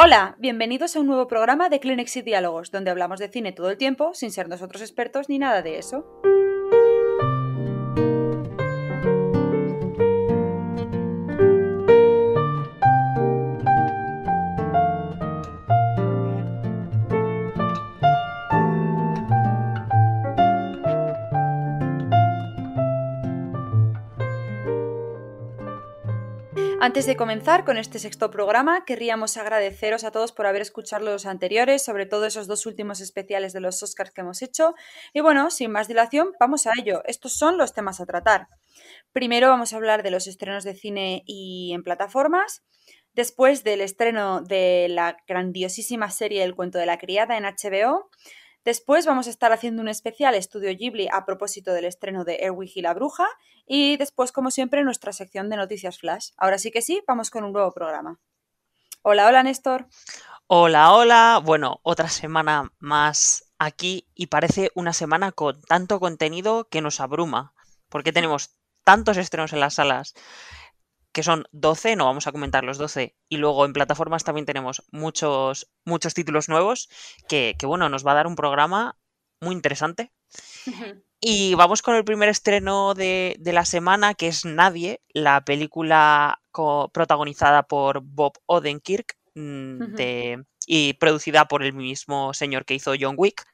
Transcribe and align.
Hola, 0.00 0.36
bienvenidos 0.38 0.94
a 0.94 1.00
un 1.00 1.08
nuevo 1.08 1.26
programa 1.26 1.68
de 1.68 1.80
Clinics 1.80 2.18
y 2.18 2.22
Diálogos, 2.22 2.70
donde 2.70 2.92
hablamos 2.92 3.18
de 3.18 3.26
cine 3.26 3.50
todo 3.50 3.68
el 3.68 3.76
tiempo 3.76 4.14
sin 4.14 4.30
ser 4.30 4.48
nosotros 4.48 4.80
expertos 4.80 5.28
ni 5.28 5.40
nada 5.40 5.60
de 5.60 5.76
eso. 5.76 6.06
Antes 26.80 27.06
de 27.06 27.16
comenzar 27.16 27.64
con 27.64 27.76
este 27.76 27.98
sexto 27.98 28.30
programa, 28.30 28.84
querríamos 28.84 29.36
agradeceros 29.36 30.04
a 30.04 30.12
todos 30.12 30.30
por 30.30 30.46
haber 30.46 30.62
escuchado 30.62 31.04
los 31.04 31.26
anteriores, 31.26 31.84
sobre 31.84 32.06
todo 32.06 32.24
esos 32.24 32.46
dos 32.46 32.66
últimos 32.66 33.00
especiales 33.00 33.52
de 33.52 33.58
los 33.58 33.82
Oscars 33.82 34.12
que 34.12 34.20
hemos 34.20 34.42
hecho. 34.42 34.74
Y 35.12 35.20
bueno, 35.20 35.50
sin 35.50 35.72
más 35.72 35.88
dilación, 35.88 36.34
vamos 36.38 36.68
a 36.68 36.72
ello. 36.78 37.02
Estos 37.06 37.36
son 37.36 37.58
los 37.58 37.74
temas 37.74 38.00
a 38.00 38.06
tratar. 38.06 38.46
Primero 39.10 39.48
vamos 39.48 39.72
a 39.72 39.76
hablar 39.76 40.04
de 40.04 40.12
los 40.12 40.28
estrenos 40.28 40.62
de 40.62 40.74
cine 40.74 41.24
y 41.26 41.72
en 41.74 41.82
plataformas. 41.82 42.62
Después 43.12 43.64
del 43.64 43.80
estreno 43.80 44.40
de 44.42 44.86
la 44.88 45.16
grandiosísima 45.26 46.12
serie 46.12 46.44
El 46.44 46.54
cuento 46.54 46.78
de 46.78 46.86
la 46.86 46.98
criada 46.98 47.36
en 47.36 47.42
HBO. 47.42 48.08
Después 48.68 49.06
vamos 49.06 49.26
a 49.26 49.30
estar 49.30 49.50
haciendo 49.50 49.80
un 49.80 49.88
especial 49.88 50.34
estudio 50.34 50.68
Ghibli 50.76 51.08
a 51.10 51.24
propósito 51.24 51.72
del 51.72 51.86
estreno 51.86 52.24
de 52.24 52.40
Erwig 52.42 52.72
y 52.74 52.82
la 52.82 52.92
bruja 52.92 53.26
y 53.66 53.96
después, 53.96 54.30
como 54.30 54.50
siempre, 54.50 54.84
nuestra 54.84 55.14
sección 55.14 55.48
de 55.48 55.56
noticias 55.56 55.98
flash. 55.98 56.32
Ahora 56.36 56.58
sí 56.58 56.70
que 56.70 56.82
sí, 56.82 57.02
vamos 57.08 57.30
con 57.30 57.44
un 57.44 57.54
nuevo 57.54 57.72
programa. 57.72 58.20
Hola, 59.00 59.26
hola 59.26 59.42
Néstor. 59.42 59.86
Hola, 60.48 60.92
hola. 60.92 61.40
Bueno, 61.42 61.80
otra 61.82 62.10
semana 62.10 62.70
más 62.78 63.50
aquí 63.58 64.06
y 64.14 64.26
parece 64.26 64.70
una 64.74 64.92
semana 64.92 65.32
con 65.32 65.62
tanto 65.62 65.98
contenido 65.98 66.68
que 66.68 66.82
nos 66.82 67.00
abruma, 67.00 67.54
porque 67.88 68.12
tenemos 68.12 68.50
tantos 68.84 69.16
estrenos 69.16 69.54
en 69.54 69.60
las 69.60 69.76
salas 69.76 70.12
que 71.18 71.24
son 71.24 71.48
12, 71.50 71.96
no 71.96 72.04
vamos 72.04 72.28
a 72.28 72.30
comentar 72.30 72.62
los 72.62 72.78
12, 72.78 73.16
y 73.28 73.38
luego 73.38 73.64
en 73.64 73.72
plataformas 73.72 74.22
también 74.22 74.46
tenemos 74.46 74.84
muchos, 74.92 75.68
muchos 75.84 76.14
títulos 76.14 76.48
nuevos, 76.48 76.88
que, 77.28 77.56
bueno, 77.64 77.88
nos 77.88 78.06
va 78.06 78.12
a 78.12 78.14
dar 78.14 78.28
un 78.28 78.36
programa 78.36 78.96
muy 79.40 79.56
interesante. 79.56 80.12
Y 81.20 81.56
vamos 81.56 81.82
con 81.82 81.96
el 81.96 82.04
primer 82.04 82.28
estreno 82.28 82.94
de, 82.94 83.36
la 83.42 83.64
semana, 83.64 84.14
que 84.14 84.28
es 84.28 84.44
Nadie, 84.44 85.00
la 85.08 85.44
película 85.44 86.40
protagonizada 86.92 87.64
por 87.64 88.00
Bob 88.00 88.34
Odenkirk 88.46 89.16
mm, 89.34 89.94
y 90.68 90.92
producida 90.92 91.46
por 91.48 91.64
el 91.64 91.72
mismo 91.72 92.32
señor 92.32 92.64
que 92.64 92.74
hizo 92.74 92.92
John 92.96 93.16
Wick. 93.18 93.44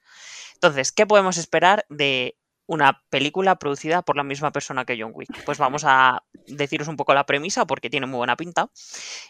Entonces, 0.52 0.92
¿qué 0.92 1.06
podemos 1.06 1.38
esperar 1.38 1.86
de 1.88 2.36
una 2.66 3.02
película 3.10 3.56
producida 3.56 4.02
por 4.02 4.16
la 4.16 4.22
misma 4.22 4.50
persona 4.52 4.84
que 4.84 4.96
John 4.98 5.12
Wick. 5.14 5.44
Pues 5.44 5.58
vamos 5.58 5.84
a 5.84 6.22
deciros 6.46 6.88
un 6.88 6.96
poco 6.96 7.14
la 7.14 7.26
premisa 7.26 7.66
porque 7.66 7.90
tiene 7.90 8.06
muy 8.06 8.18
buena 8.18 8.36
pinta. 8.36 8.70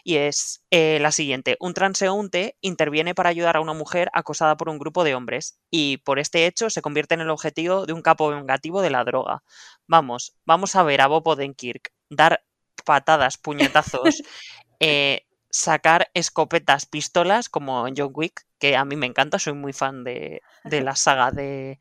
Y 0.03 0.17
es 0.17 0.63
eh, 0.71 0.99
la 1.01 1.11
siguiente. 1.11 1.57
Un 1.59 1.73
transeúnte 1.73 2.57
interviene 2.61 3.15
para 3.15 3.29
ayudar 3.29 3.57
a 3.57 3.61
una 3.61 3.73
mujer 3.73 4.09
acosada 4.13 4.55
por 4.57 4.69
un 4.69 4.79
grupo 4.79 5.03
de 5.03 5.15
hombres 5.15 5.59
y 5.69 5.97
por 5.97 6.19
este 6.19 6.45
hecho 6.45 6.69
se 6.69 6.81
convierte 6.81 7.15
en 7.15 7.21
el 7.21 7.29
objetivo 7.29 7.85
de 7.85 7.93
un 7.93 8.01
capo 8.01 8.29
vengativo 8.29 8.81
de 8.81 8.89
la 8.89 9.03
droga. 9.03 9.43
Vamos, 9.87 10.35
vamos 10.45 10.75
a 10.75 10.83
ver 10.83 11.01
a 11.01 11.07
Bob 11.07 11.27
Odenkirk 11.27 11.91
dar 12.09 12.43
patadas, 12.85 13.37
puñetazos, 13.37 14.21
eh, 14.79 15.25
sacar 15.49 16.09
escopetas, 16.13 16.85
pistolas 16.85 17.49
como 17.49 17.87
en 17.87 17.95
John 17.97 18.11
Wick, 18.13 18.45
que 18.59 18.75
a 18.75 18.85
mí 18.85 18.95
me 18.95 19.07
encanta, 19.07 19.39
soy 19.39 19.53
muy 19.53 19.73
fan 19.73 20.03
de, 20.03 20.41
de 20.63 20.81
la 20.81 20.95
saga 20.95 21.31
de 21.31 21.79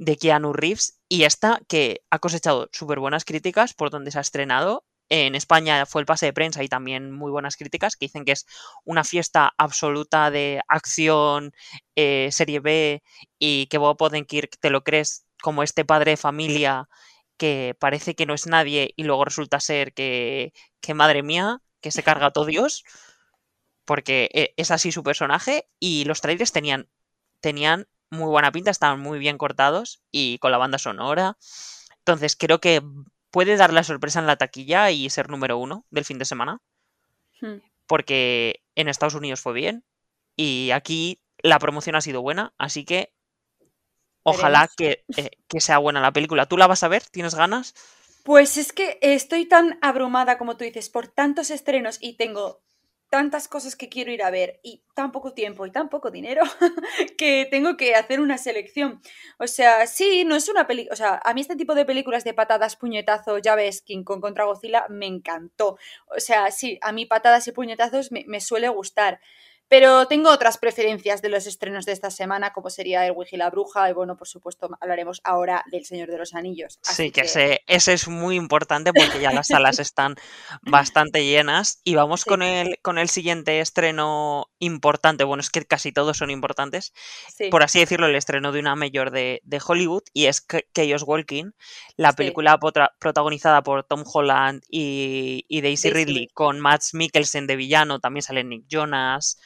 de 0.00 0.16
Keanu 0.16 0.54
Reeves 0.54 0.98
y 1.08 1.24
esta 1.24 1.60
que 1.68 2.02
ha 2.10 2.18
cosechado 2.18 2.70
súper 2.72 3.00
buenas 3.00 3.26
críticas 3.26 3.74
por 3.74 3.90
donde 3.90 4.10
se 4.10 4.18
ha 4.18 4.22
estrenado. 4.22 4.86
En 5.10 5.34
España 5.34 5.84
fue 5.84 6.00
el 6.00 6.06
pase 6.06 6.26
de 6.26 6.32
prensa 6.32 6.62
y 6.62 6.68
también 6.68 7.12
muy 7.12 7.30
buenas 7.30 7.56
críticas 7.56 7.96
que 7.96 8.06
dicen 8.06 8.24
que 8.24 8.32
es 8.32 8.46
una 8.84 9.04
fiesta 9.04 9.52
absoluta 9.58 10.30
de 10.30 10.62
acción, 10.68 11.52
eh, 11.96 12.30
serie 12.32 12.60
B 12.60 13.02
y 13.38 13.66
que 13.66 13.76
Bob 13.76 14.00
Odenkirk 14.00 14.58
te 14.58 14.70
lo 14.70 14.84
crees 14.84 15.26
como 15.42 15.62
este 15.62 15.84
padre 15.84 16.12
de 16.12 16.16
familia 16.16 16.88
que 17.36 17.76
parece 17.78 18.14
que 18.14 18.24
no 18.24 18.32
es 18.34 18.46
nadie 18.46 18.94
y 18.96 19.04
luego 19.04 19.26
resulta 19.26 19.60
ser 19.60 19.92
que, 19.92 20.54
que 20.80 20.94
madre 20.94 21.22
mía, 21.22 21.60
que 21.82 21.90
se 21.90 22.02
carga 22.02 22.26
a 22.26 22.30
todo 22.30 22.46
Dios, 22.46 22.84
porque 23.84 24.30
eh, 24.32 24.54
es 24.56 24.70
así 24.70 24.92
su 24.92 25.02
personaje 25.02 25.68
y 25.78 26.04
los 26.04 26.22
trailers 26.22 26.52
tenían, 26.52 26.88
tenían 27.40 27.86
muy 28.10 28.28
buena 28.28 28.52
pinta, 28.52 28.70
estaban 28.70 29.00
muy 29.00 29.18
bien 29.18 29.38
cortados 29.38 30.02
y 30.10 30.38
con 30.38 30.52
la 30.52 30.58
banda 30.58 30.78
sonora. 30.78 31.36
Entonces 31.98 32.36
creo 32.36 32.60
que 32.60 32.82
puede 33.30 33.56
dar 33.56 33.72
la 33.72 33.84
sorpresa 33.84 34.18
en 34.18 34.26
la 34.26 34.36
taquilla 34.36 34.90
y 34.90 35.08
ser 35.10 35.30
número 35.30 35.58
uno 35.58 35.86
del 35.90 36.04
fin 36.04 36.18
de 36.18 36.24
semana. 36.24 36.60
Hmm. 37.40 37.58
Porque 37.86 38.62
en 38.74 38.88
Estados 38.88 39.14
Unidos 39.14 39.40
fue 39.40 39.52
bien 39.52 39.84
y 40.36 40.70
aquí 40.72 41.20
la 41.42 41.58
promoción 41.58 41.96
ha 41.96 42.00
sido 42.00 42.22
buena, 42.22 42.52
así 42.58 42.84
que 42.84 43.12
ojalá 44.22 44.68
que, 44.76 45.04
eh, 45.16 45.30
que, 45.48 45.60
sea 45.60 45.78
buena 45.78 46.00
la 46.00 46.12
película. 46.12 46.46
¿Tú 46.46 46.56
la 46.56 46.66
vas 46.66 46.82
a 46.82 46.88
ver? 46.88 47.02
¿Tienes 47.10 47.34
ganas? 47.34 47.74
Pues 48.22 48.58
es 48.58 48.72
que 48.72 48.98
estoy 49.00 49.46
tan 49.46 49.78
abrumada, 49.80 50.38
como 50.38 50.56
tú 50.56 50.64
dices, 50.64 50.90
por 50.90 51.08
tantos 51.08 51.50
estrenos 51.50 51.98
y 52.00 52.14
tengo 52.14 52.60
tantas 53.10 53.48
cosas 53.48 53.76
que 53.76 53.88
quiero 53.88 54.12
ir 54.12 54.22
a 54.22 54.30
ver 54.30 54.60
y 54.62 54.82
tan 54.94 55.12
poco 55.12 55.34
tiempo 55.34 55.66
y 55.66 55.72
tan 55.72 55.88
poco 55.88 56.10
dinero 56.10 56.42
que 57.18 57.46
tengo 57.50 57.76
que 57.76 57.96
hacer 57.96 58.20
una 58.20 58.38
selección. 58.38 59.02
O 59.38 59.46
sea, 59.48 59.86
sí, 59.86 60.24
no 60.24 60.36
es 60.36 60.48
una 60.48 60.66
película, 60.66 60.92
o 60.92 60.96
sea, 60.96 61.20
a 61.24 61.34
mí 61.34 61.40
este 61.40 61.56
tipo 61.56 61.74
de 61.74 61.84
películas 61.84 62.24
de 62.24 62.34
patadas, 62.34 62.76
puñetazo, 62.76 63.38
ya 63.38 63.56
ves, 63.56 63.82
King 63.82 64.04
Kong 64.04 64.20
contra 64.20 64.44
Godzilla 64.44 64.86
me 64.88 65.06
encantó. 65.06 65.76
O 66.16 66.20
sea, 66.20 66.50
sí, 66.52 66.78
a 66.82 66.92
mí 66.92 67.04
patadas 67.04 67.46
y 67.48 67.52
puñetazos 67.52 68.12
me, 68.12 68.24
me 68.28 68.40
suele 68.40 68.68
gustar. 68.68 69.20
Pero 69.70 70.08
tengo 70.08 70.30
otras 70.30 70.58
preferencias 70.58 71.22
de 71.22 71.28
los 71.28 71.46
estrenos 71.46 71.86
de 71.86 71.92
esta 71.92 72.10
semana, 72.10 72.52
como 72.52 72.70
sería 72.70 73.06
El 73.06 73.14
y 73.30 73.36
la 73.36 73.50
Bruja, 73.50 73.88
y 73.88 73.92
bueno, 73.92 74.16
por 74.16 74.26
supuesto, 74.26 74.68
hablaremos 74.80 75.20
ahora 75.22 75.64
del 75.70 75.84
Señor 75.84 76.10
de 76.10 76.18
los 76.18 76.34
Anillos. 76.34 76.80
sí, 76.82 77.12
que, 77.12 77.20
Ese, 77.20 77.60
ese, 77.68 77.92
es 77.92 78.08
muy 78.08 78.34
importante 78.34 78.92
porque 78.92 79.20
ya 79.20 79.30
las 79.30 79.46
salas 79.46 79.78
están 79.78 80.16
bastante 80.62 81.24
llenas. 81.24 81.80
Y 81.84 81.94
vamos 81.94 82.24
con, 82.24 82.42
el, 82.42 82.80
con 82.82 82.98
el 82.98 83.08
siguiente 83.08 83.60
estreno 83.60 84.50
importante. 84.58 85.22
Bueno, 85.22 85.40
es 85.40 85.50
que 85.50 85.64
casi 85.64 85.92
todos 85.92 86.16
son 86.16 86.32
importantes. 86.32 86.92
Por 87.52 87.62
así 87.62 87.78
decirlo, 87.78 88.06
el 88.06 88.16
estreno 88.16 88.50
de 88.50 88.58
una 88.58 88.74
mayor 88.74 89.12
de, 89.12 89.40
Hollywood, 89.64 90.02
y 90.12 90.26
es 90.26 90.44
Chaos 90.74 91.04
Walking, 91.06 91.52
la 91.94 92.12
película 92.14 92.58
protagonizada 92.98 93.62
por 93.62 93.84
Tom 93.84 94.02
Holland 94.04 94.64
y, 94.68 95.60
Daisy 95.62 95.90
Ridley, 95.90 96.26
con 96.34 96.58
Matt 96.58 96.82
Mikkelsen 96.92 97.46
de 97.46 97.54
villano, 97.54 98.00
también 98.00 98.22
sale 98.24 98.42
Nick 98.42 98.64
Jonas. 98.68 99.38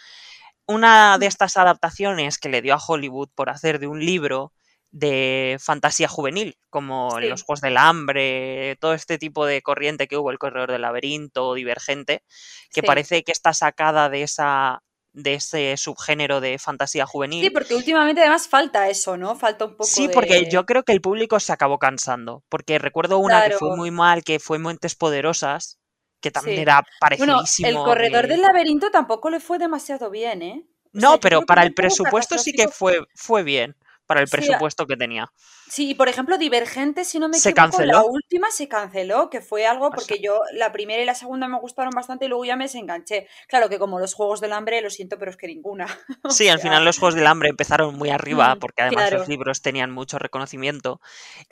Una 0.66 1.18
de 1.18 1.26
estas 1.26 1.56
adaptaciones 1.56 2.38
que 2.38 2.48
le 2.48 2.62
dio 2.62 2.74
a 2.74 2.82
Hollywood 2.84 3.28
por 3.34 3.50
hacer 3.50 3.78
de 3.78 3.86
un 3.86 4.04
libro 4.04 4.52
de 4.90 5.56
fantasía 5.60 6.06
juvenil, 6.06 6.56
como 6.70 7.18
Los 7.20 7.42
Juegos 7.42 7.60
del 7.60 7.76
Hambre, 7.76 8.76
todo 8.80 8.94
este 8.94 9.18
tipo 9.18 9.44
de 9.44 9.60
corriente 9.60 10.06
que 10.06 10.16
hubo, 10.16 10.30
El 10.30 10.38
Corredor 10.38 10.70
del 10.70 10.82
Laberinto, 10.82 11.54
Divergente, 11.54 12.22
que 12.70 12.82
parece 12.82 13.24
que 13.24 13.32
está 13.32 13.52
sacada 13.52 14.08
de 14.08 14.22
esa 14.22 14.82
de 15.14 15.34
ese 15.34 15.76
subgénero 15.76 16.40
de 16.40 16.58
fantasía 16.58 17.06
juvenil. 17.06 17.44
Sí, 17.44 17.50
porque 17.50 17.74
últimamente 17.74 18.20
además 18.20 18.48
falta 18.48 18.88
eso, 18.88 19.16
¿no? 19.16 19.36
Falta 19.36 19.64
un 19.64 19.72
poco. 19.72 19.84
Sí, 19.84 20.08
porque 20.12 20.48
yo 20.50 20.66
creo 20.66 20.82
que 20.82 20.92
el 20.92 21.00
público 21.00 21.38
se 21.40 21.52
acabó 21.52 21.78
cansando. 21.78 22.42
Porque 22.48 22.78
recuerdo 22.78 23.18
una 23.18 23.48
que 23.48 23.54
fue 23.54 23.76
muy 23.76 23.92
mal, 23.92 24.24
que 24.24 24.40
fue 24.40 24.58
Montes 24.58 24.96
Poderosas, 24.96 25.78
que 26.24 26.30
también 26.30 26.58
era 26.58 26.82
parecidísimo. 26.98 27.68
Bueno, 27.68 27.80
el 27.80 27.84
corredor 27.84 28.28
del 28.28 28.40
laberinto 28.40 28.90
tampoco 28.90 29.28
le 29.28 29.40
fue 29.40 29.58
demasiado 29.58 30.08
bien, 30.08 30.40
¿eh? 30.40 30.66
no, 30.92 31.20
pero 31.20 31.42
para 31.42 31.62
el 31.62 31.74
presupuesto 31.74 32.38
sí 32.38 32.54
que 32.54 32.68
fue, 32.68 33.00
fue 33.14 33.42
bien 33.42 33.76
para 34.06 34.20
el 34.20 34.28
presupuesto 34.28 34.86
que 34.86 34.96
tenía. 34.96 35.30
Sí, 35.68 35.90
y 35.90 35.94
por 35.94 36.08
ejemplo, 36.08 36.38
Divergente, 36.38 37.04
si 37.04 37.18
no 37.18 37.28
me 37.28 37.36
equivoco, 37.36 37.56
canceló? 37.56 37.92
la 37.92 38.04
última 38.04 38.50
se 38.50 38.68
canceló, 38.68 39.28
que 39.28 39.40
fue 39.40 39.66
algo 39.66 39.90
porque 39.90 40.18
yo 40.22 40.40
la 40.52 40.72
primera 40.72 41.02
y 41.02 41.06
la 41.06 41.14
segunda 41.14 41.48
me 41.48 41.58
gustaron 41.58 41.90
bastante 41.94 42.26
y 42.26 42.28
luego 42.28 42.44
ya 42.44 42.56
me 42.56 42.64
desenganché. 42.64 43.28
Claro 43.48 43.68
que 43.68 43.78
como 43.78 43.98
los 43.98 44.14
Juegos 44.14 44.40
del 44.40 44.52
Hambre, 44.52 44.80
lo 44.80 44.90
siento, 44.90 45.18
pero 45.18 45.30
es 45.30 45.36
que 45.36 45.46
ninguna. 45.46 45.86
sí, 46.30 46.48
al 46.48 46.60
final 46.60 46.84
los 46.84 46.98
Juegos 46.98 47.14
del 47.14 47.26
Hambre 47.26 47.50
empezaron 47.50 47.96
muy 47.96 48.10
arriba 48.10 48.56
porque 48.56 48.82
además 48.82 49.12
los 49.12 49.28
libros 49.28 49.60
tenían 49.62 49.90
mucho 49.90 50.18
reconocimiento 50.18 51.00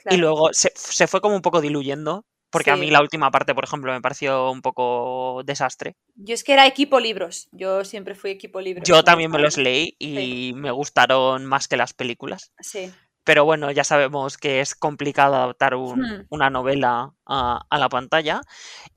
y 0.09 0.17
luego 0.17 0.53
se, 0.53 0.71
se, 0.75 1.07
fue 1.07 1.21
como 1.21 1.35
un 1.35 1.41
poco 1.41 1.61
diluyendo 1.61 2.25
porque 2.53 2.69
a 2.69 2.75
mí 2.75 2.91
la 2.91 3.01
última 3.01 3.31
parte, 3.31 3.55
por 3.55 3.63
ejemplo, 3.63 3.91
me 3.91 3.99
pareció 3.99 4.51
un 4.51 4.61
poco 4.61 5.41
desastre. 5.43 5.95
Yo 6.15 6.35
es 6.35 6.43
que 6.43 6.53
era 6.53 6.67
equipo 6.67 6.99
libros. 6.99 7.49
Yo 7.51 7.83
siempre 7.83 8.13
fui 8.13 8.29
equipo 8.29 8.61
libros. 8.61 8.87
Yo 8.87 9.03
también 9.03 9.31
me 9.31 9.39
los 9.39 9.57
leí 9.57 9.95
y 9.97 10.53
me 10.55 10.69
gustaron 10.69 11.45
más 11.45 11.67
que 11.67 11.77
las 11.77 11.93
películas. 11.93 12.53
Sí. 12.59 12.93
Pero 13.23 13.45
bueno, 13.45 13.71
ya 13.71 13.83
sabemos 13.83 14.37
que 14.37 14.59
es 14.59 14.75
complicado 14.75 15.35
adaptar 15.35 15.75
un- 15.75 16.01
Hmm, 16.01 16.25
una 16.29 16.49
novela 16.49 17.13
a, 17.25 17.61
a 17.69 17.77
la 17.77 17.87
pantalla. 17.89 18.41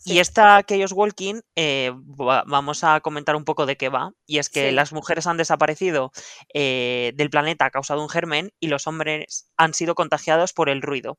Y 0.05 0.19
esta 0.19 0.63
Chaos 0.65 0.93
Walking, 0.93 1.41
eh, 1.55 1.93
va- 2.21 2.43
vamos 2.47 2.83
a 2.85 3.01
comentar 3.01 3.37
un 3.37 3.45
poco 3.45 3.67
de 3.67 3.77
qué 3.77 3.89
va. 3.89 4.13
Y 4.27 4.39
es 4.39 4.49
que 4.51 4.71
sí. 4.71 4.75
las 4.75 4.93
mujeres 4.93 5.27
han 5.27 5.37
desaparecido 5.37 6.11
eh, 6.55 7.13
del 7.15 7.31
planeta 7.31 7.67
a 7.67 7.71
causa 7.71 7.95
de 7.95 8.01
un 8.01 8.09
germen 8.09 8.53
y 8.61 8.69
los 8.69 8.87
hombres 8.87 9.49
han 9.57 9.75
sido 9.75 9.95
contagiados 9.95 10.53
por 10.53 10.69
el 10.69 10.83
ruido, 10.83 11.19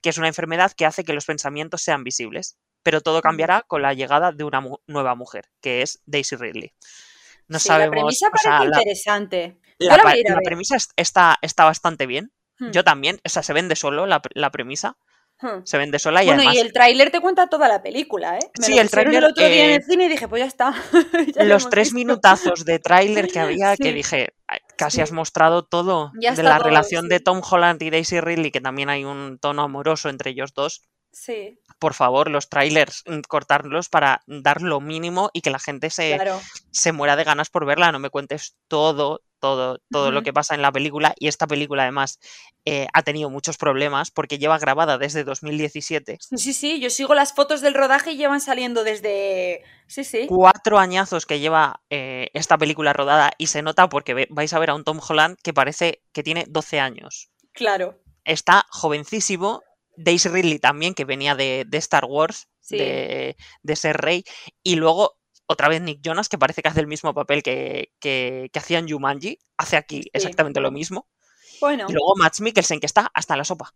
que 0.00 0.08
es 0.10 0.18
una 0.18 0.28
enfermedad 0.28 0.72
que 0.72 0.86
hace 0.86 1.04
que 1.04 1.12
los 1.12 1.26
pensamientos 1.26 1.82
sean 1.82 2.04
visibles. 2.04 2.56
Pero 2.82 3.00
todo 3.00 3.18
Mm. 3.18 3.22
cambiará 3.22 3.62
con 3.66 3.82
la 3.82 3.94
llegada 3.94 4.32
de 4.32 4.44
una 4.44 4.60
mu- 4.60 4.78
nueva 4.86 5.14
mujer, 5.14 5.50
que 5.60 5.82
es 5.82 6.00
Daisy 6.06 6.36
Ridley. 6.36 6.72
No 7.48 7.58
Sí, 7.58 7.68
la 7.68 7.90
premisa 7.90 8.28
o 8.32 8.36
sea, 8.38 8.50
parece 8.58 8.70
la, 8.70 8.76
interesante. 8.78 9.58
La 9.78 9.96
la 9.98 10.40
premisa 10.42 10.76
es- 10.76 10.88
está, 10.96 11.36
está 11.42 11.64
bastante 11.64 12.06
bien. 12.06 12.32
Hmm, 12.58 12.70
Yo 12.70 12.84
también, 12.84 13.20
o 13.24 13.28
sea, 13.28 13.42
se 13.42 13.52
vende 13.52 13.76
solo 13.76 14.06
la, 14.06 14.22
la 14.34 14.50
premisa, 14.50 14.96
hmm. 15.40 15.64
se 15.64 15.78
vende 15.78 15.98
sola 15.98 16.24
y 16.24 16.30
Bueno, 16.30 16.42
y 16.42 16.56
además, 16.56 16.56
el 16.56 16.72
tráiler 16.72 17.10
te 17.10 17.20
cuenta 17.20 17.48
toda 17.48 17.68
la 17.68 17.82
película, 17.82 18.38
¿eh? 18.38 18.50
Me 18.56 18.66
sí, 18.66 18.72
lo 18.72 18.78
el 18.78 18.88
pusieron 18.88 19.14
el 19.16 19.24
tráiler, 19.24 19.24
otro 19.24 19.48
día 19.48 19.64
en 19.64 19.70
eh, 19.70 19.74
el 19.74 19.84
cine 19.84 20.06
y 20.06 20.08
dije, 20.08 20.28
pues 20.28 20.40
ya 20.40 20.46
está, 20.46 20.74
ya 21.34 21.44
los 21.44 21.68
tres 21.68 21.92
visto. 21.92 21.94
minutazos 21.94 22.64
de 22.64 22.78
tráiler 22.78 23.30
que 23.30 23.40
había, 23.40 23.76
que 23.78 23.92
dije, 23.92 24.34
"Ay, 24.46 24.60
casi 24.76 25.00
has 25.00 25.12
mostrado 25.12 25.64
todo 25.64 26.16
ya 26.20 26.34
de 26.34 26.42
la 26.42 26.60
todo, 26.60 26.64
relación 26.64 27.08
de 27.08 27.20
Tom 27.20 27.42
Holland 27.48 27.82
y 27.82 27.90
Daisy 27.90 28.20
Ridley, 28.20 28.50
que 28.50 28.60
también 28.60 28.88
hay 28.90 29.04
un 29.04 29.38
tono 29.40 29.62
amoroso 29.62 30.08
entre 30.08 30.30
ellos 30.30 30.52
dos. 30.54 30.82
Sí, 31.16 31.58
Por 31.78 31.94
favor, 31.94 32.30
los 32.30 32.48
trailers, 32.48 33.02
mm, 33.06 33.20
cortarlos 33.28 33.88
para 33.88 34.22
dar 34.26 34.60
lo 34.60 34.80
mínimo 34.80 35.30
y 35.32 35.40
que 35.40 35.50
la 35.50 35.58
gente 35.58 35.90
se, 35.90 36.14
claro. 36.14 36.40
se 36.70 36.92
muera 36.92 37.16
de 37.16 37.24
ganas 37.24 37.48
por 37.48 37.64
verla. 37.64 37.90
No 37.90 37.98
me 37.98 38.10
cuentes 38.10 38.56
todo, 38.68 39.22
todo, 39.40 39.80
todo 39.90 40.10
lo 40.10 40.22
que 40.22 40.32
pasa 40.32 40.54
en 40.54 40.62
la 40.62 40.72
película. 40.72 41.14
Y 41.18 41.28
esta 41.28 41.46
película, 41.46 41.82
además, 41.84 42.18
eh, 42.64 42.86
ha 42.92 43.02
tenido 43.02 43.30
muchos 43.30 43.56
problemas 43.56 44.10
porque 44.10 44.38
lleva 44.38 44.58
grabada 44.58 44.98
desde 44.98 45.24
2017. 45.24 46.18
Sí, 46.20 46.36
sí, 46.38 46.52
sí, 46.52 46.80
yo 46.80 46.90
sigo 46.90 47.14
las 47.14 47.32
fotos 47.32 47.60
del 47.62 47.74
rodaje 47.74 48.12
y 48.12 48.16
llevan 48.16 48.40
saliendo 48.40 48.84
desde... 48.84 49.62
Sí, 49.86 50.04
sí, 50.04 50.26
Cuatro 50.28 50.78
añazos 50.78 51.26
que 51.26 51.40
lleva 51.40 51.80
eh, 51.90 52.28
esta 52.34 52.58
película 52.58 52.92
rodada 52.92 53.32
y 53.38 53.46
se 53.46 53.62
nota 53.62 53.88
porque 53.88 54.26
vais 54.30 54.52
a 54.52 54.58
ver 54.58 54.70
a 54.70 54.74
un 54.74 54.84
Tom 54.84 55.00
Holland 55.06 55.38
que 55.42 55.54
parece 55.54 56.02
que 56.12 56.22
tiene 56.22 56.44
12 56.48 56.80
años. 56.80 57.30
claro, 57.52 57.98
Está 58.26 58.66
jovencísimo. 58.70 59.62
Daisy 59.96 60.28
Ridley 60.28 60.58
también, 60.58 60.94
que 60.94 61.04
venía 61.04 61.34
de, 61.34 61.64
de 61.66 61.78
Star 61.78 62.04
Wars, 62.06 62.48
sí, 62.60 62.76
de, 62.76 63.36
de 63.62 63.76
ser 63.76 63.96
rey. 63.98 64.24
Y 64.62 64.76
luego, 64.76 65.18
otra 65.46 65.68
vez 65.68 65.80
Nick 65.82 66.00
Jonas, 66.04 66.28
que 66.28 66.38
parece 66.38 66.62
que 66.62 66.68
hace 66.68 66.80
el 66.80 66.86
mismo 66.88 67.14
papel 67.14 67.42
que, 67.42 67.92
que, 68.00 68.50
que 68.52 68.58
hacía 68.58 68.78
en 68.78 68.88
Jumanji. 68.88 69.38
Hace 69.56 69.76
aquí 69.76 70.02
sí. 70.02 70.10
exactamente 70.12 70.60
lo 70.60 70.70
mismo. 70.72 71.08
Y 71.86 71.92
Bueno, 71.92 71.92
luego 71.92 72.14
Max 72.16 72.40
Mikkelsen, 72.40 72.80
que 72.80 72.86
está 72.86 73.10
hasta 73.14 73.34
en 73.34 73.38
la 73.38 73.44
sopa. 73.44 73.74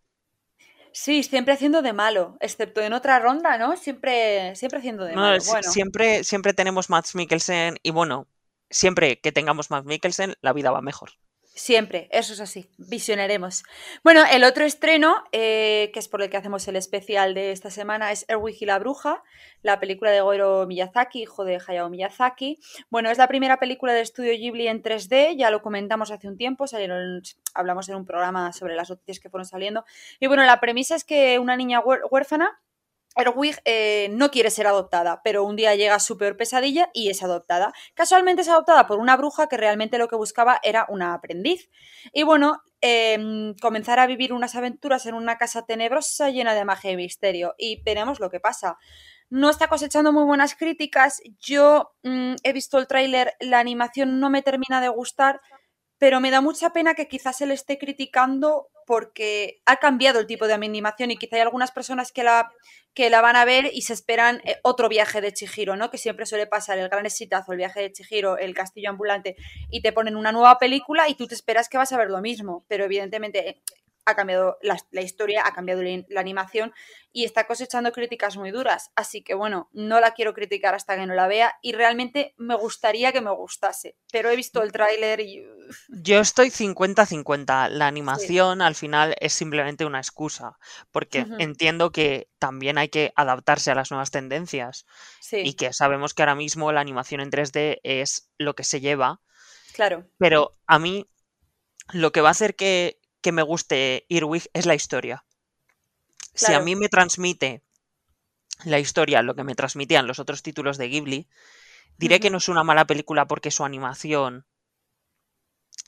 sí, 0.93 1.23
siempre 1.23 1.55
haciendo 1.55 1.83
de 1.83 1.93
malo, 1.93 2.37
excepto 2.41 2.81
en 2.81 2.93
otra 2.93 3.19
ronda, 3.21 3.59
¿no? 3.59 3.77
Siempre, 3.77 4.55
siempre 4.57 4.79
haciendo 4.81 5.05
de 5.05 5.17
No, 5.17 5.21
malo. 5.21 5.43
Bueno, 5.45 5.73
siempre, 5.73 6.25
siempre 6.25 6.55
tenemos 6.55 6.91
Max 6.91 7.15
Mikkelsen 7.15 7.79
y 7.83 7.91
bueno, 7.91 8.29
siempre 8.71 9.21
que 9.21 9.33
tengamos 9.33 9.71
Max 9.71 9.87
Mikkelsen, 9.87 10.35
la 10.41 10.53
vida 10.53 10.71
va 10.71 10.81
mejor. 10.83 11.11
Siempre, 11.53 12.09
eso 12.13 12.33
es 12.33 12.41
así, 12.41 12.71
visionaremos. 12.79 13.65
Bueno, 14.05 14.23
el 14.31 14.45
otro 14.45 14.65
estreno, 14.65 15.25
eh, 15.33 15.91
que 15.93 15.99
es 15.99 16.09
por 16.09 16.23
el 16.23 16.31
que 16.31 16.37
hacemos 16.37 16.67
el 16.69 16.77
especial 16.77 17.35
de 17.35 17.51
esta 17.51 17.71
semana, 17.71 18.13
es 18.13 18.25
Erwin 18.29 18.55
y 18.59 18.67
la 18.67 18.79
Bruja, 18.79 19.23
la 19.63 19.81
película 19.81 20.13
de 20.13 20.21
Goro 20.21 20.67
Miyazaki, 20.67 21.23
hijo 21.23 21.45
de 21.45 21.61
Hayao 21.67 21.91
Miyazaki. 21.91 22.59
Bueno, 22.89 23.11
es 23.11 23.19
la 23.19 23.27
primera 23.27 23.59
película 23.59 23.93
de 23.93 24.01
estudio 24.01 24.33
Ghibli 24.33 24.69
en 24.69 24.81
3D, 24.81 25.37
ya 25.37 25.51
lo 25.51 25.61
comentamos 25.61 26.13
hace 26.13 26.29
un 26.29 26.37
tiempo, 26.37 26.69
salieron, 26.69 27.21
hablamos 27.53 27.89
en 27.89 27.97
un 27.97 28.07
programa 28.07 28.53
sobre 28.53 28.77
las 28.77 28.89
noticias 28.89 29.19
que 29.19 29.29
fueron 29.29 29.45
saliendo. 29.45 29.85
Y 30.21 30.29
bueno, 30.29 30.45
la 30.45 30.61
premisa 30.61 30.95
es 30.95 31.05
que 31.05 31.41
una 31.41 31.57
niña 31.57 31.81
huérfana 31.81 32.61
Erwig 33.21 33.57
eh, 33.65 34.09
no 34.13 34.31
quiere 34.31 34.51
ser 34.51 34.67
adoptada, 34.67 35.21
pero 35.23 35.45
un 35.45 35.57
día 35.57 35.75
llega 35.75 35.99
su 35.99 36.19
peor 36.19 36.37
pesadilla 36.37 36.91
y 36.93 37.11
es 37.11 37.23
adoptada. 37.23 37.73
Casualmente 37.95 38.43
es 38.43 38.49
adoptada 38.49 38.87
por 38.87 38.99
una 38.99 39.17
bruja 39.17 39.49
que 39.49 39.57
realmente 39.57 39.99
lo 39.99 40.09
que 40.09 40.17
buscaba 40.17 40.61
era 40.63 40.87
una 40.89 41.15
aprendiz. 41.15 41.71
Y 42.13 42.23
bueno, 42.23 42.63
eh, 42.81 43.55
comenzar 43.61 43.99
a 43.99 44.07
vivir 44.07 44.33
unas 44.33 44.55
aventuras 44.55 45.07
en 45.07 45.15
una 45.15 45.39
casa 45.39 45.67
tenebrosa 45.67 46.31
llena 46.31 46.55
de 46.55 46.65
magia 46.65 46.91
y 46.93 46.97
misterio. 46.97 47.55
Y 47.59 47.83
veremos 47.83 48.21
lo 48.21 48.31
que 48.31 48.41
pasa. 48.41 48.79
No 49.29 49.49
está 49.49 49.69
cosechando 49.69 50.13
muy 50.13 50.25
buenas 50.25 50.57
críticas. 50.57 51.23
Yo 51.39 51.93
mm, 52.03 52.35
he 52.43 52.53
visto 52.53 52.79
el 52.79 52.87
tráiler, 52.87 53.35
la 53.39 53.61
animación 53.61 54.19
no 54.19 54.29
me 54.29 54.43
termina 54.43 54.81
de 54.81 54.89
gustar, 54.89 55.41
pero 56.01 56.19
me 56.19 56.31
da 56.31 56.41
mucha 56.41 56.73
pena 56.73 56.95
que 56.95 57.09
quizás 57.09 57.37
se 57.37 57.47
le 57.47 57.53
esté 57.53 57.79
criticando 57.79 58.69
porque 58.87 59.61
ha 59.67 59.77
cambiado 59.77 60.19
el 60.19 60.27
tipo 60.27 60.47
de 60.47 60.55
animación 60.55 61.11
y 61.11 61.19
quizá 61.19 61.37
hay 61.37 61.43
algunas 61.43 61.73
personas 61.73 62.11
que 62.11 62.25
la, 62.25 62.51
que 62.95 63.11
la 63.11 63.21
van 63.21 63.37
a 63.37 63.45
ver 63.45 63.71
y 63.71 63.83
se 63.83 63.93
esperan 63.93 64.41
eh, 64.45 64.57
otro 64.63 64.89
viaje 64.89 65.21
de 65.21 65.31
Chihiro, 65.35 65.77
¿no? 65.77 65.91
Que 65.91 65.99
siempre 65.99 66.25
suele 66.25 66.47
pasar 66.47 66.79
el 66.79 66.89
gran 66.89 67.05
exitazo, 67.05 67.53
el 67.53 67.59
viaje 67.59 67.83
de 67.83 67.93
Chihiro, 67.93 68.39
el 68.39 68.55
castillo 68.55 68.89
ambulante, 68.89 69.37
y 69.71 69.83
te 69.83 69.93
ponen 69.93 70.17
una 70.17 70.33
nueva 70.33 70.59
película 70.59 71.07
y 71.07 71.17
tú 71.17 71.27
te 71.27 71.35
esperas 71.35 71.69
que 71.69 71.77
vas 71.77 71.93
a 71.93 71.99
ver 71.99 72.09
lo 72.09 72.23
mismo, 72.23 72.65
pero 72.67 72.87
evidentemente 72.87 73.47
eh, 73.51 73.63
ha 74.05 74.15
cambiado 74.15 74.59
la, 74.63 74.77
la 74.91 75.03
historia, 75.03 75.43
ha 75.47 75.53
cambiado 75.53 75.83
la, 75.83 76.05
la 76.09 76.21
animación 76.21 76.73
y 77.13 77.25
está 77.25 77.47
cosechando 77.47 77.93
críticas 77.93 78.37
muy 78.37 78.51
duras. 78.51 78.91
Así 78.97 79.23
que 79.23 79.35
bueno, 79.35 79.69
no 79.73 80.01
la 80.01 80.13
quiero 80.13 80.35
criticar 80.35 80.75
hasta 80.75 80.97
que 80.97 81.07
no 81.07 81.15
la 81.15 81.29
vea 81.29 81.55
y 81.63 81.73
realmente 81.73 82.35
me 82.37 82.55
gustaría 82.57 83.13
que 83.13 83.21
me 83.21 83.31
gustase, 83.33 83.97
pero 84.13 84.31
he 84.31 84.37
visto 84.37 84.63
el 84.63 84.73
tráiler 84.73 85.21
y... 85.21 85.45
Yo 85.89 86.21
estoy 86.21 86.51
50-50. 86.51 87.69
La 87.69 87.87
Sí. 87.87 87.89
animación 87.89 88.63
al 88.63 88.75
final 88.75 89.15
es 89.21 89.33
simplemente 89.33 89.85
una 89.85 89.99
excusa, 89.99 90.59
porque 90.91 91.27
entiendo 91.39 91.93
que 91.93 92.29
también 92.39 92.79
hay 92.79 92.89
que 92.89 93.13
adaptarse 93.17 93.71
a 93.71 93.75
las 93.75 93.91
nuevas 93.91 94.11
tendencias 94.11 94.87
y 95.43 95.55
Sí, 95.55 95.55
que 95.55 95.73
sabemos 95.73 96.15
que 96.15 96.23
ahora 96.23 96.35
mismo 96.35 96.73
la 96.73 96.81
animación 96.81 97.21
en 97.21 97.31
3D 97.31 97.81
es 97.83 98.31
lo 98.39 98.55
que 98.55 98.65
se 98.65 98.81
lleva, 98.81 99.21
claro, 99.73 100.07
pero 100.19 100.57
a 100.67 100.79
mí 100.79 101.09
lo 101.93 102.13
que 102.13 102.21
va 102.21 102.29
a 102.29 102.33
hacer 102.33 102.57
que, 102.57 103.00
que 103.21 103.33
me 103.33 103.43
guste 103.43 104.07
Earwig 104.09 104.49
es 104.53 104.67
la 104.67 104.75
historia. 104.75 105.25
Si 106.35 106.53
a 106.53 106.61
mí 106.61 106.77
me 106.77 106.89
transmite 106.89 107.63
la 108.65 108.79
historia 108.79 109.23
lo 109.23 109.35
que 109.35 109.45
me 109.45 109.55
transmitían 109.55 110.07
los 110.07 110.19
otros 110.19 110.43
títulos 110.43 110.79
de 110.79 110.89
Ghibli, 110.89 111.29
diré 111.97 112.21
que 112.21 112.31
no 112.31 112.39
es 112.39 112.49
una 112.49 112.65
mala 112.65 112.87
película 112.87 113.27
porque 113.27 113.51
su 113.51 113.65
animación 113.65 114.47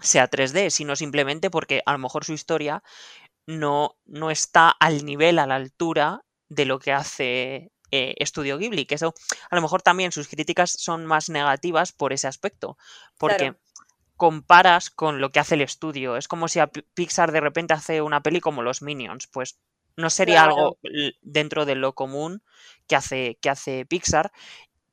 sea 0.01 0.29
3D, 0.29 0.71
sino 0.71 0.97
simplemente 0.97 1.51
porque 1.51 1.83
a 1.87 1.93
lo 1.93 1.99
mejor 1.99 2.25
su 2.25 2.33
historia 2.33 2.83
no, 3.47 3.97
no 4.05 4.31
está 4.31 4.71
al 4.71 5.05
nivel, 5.05 5.39
a 5.39 5.47
la 5.47 5.57
altura 5.57 6.25
de 6.49 6.65
lo 6.65 6.79
que 6.79 6.93
hace 6.93 7.73
eh, 7.91 8.15
Estudio 8.19 8.59
Ghibli, 8.59 8.87
que 8.87 8.97
eso 8.97 9.15
a 9.51 9.57
lo 9.57 9.63
mejor 9.63 9.83
también 9.83 10.13
sus 10.13 10.29
críticas 10.29 10.73
son 10.73 11.07
más 11.07 11.29
negativas 11.29 11.93
por 11.93 12.13
ese 12.13 12.27
aspecto, 12.27 12.77
porque 13.19 13.37
Claro, 13.37 13.59
comparas 14.17 14.91
con 14.91 15.21
lo 15.21 15.31
que 15.31 15.41
hace 15.41 15.55
el 15.57 15.63
estudio. 15.63 16.17
Es 16.17 16.29
como 16.29 16.49
si 16.49 16.61
a 16.61 16.69
Pi- 16.69 16.83
Pixar 16.95 17.33
de 17.33 17.41
repente 17.41 17.75
hace 17.75 18.03
una 18.03 18.23
peli 18.23 18.41
como 18.41 18.63
Los 18.63 18.83
Minions, 18.83 19.27
pues 19.29 19.59
no 19.97 20.11
sería 20.11 20.43
claro. 20.43 20.45
algo 20.45 20.79
dentro 21.23 21.67
de 21.67 21.75
lo 21.75 21.95
común 21.95 22.43
que 22.89 22.97
hace, 22.97 23.39
que 23.41 23.51
hace 23.51 23.85
Pixar, 23.87 24.33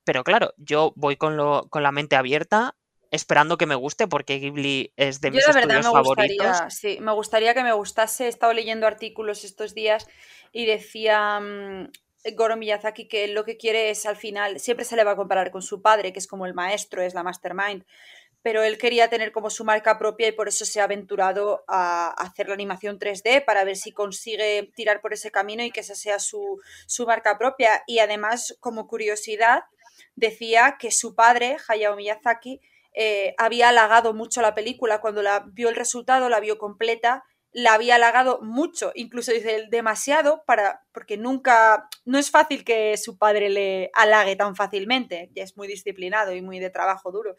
pero 0.03 0.23
claro, 0.23 0.53
yo 0.57 0.93
voy 0.95 1.17
con, 1.17 1.37
lo, 1.37 1.67
con 1.69 1.83
la 1.83 1.91
mente 1.91 2.15
abierta 2.15 2.75
esperando 3.11 3.57
que 3.57 3.65
me 3.67 3.75
guste 3.75 4.07
porque 4.07 4.39
Ghibli 4.39 4.93
es 4.97 5.21
de 5.21 5.31
Yo 5.31 5.31
mis 5.31 5.47
la 5.47 5.53
verdad 5.53 5.81
estudios 5.81 5.83
me 5.83 5.89
favoritos. 5.89 5.89
gustaría, 5.91 6.69
sí, 6.69 6.97
me 7.01 7.11
gustaría 7.13 7.53
que 7.53 7.63
me 7.63 7.73
gustase. 7.73 8.25
He 8.25 8.27
estado 8.29 8.53
leyendo 8.53 8.87
artículos 8.87 9.43
estos 9.43 9.73
días 9.75 10.07
y 10.51 10.65
decía 10.65 11.39
mm, 11.39 11.89
Goro 12.35 12.55
Miyazaki 12.57 13.07
que 13.07 13.27
lo 13.27 13.43
que 13.45 13.57
quiere 13.57 13.89
es 13.91 14.05
al 14.05 14.15
final, 14.15 14.59
siempre 14.59 14.85
se 14.85 14.95
le 14.95 15.03
va 15.03 15.11
a 15.11 15.15
comparar 15.15 15.51
con 15.51 15.61
su 15.61 15.81
padre, 15.81 16.13
que 16.13 16.19
es 16.19 16.27
como 16.27 16.45
el 16.45 16.53
maestro, 16.53 17.01
es 17.01 17.13
la 17.13 17.23
mastermind, 17.23 17.85
pero 18.41 18.63
él 18.63 18.77
quería 18.77 19.09
tener 19.09 19.31
como 19.31 19.49
su 19.49 19.65
marca 19.65 19.97
propia 19.97 20.27
y 20.27 20.31
por 20.31 20.47
eso 20.47 20.65
se 20.65 20.79
ha 20.79 20.85
aventurado 20.85 21.63
a 21.67 22.09
hacer 22.11 22.47
la 22.47 22.53
animación 22.53 22.99
3D 22.99 23.43
para 23.43 23.63
ver 23.63 23.75
si 23.75 23.91
consigue 23.91 24.71
tirar 24.75 25.01
por 25.01 25.13
ese 25.13 25.31
camino 25.31 25.63
y 25.63 25.71
que 25.71 25.81
esa 25.81 25.95
sea 25.95 26.19
su, 26.19 26.61
su 26.87 27.05
marca 27.05 27.37
propia. 27.37 27.83
Y 27.85 27.99
además, 27.99 28.57
como 28.59 28.87
curiosidad, 28.87 29.63
decía 30.15 30.77
que 30.79 30.91
su 30.91 31.15
padre, 31.15 31.57
Hayao 31.67 31.95
Miyazaki, 31.95 32.61
eh, 32.93 33.35
había 33.37 33.69
halagado 33.69 34.13
mucho 34.13 34.41
la 34.41 34.55
película 34.55 35.01
cuando 35.01 35.21
la 35.21 35.45
vio 35.51 35.69
el 35.69 35.75
resultado, 35.75 36.29
la 36.29 36.39
vio 36.39 36.57
completa, 36.57 37.23
la 37.51 37.73
había 37.73 37.95
halagado 37.95 38.39
mucho, 38.41 38.91
incluso 38.93 39.31
dice 39.31 39.65
demasiado 39.69 40.43
para 40.45 40.83
porque 40.91 41.17
nunca 41.17 41.89
no 42.05 42.19
es 42.19 42.29
fácil 42.29 42.63
que 42.63 42.95
su 42.97 43.17
padre 43.17 43.49
le 43.49 43.89
halague 43.93 44.35
tan 44.35 44.55
fácilmente, 44.55 45.29
ya 45.33 45.43
es 45.43 45.57
muy 45.57 45.67
disciplinado 45.67 46.33
y 46.33 46.41
muy 46.41 46.59
de 46.59 46.69
trabajo 46.69 47.11
duro. 47.11 47.35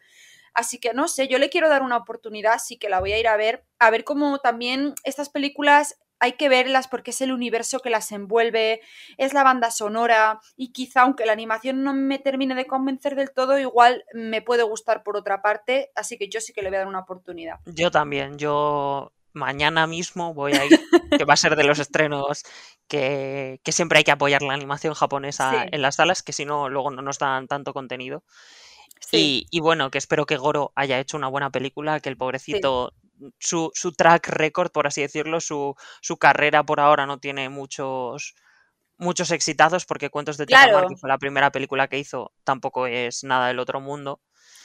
Así 0.53 0.79
que 0.79 0.93
no 0.93 1.07
sé, 1.07 1.27
yo 1.27 1.37
le 1.37 1.49
quiero 1.49 1.69
dar 1.69 1.81
una 1.81 1.97
oportunidad, 1.97 2.59
sí 2.59 2.77
que 2.77 2.89
la 2.89 2.99
voy 2.99 3.13
a 3.13 3.19
ir 3.19 3.27
a 3.27 3.37
ver, 3.37 3.65
a 3.79 3.89
ver 3.89 4.03
cómo 4.03 4.39
también 4.39 4.95
estas 5.03 5.29
películas 5.29 5.97
hay 6.21 6.33
que 6.33 6.49
verlas 6.49 6.87
porque 6.87 7.11
es 7.11 7.21
el 7.21 7.31
universo 7.31 7.79
que 7.79 7.89
las 7.89 8.11
envuelve, 8.11 8.81
es 9.17 9.33
la 9.33 9.43
banda 9.43 9.71
sonora 9.71 10.39
y 10.55 10.71
quizá 10.71 11.01
aunque 11.01 11.25
la 11.25 11.33
animación 11.33 11.83
no 11.83 11.93
me 11.93 12.19
termine 12.19 12.53
de 12.53 12.67
convencer 12.67 13.15
del 13.15 13.31
todo, 13.31 13.57
igual 13.57 14.05
me 14.13 14.41
puede 14.41 14.63
gustar 14.63 15.01
por 15.01 15.17
otra 15.17 15.41
parte, 15.41 15.91
así 15.95 16.17
que 16.17 16.29
yo 16.29 16.39
sí 16.39 16.53
que 16.53 16.61
le 16.61 16.69
voy 16.69 16.75
a 16.75 16.79
dar 16.79 16.87
una 16.87 16.99
oportunidad. 16.99 17.55
Yo 17.65 17.89
también, 17.89 18.37
yo 18.37 19.11
mañana 19.33 19.87
mismo 19.87 20.33
voy 20.33 20.53
a 20.53 20.65
ir, 20.65 20.79
que 21.17 21.25
va 21.25 21.33
a 21.33 21.37
ser 21.37 21.55
de 21.55 21.63
los 21.63 21.79
estrenos 21.79 22.43
que, 22.87 23.59
siempre 23.65 23.99
hay 23.99 24.03
que 24.03 24.11
apoyar 24.11 24.43
la 24.43 24.53
animación 24.53 24.93
japonesa 24.93 25.65
en 25.71 25.81
las 25.81 25.95
salas, 25.95 26.21
que 26.21 26.33
si 26.33 26.45
no, 26.45 26.69
luego 26.69 26.91
no 26.91 27.01
nos 27.01 27.17
dan 27.17 27.47
tanto 27.47 27.73
contenido. 27.73 28.23
Y, 29.11 29.59
bueno, 29.59 29.91
que 29.91 29.97
espero 29.97 30.25
que 30.25 30.37
Goro 30.37 30.71
haya 30.75 30.99
hecho 30.99 31.17
una 31.17 31.27
buena 31.27 31.49
película, 31.49 31.99
que 31.99 32.09
el 32.09 32.17
pobrecito, 32.17 32.93
su, 33.39 33.71
track 33.97 34.27
record, 34.29 34.71
por 34.71 34.87
así 34.87 35.01
decirlo, 35.01 35.41
su, 35.41 35.75
su, 36.01 36.17
carrera 36.17 36.63
por 36.63 36.79
ahora 36.79 37.05
no 37.05 37.19
tiene 37.19 37.49
muchos 37.49 38.35
muchos 38.97 39.31
exitazos, 39.31 39.85
porque 39.85 40.11
Cuentos 40.11 40.37
de 40.37 40.45
Terramar, 40.45 40.87
que 40.87 40.95
fue 40.95 41.09
la 41.09 41.17
primera 41.17 41.51
película 41.51 41.87
que 41.87 41.97
hizo, 41.97 42.31
tampoco 42.43 42.85
es 42.85 43.23
nada 43.23 43.47
del 43.47 43.57
otro 43.57 43.81
mundo. 43.81 44.21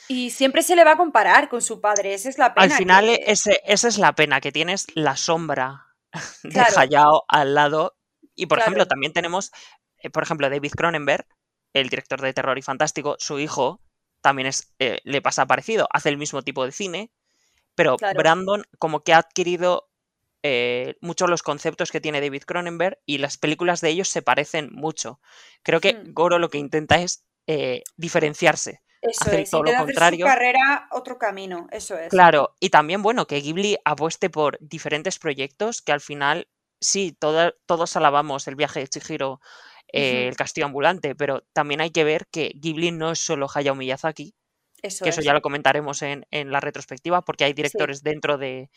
Y 0.09 0.31
siempre 0.31 0.62
se 0.62 0.76
le 0.76 0.85
va 0.85 0.93
a 0.93 0.97
comparar 0.97 1.49
con 1.49 1.62
su 1.62 1.81
padre, 1.81 2.14
esa 2.14 2.28
es 2.28 2.38
la 2.38 2.55
pena. 2.55 2.66
Al 2.66 2.78
final, 2.78 3.09
ese, 3.09 3.61
esa 3.64 3.88
es 3.88 3.99
la 3.99 4.14
pena, 4.14 4.40
que 4.40 4.52
tienes 4.52 4.87
la 4.95 5.16
sombra 5.16 5.87
de 6.45 6.61
Hayao 6.61 7.25
al 7.28 7.55
lado. 7.55 7.97
Y 8.35 8.47
por 8.47 8.59
ejemplo, 8.59 8.87
también 8.87 9.14
tenemos, 9.14 9.50
eh, 9.99 10.11
por 10.11 10.23
ejemplo, 10.23 10.50
David 10.50 10.73
Cronenberg, 10.76 11.26
el 11.73 11.88
director 11.88 12.21
de 12.21 12.35
Terror 12.35 12.59
y 12.59 12.62
Fantástico, 12.62 13.16
su 13.19 13.38
hijo 13.38 13.81
también 14.26 14.49
es, 14.49 14.75
eh, 14.80 14.99
le 15.04 15.23
pasa 15.23 15.47
parecido, 15.47 15.87
hace 15.92 16.09
el 16.09 16.18
mismo 16.18 16.42
tipo 16.42 16.64
de 16.64 16.73
cine, 16.73 17.12
pero 17.76 17.97
Brandon 17.97 18.64
como 18.80 19.04
que 19.04 19.12
ha 19.12 19.18
adquirido 19.18 19.88
eh, 20.42 20.97
mucho 21.00 21.28
los 21.28 21.45
conceptos 21.45 21.92
que 21.92 22.00
tiene 22.00 22.21
David 22.21 22.42
Cronenberg 22.45 22.99
y 23.06 23.18
las 23.18 23.38
películas 23.38 23.80
de 23.80 23.90
ellos 23.90 24.09
se 24.09 24.23
parecen 24.23 24.71
mucho. 24.73 25.21
Creo 25.62 25.80
que 25.80 25.95
hmm. 25.95 26.12
Goro 26.12 26.40
lo 26.40 26.50
que 26.50 26.59
intenta 26.59 26.97
es 26.97 27.25
diferenciarse. 27.97 28.83
Eso 29.00 29.23
hacer 29.23 29.40
es, 29.40 29.50
todo 29.50 29.62
lo 29.62 29.73
contrario. 29.76 30.26
Su 30.26 30.33
carrera 30.33 30.88
otro 30.90 31.18
camino, 31.18 31.68
eso 31.71 31.97
es. 31.97 32.09
Claro, 32.09 32.56
y 32.59 32.71
también, 32.71 33.02
bueno, 33.02 33.28
que 33.28 33.40
Ghibli 33.40 33.76
apueste 33.85 34.28
por 34.28 34.59
diferentes 34.61 35.21
proyectos 35.21 35.83
que 35.83 35.92
al 35.92 36.00
final, 36.00 36.49
sí, 36.80 37.16
todos 37.16 37.97
alabamos 37.97 38.49
el 38.49 38.56
viaje 38.56 38.80
de 38.80 38.88
Chihiro, 38.88 39.40
eh, 39.93 40.28
el 40.28 40.37
castillo 40.37 40.66
ambulante, 40.66 41.14
pero 41.14 41.43
también 41.52 41.81
hay 41.81 41.90
que 41.90 42.05
ver 42.05 42.26
que 42.31 42.52
Ghibli 42.55 42.90
no 42.93 43.12
es 43.12 43.19
solo 43.19 43.47
Hayao 43.52 43.75
Miyazaki, 43.75 44.35
eso 44.83 45.05
que 45.05 45.11
eso 45.11 45.23
ya 45.23 45.33
lo 45.33 45.43
comentaremos 45.43 46.02
en, 46.02 46.25
la 46.31 46.61
retrospectiva, 46.61 47.23
porque 47.23 47.45
hay 47.45 47.52
directores 47.52 48.02
dentro 48.02 48.38
de, 48.38 48.71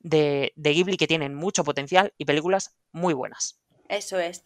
de 0.00 0.52
Ghibli 0.56 0.96
que 0.96 1.06
tienen 1.06 1.34
mucho 1.34 1.64
potencial 1.64 2.12
y 2.18 2.24
películas 2.24 2.74
muy 2.92 3.14
buenas. 3.14 3.60
Eso 3.88 4.18
es. 4.18 4.44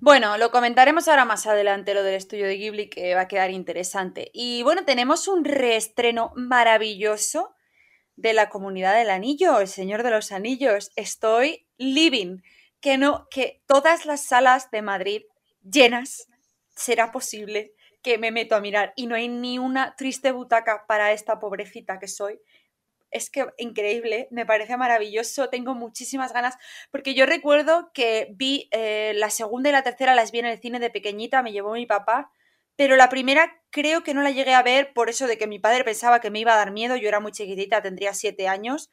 Bueno, 0.00 0.36
lo 0.38 0.50
comentaremos 0.50 1.08
ahora 1.08 1.24
más 1.24 1.46
adelante, 1.46 1.94
lo 1.94 2.02
del 2.02 2.14
estudio 2.14 2.46
de 2.46 2.56
Ghibli, 2.56 2.88
que 2.88 3.14
va 3.14 3.22
a 3.22 3.28
quedar 3.28 3.50
interesante. 3.50 4.30
Y 4.34 4.62
bueno, 4.62 4.84
tenemos 4.84 5.28
un 5.28 5.44
reestreno 5.44 6.32
maravilloso 6.34 7.54
de 8.16 8.32
la 8.32 8.48
comunidad 8.48 8.94
del 8.94 9.10
anillo, 9.10 9.60
el 9.60 9.68
Señor 9.68 10.02
de 10.02 10.10
los 10.10 10.32
Anillos. 10.32 10.90
Estoy 10.96 11.66
living. 11.76 12.38
Que 12.80 12.96
no, 12.96 13.28
que 13.30 13.62
todas 13.66 14.06
las 14.06 14.24
salas 14.24 14.70
de 14.70 14.80
Madrid 14.80 15.22
llenas 15.62 16.28
será 16.74 17.12
posible 17.12 17.72
que 18.02 18.18
me 18.18 18.30
meto 18.30 18.54
a 18.54 18.60
mirar 18.60 18.92
y 18.96 19.06
no 19.06 19.14
hay 19.14 19.28
ni 19.28 19.58
una 19.58 19.94
triste 19.96 20.32
butaca 20.32 20.86
para 20.86 21.12
esta 21.12 21.38
pobrecita 21.38 21.98
que 21.98 22.08
soy 22.08 22.40
es 23.10 23.30
que 23.30 23.46
increíble, 23.58 24.28
me 24.30 24.46
parece 24.46 24.76
maravilloso, 24.76 25.48
tengo 25.48 25.74
muchísimas 25.74 26.32
ganas, 26.32 26.56
porque 26.90 27.14
yo 27.14 27.26
recuerdo 27.26 27.90
que 27.92 28.28
vi 28.32 28.68
eh, 28.70 29.12
la 29.16 29.30
segunda 29.30 29.68
y 29.68 29.72
la 29.72 29.82
tercera, 29.82 30.14
las 30.14 30.30
vi 30.32 30.40
en 30.40 30.46
el 30.46 30.60
cine 30.60 30.78
de 30.78 30.90
pequeñita, 30.90 31.42
me 31.42 31.52
llevó 31.52 31.72
mi 31.72 31.86
papá, 31.86 32.30
pero 32.76 32.96
la 32.96 33.08
primera 33.08 33.60
creo 33.70 34.02
que 34.02 34.14
no 34.14 34.22
la 34.22 34.30
llegué 34.30 34.54
a 34.54 34.62
ver 34.62 34.92
por 34.94 35.10
eso 35.10 35.26
de 35.26 35.38
que 35.38 35.46
mi 35.46 35.58
padre 35.58 35.84
pensaba 35.84 36.20
que 36.20 36.30
me 36.30 36.40
iba 36.40 36.54
a 36.54 36.56
dar 36.56 36.70
miedo, 36.70 36.96
yo 36.96 37.08
era 37.08 37.20
muy 37.20 37.32
chiquitita, 37.32 37.82
tendría 37.82 38.14
siete 38.14 38.48
años, 38.48 38.90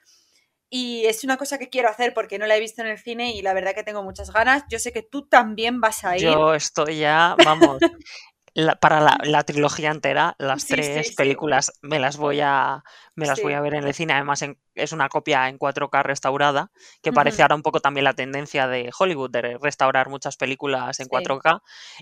y 0.69 1.05
es 1.05 1.23
una 1.23 1.37
cosa 1.37 1.57
que 1.57 1.69
quiero 1.69 1.89
hacer 1.89 2.13
porque 2.13 2.39
no 2.39 2.45
la 2.45 2.57
he 2.57 2.59
visto 2.59 2.81
en 2.81 2.87
el 2.87 2.97
cine 2.97 3.33
y 3.33 3.41
la 3.41 3.53
verdad 3.53 3.73
que 3.73 3.83
tengo 3.83 4.03
muchas 4.03 4.31
ganas. 4.31 4.63
Yo 4.69 4.79
sé 4.79 4.91
que 4.91 5.03
tú 5.03 5.27
también 5.27 5.79
vas 5.79 6.03
a 6.03 6.17
ir. 6.17 6.23
Yo 6.23 6.53
estoy 6.53 6.97
ya, 6.97 7.35
vamos, 7.43 7.79
para 8.81 9.17
la, 9.23 9.43
trilogía 9.43 9.91
entera, 9.91 10.35
las 10.39 10.65
tres 10.65 11.15
películas 11.15 11.71
me 11.81 11.99
las 11.99 12.17
voy 12.17 12.39
a 12.41 12.83
me 13.15 13.27
las 13.27 13.41
voy 13.41 13.53
a 13.53 13.61
ver 13.61 13.75
en 13.75 13.83
el 13.83 13.93
cine. 13.93 14.13
Además, 14.13 14.43
es 14.75 14.91
una 14.91 15.09
copia 15.09 15.47
en 15.47 15.59
4K 15.59 16.03
restaurada, 16.03 16.71
que 17.01 17.13
parece 17.13 17.43
ahora 17.43 17.55
un 17.55 17.61
poco 17.61 17.79
también 17.79 18.03
la 18.03 18.13
tendencia 18.13 18.67
de 18.67 18.89
Hollywood 18.97 19.29
de 19.29 19.57
restaurar 19.59 20.09
muchas 20.09 20.37
películas 20.37 20.99
en 20.99 21.07
4K 21.07 21.61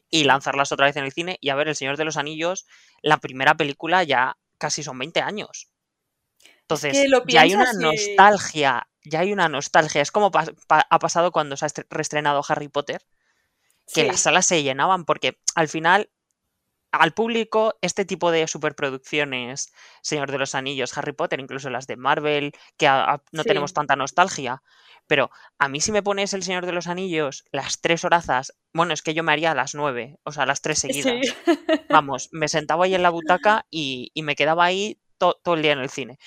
y 0.10 0.24
lanzarlas 0.24 0.72
otra 0.72 0.88
vez 0.88 0.96
en 0.96 1.04
el 1.04 1.12
cine. 1.12 1.38
Y 1.42 1.50
a 1.50 1.56
ver, 1.56 1.68
El 1.68 1.76
Señor 1.76 1.98
de 1.98 2.06
los 2.06 2.18
Anillos, 2.18 2.66
la 3.02 3.18
primera 3.18 3.56
película 3.56 4.04
ya 4.04 4.38
casi 4.58 4.82
son 4.82 4.98
20 4.98 5.22
años. 5.22 5.70
Entonces, 6.68 6.98
ya 7.28 7.42
hay 7.42 7.54
una 7.54 7.74
nostalgia, 7.74 8.88
ya 9.04 9.20
hay 9.20 9.32
una 9.32 9.48
nostalgia. 9.50 10.02
Es 10.02 10.12
como 10.12 10.32
ha 10.34 11.00
pasado 11.00 11.32
cuando 11.32 11.56
se 11.58 11.66
ha 11.66 11.70
reestrenado 11.90 12.42
Harry 12.48 12.70
Potter, 12.70 13.06
que 13.94 14.06
las 14.06 14.22
salas 14.22 14.48
se 14.48 14.64
llenaban, 14.64 15.06
porque 15.06 15.38
al 15.54 15.68
final 15.68 16.10
al 16.92 17.14
público 17.14 17.78
este 17.82 18.06
tipo 18.06 18.32
de 18.32 18.48
superproducciones, 18.48 19.74
Señor 20.02 20.32
de 20.32 20.38
los 20.38 20.56
Anillos, 20.56 20.98
Harry 20.98 21.14
Potter, 21.14 21.40
incluso 21.40 21.70
las 21.70 21.88
de 21.88 21.98
Marvel, 21.98 22.54
que 22.78 22.88
no 23.32 23.44
tenemos 23.44 23.74
tanta 23.74 23.96
nostalgia. 23.96 24.64
Pero 25.08 25.30
a 25.60 25.70
mí 25.70 25.82
si 25.82 25.92
me 25.92 26.02
pones 26.02 26.34
El 26.34 26.42
Señor 26.42 26.66
de 26.66 26.72
los 26.72 26.88
Anillos, 26.88 27.46
las 27.52 27.80
tres 27.80 28.04
horazas, 28.06 28.54
bueno, 28.74 28.94
es 28.94 29.04
que 29.04 29.14
yo 29.14 29.24
me 29.24 29.34
haría 29.34 29.54
las 29.54 29.76
nueve, 29.76 30.18
o 30.24 30.32
sea, 30.32 30.46
las 30.46 30.62
tres 30.62 30.80
seguidas. 30.80 31.14
Vamos, 31.90 32.30
me 32.32 32.48
sentaba 32.48 32.86
ahí 32.86 32.96
en 32.96 33.04
la 33.04 33.12
butaca 33.12 33.68
y, 33.70 34.12
me 34.16 34.36
quedaba 34.36 34.66
ahí 34.66 35.00
todo 35.18 35.54
el 35.54 35.62
día 35.62 35.74
en 35.74 35.80
el 35.80 35.90
cine. 35.90 36.18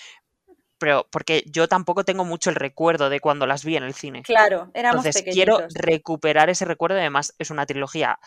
Pero 0.79 1.07
porque 1.11 1.45
yo 1.47 1.69
tampoco 1.69 2.05
tengo 2.05 2.25
mucho 2.25 2.51
el 2.51 2.57
recuerdo 2.57 3.11
de 3.11 3.21
cuando 3.21 3.47
las 3.47 3.65
vi 3.65 3.77
en 3.77 3.83
el 3.83 3.95
cine. 3.95 4.23
Claro, 4.23 4.71
éramos 4.75 5.05
Entonces 5.05 5.33
quiero 5.33 5.59
recuperar 5.75 6.51
ese 6.51 6.65
recuerdo. 6.65 6.97
Además, 6.97 7.35
es 7.39 7.51
una 7.51 7.67
trilogía 7.67 8.19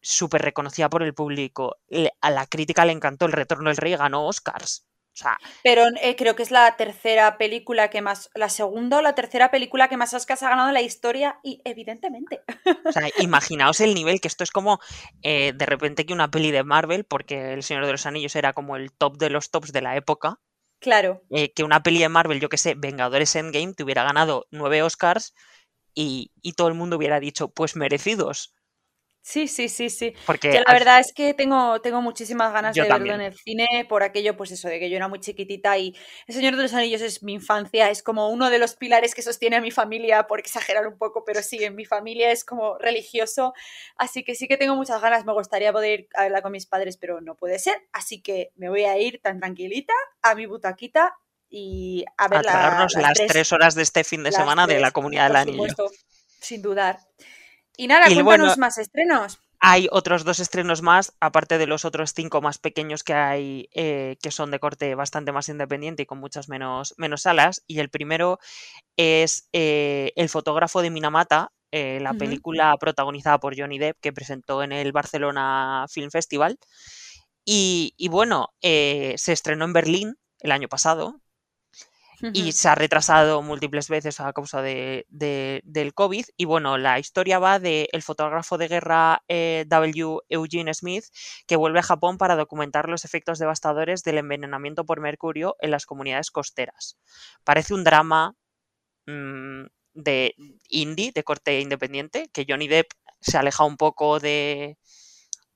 súper 0.00 0.42
reconocida 0.42 0.90
por 0.90 1.02
el 1.02 1.14
público. 1.14 1.78
a 2.20 2.30
la 2.30 2.46
crítica 2.46 2.84
le 2.84 2.92
encantó 2.92 3.26
El 3.26 3.32
Retorno 3.32 3.70
del 3.70 3.78
Rey, 3.78 3.96
ganó 3.96 4.26
Oscars. 4.26 4.86
O 5.14 5.16
sea, 5.16 5.38
Pero 5.62 5.84
eh, 6.02 6.16
creo 6.16 6.34
que 6.34 6.42
es 6.42 6.50
la 6.50 6.76
tercera 6.76 7.38
película 7.38 7.88
que 7.88 8.02
más, 8.02 8.30
la 8.34 8.48
segunda 8.48 8.98
o 8.98 9.00
la 9.00 9.14
tercera 9.14 9.52
película 9.52 9.88
que 9.88 9.96
más 9.96 10.12
Oscars 10.12 10.42
ha 10.42 10.48
ganado 10.48 10.68
en 10.68 10.74
la 10.74 10.82
historia 10.82 11.38
y 11.44 11.62
evidentemente. 11.64 12.42
O 12.84 12.90
sea, 12.90 13.08
imaginaos 13.20 13.80
el 13.80 13.94
nivel, 13.94 14.20
que 14.20 14.26
esto 14.26 14.42
es 14.42 14.50
como 14.50 14.80
eh, 15.22 15.52
de 15.54 15.66
repente 15.66 16.04
que 16.04 16.12
una 16.12 16.32
peli 16.32 16.50
de 16.50 16.64
Marvel, 16.64 17.04
porque 17.04 17.52
El 17.52 17.62
Señor 17.62 17.86
de 17.86 17.92
los 17.92 18.06
Anillos 18.06 18.34
era 18.34 18.54
como 18.54 18.74
el 18.74 18.90
top 18.90 19.16
de 19.16 19.30
los 19.30 19.52
tops 19.52 19.72
de 19.72 19.82
la 19.82 19.94
época. 19.94 20.40
Claro. 20.84 21.22
Eh, 21.30 21.52
que 21.54 21.64
una 21.64 21.82
peli 21.82 21.98
de 22.00 22.08
Marvel, 22.10 22.40
yo 22.40 22.48
que 22.50 22.58
sé, 22.58 22.74
Vengadores 22.76 23.34
Endgame, 23.36 23.72
te 23.74 23.82
hubiera 23.84 24.04
ganado 24.04 24.46
nueve 24.50 24.82
Oscars 24.82 25.34
y, 25.94 26.32
y 26.42 26.54
todo 26.54 26.68
el 26.68 26.74
mundo 26.74 26.96
hubiera 26.98 27.20
dicho, 27.20 27.48
pues 27.50 27.76
merecidos. 27.76 28.53
Sí, 29.26 29.48
sí, 29.48 29.70
sí, 29.70 29.88
sí. 29.88 30.12
Porque 30.26 30.60
la 30.60 30.70
verdad 30.70 31.00
es 31.00 31.14
que 31.14 31.32
tengo, 31.32 31.80
tengo 31.80 32.02
muchísimas 32.02 32.52
ganas 32.52 32.76
de 32.76 32.82
verlo 32.82 33.14
en 33.14 33.22
el 33.22 33.34
cine 33.34 33.86
por 33.88 34.02
aquello, 34.02 34.36
pues 34.36 34.50
eso, 34.50 34.68
de 34.68 34.78
que 34.78 34.90
yo 34.90 34.96
era 34.96 35.08
muy 35.08 35.18
chiquitita 35.18 35.78
y 35.78 35.96
El 36.26 36.34
Señor 36.34 36.56
de 36.56 36.62
los 36.62 36.74
Anillos 36.74 37.00
es 37.00 37.22
mi 37.22 37.32
infancia, 37.32 37.88
es 37.88 38.02
como 38.02 38.28
uno 38.28 38.50
de 38.50 38.58
los 38.58 38.76
pilares 38.76 39.14
que 39.14 39.22
sostiene 39.22 39.56
a 39.56 39.62
mi 39.62 39.70
familia, 39.70 40.26
por 40.26 40.40
exagerar 40.40 40.86
un 40.86 40.98
poco, 40.98 41.24
pero 41.24 41.40
sí, 41.40 41.64
en 41.64 41.74
mi 41.74 41.86
familia 41.86 42.32
es 42.32 42.44
como 42.44 42.76
religioso, 42.76 43.54
así 43.96 44.24
que 44.24 44.34
sí 44.34 44.46
que 44.46 44.58
tengo 44.58 44.76
muchas 44.76 45.00
ganas, 45.00 45.24
me 45.24 45.32
gustaría 45.32 45.72
poder 45.72 46.00
ir 46.00 46.08
a 46.16 46.24
verla 46.24 46.42
con 46.42 46.52
mis 46.52 46.66
padres, 46.66 46.98
pero 46.98 47.22
no 47.22 47.34
puede 47.34 47.58
ser, 47.58 47.80
así 47.94 48.20
que 48.20 48.52
me 48.56 48.68
voy 48.68 48.84
a 48.84 48.98
ir 48.98 49.22
tan 49.22 49.40
tranquilita 49.40 49.94
a 50.20 50.34
mi 50.34 50.44
butaquita 50.44 51.16
y 51.48 52.04
a 52.18 52.28
ver 52.28 52.44
las, 52.44 53.16
tres, 53.26 53.52
horas 53.54 53.74
de 53.74 53.84
este 53.84 54.04
fin 54.04 54.22
de 54.22 54.32
semana 54.32 54.66
de 54.66 54.80
la 54.80 54.90
Comunidad 54.90 55.28
del 55.28 55.36
Anillo. 55.36 55.64
sin 56.40 56.60
dudar. 56.60 56.98
Y 57.76 57.86
nada, 57.86 58.06
cuéntanos 58.06 58.58
más 58.58 58.78
estrenos. 58.78 59.38
Hay 59.66 59.88
otros 59.90 60.24
dos 60.24 60.40
estrenos 60.40 60.82
más, 60.82 61.14
aparte 61.20 61.56
de 61.56 61.66
los 61.66 61.86
otros 61.86 62.12
cinco 62.14 62.42
más 62.42 62.58
pequeños 62.58 63.02
que 63.02 63.14
hay, 63.14 63.70
eh, 63.72 64.16
que 64.22 64.30
son 64.30 64.50
de 64.50 64.58
corte 64.58 64.94
bastante 64.94 65.32
más 65.32 65.48
independiente 65.48 66.02
y 66.02 66.06
con 66.06 66.18
muchas 66.18 66.50
menos, 66.50 66.94
menos 66.98 67.22
salas. 67.22 67.64
Y 67.66 67.78
el 67.78 67.88
primero 67.88 68.38
es 68.98 69.48
eh, 69.54 70.12
El 70.16 70.28
fotógrafo 70.28 70.82
de 70.82 70.90
Minamata, 70.90 71.50
eh, 71.72 71.98
la 72.00 72.12
película 72.12 72.76
protagonizada 72.78 73.38
por 73.38 73.58
Johnny 73.58 73.78
Depp 73.78 73.96
que 74.02 74.12
presentó 74.12 74.62
en 74.62 74.72
el 74.72 74.92
Barcelona 74.92 75.86
Film 75.88 76.10
Festival. 76.10 76.58
Y, 77.46 77.94
y 77.96 78.08
bueno, 78.08 78.50
se 78.60 79.32
estrenó 79.32 79.64
en 79.64 79.72
Berlín 79.72 80.16
el 80.40 80.52
año 80.52 80.68
pasado, 80.68 81.20
y 82.32 82.52
se 82.52 82.68
ha 82.68 82.74
retrasado 82.74 83.42
múltiples 83.42 83.88
veces 83.88 84.20
a 84.20 84.32
causa 84.32 84.62
de, 84.62 85.06
del 85.08 85.94
COVID. 85.94 86.24
Y 86.36 86.44
bueno, 86.44 86.78
la 86.78 86.98
historia 86.98 87.38
va 87.38 87.58
del 87.58 87.88
el 87.92 88.02
fotógrafo 88.02 88.58
de 88.58 88.68
guerra 88.68 89.22
eh, 89.28 89.64
W. 89.68 90.20
Eugene 90.28 90.72
Smith, 90.74 91.04
que 91.46 91.56
vuelve 91.56 91.80
a 91.80 91.82
Japón 91.82 92.18
para 92.18 92.36
documentar 92.36 92.88
los 92.88 93.04
efectos 93.04 93.38
devastadores 93.38 94.02
del 94.02 94.18
envenenamiento 94.18 94.84
por 94.84 95.00
mercurio 95.00 95.56
en 95.60 95.70
las 95.70 95.86
comunidades 95.86 96.30
costeras. 96.30 96.98
Parece 97.44 97.74
un 97.74 97.84
drama 97.84 98.34
mm, 99.06 99.64
de 99.94 100.34
indie, 100.68 101.12
de 101.14 101.24
corte 101.24 101.60
independiente, 101.60 102.28
que 102.32 102.46
Johnny 102.48 102.68
Depp 102.68 102.92
se 103.20 103.38
aleja 103.38 103.64
un 103.64 103.76
poco 103.76 104.20
de, 104.20 104.76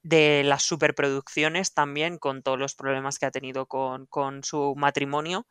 de 0.03 0.43
las 0.45 0.63
superproducciones 0.63 1.75
también, 1.75 2.19
con 2.19 2.43
todos 2.43 2.59
los 2.59 2.75
problemas 2.75 3.19
que 3.19 3.27
ha 3.27 3.31
tenido 3.31 3.67
con, 3.67 4.07
con 4.07 4.43
su 4.45 4.75
matrimonio. 4.77 5.47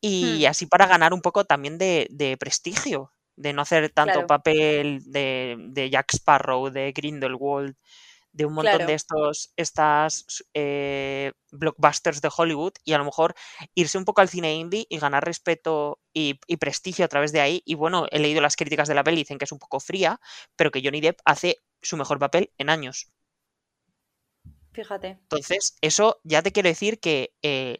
Y 0.00 0.44
Hmm, 0.44 0.46
así 0.46 0.66
para 0.66 0.86
ganar 0.86 1.12
un 1.14 1.22
poco 1.22 1.44
también 1.44 1.78
de, 1.78 2.06
de 2.10 2.36
prestigio, 2.36 3.12
de 3.36 3.52
no 3.52 3.62
hacer 3.62 3.90
tanto 3.90 4.20
claro, 4.20 4.26
papel 4.26 5.00
de, 5.06 5.56
de 5.58 5.90
Jack 5.90 6.14
Sparrow, 6.14 6.70
de 6.70 6.92
Grindelwald, 6.92 7.76
de 8.32 8.46
un 8.46 8.54
montón 8.54 8.86
de 8.86 8.94
estos 8.94 9.52
estas 9.56 10.24
eh, 10.54 11.32
blockbusters 11.50 12.20
de 12.20 12.30
Hollywood 12.36 12.72
y 12.84 12.92
a 12.92 12.98
lo 12.98 13.04
mejor 13.04 13.34
irse 13.74 13.98
un 13.98 14.04
poco 14.04 14.20
al 14.20 14.28
cine 14.28 14.54
indie 14.54 14.86
y 14.88 14.98
ganar 14.98 15.24
respeto 15.24 16.00
y, 16.12 16.38
y 16.46 16.56
prestigio 16.58 17.04
a 17.04 17.08
través 17.08 17.32
de 17.32 17.40
ahí. 17.40 17.62
Y 17.64 17.74
bueno, 17.74 18.06
he 18.10 18.18
leído 18.20 18.40
las 18.40 18.56
críticas 18.56 18.88
de 18.88 18.94
la 18.94 19.04
peli, 19.04 19.18
dicen 19.18 19.38
que 19.38 19.44
es 19.46 19.52
un 19.52 19.58
poco 19.58 19.80
fría, 19.80 20.20
pero 20.56 20.70
que 20.70 20.82
Johnny 20.84 21.00
Depp 21.00 21.20
hace 21.24 21.58
su 21.82 21.96
mejor 21.96 22.18
papel 22.18 22.52
en 22.58 22.70
años. 22.70 23.10
Fíjate. 24.72 25.18
Entonces, 25.30 25.76
eso 25.80 26.20
ya 26.24 26.42
te 26.42 26.52
quiero 26.52 26.68
decir 26.68 27.00
que 27.00 27.32
eh, 27.42 27.78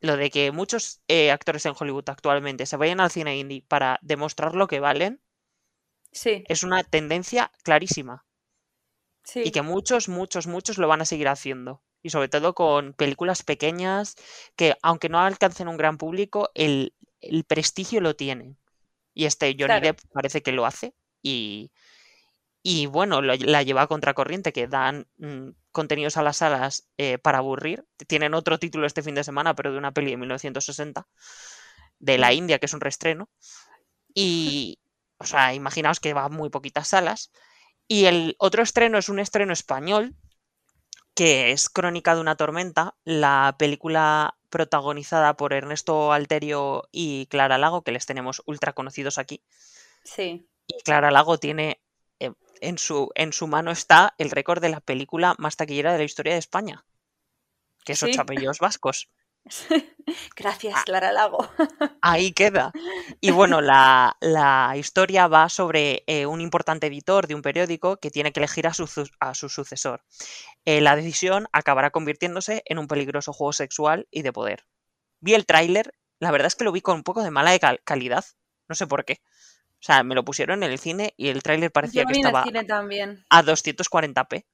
lo 0.00 0.16
de 0.16 0.30
que 0.30 0.52
muchos 0.52 1.02
eh, 1.08 1.30
actores 1.32 1.66
en 1.66 1.74
Hollywood 1.78 2.08
actualmente 2.10 2.66
se 2.66 2.76
vayan 2.76 3.00
al 3.00 3.10
cine 3.10 3.38
indie 3.38 3.64
para 3.68 3.98
demostrar 4.02 4.54
lo 4.54 4.66
que 4.68 4.80
valen 4.80 5.20
Sí, 6.12 6.48
es 6.48 6.64
una 6.64 6.82
tendencia 6.82 7.52
clarísima 7.62 8.26
y 9.42 9.50
que 9.52 9.62
muchos, 9.62 10.08
muchos, 10.08 10.46
muchos 10.46 10.78
lo 10.78 10.88
van 10.88 11.00
a 11.00 11.04
seguir 11.04 11.28
haciendo. 11.28 11.82
Y 12.02 12.10
sobre 12.10 12.28
todo 12.28 12.54
con 12.54 12.92
películas 12.94 13.42
pequeñas 13.42 14.14
que, 14.56 14.76
aunque 14.82 15.08
no 15.08 15.18
alcancen 15.20 15.68
un 15.68 15.76
gran 15.76 15.98
público, 15.98 16.50
el, 16.54 16.94
el 17.20 17.44
prestigio 17.44 18.00
lo 18.00 18.14
tienen. 18.16 18.56
Y 19.14 19.26
este 19.26 19.56
Johnny 19.58 19.80
claro. 19.80 19.80
Depp 19.80 20.00
parece 20.12 20.42
que 20.42 20.52
lo 20.52 20.66
hace 20.66 20.94
y, 21.22 21.72
y 22.62 22.86
bueno, 22.86 23.22
lo- 23.22 23.36
la 23.36 23.62
lleva 23.64 23.82
a 23.82 23.86
contracorriente, 23.88 24.52
que 24.52 24.68
dan 24.68 25.08
mm, 25.18 25.50
contenidos 25.78 26.16
a 26.16 26.24
las 26.24 26.38
salas 26.38 26.88
eh, 26.98 27.18
para 27.18 27.38
aburrir. 27.38 27.86
Tienen 28.08 28.34
otro 28.34 28.58
título 28.58 28.84
este 28.84 29.04
fin 29.04 29.14
de 29.14 29.22
semana, 29.22 29.54
pero 29.54 29.70
de 29.70 29.78
una 29.78 29.92
peli 29.92 30.10
de 30.10 30.16
1960, 30.16 31.06
de 32.00 32.18
la 32.18 32.32
Mm, 32.32 32.34
India, 32.34 32.58
que 32.58 32.66
es 32.66 32.74
un 32.74 32.80
reestreno. 32.80 33.30
Y, 34.12 34.80
o 35.18 35.24
sea, 35.24 35.54
imaginaos 35.54 36.00
que 36.00 36.14
va 36.14 36.24
a 36.24 36.28
muy 36.28 36.50
poquitas 36.50 36.88
salas. 36.88 37.30
Y 37.86 38.06
el 38.06 38.34
otro 38.40 38.64
estreno 38.64 38.98
es 38.98 39.08
un 39.08 39.20
estreno 39.20 39.52
español, 39.52 40.16
que 41.14 41.52
es 41.52 41.70
Crónica 41.70 42.16
de 42.16 42.20
una 42.20 42.34
tormenta, 42.34 42.96
la 43.04 43.54
película 43.56 44.36
protagonizada 44.50 45.36
por 45.36 45.52
Ernesto 45.52 46.12
Alterio 46.12 46.88
y 46.90 47.26
Clara 47.26 47.58
Lago, 47.58 47.82
que 47.82 47.92
les 47.92 48.06
tenemos 48.06 48.42
ultra 48.46 48.72
conocidos 48.72 49.18
aquí. 49.18 49.44
Sí. 50.02 50.48
Y 50.66 50.82
Clara 50.82 51.12
Lago 51.12 51.38
tiene, 51.38 51.80
en 52.62 52.78
su, 52.78 53.10
en 53.14 53.32
su 53.32 53.46
mano 53.46 53.70
está 53.70 54.14
el 54.18 54.30
récord 54.30 54.60
de 54.62 54.68
la 54.70 54.80
película 54.80 55.34
más 55.38 55.56
taquillera 55.56 55.92
de 55.92 55.98
la 55.98 56.04
historia 56.04 56.32
de 56.34 56.38
España, 56.38 56.84
que 57.84 57.92
es 57.92 58.02
Ocho 58.02 58.12
Sí. 58.14 58.18
apellidos 58.20 58.58
vascos. 58.58 59.08
Gracias, 60.36 60.74
Ah, 60.76 60.82
Clara 60.84 61.12
Lago. 61.12 61.48
Ahí 62.02 62.32
queda. 62.32 62.72
Y 63.20 63.30
bueno, 63.30 63.60
la, 63.60 64.16
la 64.20 64.74
historia 64.76 65.26
va 65.26 65.48
sobre 65.48 66.04
eh, 66.06 66.26
un 66.26 66.40
importante 66.40 66.86
editor 66.88 67.26
de 67.26 67.34
un 67.34 67.42
periódico 67.42 67.96
que 67.98 68.10
tiene 68.10 68.32
que 68.32 68.40
elegir 68.40 68.66
a 68.66 68.74
su, 68.74 68.86
su- 68.86 69.08
a 69.20 69.34
su 69.34 69.48
sucesor. 69.48 70.02
Eh, 70.64 70.80
la 70.80 70.96
decisión 70.96 71.48
acabará 71.52 71.90
convirtiéndose 71.90 72.62
en 72.66 72.78
un 72.78 72.88
peligroso 72.88 73.32
juego 73.32 73.52
sexual 73.52 74.06
y 74.10 74.22
de 74.22 74.32
poder. 74.32 74.66
Vi 75.20 75.34
el 75.34 75.46
tráiler, 75.46 75.92
la 76.20 76.30
verdad 76.30 76.46
es 76.48 76.56
que 76.56 76.64
lo 76.64 76.72
vi 76.72 76.80
con 76.80 76.96
un 76.96 77.02
poco 77.04 77.22
de 77.22 77.30
mala 77.30 77.50
de 77.52 77.60
cal- 77.60 77.80
calidad, 77.84 78.24
no 78.68 78.74
sé 78.74 78.86
por 78.86 79.04
qué. 79.04 79.20
O 79.80 79.82
sea, 79.82 80.02
me 80.02 80.14
lo 80.14 80.24
pusieron 80.24 80.62
en 80.62 80.70
el 80.72 80.78
cine 80.78 81.14
y 81.16 81.28
el 81.28 81.42
tráiler 81.42 81.70
parecía 81.70 82.04
que 82.04 82.12
estaba 82.12 82.44
también. 82.66 83.24
a 83.30 83.42
240p. 83.42 84.44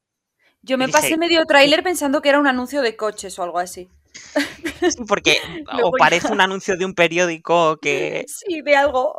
Yo 0.63 0.77
Y 0.77 0.79
me 0.79 0.89
pasé 0.89 1.09
dije, 1.09 1.19
medio 1.19 1.45
tráiler 1.47 1.83
pensando 1.83 2.21
que 2.23 2.29
era 2.31 2.39
un 2.41 2.47
anuncio 2.47 2.83
de 2.83 2.97
coches 2.97 3.39
o 3.39 3.43
algo 3.43 3.59
así. 3.59 3.89
sí, 4.89 5.03
porque 5.09 5.37
o 5.85 5.91
parece 5.93 6.33
un 6.33 6.41
anuncio 6.41 6.77
de 6.77 6.85
un 6.85 6.95
periódico 6.95 7.79
que 7.79 8.25
Sí, 8.29 8.61
de 8.63 8.77
algo. 8.77 9.17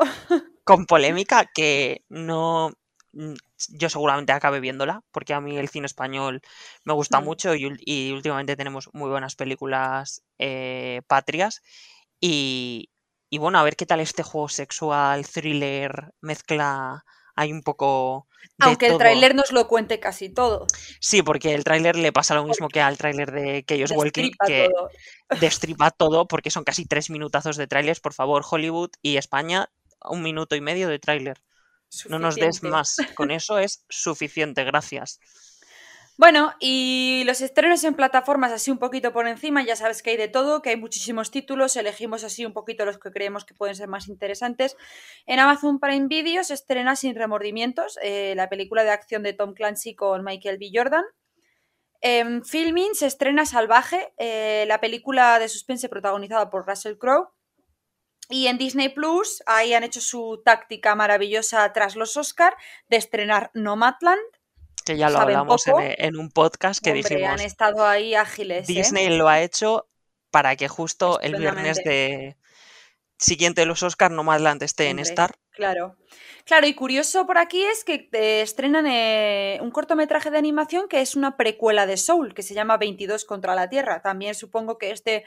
con 0.64 0.86
polémica 0.88 1.46
que 1.54 2.04
no 2.10 2.72
mm, 3.14 3.34
yo 3.70 3.90
seguramente 3.90 4.32
acabe 4.34 4.60
viéndola 4.60 5.02
porque 5.12 5.34
a 5.34 5.42
mí 5.42 5.58
el 5.58 5.70
cine 5.70 5.86
español 5.86 6.42
me 6.84 6.94
gusta 6.94 7.20
Mm. 7.22 7.24
mucho 7.26 7.56
y 7.56 8.12
últimamente 8.12 8.56
tenemos 8.56 8.90
muy 8.94 9.10
buenas 9.10 9.36
películas 9.36 10.24
eh, 10.40 11.02
patrias 11.08 11.62
y, 12.20 12.90
y 13.30 13.38
bueno 13.38 13.60
a 13.60 13.64
ver 13.64 13.76
qué 13.76 13.86
tal 13.86 14.00
este 14.00 14.24
juego 14.24 14.50
sexual 14.50 15.26
thriller 15.28 16.14
mezcla 16.22 17.04
hay 17.36 17.52
un 17.52 17.62
poco 17.62 18.28
de 18.58 18.68
Aunque 18.68 18.88
el 18.88 18.98
tráiler 18.98 19.36
nos 19.36 19.52
lo 19.52 19.68
cuente 19.68 20.00
casi 20.00 20.30
todo. 20.30 20.68
sí 21.00 21.22
porque 21.22 21.54
el 21.54 21.64
tráiler 21.64 21.96
le 21.96 22.14
pasa 22.14 22.36
lo 22.36 22.46
mismo 22.46 22.70
que 22.70 22.82
al 22.82 22.98
tráiler 22.98 23.32
de 23.32 23.66
Chaos 23.68 23.92
Walking 23.92 24.32
que 24.46 24.70
todo. 24.70 24.90
destripa 25.42 25.92
todo 25.92 26.28
porque 26.28 26.52
son 26.52 26.64
casi 26.64 26.86
tres 26.86 27.10
minutazos 27.10 27.58
de 27.58 27.68
trailers 27.68 28.00
por 28.00 28.14
favor 28.14 28.44
Hollywood 28.50 28.92
y 29.02 29.18
España 29.18 29.70
un 30.08 30.22
minuto 30.22 30.56
y 30.56 30.62
medio 30.62 30.88
de 30.88 31.00
tráiler 31.00 31.42
no 32.10 32.20
nos 32.20 32.36
des 32.36 32.64
más. 32.64 32.98
Con 33.16 33.32
eso 33.32 33.58
es 33.58 33.86
suficiente, 33.90 34.64
gracias. 34.64 35.20
Bueno, 36.18 36.54
y 36.62 37.24
los 37.26 37.42
estrenos 37.42 37.84
en 37.84 37.94
plataformas 37.94 38.54
así 38.54 38.72
un 38.72 38.78
poquito 38.78 39.12
por 39.12 39.28
encima, 39.28 39.66
ya 39.66 39.76
sabes 39.76 40.02
que 40.02 40.12
hay 40.12 40.18
de 40.18 40.30
todo, 40.30 40.62
que 40.62 40.70
hay 40.70 40.78
muchísimos 40.78 41.30
títulos, 41.30 41.76
elegimos 41.76 42.24
así 42.24 42.46
un 42.46 42.54
poquito 42.54 42.86
los 42.86 42.98
que 42.98 43.12
creemos 43.12 43.44
que 43.44 43.54
pueden 43.54 43.76
ser 43.76 43.90
más 43.90 44.08
interesantes. 44.08 44.78
En 45.26 45.40
Amazon 45.40 45.78
Prime 45.78 46.08
Video 46.08 46.46
se 46.46 46.54
estrena 46.54 46.96
Sin 46.96 47.16
Remordimientos, 47.16 48.00
eh, 48.02 48.34
la 48.38 48.48
película 48.48 48.86
de 48.86 48.92
acción 48.92 49.24
de 49.24 49.34
Tom 49.34 49.54
Clancy 49.54 49.94
con 49.94 50.24
Michael 50.24 50.58
B. 50.58 50.70
Jordan. 50.74 51.04
En 52.00 52.46
Filming 52.46 52.96
se 52.96 53.08
estrena 53.08 53.46
Salvaje, 53.46 54.14
eh, 54.18 54.64
la 54.68 54.80
película 54.80 55.38
de 55.38 55.50
suspense 55.50 55.90
protagonizada 55.90 56.50
por 56.50 56.66
Russell 56.66 56.98
Crowe. 56.98 57.28
Y 58.30 58.48
en 58.48 58.58
Disney 58.58 58.90
Plus, 58.90 59.44
ahí 59.48 59.74
han 59.74 59.84
hecho 59.84 60.02
su 60.02 60.42
táctica 60.46 60.96
maravillosa 60.96 61.72
tras 61.74 61.98
los 61.98 62.16
Oscar 62.16 62.56
de 62.88 62.98
estrenar 62.98 63.52
Nomadland. 63.54 64.35
Que 64.86 64.98
ya 64.98 65.10
lo 65.10 65.20
hablamos 65.20 65.66
en, 65.68 65.80
e- 65.80 65.96
en 66.00 66.18
un 66.18 66.30
podcast 66.32 66.82
que 66.84 66.92
Hombre, 66.92 67.10
han 67.10 67.20
dijimos, 67.20 67.42
estado 67.42 67.86
ahí 67.86 68.16
ágiles, 68.16 68.70
¿eh? 68.70 68.74
Disney 68.74 69.10
lo 69.18 69.28
ha 69.28 69.42
hecho 69.42 69.88
para 70.32 70.56
que 70.56 70.68
justo 70.68 71.20
el 71.22 71.36
viernes 71.36 71.78
de 71.84 72.38
siguiente 73.18 73.62
de 73.62 73.66
los 73.68 73.82
Oscars 73.84 74.14
Nomadland 74.14 74.62
esté 74.64 74.90
en 74.90 75.00
Star. 75.00 75.36
claro. 75.52 75.96
Claro, 76.44 76.68
y 76.68 76.76
curioso 76.76 77.26
por 77.26 77.40
aquí 77.40 77.64
es 77.64 77.84
que 77.84 78.08
eh, 78.12 78.42
estrenan 78.42 78.86
eh, 78.86 79.58
un 79.64 79.72
cortometraje 79.72 80.30
de 80.30 80.38
animación 80.38 80.88
que 80.88 81.02
es 81.02 81.16
una 81.16 81.38
precuela 81.38 81.88
de 81.88 81.98
Soul, 81.98 82.36
que 82.36 82.44
se 82.44 82.54
llama 82.54 82.78
22 82.78 83.26
contra 83.26 83.56
la 83.56 83.68
Tierra. 83.68 84.04
También 84.04 84.36
supongo 84.36 84.78
que 84.78 84.92
este 84.92 85.24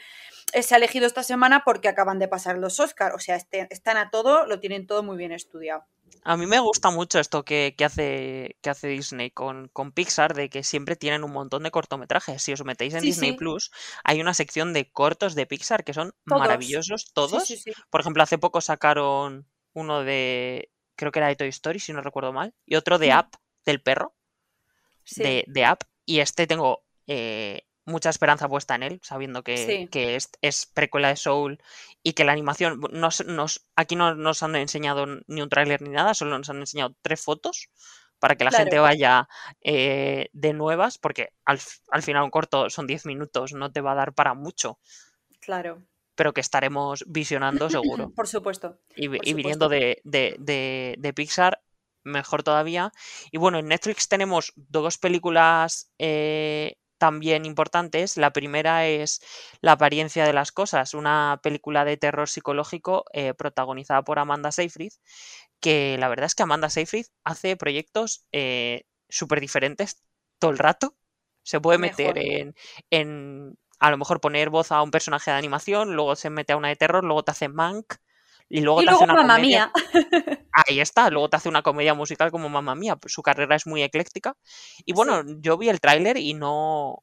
eh, 0.53 0.63
se 0.63 0.75
ha 0.75 0.77
elegido 0.79 1.09
esta 1.09 1.25
semana 1.25 1.65
porque 1.65 1.89
acaban 1.89 2.21
de 2.21 2.29
pasar 2.29 2.57
los 2.59 2.79
Oscar. 2.79 3.15
O 3.15 3.19
sea, 3.19 3.35
este- 3.35 3.67
están 3.71 3.97
a 3.97 4.11
todo, 4.11 4.47
lo 4.47 4.61
tienen 4.61 4.87
todo 4.87 5.03
muy 5.03 5.17
bien 5.17 5.33
estudiado. 5.33 5.85
A 6.33 6.37
mí 6.37 6.47
me 6.47 6.61
gusta 6.61 6.91
mucho 6.91 7.19
esto 7.19 7.45
que, 7.45 7.75
que 7.77 7.85
hace, 7.87 8.57
que 8.63 8.69
hace 8.71 8.89
Disney 8.89 9.31
con, 9.31 9.69
con 9.69 9.93
Pixar, 9.93 10.35
de 10.35 10.51
que 10.51 10.63
siempre 10.63 10.95
tienen 10.95 11.25
un 11.25 11.33
montón 11.33 11.63
de 11.63 11.71
cortometrajes. 11.71 12.43
Si 12.43 12.53
os 12.53 12.65
metéis 12.65 12.93
en 12.95 13.01
Sí, 13.01 13.07
Disney 13.07 13.33
sí, 13.33 13.39
Plus, 13.41 13.71
hay 14.05 14.21
una 14.21 14.35
sección 14.35 14.73
de 14.75 14.91
cortos 14.93 15.35
de 15.35 15.47
Pixar 15.47 15.85
que 15.85 15.95
son 15.95 16.13
todos. 16.27 16.41
maravillosos, 16.41 17.13
todos. 17.15 17.45
sí. 17.47 17.73
Por 17.91 18.01
ejemplo, 18.03 18.23
hace 18.23 18.37
poco 18.39 18.61
sacaron 18.61 19.49
uno 19.73 20.05
de, 20.05 20.71
creo 20.97 21.13
que 21.13 21.19
era 21.21 21.29
de 21.29 21.37
Toy 21.37 21.49
Story, 21.49 21.81
si 21.81 21.93
no 21.95 22.03
recuerdo 22.03 22.33
mal, 22.35 22.55
y 22.67 22.75
otro 22.77 22.99
de 22.99 23.13
App, 23.13 23.35
del 23.65 23.81
perro, 23.83 24.15
Sí, 25.05 25.23
de, 25.23 25.45
de 25.49 25.65
App. 25.65 25.83
Y 26.05 26.21
este 26.21 26.47
tengo 26.47 26.85
eh, 27.07 27.63
mucha 27.89 28.11
esperanza 28.11 28.49
puesta 28.49 28.75
en 28.77 28.83
él, 28.85 29.01
sabiendo 29.03 29.43
que, 29.43 29.57
sí, 29.57 29.89
que 29.89 30.15
es, 30.17 30.31
es 30.43 30.67
precuela 30.67 31.09
de 31.09 31.17
Soul 31.17 31.59
y 32.03 32.13
que 32.13 32.25
la 32.25 32.33
animación, 32.33 32.81
nos, 32.93 33.25
nos- 33.27 33.67
aquí 33.75 33.97
no 33.97 34.15
nos 34.15 34.43
han 34.43 34.55
enseñado 34.57 35.07
ni 35.27 35.43
un 35.43 35.49
tráiler 35.49 35.83
ni 35.83 35.91
nada, 35.91 36.15
solo 36.15 36.39
nos 36.39 36.49
han 36.51 36.59
enseñado 36.59 36.95
tres 37.03 37.21
fotos 37.23 37.69
para 38.21 38.37
que 38.37 38.45
la 38.45 38.51
gente 38.51 38.79
vaya 38.79 39.29
eh, 39.63 40.29
de 40.33 40.53
nuevas, 40.53 40.99
porque 40.99 41.33
al, 41.45 41.61
al 41.91 42.03
final 42.03 42.25
un 42.25 42.31
corto 42.31 42.69
son 42.71 42.87
10 42.87 43.07
minutos, 43.07 43.53
no 43.53 43.71
te 43.73 43.81
va 43.81 43.93
a 43.93 43.97
dar 43.97 44.13
para 44.13 44.35
mucho, 44.35 44.79
claro. 45.41 45.83
pero 46.15 46.33
que 46.35 46.41
estaremos 46.41 47.05
visionando 47.07 47.71
seguro. 47.71 48.11
Por 48.17 48.27
supuesto, 48.29 48.79
Y, 48.97 49.09
por 49.09 49.27
y 49.27 49.35
viniendo 49.35 49.69
de, 49.69 50.01
de- 50.05 50.37
de- 50.41 50.97
de 50.99 51.13
Pixar, 51.13 51.61
mejor 52.03 52.43
todavía. 52.43 52.91
Y 53.31 53.39
bueno, 53.39 53.59
en 53.59 53.67
Netflix 53.69 54.09
tenemos 54.09 54.53
dos 54.57 54.99
películas 54.99 55.93
eh, 55.99 56.77
también 56.99 57.47
importantes. 57.47 58.17
La 58.17 58.33
primera 58.33 58.87
es 58.87 59.21
La 59.61 59.73
apariencia 59.73 60.25
de 60.27 60.33
las 60.33 60.53
cosas, 60.53 60.95
una 60.95 61.41
película 61.43 61.85
de 61.85 61.97
terror 61.97 62.29
psicológico 62.29 63.05
eh, 63.13 63.35
protagonizada 63.35 64.03
por 64.03 64.19
Amanda 64.19 64.53
Seyfried, 64.53 64.93
que 65.61 65.97
la 65.99 66.09
verdad 66.09 66.27
es 66.27 66.35
que 66.35 66.43
Amanda 66.43 66.71
Seyfried 66.71 67.07
hace 67.25 67.57
proyectos 67.57 68.27
eh, 68.33 68.85
súper 69.09 69.41
diferentes 69.41 70.03
todo 70.39 70.51
el 70.51 70.59
rato. 70.59 70.97
Se 71.43 71.61
puede 71.61 71.79
meter 71.79 72.17
Mejor. 72.17 72.19
en, 72.19 72.55
en, 72.91 73.59
a 73.79 73.91
lo 73.91 73.97
mejor 73.99 74.21
poner 74.21 74.51
voz 74.51 74.73
a 74.73 74.83
un 74.83 74.91
personaje 74.91 75.31
de 75.31 75.37
animación, 75.39 75.95
luego 75.95 76.17
se 76.17 76.31
mete 76.31 76.53
a 76.53 76.57
una 76.57 76.69
de 76.69 76.77
terror, 76.77 77.05
luego 77.05 77.23
te 77.25 77.31
hace 77.33 77.49
Mank 77.49 77.95
y 78.49 78.61
luego 78.63 78.83
Y 78.83 78.85
te 78.85 78.91
hace 78.91 79.05
una 79.05 79.15
Mamma 79.15 79.35
comedia. 79.35 79.67
Mía. 79.67 79.73
Ahí 80.53 80.81
está, 80.81 81.11
luego 81.11 81.29
te 81.31 81.37
hace 81.37 81.49
una 81.49 81.63
comedia 81.63 81.95
musical 81.95 82.31
como 82.33 82.49
Mamma 82.49 82.75
Mía. 82.75 82.97
pues 82.97 83.13
Su 83.15 83.23
carrera 83.23 83.57
es 83.57 83.67
muy 83.67 83.83
ecléctica. 83.83 84.35
Y 84.85 84.93
bueno, 84.95 85.23
Sí, 85.27 85.37
yo 85.41 85.59
vi 85.59 85.69
el 85.69 85.81
tráiler 85.81 86.17
y 86.19 86.35
no. 86.35 87.03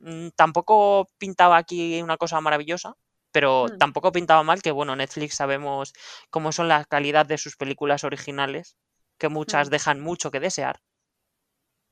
mm, 0.00 0.28
Tampoco 0.36 1.08
pintaba 1.18 1.56
aquí 1.58 2.02
una 2.02 2.16
cosa 2.18 2.40
maravillosa, 2.40 2.94
pero 3.32 3.66
Mm. 3.68 3.78
tampoco 3.78 4.12
pintaba 4.12 4.42
mal 4.44 4.62
que, 4.62 4.72
bueno, 4.72 4.96
Netflix 4.96 5.36
sabemos 5.36 5.92
cómo 6.30 6.52
son 6.52 6.68
la 6.68 6.84
calidad 6.86 7.26
de 7.26 7.38
sus 7.38 7.56
películas 7.56 8.04
originales, 8.04 8.76
que 9.18 9.28
muchas 9.28 9.68
Mm. 9.68 9.72
dejan 9.72 10.00
mucho 10.00 10.30
que 10.30 10.40
desear. 10.40 10.80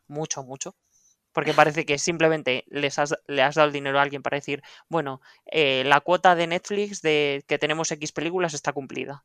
Mucho, 0.09 0.43
mucho. 0.43 0.75
Porque 1.37 1.53
parece 1.53 1.85
que 1.85 1.99
simplemente 1.99 2.65
les 2.67 2.99
has, 2.99 3.15
le 3.27 3.43
has 3.43 3.57
dado 3.57 3.67
el 3.67 3.75
dinero 3.75 3.99
a 3.99 4.03
alguien 4.03 4.23
para 4.23 4.39
decir, 4.39 4.63
bueno, 4.89 5.21
eh, 5.45 5.83
la 5.85 6.01
cuota 6.01 6.35
de 6.35 6.47
Netflix 6.47 7.03
de 7.03 7.45
que 7.47 7.59
tenemos 7.59 7.91
X 7.93 8.11
películas 8.13 8.55
está 8.55 8.73
cumplida. 8.73 9.23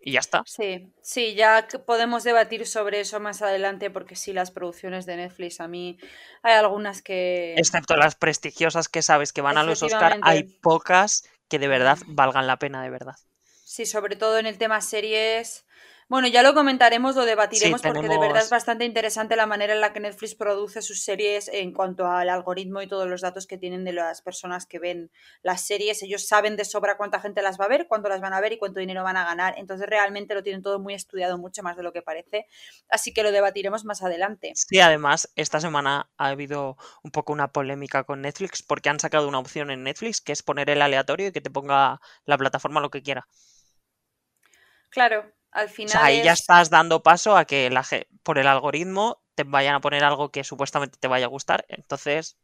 Y 0.00 0.10
ya 0.14 0.18
está. 0.18 0.42
Sí, 0.46 0.92
sí, 1.00 1.36
ya 1.36 1.68
podemos 1.86 2.24
debatir 2.24 2.66
sobre 2.66 2.98
eso 2.98 3.20
más 3.20 3.40
adelante 3.40 3.88
porque 3.88 4.16
sí, 4.16 4.32
las 4.32 4.50
producciones 4.50 5.06
de 5.06 5.14
Netflix 5.14 5.60
a 5.60 5.68
mí 5.68 5.96
hay 6.42 6.54
algunas 6.54 7.02
que... 7.02 7.54
Excepto 7.56 7.94
las 7.94 8.16
prestigiosas 8.16 8.88
que 8.88 9.02
sabes 9.02 9.32
que 9.32 9.40
van 9.40 9.56
a 9.56 9.62
los 9.62 9.80
Oscar, 9.80 10.18
hay 10.22 10.42
pocas 10.42 11.22
que 11.48 11.60
de 11.60 11.68
verdad 11.68 11.98
valgan 12.08 12.48
la 12.48 12.58
pena, 12.58 12.82
de 12.82 12.90
verdad. 12.90 13.14
Sí, 13.44 13.86
sobre 13.86 14.16
todo 14.16 14.40
en 14.40 14.46
el 14.46 14.58
tema 14.58 14.80
series. 14.80 15.66
Bueno, 16.08 16.28
ya 16.28 16.42
lo 16.42 16.54
comentaremos, 16.54 17.16
lo 17.16 17.24
debatiremos 17.24 17.80
porque 17.80 18.08
de 18.08 18.18
verdad 18.18 18.42
es 18.42 18.50
bastante 18.50 18.84
interesante 18.84 19.36
la 19.36 19.46
manera 19.46 19.72
en 19.72 19.80
la 19.80 19.92
que 19.92 20.00
Netflix 20.00 20.34
produce 20.34 20.82
sus 20.82 21.02
series 21.02 21.48
en 21.48 21.72
cuanto 21.72 22.06
al 22.06 22.28
algoritmo 22.28 22.82
y 22.82 22.86
todos 22.86 23.08
los 23.08 23.22
datos 23.22 23.46
que 23.46 23.56
tienen 23.56 23.84
de 23.84 23.92
las 23.92 24.20
personas 24.20 24.66
que 24.66 24.78
ven 24.78 25.10
las 25.42 25.62
series. 25.62 26.02
Ellos 26.02 26.26
saben 26.26 26.56
de 26.56 26.64
sobra 26.64 26.96
cuánta 26.96 27.20
gente 27.20 27.42
las 27.42 27.58
va 27.58 27.64
a 27.64 27.68
ver, 27.68 27.86
cuánto 27.88 28.08
las 28.08 28.20
van 28.20 28.34
a 28.34 28.40
ver 28.40 28.52
y 28.52 28.58
cuánto 28.58 28.80
dinero 28.80 29.02
van 29.02 29.16
a 29.16 29.24
ganar. 29.24 29.54
Entonces 29.56 29.86
realmente 29.86 30.34
lo 30.34 30.42
tienen 30.42 30.62
todo 30.62 30.78
muy 30.78 30.94
estudiado, 30.94 31.38
mucho 31.38 31.62
más 31.62 31.76
de 31.76 31.82
lo 31.82 31.92
que 31.92 32.02
parece. 32.02 32.46
Así 32.88 33.12
que 33.14 33.22
lo 33.22 33.32
debatiremos 33.32 33.84
más 33.84 34.02
adelante. 34.02 34.52
Sí, 34.54 34.80
además, 34.80 35.30
esta 35.36 35.60
semana 35.60 36.10
ha 36.18 36.28
habido 36.28 36.76
un 37.02 37.10
poco 37.10 37.32
una 37.32 37.48
polémica 37.48 38.04
con 38.04 38.22
Netflix 38.22 38.62
porque 38.62 38.90
han 38.90 39.00
sacado 39.00 39.26
una 39.28 39.38
opción 39.38 39.70
en 39.70 39.82
Netflix 39.82 40.20
que 40.20 40.32
es 40.32 40.42
poner 40.42 40.68
el 40.70 40.82
aleatorio 40.82 41.28
y 41.28 41.32
que 41.32 41.40
te 41.40 41.50
ponga 41.50 42.00
la 42.24 42.38
plataforma 42.38 42.80
lo 42.80 42.90
que 42.90 43.02
quiera. 43.02 43.26
Claro, 44.90 45.32
al 45.54 45.70
O 45.86 45.88
final 45.88 45.90
sea, 45.90 46.04
ahí 46.06 46.20
ya 46.22 46.32
es- 46.32 46.40
estás 46.40 46.68
dando 46.70 47.02
paso 47.02 47.36
a 47.36 47.44
que 47.46 47.70
la, 47.70 47.84
por 48.22 48.38
el 48.38 48.46
algoritmo 48.48 49.22
te 49.34 49.44
vayan 49.44 49.74
a 49.76 49.80
poner 49.80 50.04
algo 50.04 50.30
que 50.30 50.44
supuestamente 50.44 50.98
te 50.98 51.08
vaya 51.08 51.26
a 51.26 51.28
gustar. 51.28 51.64
Entonces, 51.68 52.36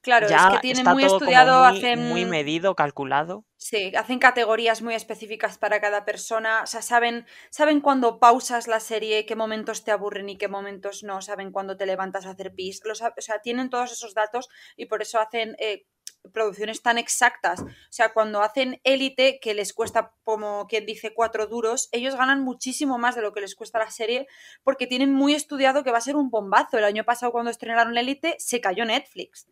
Claro, 0.00 0.28
ya 0.28 0.36
es 0.36 0.46
que 0.46 0.58
tienen 0.58 0.86
muy 0.88 1.04
estudiado, 1.04 1.64
muy, 1.64 1.64
hacen... 1.64 1.98
muy 1.98 2.24
medido, 2.26 2.74
calculado. 2.74 3.44
Sí, 3.56 3.92
hacen 3.96 4.18
categorías 4.18 4.82
muy 4.82 4.94
específicas 4.94 5.56
para 5.56 5.80
cada 5.80 6.04
persona, 6.04 6.62
o 6.64 6.66
sea, 6.66 6.82
saben, 6.82 7.26
saben 7.50 7.80
cuándo 7.80 8.18
pausas 8.18 8.66
la 8.66 8.80
serie, 8.80 9.24
qué 9.24 9.36
momentos 9.36 9.84
te 9.84 9.92
aburren 9.92 10.28
y 10.28 10.36
qué 10.36 10.48
momentos 10.48 11.04
no, 11.04 11.22
saben 11.22 11.52
cuándo 11.52 11.76
te 11.76 11.86
levantas 11.86 12.26
a 12.26 12.30
hacer 12.30 12.52
pis, 12.56 12.82
o 12.84 12.94
sea, 12.96 13.38
tienen 13.40 13.70
todos 13.70 13.92
esos 13.92 14.14
datos 14.14 14.48
y 14.76 14.86
por 14.86 15.00
eso 15.00 15.20
hacen 15.20 15.54
eh, 15.60 15.86
producciones 16.32 16.82
tan 16.82 16.98
exactas. 16.98 17.60
O 17.62 17.66
sea, 17.90 18.12
cuando 18.12 18.42
hacen 18.42 18.80
élite, 18.84 19.40
que 19.40 19.54
les 19.54 19.72
cuesta, 19.72 20.14
como 20.24 20.66
quien 20.66 20.86
dice, 20.86 21.12
cuatro 21.14 21.46
duros, 21.46 21.88
ellos 21.92 22.14
ganan 22.14 22.42
muchísimo 22.42 22.98
más 22.98 23.14
de 23.14 23.22
lo 23.22 23.32
que 23.32 23.40
les 23.40 23.54
cuesta 23.54 23.78
la 23.78 23.90
serie 23.90 24.26
porque 24.62 24.86
tienen 24.86 25.12
muy 25.12 25.34
estudiado 25.34 25.82
que 25.82 25.90
va 25.90 25.98
a 25.98 26.02
ser 26.02 26.16
un 26.16 26.30
bombazo. 26.30 26.78
El 26.78 26.84
año 26.84 27.04
pasado 27.04 27.32
cuando 27.32 27.50
estrenaron 27.50 27.96
élite 27.96 28.36
se 28.38 28.60
cayó 28.60 28.84
Netflix. 28.84 29.48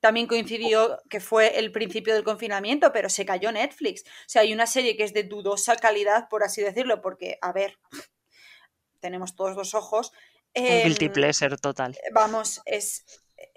También 0.00 0.26
coincidió 0.26 1.00
que 1.08 1.20
fue 1.20 1.58
el 1.60 1.70
principio 1.70 2.12
del 2.14 2.24
confinamiento, 2.24 2.92
pero 2.92 3.08
se 3.08 3.24
cayó 3.24 3.52
Netflix. 3.52 4.02
O 4.02 4.08
sea, 4.26 4.42
hay 4.42 4.52
una 4.52 4.66
serie 4.66 4.96
que 4.96 5.04
es 5.04 5.12
de 5.12 5.22
dudosa 5.22 5.76
calidad, 5.76 6.28
por 6.28 6.42
así 6.42 6.60
decirlo, 6.60 7.00
porque, 7.00 7.38
a 7.40 7.52
ver, 7.52 7.78
tenemos 9.00 9.36
todos 9.36 9.54
los 9.54 9.74
ojos. 9.74 10.12
Un 10.54 10.64
guilty 10.64 11.06
Em, 11.06 11.12
pleasure 11.12 11.56
total. 11.56 11.96
vamos, 12.12 12.60
es, 12.66 13.04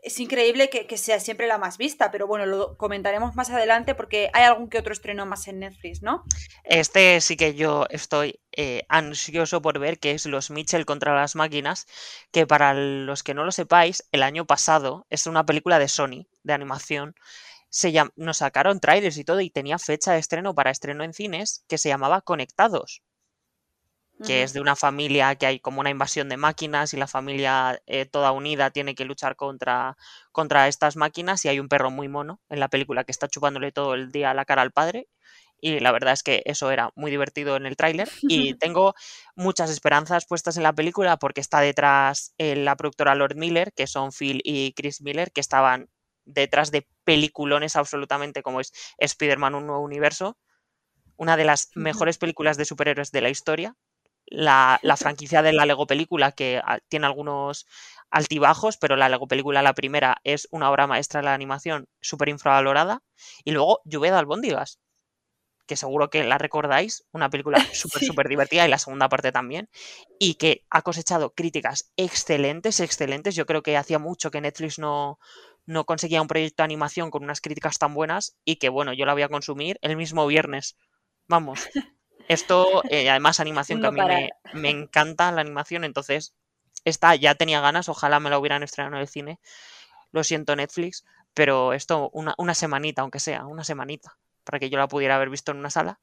es 0.06 0.20
increíble 0.20 0.70
que, 0.70 0.86
que 0.86 0.98
sea 0.98 1.20
siempre 1.20 1.48
la 1.48 1.58
más 1.58 1.80
vista, 1.80 2.12
pero 2.12 2.28
bueno, 2.28 2.46
lo 2.46 2.78
comentaremos 2.78 3.36
más 3.36 3.50
adelante 3.50 3.96
porque 3.96 4.30
hay 4.34 4.44
algún 4.44 4.70
que 4.70 4.78
otro 4.78 4.94
estreno 4.94 5.26
más 5.26 5.48
en 5.48 5.60
Netflix, 5.60 6.04
¿no? 6.04 6.24
Este 6.64 7.20
sí 7.22 7.36
que 7.36 7.56
yo 7.56 7.88
estoy 7.90 8.40
eh, 8.52 8.84
ansioso 8.88 9.64
por 9.64 9.80
ver, 9.80 9.98
que 9.98 10.12
es 10.12 10.28
Los 10.28 10.52
Mitchell 10.52 10.86
contra 10.86 11.16
las 11.16 11.36
máquinas, 11.36 11.88
que 12.32 12.46
para 12.46 12.76
los 12.76 13.24
que 13.24 13.34
no 13.34 13.44
lo 13.46 13.52
sepáis, 13.52 14.08
el 14.12 14.22
año 14.22 14.46
pasado 14.46 15.08
es 15.10 15.26
una 15.26 15.44
película 15.44 15.80
de 15.80 15.88
Sony, 15.88 16.28
de 16.44 16.54
animación. 16.54 17.16
Se 17.70 17.92
nos 18.16 18.38
sacaron 18.38 18.80
trailers 18.80 19.18
y 19.18 19.26
todo 19.26 19.42
y 19.42 19.50
tenía 19.50 19.80
fecha 19.80 20.14
de 20.14 20.20
estreno 20.20 20.54
para 20.54 20.70
estreno 20.70 21.04
en 21.04 21.14
cines 21.14 21.66
que 21.68 21.80
se 21.80 21.90
llamaba 21.90 22.22
Conectados, 22.22 23.02
que 24.26 24.44
es 24.44 24.54
de 24.54 24.62
una 24.62 24.76
familia 24.76 25.36
que 25.36 25.46
hay 25.46 25.60
como 25.60 25.82
una 25.82 25.90
invasión 25.90 26.30
de 26.30 26.38
máquinas 26.38 26.94
y 26.94 26.98
la 26.98 27.08
familia 27.08 27.82
eh, 27.86 28.06
toda 28.06 28.32
unida 28.32 28.72
tiene 28.72 28.96
que 28.96 29.06
luchar 29.06 29.36
contra, 29.36 29.98
contra 30.32 30.68
estas 30.68 30.96
máquinas 30.96 31.44
y 31.44 31.50
hay 31.50 31.60
un 31.60 31.68
perro 31.68 31.92
muy 31.92 32.08
mono 32.08 32.40
en 32.50 32.60
la 32.60 32.70
película 32.70 33.04
que 33.04 33.12
está 33.12 33.28
chupándole 33.28 33.72
todo 33.72 33.94
el 33.94 34.12
día 34.12 34.34
la 34.34 34.46
cara 34.46 34.62
al 34.62 34.72
padre 34.72 35.08
y 35.60 35.80
la 35.80 35.92
verdad 35.92 36.14
es 36.14 36.24
que 36.24 36.44
eso 36.46 36.72
era 36.72 36.92
muy 36.96 37.12
divertido 37.12 37.56
en 37.56 37.66
el 37.66 37.76
tráiler 37.76 38.10
y 38.22 38.54
tengo 38.60 38.94
muchas 39.36 39.70
esperanzas 39.70 40.26
puestas 40.26 40.58
en 40.58 40.64
la 40.64 40.74
película 40.74 41.18
porque 41.18 41.42
está 41.42 41.60
detrás 41.60 42.34
eh, 42.38 42.56
la 42.56 42.76
productora 42.76 43.16
Lord 43.16 43.36
Miller, 43.36 43.74
que 43.74 43.88
son 43.88 44.12
Phil 44.12 44.42
y 44.44 44.74
Chris 44.74 45.02
Miller, 45.02 45.32
que 45.32 45.42
estaban 45.42 45.90
detrás 46.26 46.72
de 46.72 46.88
peliculones 47.04 47.76
absolutamente 47.76 48.44
como 48.44 48.60
es 48.60 48.74
Spider-Man 48.98 49.56
Un 49.56 49.68
Nuevo 49.68 49.84
Universo, 49.84 50.38
una 51.18 51.38
de 51.38 51.46
las 51.46 51.70
mejores 51.76 52.18
películas 52.18 52.58
de 52.58 52.66
superhéroes 52.66 53.12
de 53.12 53.22
la 53.22 53.30
historia, 53.30 53.76
la, 54.28 54.80
la 54.84 54.98
franquicia 54.98 55.42
de 55.42 55.54
la 55.54 55.66
Lego 55.66 55.88
película 55.88 56.32
que 56.32 56.62
ah, 56.64 56.80
tiene 56.90 57.06
algunos 57.08 57.66
altibajos, 58.12 58.78
pero 58.78 58.96
la 58.96 59.10
Lego 59.10 59.28
película, 59.28 59.62
la 59.62 59.74
primera, 59.74 60.18
es 60.24 60.48
una 60.52 60.70
obra 60.72 60.88
maestra 60.88 61.22
de 61.22 61.26
la 61.26 61.34
animación 61.34 61.88
súper 62.02 62.30
infravalorada, 62.30 63.02
y 63.44 63.52
luego 63.52 63.82
Lluvia 63.86 64.12
de 64.12 64.20
albóndigas, 64.20 64.80
que 65.68 65.76
seguro 65.78 66.10
que 66.10 66.24
la 66.24 66.38
recordáis, 66.38 67.06
una 67.12 67.30
película 67.30 67.58
súper, 67.74 68.02
Sí. 68.02 68.06
súper 68.06 68.28
divertida 68.30 68.66
y 68.66 68.70
la 68.70 68.78
segunda 68.78 69.10
parte 69.10 69.32
también, 69.32 69.70
y 70.20 70.36
que 70.36 70.66
ha 70.70 70.82
cosechado 70.84 71.34
críticas 71.34 71.92
excelentes, 71.98 72.80
excelentes. 72.80 73.36
Yo 73.36 73.46
creo 73.46 73.64
que 73.64 73.78
hacía 73.78 74.00
mucho 74.00 74.32
que 74.32 74.42
Netflix 74.42 74.80
no, 74.80 75.20
no 75.66 75.86
conseguía 75.86 76.22
un 76.22 76.28
proyecto 76.28 76.62
de 76.64 76.66
animación 76.66 77.10
con 77.12 77.24
unas 77.24 77.42
críticas 77.42 77.80
tan 77.80 77.94
buenas 77.96 78.38
y 78.46 78.58
que, 78.58 78.70
bueno, 78.70 78.94
yo 78.94 79.06
la 79.06 79.14
voy 79.14 79.24
a 79.24 79.30
consumir 79.30 79.78
el 79.82 79.98
mismo 79.98 80.28
viernes. 80.28 80.78
Vamos. 81.28 81.72
Esto, 82.28 82.84
eh, 82.90 83.10
además, 83.10 83.40
animación 83.40 83.82
que 83.82 83.88
a 83.88 83.92
mí 83.92 84.02
me, 84.54 84.70
encanta 84.70 85.32
la 85.32 85.42
animación, 85.42 85.84
entonces 85.84 86.34
esta 86.84 87.16
ya 87.16 87.36
tenía 87.36 87.62
ganas, 87.62 87.90
ojalá 87.90 88.20
me 88.20 88.30
la 88.30 88.40
hubieran 88.40 88.64
estrenado 88.64 88.96
en 88.96 89.02
el 89.02 89.08
cine. 89.08 89.40
Lo 90.12 90.24
siento, 90.24 90.56
Netflix, 90.56 91.06
pero 91.34 91.74
esto, 91.74 92.10
una, 92.14 92.34
una 92.38 92.54
semanita, 92.54 93.02
aunque 93.02 93.20
sea, 93.20 93.46
una 93.46 93.64
semanita, 93.64 94.18
para 94.44 94.60
que 94.60 94.70
yo 94.70 94.78
la 94.78 94.88
pudiera 94.88 95.16
haber 95.16 95.30
visto 95.30 95.52
en 95.52 95.58
una 95.60 95.70
sala. 95.70 96.00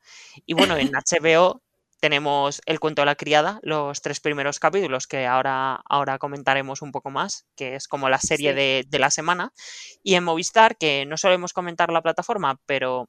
Y 0.46 0.54
bueno, 0.54 0.76
en 0.76 0.90
HBO 0.92 1.62
tenemos 2.00 2.60
El 2.66 2.80
cuento 2.80 3.02
de 3.02 3.06
la 3.06 3.14
criada, 3.14 3.60
los 3.62 4.02
tres 4.02 4.18
primeros 4.18 4.58
capítulos 4.58 5.06
que 5.06 5.24
ahora, 5.24 5.80
ahora 5.88 6.18
comentaremos 6.18 6.82
un 6.82 6.90
poco 6.90 7.10
más, 7.10 7.46
que 7.54 7.76
es 7.76 7.86
como 7.86 8.08
la 8.08 8.18
serie 8.18 8.50
Sí. 8.50 8.56
de, 8.56 8.84
de 8.88 8.98
la 8.98 9.10
semana. 9.10 9.52
Y 10.02 10.16
en 10.16 10.24
Movistar, 10.24 10.76
que 10.76 11.06
no 11.06 11.16
solemos 11.16 11.52
comentar 11.52 11.92
la 11.92 12.02
plataforma, 12.02 12.58
pero 12.66 13.08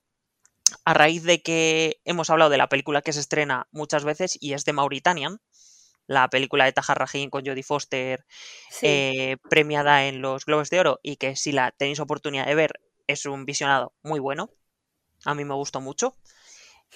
a 0.86 0.94
raíz 0.94 1.24
de 1.24 1.42
que 1.42 2.02
hemos 2.06 2.30
hablado 2.30 2.50
de 2.50 2.58
la 2.58 2.70
película 2.70 3.02
que 3.02 3.14
se 3.14 3.20
estrena 3.20 3.68
muchas 3.72 4.04
veces 4.04 4.38
y 4.40 4.54
es 4.54 4.66
de 4.66 4.74
Mauritanian, 4.74 5.40
la 6.06 6.30
película 6.30 6.66
de 6.66 6.74
Tahar 6.74 7.00
Rahim 7.00 7.30
con 7.30 7.46
Jodie 7.46 7.64
Foster, 7.64 8.26
Sí. 8.70 8.86
eh, 8.88 9.38
premiada 9.50 10.06
en 10.06 10.22
los 10.22 10.46
Globos 10.46 10.70
de 10.70 10.80
Oro 10.80 11.00
y 11.02 11.16
que 11.16 11.36
si 11.36 11.52
la 11.52 11.72
tenéis 11.72 12.00
oportunidad 12.00 12.46
de 12.46 12.56
ver 12.56 12.82
es 13.08 13.26
un 13.26 13.46
visionado 13.46 13.94
muy 14.04 14.20
bueno. 14.20 14.50
A 15.26 15.34
mí 15.34 15.46
me 15.46 15.54
gustó 15.54 15.80
mucho. 15.82 16.18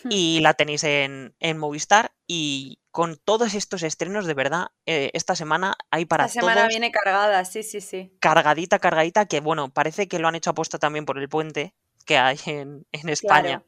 Hmm. 0.03 0.09
Y 0.11 0.39
la 0.41 0.53
tenéis 0.53 0.83
en, 0.83 1.35
en 1.39 1.57
Movistar. 1.57 2.11
Y 2.27 2.79
con 2.91 3.17
todos 3.17 3.53
estos 3.53 3.83
estrenos, 3.83 4.25
de 4.25 4.33
verdad, 4.33 4.67
eh, 4.85 5.09
esta 5.13 5.35
semana 5.35 5.75
hay 5.91 6.05
para 6.05 6.25
Esta 6.25 6.41
semana 6.41 6.55
todos 6.61 6.67
viene 6.69 6.91
cargada, 6.91 7.45
sí, 7.45 7.63
sí, 7.63 7.79
sí. 7.81 8.15
cargadita, 8.19 8.79
cargadita, 8.79 9.25
que 9.25 9.39
bueno, 9.39 9.69
parece 9.73 10.07
que 10.07 10.19
lo 10.19 10.27
han 10.27 10.35
hecho 10.35 10.49
aposta 10.49 10.77
también 10.77 11.05
por 11.05 11.17
el 11.17 11.29
puente 11.29 11.73
que 12.07 12.17
hay 12.17 12.39
en, 12.47 12.87
en 12.91 13.09
España, 13.09 13.59
Claro, 13.59 13.65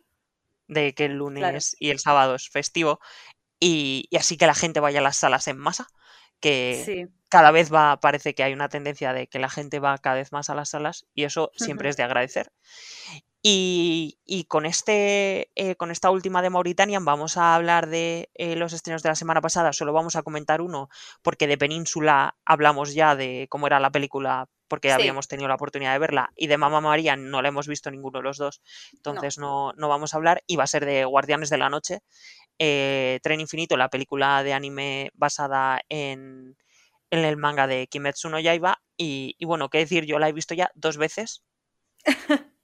de 0.67 0.93
que 0.95 1.05
el 1.05 1.11
claro. 1.11 1.25
lunes 1.29 1.75
y 1.79 1.91
el 1.91 1.99
sábado 1.99 2.35
es 2.35 2.49
festivo. 2.49 2.99
Y, 3.59 4.07
y 4.09 4.17
así 4.17 4.37
que 4.37 4.47
la 4.47 4.55
gente 4.55 4.79
vaya 4.79 4.99
a 4.99 5.03
las 5.03 5.17
salas 5.17 5.47
en 5.47 5.57
masa, 5.57 5.87
que 6.39 6.81
Sí. 6.85 7.07
cada 7.29 7.51
vez 7.51 7.71
va, 7.73 7.99
parece 7.99 8.33
que 8.33 8.43
hay 8.43 8.53
una 8.53 8.69
tendencia 8.69 9.13
de 9.13 9.27
que 9.27 9.39
la 9.39 9.49
gente 9.49 9.79
va 9.79 9.97
cada 9.99 10.15
vez 10.15 10.31
más 10.31 10.49
a 10.49 10.55
las 10.55 10.69
salas 10.69 11.05
y 11.13 11.25
eso 11.25 11.51
siempre 11.57 11.89
es 11.89 11.97
de 11.97 12.03
agradecer. 12.03 12.51
Y, 13.41 14.19
y 14.25 14.43
con, 14.45 14.65
este, 14.65 15.49
eh, 15.55 15.75
con 15.75 15.91
esta 15.91 16.11
última 16.11 16.41
de 16.41 16.49
Mauritania 16.49 16.99
vamos 17.01 17.37
a 17.37 17.55
hablar 17.55 17.87
de 17.87 18.29
eh, 18.33 18.57
los 18.57 18.73
estrenos 18.73 19.01
de 19.01 19.07
la 19.09 19.15
semana 19.15 19.39
pasada, 19.39 19.71
solo 19.71 19.93
vamos 19.93 20.17
a 20.17 20.23
comentar 20.23 20.59
uno 20.61 20.89
porque 21.21 21.47
de 21.47 21.57
Península 21.57 22.35
hablamos 22.43 22.93
ya 22.93 23.15
de 23.15 23.47
cómo 23.49 23.67
era 23.67 23.79
la 23.79 23.91
película 23.91 24.47
porque 24.67 24.89
Sí. 24.89 24.93
habíamos 24.93 25.29
tenido 25.29 25.47
la 25.47 25.55
oportunidad 25.55 25.93
de 25.93 25.99
verla 25.99 26.31
y 26.35 26.47
de 26.47 26.57
Mamá 26.57 26.81
María 26.81 27.15
no 27.15 27.41
la 27.41 27.47
hemos 27.47 27.67
visto 27.67 27.89
ninguno 27.89 28.19
de 28.19 28.23
los 28.23 28.37
dos, 28.37 28.61
No. 28.91 28.97
entonces 28.97 29.37
no, 29.37 29.71
no 29.77 29.87
vamos 29.87 30.13
a 30.13 30.17
hablar 30.17 30.43
y 30.45 30.57
va 30.57 30.65
a 30.65 30.67
ser 30.67 30.85
de 30.85 31.05
Guardianes 31.05 31.49
de 31.49 31.57
la 31.57 31.69
Noche, 31.69 32.01
eh, 32.59 33.19
Tren 33.23 33.39
Infinito, 33.39 33.77
la 33.77 33.89
película 33.89 34.43
de 34.43 34.53
anime 34.53 35.11
basada 35.13 35.79
en, 35.87 36.57
en 37.09 37.19
el 37.25 37.37
manga 37.37 37.67
de 37.67 37.87
Kimetsu 37.87 38.29
no 38.29 38.39
Yaiba 38.39 38.81
y, 38.97 39.35
y 39.39 39.45
bueno, 39.45 39.69
qué 39.69 39.77
decir, 39.79 40.05
yo 40.05 40.19
la 40.19 40.27
he 40.29 40.33
visto 40.33 40.53
ya 40.55 40.71
dos 40.75 40.97
veces 40.97 41.43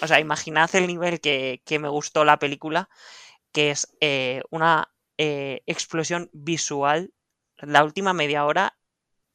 O 0.00 0.06
sea, 0.06 0.20
imaginad 0.20 0.74
el 0.74 0.86
nivel 0.86 1.20
que, 1.20 1.60
me 1.80 1.88
gustó 1.88 2.24
la 2.24 2.38
película, 2.38 2.88
que 3.52 3.70
es 3.70 3.96
eh, 4.00 4.42
una 4.50 4.92
eh, 5.18 5.62
explosión 5.66 6.30
visual. 6.32 7.12
La 7.58 7.84
última 7.84 8.12
media 8.12 8.44
hora 8.44 8.78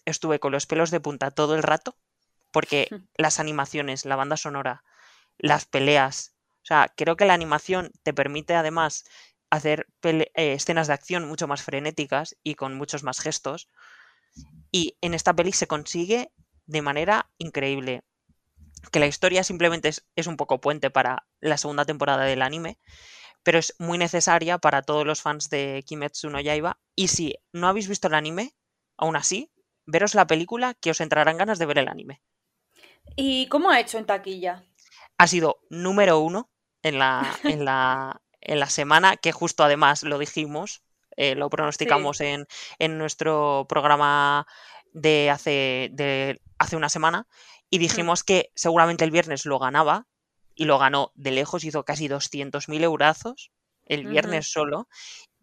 estuve 0.06 0.40
con 0.40 0.52
los 0.52 0.66
pelos 0.66 0.92
de 0.92 1.00
punta 1.00 1.32
todo 1.32 1.56
el 1.56 1.64
rato, 1.64 1.98
porque 2.52 2.88
las 3.18 3.40
animaciones, 3.40 4.06
la 4.06 4.16
banda 4.16 4.38
sonora, 4.38 4.84
las 5.38 5.66
peleas, 5.66 6.38
o 6.64 6.68
sea, 6.68 6.92
creo 6.98 7.16
que 7.16 7.24
la 7.24 7.34
animación 7.34 7.92
te 8.04 8.14
permite 8.14 8.54
además 8.54 9.06
hacer 9.50 9.88
eh, 10.04 10.28
escenas 10.36 10.88
de 10.88 10.94
acción 10.94 11.26
mucho 11.26 11.48
más 11.48 11.62
frenéticas 11.62 12.36
y 12.44 12.56
con 12.56 12.76
muchos 12.76 13.04
más 13.04 13.22
gestos. 13.22 13.70
Y 14.70 14.98
en 15.00 15.14
esta 15.14 15.34
peli 15.34 15.54
se 15.54 15.68
consigue 15.68 16.30
de 16.66 16.82
manera 16.82 17.30
increíble. 17.38 18.04
Que 18.92 19.00
la 19.00 19.08
historia 19.08 19.44
simplemente 19.44 19.90
es, 19.90 20.28
un 20.28 20.38
poco 20.38 20.62
puente 20.62 20.90
para 20.90 21.28
la 21.40 21.58
segunda 21.58 21.86
temporada 21.86 22.26
del 22.26 22.42
anime, 22.42 22.80
pero 23.44 23.60
es 23.60 23.76
muy 23.80 23.98
necesaria 23.98 24.58
para 24.58 24.82
todos 24.82 25.06
los 25.06 25.22
fans 25.22 25.50
de 25.50 25.84
Kimetsu 25.86 26.30
no 26.30 26.40
Yaiba. 26.40 26.80
Y 26.96 27.08
si 27.08 27.36
no 27.54 27.68
habéis 27.68 27.88
visto 27.88 28.08
el 28.08 28.14
anime, 28.14 28.54
aún 28.98 29.16
así, 29.16 29.52
veros 29.86 30.16
la 30.16 30.28
película 30.28 30.74
que 30.76 30.92
os 30.92 31.02
entrarán 31.02 31.38
ganas 31.38 31.60
de 31.60 31.66
ver 31.66 31.80
el 31.80 31.88
anime. 31.88 32.22
¿Y 33.16 33.48
cómo 33.48 33.70
ha 33.72 33.80
hecho 33.80 33.98
en 33.98 34.06
taquilla? 34.06 34.64
Ha 35.18 35.28
sido 35.28 35.60
número 35.70 36.20
uno 36.20 36.50
en 36.84 37.00
la, 37.00 37.24
en 37.44 37.66
la, 37.66 38.22
en 38.42 38.60
la 38.60 38.70
semana, 38.70 39.18
que 39.18 39.32
justo 39.32 39.64
además 39.64 40.04
lo 40.04 40.18
dijimos, 40.18 40.84
eh, 41.16 41.36
lo 41.36 41.50
pronosticamos 41.50 42.22
en, 42.22 42.46
nuestro 42.80 43.66
programa 43.68 44.46
de 44.94 45.30
hace, 45.30 45.90
de 45.92 46.40
hace 46.60 46.76
una 46.76 46.90
semana 46.90 47.28
y 47.70 47.78
dijimos 47.78 48.24
que 48.24 48.52
seguramente 48.56 49.04
el 49.04 49.12
viernes 49.12 49.46
lo 49.46 49.60
ganaba 49.60 50.08
y 50.56 50.66
lo 50.66 50.80
ganó 50.80 51.12
de 51.16 51.32
lejos, 51.32 51.64
hizo 51.64 51.84
casi 51.84 52.08
200.000 52.08 52.84
eurazos 52.84 53.52
el 53.86 54.06
viernes 54.08 54.52
solo, 54.52 54.88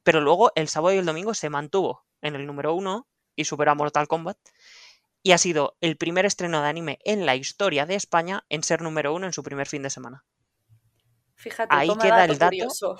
pero 0.02 0.20
luego 0.20 0.52
el 0.54 0.68
sábado 0.68 0.94
y 0.94 0.98
el 0.98 1.06
domingo 1.06 1.34
se 1.34 1.50
mantuvo 1.50 2.04
en 2.20 2.34
el 2.34 2.46
número 2.46 2.74
uno 2.74 3.06
y 3.37 3.44
superó 3.44 3.72
a 3.72 3.74
Mortal 3.74 4.06
Kombat 4.06 4.38
y 5.22 5.32
ha 5.32 5.38
sido 5.38 5.76
el 5.80 5.96
primer 5.96 6.26
estreno 6.26 6.60
de 6.60 6.68
anime 6.68 6.98
en 7.04 7.24
la 7.24 7.37
historia 7.37 7.87
de 7.87 7.94
España 7.94 8.44
en 8.50 8.62
ser 8.62 8.82
número 8.82 9.14
uno 9.14 9.26
en 9.26 9.32
su 9.32 9.42
primer 9.42 9.66
fin 9.66 9.82
de 9.82 9.90
semana. 9.90 10.24
Fíjate, 11.37 11.74
Ahí 11.74 11.90
queda 12.00 12.24
el 12.24 12.38
dato. 12.38 12.96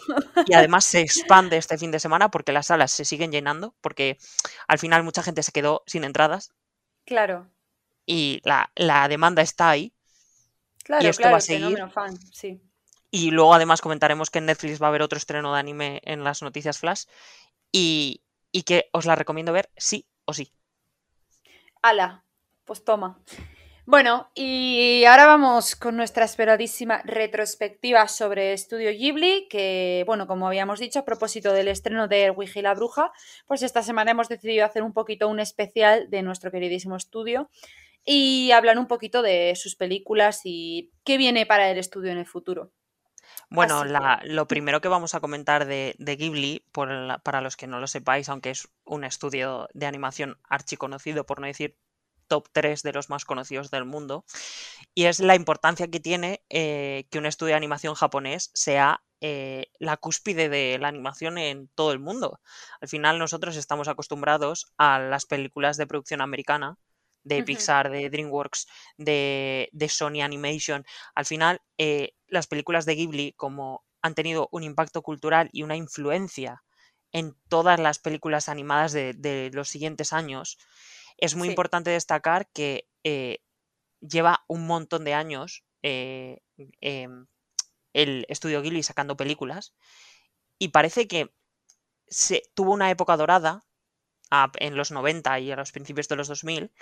Y 0.47 0.55
además 0.55 0.85
se 0.85 1.01
expande 1.01 1.57
este 1.57 1.79
fin 1.79 1.91
de 1.91 2.01
semana 2.01 2.31
porque 2.31 2.53
las 2.53 2.67
salas 2.67 2.91
se 2.91 3.05
siguen 3.05 3.31
llenando, 3.31 3.75
porque 3.81 4.19
al 4.67 4.79
final 4.79 5.05
mucha 5.05 5.23
gente 5.23 5.43
se 5.43 5.53
quedó 5.53 5.83
sin 5.87 6.05
entradas. 6.05 6.53
Claro. 7.05 7.51
Y 8.07 8.41
la, 8.45 9.09
demanda 9.09 9.43
está 9.43 9.71
ahí. 9.71 9.93
Claro, 10.83 11.05
y 11.05 11.09
esto 11.09 11.31
va 11.31 11.39
a 11.39 11.41
seguir. 11.41 11.79
Fan, 11.91 12.19
sí. 12.33 12.61
Y 13.11 13.31
luego 13.31 13.55
además 13.55 13.81
comentaremos 13.81 14.31
que 14.31 14.39
en 14.39 14.47
Netflix 14.47 14.83
va 14.83 14.87
a 14.87 14.89
haber 14.89 15.03
otro 15.03 15.17
estreno 15.17 15.55
de 15.55 15.61
anime 15.61 16.01
en 16.05 16.25
las 16.25 16.43
noticias 16.43 16.79
flash. 16.79 17.05
Y, 17.73 18.23
y 18.53 18.63
que 18.63 18.89
os 18.93 19.07
la 19.07 19.17
recomiendo 19.17 19.53
ver 19.53 19.71
sí 19.77 20.07
o 20.25 20.33
sí. 20.33 20.53
Ala, 21.83 22.25
pues 22.65 22.85
toma. 22.85 23.21
Bueno, 23.87 24.31
y 24.35 25.05
ahora 25.05 25.27
vamos 25.27 25.77
con 25.77 25.95
nuestra 25.95 26.25
esperadísima 26.25 27.03
retrospectiva 27.05 28.09
sobre 28.09 28.55
Estudio 28.55 28.91
Ghibli, 28.91 29.47
que, 29.51 30.05
bueno, 30.07 30.27
como 30.27 30.47
habíamos 30.47 30.81
dicho, 30.81 31.01
a 31.01 31.05
propósito 31.05 31.53
del 31.53 31.69
estreno 31.69 32.09
de 32.09 32.25
El 32.25 32.35
y 32.39 32.63
la 32.63 32.73
Bruja, 32.73 33.13
pues 33.47 33.63
esta 33.63 33.83
semana 33.83 34.13
hemos 34.13 34.31
decidido 34.31 34.65
hacer 34.65 34.83
un 34.83 34.95
poquito 34.95 35.29
un 35.29 35.39
especial 35.39 36.09
de 36.09 36.23
nuestro 36.23 36.51
queridísimo 36.51 36.97
estudio 36.97 37.51
y 38.05 38.51
hablar 38.53 38.79
un 38.79 38.87
poquito 38.87 39.23
de 39.23 39.55
sus 39.57 39.77
películas 39.77 40.41
y 40.45 40.93
qué 41.05 41.17
viene 41.17 41.47
para 41.47 41.71
el 41.71 41.79
estudio 41.79 42.11
en 42.13 42.19
el 42.19 42.27
futuro. 42.27 42.73
Bueno, 43.51 43.85
lo 43.85 44.49
primero 44.49 44.81
que 44.81 44.89
vamos 44.89 45.15
a 45.15 45.21
comentar 45.21 45.67
de, 45.67 45.95
Ghibli, 45.99 46.65
para 46.73 47.41
los 47.41 47.57
que 47.57 47.67
no 47.67 47.81
lo 47.81 47.87
sepáis, 47.87 48.29
aunque 48.29 48.51
es 48.51 48.69
un 48.85 49.05
estudio 49.05 49.69
de 49.75 49.87
animación 49.87 50.39
archiconocido, 50.49 51.25
por 51.25 51.41
no 51.41 51.47
decir 51.47 51.79
top 52.27 52.49
3 52.53 52.83
de 52.83 52.93
los 52.93 53.11
más 53.11 53.25
conocidos 53.25 53.71
del 53.71 53.85
mundo, 53.85 54.25
y 54.95 55.05
es 55.05 55.21
la 55.21 55.35
importancia 55.35 55.89
que 55.89 56.01
tiene 56.01 56.43
eh, 56.49 57.07
que 57.11 57.19
un 57.19 57.27
estudio 57.27 57.53
de 57.53 57.59
animación 57.59 57.95
japonés 57.95 58.51
sea 58.55 59.03
eh, 59.21 59.67
la 59.79 59.97
cúspide 59.97 60.49
de 60.49 60.79
la 60.79 60.89
animación 60.89 61.39
en 61.39 61.69
todo 61.69 61.93
el 61.93 61.99
mundo. 61.99 62.41
Al 62.81 62.89
final 62.89 63.19
nosotros 63.19 63.57
estamos 63.57 63.89
acostumbrados 63.89 64.73
a 64.79 64.99
las 64.99 65.27
películas 65.27 65.77
de 65.77 65.87
producción 65.87 66.21
americana, 66.21 66.77
de 67.25 67.43
Pixar, 67.43 67.91
de 67.91 68.09
DreamWorks, 68.11 68.69
de, 68.97 69.87
Sony 69.89 70.23
Animation. 70.23 70.85
Al 71.15 71.27
final, 71.27 71.61
eh, 71.79 72.13
las 72.29 72.47
películas 72.47 72.87
de 72.87 72.95
Ghibli, 72.95 73.33
como 73.33 73.85
han 74.03 74.15
tenido 74.15 74.49
un 74.53 74.63
impacto 74.63 75.03
cultural 75.03 75.49
y 75.53 75.63
una 75.63 75.77
influencia 75.77 76.63
en 77.13 77.35
todas 77.49 77.81
las 77.81 77.99
películas 77.99 78.49
animadas 78.49 78.93
de, 78.93 79.51
los 79.53 79.69
siguientes 79.69 80.13
años, 80.13 80.59
es 81.17 81.35
muy 81.35 81.49
importante 81.49 81.91
destacar 81.91 82.49
que 82.53 82.89
eh, 83.05 83.39
lleva 84.01 84.45
un 84.49 84.67
montón 84.67 85.05
de 85.05 85.15
años 85.15 85.65
eh, 85.83 86.41
em, 86.81 87.27
el 87.93 88.27
estudio 88.29 88.61
Ghibli 88.63 88.83
sacando 88.83 89.17
películas 89.17 89.75
y 90.59 90.69
parece 90.69 91.07
que 91.07 91.33
se, 92.09 92.43
tuvo 92.55 92.73
una 92.73 92.91
época 92.91 93.17
dorada 93.17 93.65
en 94.59 94.77
los 94.77 94.91
90 94.91 95.39
y 95.41 95.53
a 95.53 95.57
los 95.57 95.73
principios 95.73 96.09
de 96.09 96.17
los 96.17 96.29
2000, 96.29 96.73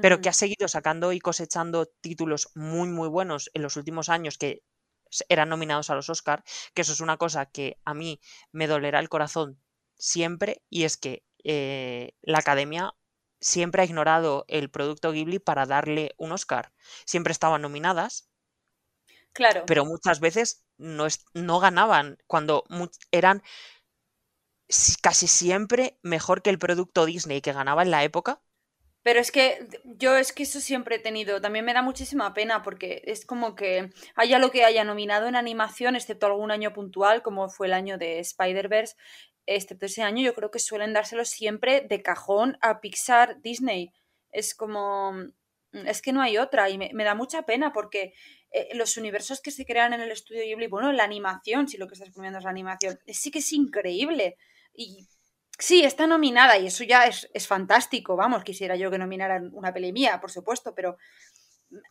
pero 0.00 0.20
que 0.20 0.28
ha 0.28 0.32
seguido 0.32 0.68
sacando 0.68 1.12
y 1.12 1.20
cosechando 1.20 1.86
títulos 1.86 2.50
muy, 2.54 2.88
muy 2.88 3.08
buenos 3.08 3.50
en 3.54 3.62
los 3.62 3.76
últimos 3.76 4.08
años 4.08 4.38
que 4.38 4.62
eran 5.28 5.48
nominados 5.48 5.90
a 5.90 5.94
los 5.94 6.08
Oscar, 6.08 6.44
que 6.74 6.82
eso 6.82 6.92
es 6.92 7.00
una 7.00 7.16
cosa 7.16 7.46
que 7.46 7.78
a 7.84 7.94
mí 7.94 8.20
me 8.52 8.66
dolerá 8.66 9.00
el 9.00 9.08
corazón 9.08 9.60
siempre, 9.96 10.62
y 10.68 10.84
es 10.84 10.96
que 10.96 11.24
eh, 11.44 12.12
la 12.22 12.38
academia 12.38 12.94
siempre 13.40 13.82
ha 13.82 13.86
ignorado 13.86 14.44
el 14.48 14.70
producto 14.70 15.12
Ghibli 15.12 15.38
para 15.38 15.66
darle 15.66 16.14
un 16.18 16.32
Oscar. 16.32 16.72
Siempre 17.04 17.32
estaban 17.32 17.62
nominadas, 17.62 18.30
claro. 19.32 19.64
pero 19.66 19.84
muchas 19.84 20.20
veces 20.20 20.64
no, 20.76 21.06
no 21.34 21.60
ganaban, 21.60 22.18
cuando 22.26 22.64
eran 23.10 23.42
casi 25.02 25.26
siempre 25.26 25.98
mejor 26.02 26.42
que 26.42 26.50
el 26.50 26.58
producto 26.58 27.06
Disney 27.06 27.40
que 27.40 27.52
ganaba 27.52 27.82
en 27.82 27.90
la 27.90 28.04
época. 28.04 28.40
Pero 29.02 29.18
es 29.18 29.30
que 29.32 29.66
yo 29.84 30.16
es 30.16 30.32
que 30.32 30.42
eso 30.42 30.60
siempre 30.60 30.96
he 30.96 30.98
tenido, 30.98 31.40
también 31.40 31.64
me 31.64 31.72
da 31.72 31.80
muchísima 31.80 32.34
pena 32.34 32.62
porque 32.62 33.02
es 33.06 33.24
como 33.24 33.54
que 33.54 33.90
haya 34.14 34.38
lo 34.38 34.50
que 34.50 34.64
haya 34.64 34.84
nominado 34.84 35.26
en 35.26 35.36
animación, 35.36 35.96
excepto 35.96 36.26
algún 36.26 36.50
año 36.50 36.74
puntual, 36.74 37.22
como 37.22 37.48
fue 37.48 37.66
el 37.68 37.72
año 37.72 37.96
de 37.96 38.18
Spider-Verse, 38.18 38.96
excepto 39.46 39.86
ese 39.86 40.02
año, 40.02 40.22
yo 40.22 40.34
creo 40.34 40.50
que 40.50 40.58
suelen 40.58 40.92
dárselo 40.92 41.24
siempre 41.24 41.80
de 41.80 42.02
cajón 42.02 42.58
a 42.60 42.80
Pixar, 42.80 43.40
Disney. 43.40 43.92
Es 44.32 44.54
como, 44.54 45.14
es 45.72 46.02
que 46.02 46.12
no 46.12 46.20
hay 46.20 46.38
otra 46.38 46.68
y 46.68 46.76
me, 46.78 47.04
da 47.04 47.14
mucha 47.14 47.42
pena 47.42 47.72
porque 47.72 48.12
eh, 48.52 48.68
los 48.74 48.96
universos 48.96 49.40
que 49.40 49.50
se 49.50 49.64
crean 49.64 49.92
en 49.92 50.02
el 50.02 50.10
estudio 50.10 50.42
Ghibli, 50.42 50.66
bueno, 50.66 50.92
la 50.92 51.04
animación, 51.04 51.68
si 51.68 51.78
lo 51.78 51.88
que 51.88 51.94
estás 51.94 52.10
poniendo 52.10 52.38
es 52.38 52.44
la 52.44 52.50
animación, 52.50 52.98
sí 53.06 53.30
que 53.30 53.38
es 53.38 53.52
increíble. 53.52 54.36
Y 54.74 55.06
sí, 55.58 55.84
está 55.84 56.06
nominada 56.06 56.58
y 56.58 56.66
eso 56.66 56.84
ya 56.84 57.06
es, 57.06 57.46
fantástico, 57.46 58.16
vamos, 58.16 58.44
quisiera 58.44 58.76
yo 58.76 58.90
que 58.90 58.98
nominaran 58.98 59.50
una 59.52 59.72
peli 59.72 59.92
mía, 59.92 60.20
por 60.20 60.30
supuesto, 60.30 60.74
pero 60.74 60.96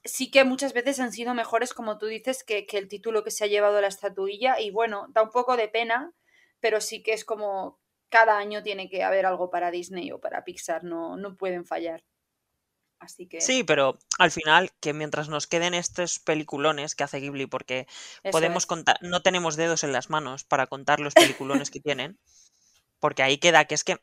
sí 0.03 0.31
que 0.31 0.43
muchas 0.43 0.73
veces 0.73 0.99
han 0.99 1.13
sido 1.13 1.33
mejores, 1.33 1.73
como 1.73 1.97
tú 1.97 2.07
dices, 2.07 2.43
que, 2.43 2.65
el 2.71 2.87
título 2.87 3.23
que 3.23 3.31
se 3.31 3.45
ha 3.45 3.47
llevado 3.47 3.79
la 3.81 3.87
estatuilla 3.87 4.59
y 4.59 4.71
bueno, 4.71 5.07
da 5.09 5.23
un 5.23 5.31
poco 5.31 5.55
de 5.55 5.67
pena, 5.67 6.13
pero 6.59 6.81
sí 6.81 7.03
que 7.03 7.13
es 7.13 7.23
como 7.23 7.79
cada 8.09 8.37
año 8.37 8.63
tiene 8.63 8.89
que 8.89 9.03
haber 9.03 9.25
algo 9.25 9.49
para 9.49 9.71
Disney 9.71 10.11
o 10.11 10.19
para 10.19 10.43
Pixar, 10.43 10.83
no, 10.83 11.15
no 11.15 11.37
pueden 11.37 11.65
fallar. 11.65 12.03
Así 12.99 13.27
que... 13.27 13.39
Sí, 13.39 13.63
pero 13.63 13.97
al 14.17 14.29
final, 14.29 14.71
que 14.81 14.93
mientras 14.93 15.29
nos 15.29 15.47
queden 15.47 15.73
estos 15.73 16.19
peliculones 16.19 16.95
que 16.95 17.05
hace 17.05 17.19
Ghibli, 17.19 17.45
porque 17.45 17.87
podemos 18.29 18.65
contar, 18.65 18.97
no 19.01 19.21
tenemos 19.21 19.55
dedos 19.55 19.85
en 19.85 19.93
las 19.93 20.09
manos 20.09 20.43
para 20.43 20.67
contar 20.67 20.99
los 20.99 21.13
peliculones 21.13 21.71
que 21.71 21.79
tienen, 21.79 22.19
porque 22.99 23.23
ahí 23.23 23.37
queda 23.37 23.65
que 23.65 23.75
es 23.75 23.83
que 23.83 23.99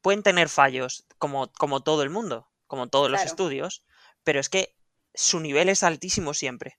pueden 0.00 0.22
tener 0.22 0.48
fallos 0.48 1.06
como, 1.18 1.52
como 1.52 1.82
todo 1.82 2.02
el 2.02 2.10
mundo, 2.10 2.48
como 2.66 2.88
todos 2.88 3.10
los 3.10 3.22
estudios, 3.22 3.84
pero 4.24 4.40
es 4.40 4.48
que 4.48 4.74
su 5.14 5.40
nivel 5.40 5.68
es 5.68 5.82
altísimo 5.82 6.34
siempre. 6.34 6.78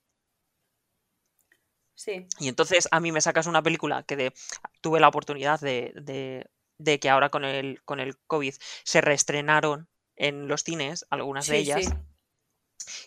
Sí. 1.95 2.25
Y 2.39 2.47
entonces 2.47 2.87
a 2.91 2.99
mí 2.99 3.11
me 3.11 3.21
sacas 3.21 3.45
una 3.45 3.61
película 3.61 4.03
que 4.03 4.15
de, 4.15 4.33
tuve 4.81 4.99
la 4.99 5.07
oportunidad 5.07 5.59
de, 5.59 5.93
de, 6.77 6.99
que 6.99 7.09
ahora 7.09 7.29
con 7.29 7.45
el, 7.45 7.83
con 7.83 7.99
el 7.99 8.17
COVID 8.25 8.55
se 8.83 9.01
reestrenaron 9.01 9.87
en 10.15 10.47
los 10.47 10.63
cines, 10.63 11.05
algunas 11.09 11.47
de 11.47 11.57
ellas, 11.57 11.93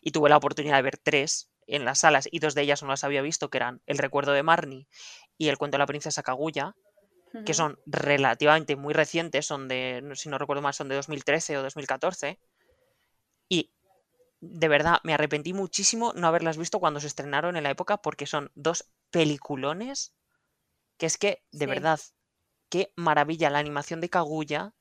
y 0.01 0.13
tuve 0.13 0.29
la 0.29 0.37
oportunidad 0.37 0.77
de 0.77 0.83
ver 0.83 0.99
tres 0.99 1.51
en 1.67 1.85
las 1.85 2.01
salas 2.01 2.29
y 2.31 2.39
dos 2.39 2.55
de 2.55 2.63
ellas 2.63 2.83
no 2.83 2.89
las 2.89 3.05
había 3.05 3.23
visto, 3.23 3.51
que 3.51 3.59
eran 3.59 3.83
El 3.87 3.99
recuerdo 3.99 4.33
de 4.33 4.43
Marnie 4.43 4.87
y 5.39 5.49
El 5.49 5.59
cuento 5.59 5.77
de 5.77 5.81
la 5.81 5.87
princesa 5.87 6.23
Kaguya, 6.23 6.77
que 7.45 7.55
son 7.55 7.79
relativamente 7.87 8.77
muy 8.77 8.95
recientes, 8.95 9.47
son 9.47 9.67
de, 9.69 10.13
si 10.15 10.29
no 10.29 10.39
recuerdo 10.39 10.63
mal, 10.63 10.75
son 10.75 10.89
de 10.89 10.95
2013 10.95 11.57
o 11.59 11.63
2014. 11.63 12.39
Y 13.49 13.73
de 14.41 14.69
verdad, 14.69 14.99
me 15.05 15.15
arrepentí 15.15 15.53
muchísimo 15.53 16.13
no 16.15 16.27
haberlas 16.29 16.59
visto 16.59 16.79
cuando 16.79 17.01
se 17.01 17.07
estrenaron 17.07 17.57
en 17.57 17.65
la 17.65 17.71
época 17.71 17.97
porque 17.99 18.27
son 18.27 18.51
dos 18.55 18.89
peliculones 19.11 20.15
que 20.99 21.07
es 21.07 21.19
que, 21.19 21.43
de 21.51 21.67
Sí. 21.67 21.71
verdad, 21.71 22.01
qué 22.69 22.93
maravilla 22.97 23.51
la 23.51 23.59
animación 23.59 24.01
de 24.01 24.11
Kaguya. 24.11 24.75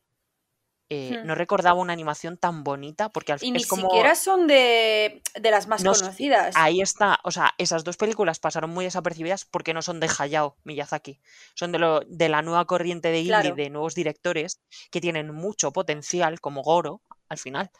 Eh, 0.90 1.18
Hmm. 1.22 1.28
no 1.28 1.34
recordaba 1.36 1.80
una 1.80 1.94
animación 1.94 2.38
tan 2.38 2.64
bonita 2.64 3.10
porque 3.10 3.32
al 3.32 3.38
Y 3.40 3.46
fin 3.46 3.54
ni 3.54 3.62
es 3.62 3.68
como... 3.68 3.90
siquiera 3.90 4.14
son 4.16 4.48
de, 4.48 5.22
de 5.34 5.52
las 5.52 5.68
más 5.68 5.84
No 5.84 5.94
conocidas. 5.94 6.56
Ahí 6.58 6.82
está, 6.82 7.20
o 7.24 7.32
sea, 7.32 7.54
esas 7.58 7.84
dos 7.84 7.98
películas 7.98 8.40
pasaron 8.40 8.70
muy 8.70 8.86
desapercibidas 8.86 9.46
porque 9.46 9.74
no 9.74 9.82
son 9.82 10.00
de 10.00 10.10
Hayao 10.20 10.58
Miyazaki, 10.66 11.20
son 11.56 11.72
de, 11.72 11.80
lo, 11.80 12.02
de 12.02 12.30
la 12.30 12.42
nueva 12.42 12.66
corriente 12.66 13.10
de 13.10 13.24
Claro. 13.24 13.56
de 13.56 13.70
nuevos 13.70 13.96
directores 13.96 14.62
que 14.92 15.02
tienen 15.02 15.34
mucho 15.34 15.72
potencial, 15.72 16.40
como 16.42 16.62
Goro, 16.62 17.02
al 17.30 17.38
final, 17.38 17.72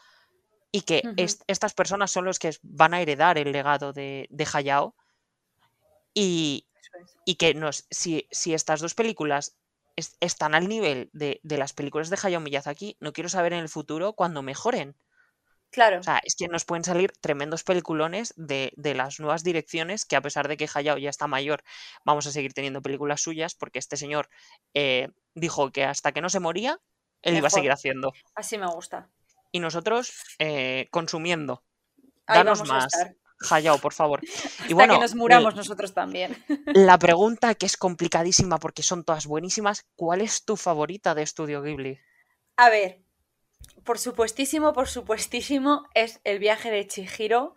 y 0.72 0.82
que 0.82 1.04
est- 1.18 1.44
estas 1.48 1.74
personas 1.74 2.10
son 2.10 2.26
los 2.26 2.40
que 2.40 2.52
van 2.64 2.94
a 2.96 3.02
heredar 3.02 3.38
el 3.38 3.52
legado 3.52 3.94
de, 3.94 4.28
de 4.32 4.48
Hayao 4.52 4.96
y, 6.14 6.66
es. 7.04 7.16
y 7.26 7.36
que 7.36 7.54
nos, 7.54 7.86
si, 7.92 8.28
si 8.32 8.54
estas 8.54 8.80
dos 8.82 8.96
películas 8.96 9.56
es- 9.96 10.18
están 10.20 10.56
al 10.56 10.68
nivel 10.68 11.10
de, 11.14 11.40
de 11.44 11.58
las 11.58 11.74
películas 11.74 12.10
de 12.10 12.18
Hayao 12.22 12.42
Miyazaki, 12.42 12.98
no 13.00 13.14
quiero 13.14 13.30
saber 13.30 13.54
en 13.54 13.60
el 13.60 13.70
futuro 13.70 14.14
cuando 14.14 14.42
mejoren. 14.42 14.96
Claro. 15.72 16.00
O 16.00 16.04
sea, 16.04 16.20
es 16.24 16.36
que 16.36 16.48
nos 16.48 16.66
pueden 16.66 16.84
salir 16.84 17.12
tremendos 17.20 17.64
peliculones 17.64 18.34
de, 18.38 18.74
de 18.76 18.94
las 18.94 19.20
nuevas 19.20 19.44
direcciones 19.44 20.06
que 20.06 20.16
a 20.16 20.22
pesar 20.22 20.48
de 20.48 20.56
que 20.56 20.70
Hayao 20.72 21.00
ya 21.00 21.10
está 21.10 21.26
mayor, 21.26 21.64
vamos 22.06 22.28
a 22.28 22.32
seguir 22.32 22.54
teniendo 22.54 22.82
películas 22.84 23.22
suyas 23.22 23.56
porque 23.56 23.80
este 23.80 23.98
señor 23.98 24.30
eh, 24.76 25.10
dijo 25.34 25.72
que 25.72 25.84
hasta 25.84 26.12
que 26.12 26.22
no 26.22 26.30
se 26.30 26.40
moría, 26.40 26.80
él 27.24 27.38
iba 27.38 27.48
a 27.48 27.52
seguir 27.52 27.72
haciendo. 27.72 28.14
Así 28.36 28.58
me 28.60 28.68
gusta. 28.68 29.10
Y 29.52 29.60
nosotros 29.62 30.14
eh, 30.38 30.90
consumiendo. 30.92 31.64
Ahí 32.28 32.38
Danos 32.38 32.68
más. 32.68 32.94
Hayao, 33.50 33.78
por 33.80 33.94
favor. 33.94 34.22
Hasta 34.46 34.68
Y 34.70 34.74
bueno, 34.74 34.96
que 34.96 35.02
nos 35.02 35.16
muramos 35.16 35.56
nosotros 35.56 35.94
también. 35.94 36.44
la 36.68 36.98
pregunta 36.98 37.56
que 37.56 37.66
es 37.66 37.78
complicadísima 37.78 38.58
porque 38.60 38.84
son 38.84 39.04
todas 39.04 39.26
buenísimas, 39.26 39.86
¿cuál 39.96 40.22
es 40.22 40.46
tu 40.46 40.58
favorita 40.58 41.16
de 41.16 41.24
Estudio 41.24 41.62
Ghibli? 41.62 42.00
A 42.58 42.70
ver, 42.70 43.02
por 43.84 44.00
supuestísimo, 44.00 44.74
por 44.74 44.88
supuestísimo, 44.88 45.88
es 45.94 46.22
el 46.24 46.40
viaje 46.40 46.72
de 46.72 46.88
Chihiro. 46.88 47.56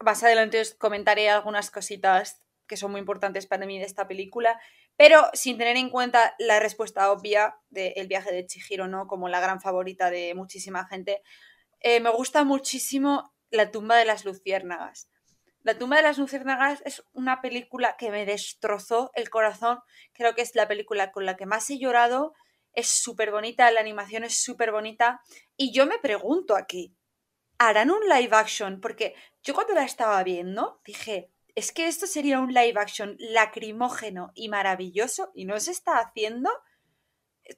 Más 0.00 0.22
adelante 0.24 0.60
os 0.60 0.74
comentaré 0.74 1.30
algunas 1.30 1.70
cositas 1.70 2.42
que 2.66 2.76
son 2.76 2.90
muy 2.90 3.00
importantes 3.00 3.46
para 3.46 3.66
mí 3.66 3.78
de 3.78 3.84
esta 3.84 4.08
película, 4.08 4.58
pero 4.96 5.28
sin 5.32 5.58
tener 5.58 5.76
en 5.76 5.90
cuenta 5.90 6.34
la 6.38 6.60
respuesta 6.60 7.10
obvia 7.10 7.56
del 7.68 8.06
viaje 8.08 8.32
de 8.32 8.46
Chihiro, 8.46 8.88
¿no? 8.88 9.06
Como 9.06 9.28
la 9.28 9.40
gran 9.40 9.60
favorita 9.60 10.10
de 10.10 10.34
muchísima 10.34 10.86
gente. 10.86 11.22
Eh, 11.80 12.00
me 12.00 12.10
gusta 12.10 12.44
muchísimo 12.44 13.33
La 13.54 13.70
tumba 13.70 13.96
de 13.96 14.04
las 14.04 14.24
luciérnagas. 14.24 15.08
La 15.62 15.78
tumba 15.78 15.98
de 15.98 16.02
las 16.02 16.18
luciérnagas 16.18 16.82
es 16.84 17.04
una 17.12 17.40
película 17.40 17.96
que 17.96 18.10
me 18.10 18.26
destrozó 18.26 19.12
el 19.14 19.30
corazón. 19.30 19.78
Creo 20.12 20.34
que 20.34 20.42
es 20.42 20.56
la 20.56 20.66
película 20.66 21.12
con 21.12 21.24
la 21.24 21.36
que 21.36 21.46
más 21.46 21.70
he 21.70 21.78
llorado. 21.78 22.34
Es 22.72 22.88
súper 22.88 23.30
bonita, 23.30 23.70
la 23.70 23.78
animación 23.78 24.24
es 24.24 24.42
súper 24.42 24.72
bonita. 24.72 25.20
Y 25.56 25.72
yo 25.72 25.86
me 25.86 26.00
pregunto 26.00 26.56
aquí, 26.56 26.96
¿harán 27.56 27.92
un 27.92 28.00
live 28.08 28.34
action? 28.34 28.80
Porque 28.80 29.14
yo 29.44 29.54
cuando 29.54 29.74
la 29.74 29.84
estaba 29.84 30.20
viendo 30.24 30.80
dije, 30.84 31.30
es 31.54 31.70
que 31.70 31.86
esto 31.86 32.08
sería 32.08 32.40
un 32.40 32.52
live 32.52 32.74
action 32.76 33.14
lacrimógeno 33.20 34.32
y 34.34 34.48
maravilloso 34.48 35.30
y 35.32 35.44
no 35.44 35.60
se 35.60 35.70
está 35.70 36.00
haciendo. 36.00 36.50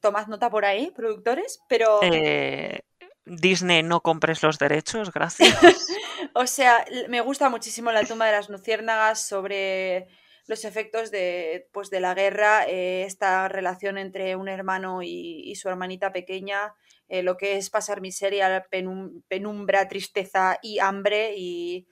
Tomad 0.02 0.26
nota 0.26 0.50
por 0.50 0.66
ahí, 0.66 0.90
productores, 0.90 1.62
pero... 1.70 2.00
Eh, 2.02 2.80
Disney, 3.26 3.82
no 3.82 4.00
compres 4.00 4.42
los 4.42 4.58
derechos, 4.58 5.12
gracias. 5.12 5.50
O 6.34 6.46
sea, 6.46 6.84
me 7.08 7.20
gusta 7.22 7.48
muchísimo 7.48 7.92
la 7.92 8.04
tumba 8.04 8.26
de 8.26 8.32
las 8.32 8.48
luciérnagas 8.50 9.26
sobre 9.26 10.06
los 10.46 10.64
efectos 10.66 11.10
de, 11.10 11.68
pues, 11.72 11.88
de 11.88 12.00
la 12.00 12.14
guerra, 12.14 12.66
eh, 12.68 13.04
esta 13.06 13.48
relación 13.48 13.96
entre 13.96 14.36
un 14.36 14.48
hermano 14.48 15.02
y, 15.02 15.42
y 15.44 15.54
su 15.56 15.68
hermanita 15.70 16.12
pequeña, 16.12 16.74
eh, 17.08 17.22
lo 17.22 17.36
que 17.38 17.56
es 17.56 17.70
pasar 17.70 18.00
miseria, 18.02 18.66
penum- 18.70 19.22
penumbra, 19.28 19.88
tristeza 19.88 20.58
y 20.62 20.78
hambre 20.78 21.34
y 21.36 21.86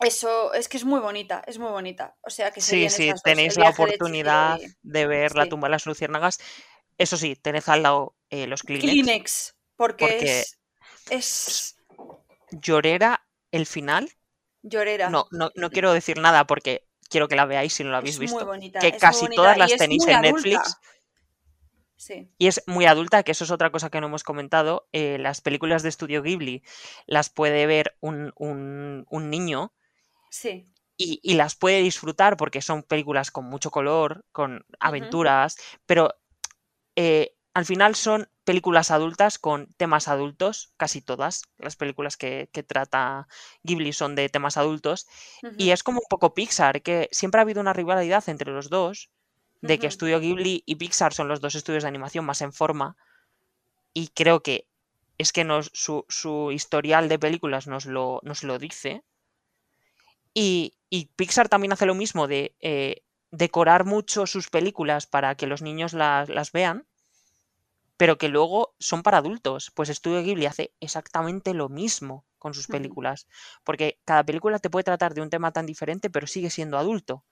eso 0.00 0.52
es 0.52 0.68
que 0.68 0.76
es 0.76 0.84
muy 0.84 1.00
bonita, 1.00 1.42
es 1.46 1.58
muy 1.58 1.70
bonita. 1.70 2.16
O 2.22 2.30
sea, 2.30 2.50
que 2.50 2.60
Sí, 2.60 2.88
sí, 2.90 3.12
tenéis 3.22 3.56
la 3.56 3.66
de 3.66 3.70
oportunidad 3.70 4.58
y- 4.60 4.66
de 4.82 5.06
ver 5.06 5.36
La 5.36 5.48
tumba 5.48 5.68
de 5.68 5.72
las 5.72 5.86
luciérnagas. 5.86 6.38
Eso 6.98 7.16
sí, 7.16 7.36
tened 7.36 7.62
al 7.66 7.82
lado 7.82 8.16
eh, 8.30 8.46
los 8.46 8.62
Kleenex. 8.62 8.92
Kleenex, 8.92 9.54
porque, 9.82 10.06
porque 10.06 10.40
es, 10.40 10.58
es 11.10 11.76
Llorera, 12.50 13.26
el 13.50 13.66
final. 13.66 14.10
llorera. 14.62 15.10
No, 15.10 15.26
no, 15.30 15.50
no 15.54 15.70
quiero 15.70 15.92
decir 15.92 16.18
nada 16.18 16.46
porque 16.46 16.86
quiero 17.08 17.28
que 17.28 17.36
la 17.36 17.46
veáis 17.46 17.72
si 17.74 17.84
no 17.84 17.90
la 17.90 17.98
habéis 17.98 18.14
es 18.14 18.18
muy 18.20 18.26
visto. 18.26 18.46
bonita. 18.46 18.78
Que 18.78 18.88
es 18.88 18.98
casi 19.00 19.26
todas 19.28 19.56
las 19.58 19.74
tenéis 19.76 20.06
en 20.06 20.14
adulta. 20.16 20.32
Netflix. 20.32 20.76
Sí. 21.96 22.28
Y 22.36 22.48
es 22.48 22.62
muy 22.66 22.86
adulta, 22.86 23.22
que 23.22 23.30
eso 23.32 23.44
es 23.44 23.50
otra 23.52 23.70
cosa 23.70 23.88
que 23.90 24.00
no 24.00 24.08
hemos 24.08 24.24
comentado. 24.24 24.88
eh, 24.92 25.18
las 25.20 25.40
películas 25.40 25.82
de 25.82 25.88
Estudio 25.88 26.22
Ghibli 26.22 26.62
las 27.06 27.30
puede 27.30 27.66
ver 27.66 27.96
un, 28.00 28.32
un- 28.36 29.06
un 29.08 29.30
niño 29.30 29.72
Sí. 30.30 30.64
y, 30.96 31.20
y 31.22 31.34
las 31.34 31.54
puede 31.54 31.80
disfrutar 31.82 32.36
porque 32.36 32.60
son 32.60 32.82
películas 32.82 33.30
con 33.30 33.44
mucho 33.44 33.70
color, 33.70 34.24
con 34.32 34.64
aventuras, 34.80 35.56
pero 35.86 36.14
eh, 36.96 37.31
al 37.54 37.66
final 37.66 37.94
son 37.94 38.28
películas 38.44 38.90
adultas 38.90 39.38
con 39.38 39.66
temas 39.76 40.08
adultos, 40.08 40.72
casi 40.76 41.02
todas 41.02 41.42
las 41.58 41.76
películas 41.76 42.16
que, 42.16 42.48
que 42.52 42.62
trata 42.62 43.28
Ghibli 43.62 43.92
son 43.92 44.14
de 44.14 44.28
temas 44.28 44.56
adultos, 44.56 45.06
y 45.58 45.70
es 45.70 45.82
como 45.82 45.98
un 45.98 46.06
poco 46.08 46.34
Pixar, 46.34 46.82
que 46.82 47.08
siempre 47.12 47.40
ha 47.40 47.42
habido 47.42 47.60
una 47.60 47.72
rivalidad 47.72 48.28
entre 48.28 48.52
los 48.52 48.70
dos, 48.70 49.10
de 49.60 49.78
que. 49.78 49.86
Estudio 49.86 50.18
Ghibli 50.18 50.62
y 50.66 50.74
Pixar 50.76 51.12
son 51.12 51.28
los 51.28 51.40
dos 51.40 51.54
estudios 51.54 51.84
de 51.84 51.88
animación 51.88 52.24
más 52.24 52.40
en 52.40 52.52
forma, 52.52 52.96
y 53.94 54.08
creo 54.08 54.42
que 54.42 54.66
es 55.18 55.32
que 55.32 55.44
nos, 55.44 55.70
su, 55.74 56.04
su 56.08 56.50
historial 56.52 57.08
de 57.08 57.18
películas 57.18 57.66
nos 57.66 57.86
lo, 57.86 58.20
nos 58.24 58.42
lo 58.42 58.58
dice. 58.58 59.04
Y, 60.34 60.74
y 60.88 61.06
Pixar 61.14 61.48
también 61.48 61.72
hace 61.72 61.86
lo 61.86 61.94
mismo 61.94 62.26
de 62.26 62.56
eh, 62.60 63.02
decorar 63.30 63.84
mucho 63.84 64.26
sus 64.26 64.48
películas 64.48 65.06
para 65.06 65.34
que 65.34 65.46
los 65.46 65.62
niños 65.62 65.92
las, 65.92 66.28
las 66.28 66.50
vean, 66.52 66.86
pero 67.96 68.18
que 68.18 68.28
luego 68.28 68.74
son 68.78 69.02
para 69.02 69.18
adultos. 69.18 69.70
Pues 69.74 69.88
Estudio 69.88 70.22
Ghibli 70.22 70.46
hace 70.46 70.74
exactamente 70.80 71.54
lo 71.54 71.68
mismo 71.68 72.26
con 72.38 72.54
sus 72.54 72.68
Ujú. 72.68 72.68
películas, 72.68 73.28
porque 73.64 74.00
cada 74.04 74.24
película 74.24 74.58
te 74.58 74.70
puede 74.70 74.84
tratar 74.84 75.14
de 75.14 75.22
un 75.22 75.30
tema 75.30 75.52
tan 75.52 75.66
diferente, 75.66 76.10
pero 76.10 76.26
sigue 76.26 76.50
siendo 76.50 76.78
adulto. 76.78 77.24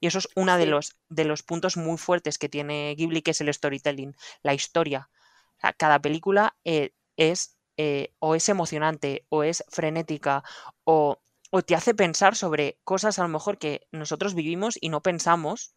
Y 0.00 0.08
eso 0.08 0.18
es 0.18 0.28
uno 0.34 0.56
de 0.58 0.66
los, 0.66 0.96
de 1.08 1.24
los 1.24 1.42
puntos 1.42 1.76
muy 1.76 1.96
fuertes 1.98 2.38
que 2.38 2.48
tiene 2.48 2.94
Ghibli, 2.96 3.22
que 3.22 3.30
es 3.30 3.40
el 3.40 3.52
storytelling, 3.52 4.14
la 4.42 4.54
historia. 4.54 5.10
O 5.58 5.60
sea, 5.60 5.72
cada 5.72 6.00
película 6.00 6.56
eh, 6.64 6.92
es 7.16 7.56
eh, 7.78 8.14
o 8.18 8.34
es 8.34 8.48
emocionante, 8.48 9.26
o 9.28 9.42
es 9.42 9.64
frenética, 9.68 10.42
o, 10.84 11.20
o 11.50 11.62
te 11.62 11.74
hace 11.74 11.94
pensar 11.94 12.34
sobre 12.36 12.78
cosas 12.84 13.18
a 13.18 13.22
lo 13.22 13.28
mejor 13.28 13.58
que 13.58 13.86
nosotros 13.92 14.34
vivimos 14.34 14.78
y 14.80 14.88
no 14.88 15.02
pensamos. 15.02 15.75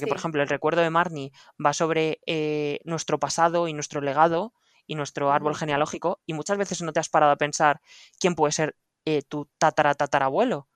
Porque, 0.00 0.06
por 0.06 0.16
ejemplo, 0.16 0.42
el 0.42 0.48
recuerdo 0.48 0.80
de 0.82 0.90
Marnie 0.90 1.32
va 1.64 1.72
sobre 1.72 2.20
eh, 2.26 2.80
nuestro 2.84 3.18
pasado 3.18 3.68
y 3.68 3.72
nuestro 3.72 4.00
legado 4.00 4.52
y 4.86 4.94
nuestro 4.94 5.30
árbol 5.30 5.54
genealógico, 5.54 6.20
y 6.26 6.34
muchas 6.34 6.58
veces 6.58 6.82
no 6.82 6.92
te 6.92 7.00
has 7.00 7.08
parado 7.08 7.32
a 7.32 7.36
pensar 7.36 7.80
quién 8.18 8.34
puede 8.34 8.52
ser 8.52 8.76
eh, 9.04 9.22
tu 9.22 9.48
tatara 9.58 9.94
tatarabuelo. 9.94 10.68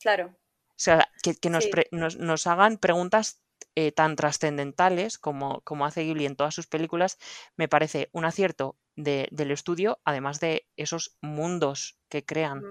Claro. 0.00 0.34
O 0.68 0.74
sea, 0.84 1.08
que, 1.22 1.34
que 1.34 1.50
nos, 1.50 1.64
Sí. 1.64 1.70
pre- 1.70 1.88
nos, 1.92 2.16
nos 2.16 2.46
hagan 2.46 2.78
preguntas 2.78 3.42
eh, 3.76 3.92
tan 3.92 4.16
trascendentales 4.16 5.18
como, 5.18 5.60
como 5.62 5.84
hace 5.86 6.02
Ghibli 6.02 6.26
en 6.26 6.34
todas 6.36 6.54
sus 6.54 6.66
películas, 6.66 7.18
me 7.56 7.68
parece 7.68 8.08
un 8.12 8.24
acierto 8.24 8.76
de- 8.96 9.28
del 9.30 9.50
estudio, 9.50 10.00
además 10.04 10.40
de 10.40 10.66
esos 10.76 11.16
mundos 11.20 11.98
que 12.08 12.24
crean. 12.24 12.62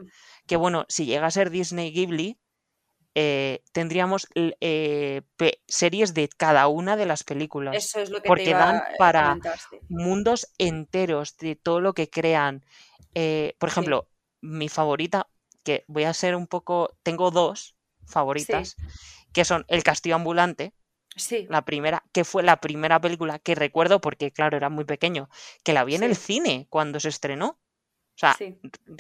Que 0.48 0.58
bueno, 0.58 0.86
si 0.90 1.06
llega 1.06 1.28
a 1.28 1.32
ser 1.32 1.50
Disney 1.52 1.92
Ghibli, 1.92 2.40
eh, 3.16 3.64
tendríamos 3.72 4.28
eh, 4.36 5.22
series 5.68 6.14
de 6.14 6.30
cada 6.30 6.68
una 6.68 6.96
de 6.98 7.06
las 7.06 7.24
películas, 7.24 7.76
Eso 7.78 8.00
es 8.00 8.10
lo 8.10 8.18
que 8.18 8.24
te 8.24 8.30
porque 8.30 8.50
iba 8.52 8.60
dan 8.60 8.82
para 8.98 9.38
mundos 9.90 10.48
enteros 10.58 11.38
de 11.38 11.56
todo 11.56 11.82
lo 11.82 11.94
que 11.94 12.10
crean. 12.10 12.64
Eh, 13.16 13.56
por 13.60 13.70
Sí. 13.70 13.74
ejemplo, 13.74 14.08
mi 14.42 14.70
favorita, 14.70 15.28
que 15.64 15.84
voy 15.88 16.06
a 16.06 16.14
ser 16.14 16.36
un 16.36 16.48
poco, 16.48 16.96
tengo 17.04 17.32
dos 17.32 17.76
favoritas, 18.06 18.76
que 19.34 19.46
son 19.46 19.66
El 19.68 19.84
Castillo 19.84 20.16
Ambulante, 20.16 20.74
Sí, 21.16 21.48
la 21.48 21.64
primera, 21.66 22.04
que 22.14 22.24
fue 22.24 22.44
la 22.44 22.58
primera 22.62 23.00
película 23.02 23.40
que 23.40 23.56
recuerdo, 23.56 24.00
porque 24.00 24.32
claro, 24.32 24.58
era 24.58 24.70
muy 24.70 24.86
pequeño, 24.86 25.30
que 25.64 25.74
la 25.74 25.84
vi 25.84 25.96
en 25.96 26.04
el 26.04 26.16
cine 26.16 26.68
cuando 26.70 27.00
se 27.00 27.10
estrenó. 27.10 27.60
O 28.16 28.20
sea, 28.22 28.38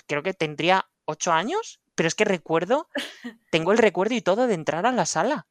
creo 0.07 0.23
que 0.23 0.33
tendría 0.33 0.89
ocho 1.05 1.31
años, 1.31 1.81
pero 2.01 2.07
es 2.07 2.15
que 2.15 2.25
recuerdo, 2.25 2.89
tengo 3.51 3.71
el 3.71 3.77
recuerdo 3.77 4.15
y 4.15 4.21
todo 4.21 4.47
de 4.47 4.55
entrar 4.55 4.87
a 4.87 4.91
la 4.91 5.05
sala. 5.05 5.45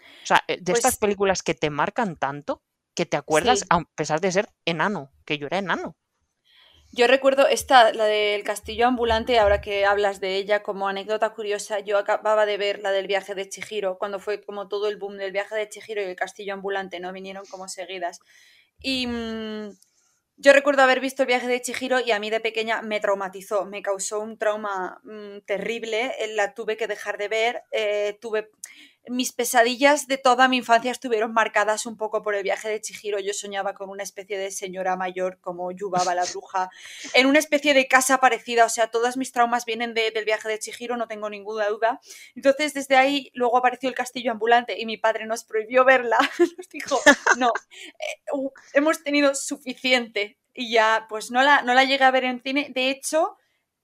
O 0.00 0.26
sea, 0.26 0.42
eh, 0.48 0.58
de 0.60 0.72
estas 0.72 0.94
Pues 0.94 0.98
películas 0.98 1.44
que 1.44 1.54
te 1.54 1.70
marcan 1.70 2.16
tanto, 2.16 2.60
que 2.92 3.06
te 3.06 3.16
acuerdas 3.16 3.60
sí. 3.60 3.66
a 3.70 3.84
pesar 3.94 4.20
de 4.20 4.32
ser 4.32 4.48
enano, 4.64 5.12
que 5.24 5.38
yo 5.38 5.46
era 5.46 5.58
enano. 5.58 5.96
Yo 6.90 7.06
recuerdo 7.06 7.46
esta, 7.46 7.92
la 7.92 8.06
del 8.06 8.42
castillo 8.42 8.88
ambulante, 8.88 9.38
ahora 9.38 9.60
que 9.60 9.86
hablas 9.86 10.18
de 10.18 10.34
ella 10.38 10.64
como 10.64 10.88
anécdota 10.88 11.34
curiosa, 11.34 11.78
yo 11.78 11.98
acababa 11.98 12.46
de 12.46 12.56
ver 12.56 12.80
la 12.80 12.90
del 12.90 13.06
viaje 13.06 13.36
de 13.36 13.48
Chihiro, 13.48 13.96
cuando 13.96 14.18
fue 14.18 14.42
como 14.42 14.66
todo 14.66 14.88
el 14.88 14.96
boom 14.96 15.18
del 15.18 15.30
viaje 15.30 15.54
de 15.54 15.68
Chihiro 15.68 16.02
y 16.02 16.06
el 16.06 16.16
castillo 16.16 16.52
ambulante, 16.52 16.98
¿no? 16.98 17.12
Vinieron 17.12 17.44
como 17.46 17.68
seguidas. 17.68 18.18
Y 18.80 19.06
mmm, 19.06 19.70
yo 20.36 20.52
recuerdo 20.52 20.82
haber 20.82 21.00
visto 21.00 21.22
el 21.22 21.26
viaje 21.28 21.46
de 21.46 21.60
Chihiro 21.60 22.00
y 22.00 22.10
a 22.10 22.18
mí 22.18 22.30
de 22.30 22.40
pequeña 22.40 22.82
me 22.82 23.00
traumatizó, 23.00 23.64
me 23.64 23.82
causó 23.82 24.20
un 24.20 24.38
trauma 24.38 25.00
mmm, 25.04 25.38
terrible, 25.46 26.12
la 26.34 26.54
tuve 26.54 26.76
que 26.76 26.86
dejar 26.88 27.18
de 27.18 27.28
ver, 27.28 27.62
eh, 27.70 28.18
tuve 28.20 28.50
mis 29.08 29.32
pesadillas 29.32 30.06
de 30.06 30.16
toda 30.16 30.46
mi 30.48 30.58
infancia 30.58 30.92
estuvieron 30.92 31.32
marcadas 31.32 31.86
un 31.86 31.96
poco 31.96 32.22
por 32.22 32.34
el 32.34 32.42
viaje 32.42 32.68
de 32.68 32.80
Chihiro. 32.80 33.18
Yo 33.18 33.32
soñaba 33.32 33.74
con 33.74 33.90
una 33.90 34.02
especie 34.02 34.38
de 34.38 34.50
señora 34.50 34.96
mayor 34.96 35.38
como 35.40 35.72
Yubaba 35.72 36.14
la 36.14 36.24
bruja, 36.24 36.70
en 37.14 37.26
una 37.26 37.40
especie 37.40 37.74
de 37.74 37.88
casa 37.88 38.18
parecida. 38.18 38.64
O 38.64 38.68
sea, 38.68 38.88
todos 38.88 39.16
mis 39.16 39.32
traumas 39.32 39.64
vienen 39.64 39.94
del 39.94 40.24
viaje 40.24 40.48
de 40.48 40.58
Chihiro, 40.58 40.96
no 40.96 41.08
tengo 41.08 41.28
ninguna 41.30 41.68
duda. 41.68 42.00
Entonces, 42.36 42.74
desde 42.74 42.96
ahí 42.96 43.30
luego 43.34 43.58
apareció 43.58 43.88
el 43.88 43.94
castillo 43.94 44.30
ambulante 44.30 44.78
y 44.78 44.86
mi 44.86 44.96
padre 44.98 45.26
nos 45.26 45.44
prohibió 45.44 45.84
verla. 45.84 46.18
Nos 46.58 46.68
dijo, 46.68 47.00
no, 47.38 47.52
eh, 47.98 48.50
hemos 48.74 49.02
tenido 49.02 49.34
suficiente. 49.34 50.38
Y 50.54 50.70
ya, 50.70 51.06
pues 51.08 51.30
no 51.30 51.42
la, 51.42 51.62
no 51.62 51.72
la 51.72 51.84
llegué 51.84 52.04
a 52.04 52.10
ver 52.10 52.24
en 52.24 52.42
cine. 52.42 52.70
De 52.74 52.90
hecho, 52.90 53.36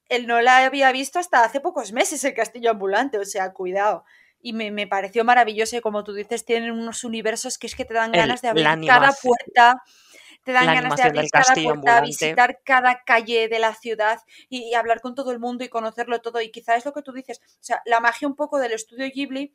él 0.09 0.27
no 0.27 0.41
la 0.43 0.65
había 0.65 0.93
visto 0.93 1.19
hasta 1.19 1.43
hace 1.45 1.61
pocos 1.61 1.93
meses, 1.93 2.23
el 2.25 2.35
castillo 2.35 2.71
ambulante. 2.71 3.19
O 3.19 3.25
sea, 3.25 3.53
cuidado 3.53 4.05
y 4.41 4.53
me, 4.53 4.71
me, 4.71 4.87
pareció 4.87 5.25
maravilloso 5.25 5.77
y 5.77 5.81
como 5.81 6.05
tú 6.05 6.13
dices, 6.13 6.45
tienen 6.45 6.73
unos 6.73 7.05
universos 7.05 7.59
que 7.59 7.67
es 7.67 7.75
que 7.75 7.85
te 7.85 7.95
dan 7.95 8.13
ganas 8.13 8.43
de 8.43 8.49
abrir 8.49 8.67
cada 8.87 9.13
puerta, 9.13 9.83
te 10.45 10.53
dan 10.53 10.67
ganas 10.67 10.97
de 10.97 11.03
abrir 11.03 11.31
cada 11.31 11.55
puerta, 11.55 12.01
visitar 12.01 12.61
cada 12.65 13.03
calle 13.05 13.49
de 13.49 13.59
la 13.59 13.75
ciudad 13.75 14.21
y, 14.49 14.65
y, 14.65 14.75
hablar 14.75 15.01
con 15.01 15.15
todo 15.15 15.33
el 15.33 15.39
mundo 15.39 15.65
y 15.65 15.69
conocerlo 15.69 16.21
todo. 16.21 16.41
Y 16.41 16.51
quizás 16.51 16.79
es 16.79 16.85
lo 16.85 16.93
que 16.93 17.03
tú 17.03 17.13
dices, 17.13 17.41
o 17.45 17.65
sea, 17.65 17.83
la 17.85 18.01
magia 18.01 18.29
un 18.29 18.37
poco 18.37 18.59
del 18.59 18.73
estudio 18.73 19.11
Ghibli 19.13 19.55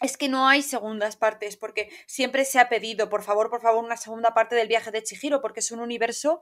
es 0.00 0.16
que 0.16 0.28
no 0.28 0.48
hay 0.48 0.62
segundas 0.62 1.16
partes, 1.16 1.56
porque 1.56 1.90
siempre 2.06 2.44
se 2.44 2.58
ha 2.58 2.68
pedido, 2.68 3.08
por 3.08 3.22
favor, 3.22 3.50
por 3.50 3.60
favor, 3.60 3.84
una 3.84 3.96
segunda 3.96 4.34
parte 4.34 4.54
del 4.54 4.68
viaje 4.68 4.90
de 4.90 5.02
Chihiro, 5.02 5.40
porque 5.40 5.60
es 5.60 5.70
un 5.72 5.80
universo 5.80 6.40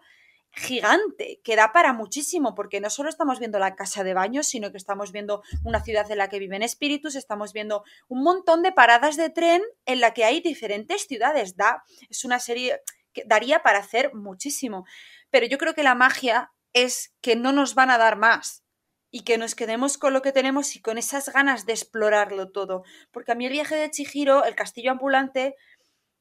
gigante, 0.57 1.41
que 1.45 1.55
da 1.55 1.73
para 1.73 1.93
muchísimo, 1.93 2.55
porque 2.55 2.81
no 2.81 2.89
solo 2.89 3.11
estamos 3.11 3.39
viendo 3.39 3.59
la 3.59 3.77
casa 3.77 4.03
de 4.03 4.15
baños, 4.15 4.47
sino 4.47 4.73
que 4.73 4.79
estamos 4.79 5.13
viendo 5.13 5.43
una 5.65 5.85
ciudad 5.85 6.11
en 6.11 6.19
la 6.19 6.29
que 6.29 6.39
viven 6.39 6.63
espíritus, 6.63 7.15
estamos 7.15 7.53
viendo 7.53 7.85
un 8.09 8.23
montón 8.23 8.63
de 8.63 8.73
paradas 8.73 9.17
de 9.17 9.29
tren 9.29 9.63
en 9.85 10.01
la 10.01 10.15
que 10.15 10.25
hay 10.25 10.41
diferentes 10.41 11.07
ciudades. 11.07 11.57
Da, 11.57 11.85
es 12.09 12.25
una 12.25 12.41
serie 12.41 12.81
que 13.13 13.25
daría 13.27 13.63
para 13.63 13.79
hacer 13.79 14.15
muchísimo. 14.15 14.87
Pero 15.31 15.47
yo 15.47 15.59
creo 15.59 15.75
que 15.75 15.83
la 15.83 15.95
magia 15.95 16.53
es 16.73 17.15
que 17.21 17.37
no 17.37 17.53
nos 17.53 17.75
van 17.75 17.91
a 17.91 17.99
dar 17.99 18.17
más 18.17 18.65
y 19.11 19.25
que 19.25 19.39
nos 19.39 19.55
quedemos 19.55 19.99
con 19.99 20.13
lo 20.13 20.23
que 20.23 20.33
tenemos 20.33 20.75
y 20.77 20.81
con 20.81 20.99
esas 20.99 21.31
ganas 21.33 21.67
de 21.67 21.73
explorarlo 21.73 22.51
todo. 22.51 22.83
Porque 23.11 23.33
a 23.33 23.35
mí 23.35 23.47
el 23.47 23.53
viaje 23.53 23.77
de 23.77 23.91
Chihiro, 23.91 24.45
el 24.45 24.55
castillo 24.55 24.91
ambulante, 24.91 25.55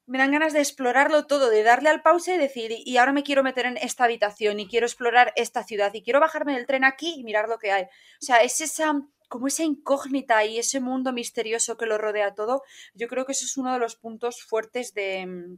me 0.08 0.18
dan 0.18 0.32
ganas 0.32 0.54
de 0.54 0.60
explorarlo 0.60 1.26
todo, 1.26 1.50
de 1.50 1.64
darle 1.64 1.90
al 1.90 2.02
pause 2.02 2.30
y 2.30 2.38
decir, 2.38 2.72
y 2.72 2.98
ahora 2.98 3.12
me 3.12 3.24
quiero 3.24 3.44
meter 3.44 3.66
en 3.66 3.78
esta 3.78 4.04
habitación 4.04 4.60
y 4.60 4.68
quiero 4.68 4.86
explorar 4.86 5.34
esta 5.36 5.64
ciudad 5.64 5.94
y 5.94 6.04
quiero 6.04 6.20
bajarme 6.20 6.54
del 6.54 6.68
tren 6.68 6.84
aquí 6.84 7.16
y 7.18 7.24
mirar 7.24 7.50
lo 7.50 7.58
que 7.58 7.72
hay. 7.72 7.84
O 7.84 8.26
sea, 8.26 8.38
es 8.38 8.62
esa 8.62 9.02
como 9.28 9.48
esa 9.48 9.64
incógnita 9.64 10.46
y 10.46 10.60
ese 10.60 10.80
mundo 10.80 11.12
misterioso 11.12 11.78
que 11.78 11.86
lo 11.86 11.98
rodea 11.98 12.36
todo. 12.36 12.64
Yo 12.94 13.08
creo 13.08 13.26
que 13.26 13.32
eso 13.32 13.46
es 13.46 13.58
uno 13.58 13.74
de 13.74 13.80
los 13.80 13.96
puntos 13.96 14.44
fuertes 14.44 14.94
de, 14.94 15.58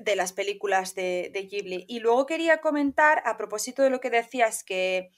de, 0.00 0.16
las 0.16 0.32
películas 0.32 0.94
de, 0.94 1.30
de, 1.32 1.42
Ghibli. 1.42 1.84
Y 1.88 2.00
luego 2.00 2.26
quería 2.26 2.60
comentar, 2.60 3.22
a 3.26 3.36
propósito 3.36 3.82
de 3.82 3.90
lo 3.90 4.00
que 4.00 4.10
decías, 4.10 4.64
que, 4.64 5.10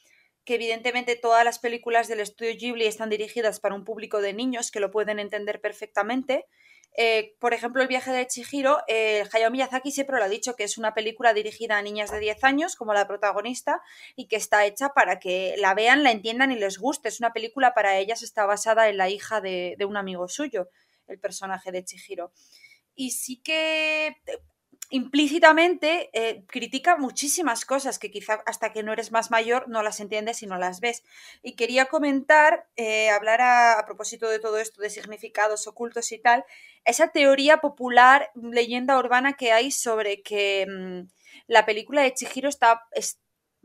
que 0.44 0.56
evidentemente 0.56 1.16
todas 1.16 1.44
las 1.44 1.58
películas 1.58 2.08
del 2.08 2.20
estudio 2.20 2.54
Ghibli 2.58 2.86
están 2.86 3.10
dirigidas 3.10 3.60
para 3.60 3.74
un 3.74 3.84
público 3.84 4.20
de 4.20 4.32
niños 4.32 4.70
que 4.70 4.80
lo 4.80 4.90
pueden 4.90 5.18
entender 5.18 5.60
perfectamente. 5.60 6.46
Eh, 6.94 7.34
por 7.38 7.54
ejemplo, 7.54 7.82
el 7.82 7.88
viaje 7.88 8.12
de 8.12 8.26
Chihiro, 8.26 8.78
eh, 8.86 9.24
Hayao 9.32 9.50
Miyazaki 9.50 9.90
siempre 9.90 10.18
lo 10.18 10.24
ha 10.24 10.28
dicho 10.28 10.54
que 10.56 10.64
es 10.64 10.76
una 10.76 10.92
película 10.92 11.32
dirigida 11.32 11.78
a 11.78 11.82
niñas 11.82 12.10
de 12.10 12.20
10 12.20 12.44
años, 12.44 12.76
como 12.76 12.92
la 12.92 13.06
protagonista, 13.06 13.80
y 14.14 14.28
que 14.28 14.36
está 14.36 14.66
hecha 14.66 14.90
para 14.90 15.18
que 15.18 15.54
la 15.58 15.74
vean, 15.74 16.02
la 16.02 16.10
entiendan 16.10 16.52
y 16.52 16.56
les 16.58 16.78
guste. 16.78 17.08
Es 17.08 17.20
una 17.20 17.32
película 17.32 17.72
para 17.74 17.96
ellas, 17.98 18.22
está 18.22 18.44
basada 18.44 18.88
en 18.88 18.98
la 18.98 19.08
hija 19.08 19.40
de, 19.40 19.74
de 19.78 19.84
un 19.84 19.96
amigo 19.96 20.28
suyo, 20.28 20.68
el 21.08 21.18
personaje 21.18 21.72
de 21.72 21.84
Chihiro. 21.84 22.32
Y 22.94 23.12
sí 23.12 23.40
que 23.42 24.16
implícitamente 24.92 26.10
eh, 26.12 26.44
critica 26.46 26.98
muchísimas 26.98 27.64
cosas 27.64 27.98
que 27.98 28.10
quizá 28.10 28.42
hasta 28.44 28.74
que 28.74 28.82
no 28.82 28.92
eres 28.92 29.10
más 29.10 29.30
mayor 29.30 29.66
no 29.66 29.82
las 29.82 30.00
entiendes 30.00 30.42
y 30.42 30.46
no 30.46 30.58
las 30.58 30.80
ves. 30.80 31.02
Y 31.42 31.56
quería 31.56 31.86
comentar, 31.86 32.68
eh, 32.76 33.08
hablar 33.08 33.40
a, 33.40 33.82
propósito 33.86 34.28
de 34.28 34.38
todo 34.38 34.58
esto, 34.58 34.82
de 34.82 34.90
significados 34.90 35.66
ocultos 35.66 36.12
y 36.12 36.18
tal, 36.18 36.44
esa 36.84 37.08
teoría 37.08 37.56
popular, 37.62 38.30
leyenda 38.34 38.98
urbana 38.98 39.32
que 39.32 39.50
hay 39.50 39.70
sobre 39.70 40.22
que 40.22 40.66
mmm, 40.68 41.08
la 41.46 41.64
película 41.64 42.02
de 42.02 42.12
Chihiro 42.12 42.50
está, 42.50 42.82
es, 42.92 43.18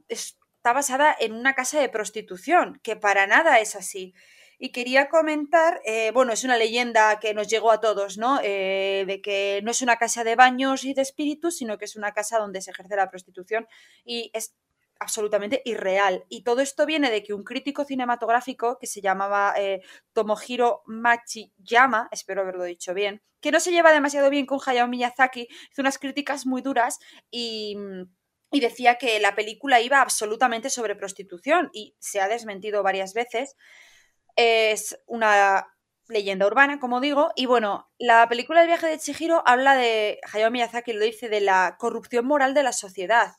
está 0.08 0.72
basada 0.72 1.14
en 1.20 1.34
una 1.34 1.56
casa 1.56 1.82
de 1.82 1.90
prostitución, 1.90 2.80
que 2.84 2.96
para 2.96 3.28
nada 3.28 3.60
es 3.60 3.76
así. 3.76 4.14
Y 4.60 4.72
quería 4.72 5.08
comentar, 5.08 5.82
eh, 5.86 6.12
bueno, 6.12 6.34
es 6.34 6.44
una 6.44 6.58
leyenda 6.58 7.20
que 7.20 7.34
nos 7.34 7.48
llegó 7.48 7.72
a 7.72 7.80
todos, 7.80 8.18
¿no? 8.18 8.40
Eh, 8.44 9.04
de 9.06 9.22
que 9.22 9.62
no 9.64 9.70
es 9.72 9.82
una 9.84 9.98
casa 9.98 10.24
de 10.24 10.36
baños 10.36 10.84
y 10.84 10.94
de 10.94 11.04
espíritus, 11.04 11.58
sino 11.58 11.78
que 11.78 11.86
es 11.86 11.96
una 11.96 12.12
casa 12.14 12.40
donde 12.40 12.62
se 12.62 12.72
ejerce 12.72 12.96
la 12.96 13.10
prostitución 13.10 13.68
y 14.04 14.32
es 14.34 14.56
absolutamente 15.00 15.62
irreal. 15.64 16.26
Y 16.28 16.44
todo 16.44 16.62
esto 16.62 16.88
viene 16.88 17.12
de 17.12 17.22
que 17.22 17.34
un 17.36 17.44
crítico 17.44 17.86
cinematográfico 17.86 18.80
que 18.80 18.88
se 18.88 19.00
llamaba 19.02 19.54
eh, 19.58 19.82
Tomohiro 20.14 20.82
Machiyama, 20.88 22.10
espero 22.12 22.42
haberlo 22.42 22.64
dicho 22.64 22.96
bien, 22.96 23.22
que 23.42 23.52
no 23.52 23.60
se 23.60 23.72
lleva 23.72 23.92
demasiado 23.92 24.32
bien 24.32 24.48
con 24.48 24.60
Hayao 24.66 24.88
Miyazaki, 24.88 25.48
hizo 25.72 25.82
unas 25.82 26.00
críticas 26.00 26.48
muy 26.48 26.64
duras 26.64 26.98
y 27.30 27.78
y 28.52 28.60
decía 28.62 28.98
que 28.98 29.20
la 29.20 29.36
película 29.36 29.82
iba 29.82 30.02
absolutamente 30.02 30.70
sobre 30.70 30.96
prostitución 30.96 31.70
y 31.74 31.96
se 32.00 32.22
ha 32.22 32.28
desmentido 32.28 32.82
varias 32.82 33.14
veces 33.14 33.56
es 34.38 34.98
una 35.08 35.68
leyenda 36.08 36.48
urbana, 36.48 36.80
como 36.80 37.02
digo, 37.02 37.32
y 37.36 37.48
bueno, 37.48 37.90
la 37.98 38.30
película 38.30 38.62
El 38.62 38.68
viaje 38.68 38.88
de 38.88 38.98
Chihiro 38.98 39.44
habla 39.46 39.76
de, 39.76 40.20
Hayao 40.32 40.52
Miyazaki 40.52 40.94
lo 40.94 41.04
dice, 41.04 41.28
de 41.28 41.42
la 41.42 41.76
corrupción 41.78 42.26
moral 42.26 42.54
de 42.54 42.64
la 42.64 42.72
sociedad 42.72 43.34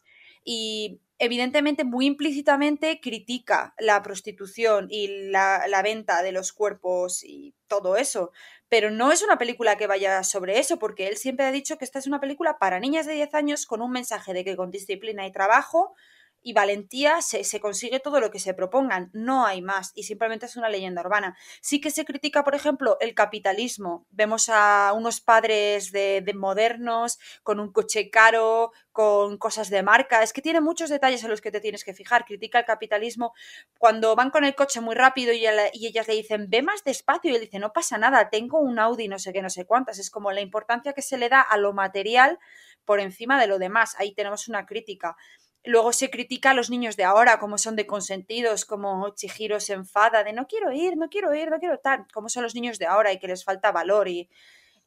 y 0.45 1.01
evidentemente 1.19 1.85
muy 1.85 2.07
implícitamente 2.07 3.01
critica 3.01 3.75
la 3.79 4.03
prostitución 4.03 4.87
y 4.91 5.31
la, 5.31 5.67
la, 5.67 5.83
venta 5.83 6.23
de 6.23 6.33
los 6.33 6.53
cuerpos 6.53 7.25
y 7.25 7.55
todo 7.67 7.97
eso, 7.97 8.33
pero 8.69 8.91
no 8.91 9.13
es 9.13 9.23
una 9.23 9.39
película 9.39 9.77
que 9.77 9.87
vaya 9.87 10.23
sobre 10.23 10.59
eso, 10.59 10.79
porque 10.79 11.09
él 11.09 11.17
siempre 11.17 11.47
ha 11.47 11.53
dicho 11.53 11.79
que 11.79 11.85
esta 11.85 11.99
es 11.99 12.07
una 12.07 12.21
película 12.21 12.59
para 12.59 12.81
niñas 12.81 13.07
de 13.07 13.15
10 13.15 13.35
años 13.35 13.67
con 13.67 13.83
un 13.83 13.91
mensaje 13.91 14.33
de 14.33 14.45
que 14.45 14.57
con 14.57 14.71
disciplina 14.71 15.27
y 15.27 15.33
trabajo 15.33 15.95
y 16.43 16.53
valentía 16.53 17.20
se, 17.22 17.45
se, 17.45 17.61
consigue 17.61 18.01
todo 18.01 18.20
lo 18.20 18.30
que 18.30 18.39
se 18.39 18.55
propongan, 18.55 19.11
no 19.12 19.47
hay 19.47 19.62
más 19.62 19.93
y 19.95 20.05
simplemente 20.05 20.47
es 20.47 20.57
una 20.57 20.68
leyenda 20.68 21.03
urbana. 21.03 21.36
Sí 21.61 21.80
que 21.80 21.91
se 21.91 22.05
critica, 22.05 22.45
por 22.45 22.55
ejemplo, 22.55 22.97
el 23.01 23.14
capitalismo. 23.14 24.07
Vemos 24.11 24.49
a 24.49 24.93
unos 24.95 25.20
padres 25.20 25.93
de, 25.93 26.22
de 26.24 26.34
modernos 26.34 27.18
con 27.43 27.61
un 27.61 27.72
coche 27.72 28.11
caro, 28.11 28.72
con 28.93 29.39
cosas 29.39 29.70
de 29.70 29.82
marca, 29.82 30.22
es 30.22 30.32
que 30.32 30.43
tiene 30.43 30.61
muchos 30.61 30.91
detalles 30.91 31.22
en 31.22 31.30
los 31.30 31.41
que 31.41 31.51
te 31.51 31.61
tienes 31.61 31.84
que 31.84 31.95
fijar. 31.95 32.24
Critica 32.24 32.59
el 32.59 32.64
capitalismo 32.64 33.32
cuando 33.78 34.16
van 34.16 34.30
con 34.30 34.45
el 34.45 34.55
coche 34.55 34.80
muy 34.80 34.95
rápido 34.95 35.32
y, 35.32 35.45
y 35.72 35.86
ellas 35.86 36.09
le 36.09 36.14
dicen, 36.14 36.49
ve 36.49 36.62
más 36.62 36.84
despacio 36.84 37.30
y 37.30 37.34
él 37.34 37.41
dice, 37.41 37.59
no 37.59 37.72
pasa 37.72 37.99
nada, 37.99 38.30
tengo 38.30 38.59
un 38.59 38.78
Audi, 38.78 39.09
no 39.09 39.18
sé 39.18 39.32
qué, 39.32 39.43
no 39.43 39.51
sé 39.51 39.66
cuántas. 39.66 39.99
Es 39.99 40.11
como 40.11 40.32
la 40.32 40.41
importancia 40.41 40.93
que 40.93 41.03
se 41.03 41.18
le 41.18 41.28
da 41.28 41.41
a 41.41 41.57
lo 41.59 41.72
material 41.72 42.39
por 42.84 43.01
encima 43.01 43.41
de 43.41 43.47
lo 43.47 43.59
demás. 43.59 43.95
Ahí 43.99 44.14
tenemos 44.14 44.49
una 44.49 44.66
crítica. 44.66 45.16
Luego 45.65 45.93
se 45.93 46.11
critica 46.11 46.51
a 46.51 46.55
los 46.55 46.71
niños 46.71 46.97
de 46.97 47.05
ahora, 47.05 47.39
como 47.39 47.59
son 47.59 47.77
de 47.77 47.87
consentidos, 47.87 48.65
como 48.65 49.15
Chihiro 49.15 49.61
se 49.61 49.75
enfada 49.75 50.25
de 50.25 50.33
no 50.33 50.47
quiero 50.47 50.73
ir, 50.73 50.97
no 50.97 51.09
quiero 51.09 51.35
ir, 51.35 51.51
no 51.51 51.59
quiero 51.59 51.75
estar, 51.75 52.07
como 52.13 52.29
son 52.29 52.45
los 52.45 52.55
niños 52.55 52.79
de 52.79 52.87
ahora 52.87 53.13
y 53.13 53.19
que 53.19 53.29
les 53.29 53.45
falta 53.45 53.73
valor. 53.73 54.09
Y, 54.09 54.31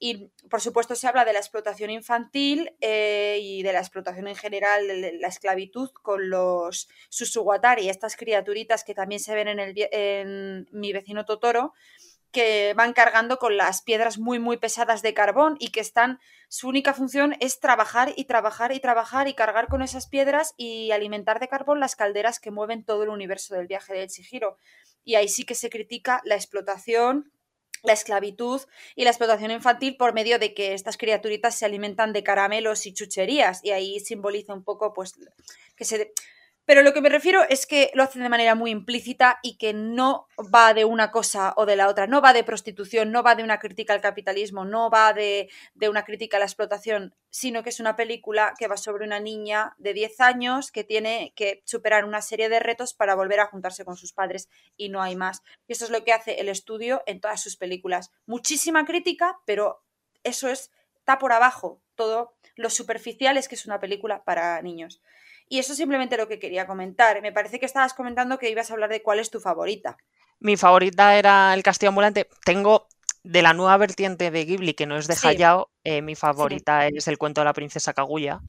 y 0.03 0.31
por 0.49 0.61
supuesto 0.61 0.95
se 0.95 1.07
habla 1.07 1.25
de 1.25 1.33
la 1.33 1.39
explotación 1.39 1.91
infantil 1.91 2.75
eh, 2.81 3.37
y 3.39 3.61
de 3.61 3.71
la 3.71 3.79
explotación 3.79 4.27
en 4.27 4.35
general, 4.35 4.87
de 4.87 5.19
la 5.19 5.27
esclavitud 5.27 5.91
con 6.01 6.31
los 6.31 6.89
susuwatari, 7.09 7.87
estas 7.87 8.15
criaturitas 8.15 8.83
que 8.83 8.95
también 8.95 9.19
se 9.19 9.35
ven 9.35 9.49
en, 9.49 9.59
el, 9.59 9.75
en 9.91 10.67
mi 10.71 10.91
vecino 10.91 11.23
Totoro, 11.25 11.73
que 12.31 12.73
van 12.75 12.93
cargando 12.93 13.37
con 13.37 13.57
las 13.57 13.81
piedras 13.81 14.17
muy, 14.17 14.39
muy 14.39 14.57
pesadas 14.57 15.01
de 15.01 15.13
carbón 15.13 15.57
y 15.59 15.69
que 15.69 15.79
están, 15.79 16.19
su 16.49 16.67
única 16.67 16.93
función 16.93 17.35
es 17.39 17.59
trabajar 17.59 18.13
y 18.15 18.25
trabajar 18.25 18.71
y 18.71 18.79
trabajar 18.79 19.27
y 19.27 19.33
cargar 19.33 19.67
con 19.67 19.81
esas 19.81 20.07
piedras 20.07 20.53
y 20.57 20.91
alimentar 20.91 21.39
de 21.39 21.47
carbón 21.47 21.79
las 21.79 21.95
calderas 21.95 22.39
que 22.39 22.51
mueven 22.51 22.83
todo 22.83 23.03
el 23.03 23.09
universo 23.09 23.55
del 23.55 23.67
viaje 23.67 23.93
de 23.93 24.07
Chihiro. 24.07 24.57
Y 25.03 25.15
ahí 25.15 25.27
sí 25.27 25.45
que 25.45 25.55
se 25.55 25.69
critica 25.69 26.21
la 26.23 26.35
explotación 26.35 27.31
la 27.83 27.93
esclavitud 27.93 28.61
y 28.95 29.03
la 29.03 29.09
explotación 29.09 29.51
infantil 29.51 29.97
por 29.97 30.13
medio 30.13 30.39
de 30.39 30.53
que 30.53 30.73
estas 30.73 30.97
criaturitas 30.97 31.55
se 31.55 31.65
alimentan 31.65 32.13
de 32.13 32.23
caramelos 32.23 32.85
y 32.85 32.93
chucherías 32.93 33.63
y 33.63 33.71
ahí 33.71 33.99
simboliza 33.99 34.53
un 34.53 34.63
poco 34.63 34.93
pues 34.93 35.13
que 35.75 35.85
se 35.85 36.13
pero 36.71 36.83
lo 36.83 36.93
que 36.93 37.01
me 37.01 37.09
refiero 37.09 37.43
es 37.49 37.65
que 37.65 37.91
lo 37.95 38.03
hacen 38.03 38.23
de 38.23 38.29
manera 38.29 38.55
muy 38.55 38.71
implícita 38.71 39.39
y 39.43 39.57
que 39.57 39.73
no 39.73 40.29
va 40.55 40.73
de 40.73 40.85
una 40.85 41.11
cosa 41.11 41.53
o 41.57 41.65
de 41.65 41.75
la 41.75 41.89
otra, 41.89 42.07
no 42.07 42.21
va 42.21 42.31
de 42.31 42.45
prostitución, 42.45 43.11
no 43.11 43.23
va 43.23 43.35
de 43.35 43.43
una 43.43 43.59
crítica 43.59 43.91
al 43.91 43.99
capitalismo, 43.99 44.63
no 44.63 44.89
va 44.89 45.11
de, 45.11 45.49
una 45.89 46.05
crítica 46.05 46.37
a 46.37 46.39
la 46.39 46.45
explotación, 46.45 47.13
sino 47.29 47.61
que 47.61 47.71
es 47.71 47.81
una 47.81 47.97
película 47.97 48.53
que 48.57 48.69
va 48.69 48.77
sobre 48.77 49.03
una 49.03 49.19
niña 49.19 49.75
de 49.79 49.93
10 49.93 50.21
años 50.21 50.71
que 50.71 50.85
tiene 50.85 51.33
que 51.35 51.61
superar 51.65 52.05
una 52.05 52.21
serie 52.21 52.47
de 52.47 52.61
retos 52.61 52.93
para 52.93 53.15
volver 53.15 53.41
a 53.41 53.47
juntarse 53.47 53.83
con 53.83 53.97
sus 53.97 54.13
padres 54.13 54.47
y 54.77 54.87
no 54.87 55.01
hay 55.01 55.17
más. 55.17 55.41
Y 55.67 55.73
eso 55.73 55.83
es 55.83 55.91
lo 55.91 56.05
que 56.05 56.13
hace 56.13 56.39
el 56.39 56.47
estudio 56.47 57.03
en 57.05 57.19
todas 57.19 57.41
sus 57.41 57.57
películas. 57.57 58.11
Muchísima 58.25 58.85
crítica, 58.85 59.41
pero 59.45 59.83
eso 60.23 60.47
es, 60.47 60.71
está 60.95 61.17
por 61.17 61.33
abajo 61.33 61.81
todo 61.95 62.33
lo 62.55 62.69
superficial 62.69 63.37
es 63.37 63.47
que 63.47 63.55
es 63.55 63.65
una 63.65 63.79
película 63.79 64.23
para 64.23 64.61
niños. 64.61 65.01
Y 65.51 65.59
eso 65.59 65.73
es 65.73 65.79
simplemente 65.79 66.15
lo 66.15 66.29
que 66.29 66.39
quería 66.39 66.65
comentar. 66.65 67.21
Me 67.21 67.33
parece 67.33 67.59
que 67.59 67.65
estabas 67.65 67.93
comentando 67.93 68.39
que 68.39 68.49
ibas 68.49 68.71
a 68.71 68.73
hablar 68.73 68.89
de 68.89 69.01
cuál 69.03 69.19
es 69.19 69.29
tu 69.29 69.41
favorita. 69.41 69.97
Mi 70.39 70.55
favorita 70.55 71.17
era 71.17 71.53
El 71.53 71.61
Castillo 71.61 71.89
Ambulante. 71.89 72.29
Tengo 72.45 72.87
de 73.23 73.41
la 73.41 73.53
nueva 73.53 73.75
vertiente 73.75 74.31
de 74.31 74.45
Ghibli, 74.45 74.75
que 74.75 74.85
no 74.85 74.95
es 74.95 75.07
de 75.07 75.17
Hayao, 75.21 75.69
eh, 75.83 76.01
mi 76.01 76.15
favorita 76.15 76.87
es 76.87 77.09
El 77.09 77.17
cuento 77.17 77.41
de 77.41 77.45
la 77.45 77.53
princesa 77.53 77.91
Kaguya, 77.91 78.39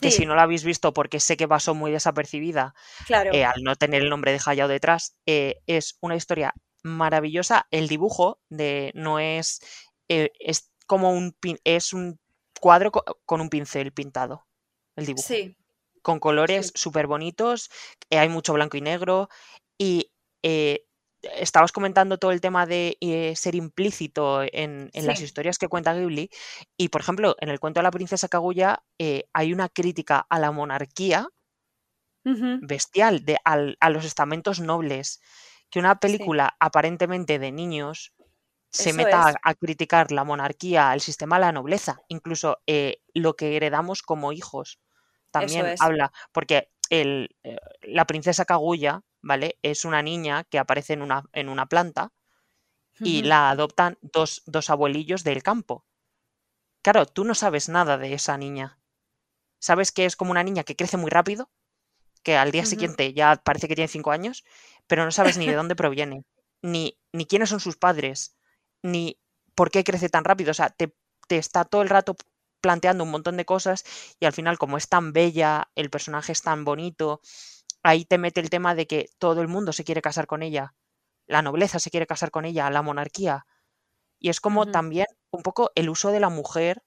que 0.00 0.10
si 0.10 0.24
no 0.24 0.34
la 0.34 0.44
habéis 0.44 0.64
visto, 0.64 0.94
porque 0.94 1.20
sé 1.20 1.36
que 1.36 1.46
pasó 1.46 1.74
muy 1.74 1.92
desapercibida 1.92 2.74
claro. 3.06 3.30
Eh, 3.34 3.44
al 3.44 3.62
no 3.62 3.76
tener 3.76 4.00
el 4.00 4.08
nombre 4.08 4.32
de 4.32 4.40
Hayao 4.42 4.68
detrás, 4.68 5.18
eh, 5.26 5.60
es 5.66 5.98
una 6.00 6.16
historia 6.16 6.54
maravillosa. 6.82 7.66
El 7.70 7.88
dibujo 7.88 8.40
de 8.48 8.90
no 8.94 9.18
es, 9.18 9.60
es 10.08 10.72
como 10.86 11.12
un 11.12 11.36
es 11.64 11.92
un 11.92 12.18
cuadro 12.58 12.90
con 12.90 13.42
un 13.42 13.50
pincel 13.50 13.92
pintado. 13.92 14.46
El 14.96 15.04
dibujo. 15.04 15.28
Sí 15.28 15.57
con 16.08 16.20
colores 16.20 16.72
súper 16.74 17.06
bonitos, 17.06 17.68
eh, 18.08 18.18
hay 18.18 18.30
mucho 18.30 18.54
blanco 18.54 18.78
y 18.78 18.80
negro 18.80 19.28
y 19.76 20.10
eh, 20.42 20.86
estabas 21.20 21.70
comentando 21.70 22.16
todo 22.16 22.32
el 22.32 22.40
tema 22.40 22.64
de 22.64 22.96
eh, 23.02 23.36
ser 23.36 23.54
implícito 23.54 24.40
en, 24.42 24.90
las 24.94 25.20
historias 25.20 25.58
que 25.58 25.68
cuenta 25.68 25.92
Ghibli 25.92 26.30
y, 26.78 26.88
por 26.88 27.02
ejemplo, 27.02 27.36
en 27.40 27.50
el 27.50 27.60
cuento 27.60 27.80
de 27.80 27.82
la 27.82 27.90
princesa 27.90 28.26
Kaguya 28.26 28.82
hay 29.34 29.52
una 29.52 29.68
crítica 29.68 30.26
a 30.30 30.38
la 30.38 30.50
monarquía 30.50 31.28
bestial, 32.24 33.26
de, 33.26 33.36
a 33.44 33.90
los 33.90 34.06
estamentos 34.06 34.60
nobles, 34.60 35.20
que 35.68 35.78
una 35.78 36.00
película 36.00 36.56
aparentemente 36.58 37.38
de 37.38 37.52
niños 37.52 38.14
se 38.70 38.94
meta 38.94 39.34
a, 39.42 39.54
criticar 39.54 40.10
la 40.10 40.24
monarquía, 40.24 40.94
el 40.94 41.02
sistema, 41.02 41.38
la 41.38 41.52
nobleza, 41.52 42.00
incluso 42.08 42.62
lo 43.12 43.36
que 43.36 43.56
heredamos 43.56 44.00
como 44.00 44.32
hijos 44.32 44.78
también 45.30 45.74
habla, 45.78 46.12
porque 46.32 46.70
el, 46.90 47.36
eh, 47.42 47.56
la 47.82 48.06
princesa 48.06 48.44
Kaguya, 48.44 49.02
¿vale? 49.20 49.58
Es 49.62 49.84
una 49.84 50.02
niña 50.02 50.44
que 50.44 50.58
aparece 50.58 50.94
en 50.94 51.02
una, 51.02 51.24
en 51.32 51.48
una 51.48 51.66
planta 51.66 52.12
y 53.00 53.22
la 53.22 53.50
adoptan 53.50 53.98
dos, 54.02 54.42
dos 54.46 54.70
abuelillos 54.70 55.22
del 55.24 55.42
campo. 55.42 55.84
Claro, 56.82 57.06
tú 57.06 57.24
no 57.24 57.34
sabes 57.34 57.68
nada 57.68 57.98
de 57.98 58.14
esa 58.14 58.36
niña. 58.38 58.80
Sabes 59.60 59.92
que 59.92 60.04
es 60.04 60.16
como 60.16 60.30
una 60.30 60.42
niña 60.42 60.64
que 60.64 60.76
crece 60.76 60.96
muy 60.96 61.10
rápido, 61.10 61.50
que 62.22 62.36
al 62.36 62.50
día 62.50 62.64
siguiente 62.64 63.12
ya 63.12 63.36
parece 63.36 63.68
que 63.68 63.74
tiene 63.74 63.88
cinco 63.88 64.10
años, 64.10 64.44
pero 64.86 65.04
no 65.04 65.10
sabes 65.12 65.38
ni 65.38 65.46
de 65.46 65.54
dónde 65.54 65.76
proviene, 65.76 66.24
ni, 66.62 66.98
ni 67.12 67.26
quiénes 67.26 67.50
son 67.50 67.60
sus 67.60 67.76
padres, 67.76 68.36
ni 68.82 69.18
por 69.54 69.70
qué 69.70 69.84
crece 69.84 70.08
tan 70.08 70.24
rápido. 70.24 70.50
O 70.50 70.54
sea, 70.54 70.70
te, 70.70 70.94
te 71.26 71.36
está 71.36 71.64
todo 71.64 71.82
el 71.82 71.88
rato 71.88 72.16
planteando 72.60 73.04
un 73.04 73.10
montón 73.10 73.36
de 73.36 73.44
cosas 73.44 73.84
y 74.20 74.26
al 74.26 74.32
final 74.32 74.58
como 74.58 74.76
es 74.76 74.88
tan 74.88 75.12
bella, 75.12 75.70
el 75.74 75.90
personaje 75.90 76.32
es 76.32 76.42
tan 76.42 76.64
bonito, 76.64 77.20
ahí 77.82 78.04
te 78.04 78.18
mete 78.18 78.40
el 78.40 78.50
tema 78.50 78.74
de 78.74 78.86
que 78.86 79.10
todo 79.18 79.40
el 79.42 79.48
mundo 79.48 79.72
se 79.72 79.84
quiere 79.84 80.02
casar 80.02 80.26
con 80.26 80.42
ella, 80.42 80.74
la 81.26 81.42
nobleza 81.42 81.78
se 81.78 81.90
quiere 81.90 82.06
casar 82.06 82.30
con 82.30 82.44
ella, 82.44 82.70
la 82.70 82.82
monarquía. 82.82 83.46
Y 84.18 84.30
es 84.30 84.40
como 84.40 84.66
también 84.66 85.06
un 85.30 85.42
poco 85.42 85.70
el 85.76 85.88
uso 85.88 86.10
de 86.10 86.20
la 86.20 86.28
mujer. 86.28 86.82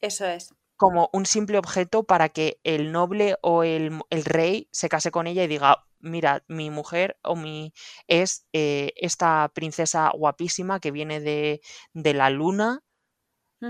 Eso 0.00 0.24
es. 0.24 0.54
Como 0.76 1.10
un 1.12 1.26
simple 1.26 1.58
objeto 1.58 2.04
para 2.04 2.28
que 2.28 2.60
el 2.64 2.92
noble 2.92 3.36
o 3.42 3.62
el, 3.62 4.00
rey 4.10 4.68
se 4.72 4.88
case 4.88 5.10
con 5.10 5.26
ella 5.26 5.44
y 5.44 5.48
diga, 5.48 5.86
mira, 5.98 6.44
mi 6.48 6.70
mujer 6.70 7.18
o 7.22 7.34
mi 7.34 7.72
es 8.06 8.46
eh, 8.52 8.92
esta 8.96 9.50
princesa 9.54 10.10
guapísima 10.14 10.80
que 10.80 10.92
viene 10.92 11.20
de, 11.20 11.60
de 11.92 12.14
la 12.14 12.30
luna, 12.30 12.82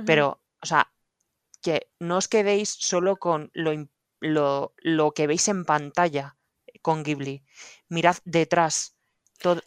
pero, 0.04 0.42
o 0.60 0.66
sea, 0.66 0.92
que 1.66 1.90
no 1.98 2.18
os 2.18 2.28
quedéis 2.28 2.70
solo 2.78 3.16
con 3.16 3.50
lo, 3.52 3.72
lo, 4.20 4.72
lo 4.78 5.10
que 5.10 5.26
veis 5.26 5.48
en 5.48 5.64
pantalla 5.64 6.36
con 6.80 7.02
Ghibli. 7.02 7.42
Mirad 7.88 8.18
detrás 8.24 8.96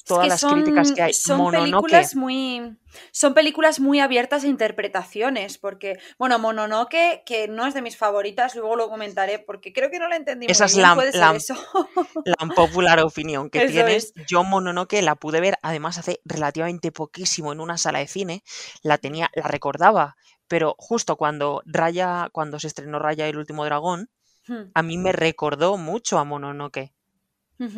todas 0.06 0.28
las 0.30 0.46
críticas 0.46 0.94
que 0.94 1.02
hay. 1.02 1.14
Son 1.14 1.52
películas 1.52 2.16
muy. 2.16 2.78
Son 3.12 3.34
películas 3.34 3.82
muy 3.82 4.00
abiertas 4.00 4.46
a 4.46 4.48
interpretaciones. 4.48 5.58
Porque, 5.58 6.00
bueno, 6.18 6.40
Mononoke, 6.40 7.24
que 7.26 7.50
no 7.50 7.68
es 7.68 7.74
de 7.74 7.82
mis 7.82 7.98
favoritas, 7.98 8.56
luego 8.56 8.78
lo 8.78 8.90
comentaré, 8.90 9.40
porque 9.40 9.74
creo 9.74 9.92
que 9.92 10.00
no 10.00 10.08
la 10.08 10.16
entendí 10.16 10.48
Esa 10.48 10.64
muy 10.64 10.70
es 10.70 10.76
bien. 10.78 10.88
La, 10.88 10.96
Puede 10.96 11.18
la, 11.18 11.28
ser 11.28 11.36
eso. 11.36 11.90
la 12.24 12.56
popular 12.56 13.02
opinión 13.02 13.50
que 13.50 13.68
tienes. 13.68 14.14
Yo 14.26 14.46
Mononoke 14.46 15.02
la 15.02 15.16
pude 15.16 15.42
ver, 15.42 15.58
además, 15.62 15.98
hace 15.98 16.22
relativamente 16.24 16.94
poquísimo 16.94 17.52
en 17.52 17.60
una 17.60 17.78
sala 17.78 18.00
de 18.00 18.08
cine. 18.08 18.44
La 18.84 18.98
tenía, 18.98 19.30
la 19.36 19.50
recordaba 19.50 20.16
pero 20.50 20.76
justo 20.78 21.16
cuando 21.16 21.62
Raya, 21.66 22.28
cuando 22.34 22.60
se 22.60 22.68
estrenó 22.68 23.00
Raya 23.00 23.30
el 23.30 23.38
último 23.38 23.64
dragón, 23.64 24.10
Hmm. 24.50 24.72
a 24.74 24.82
mí 24.82 24.98
me 24.98 25.12
recordó 25.12 25.78
mucho 25.78 26.18
a 26.18 26.24
Mononoke. 26.24 26.92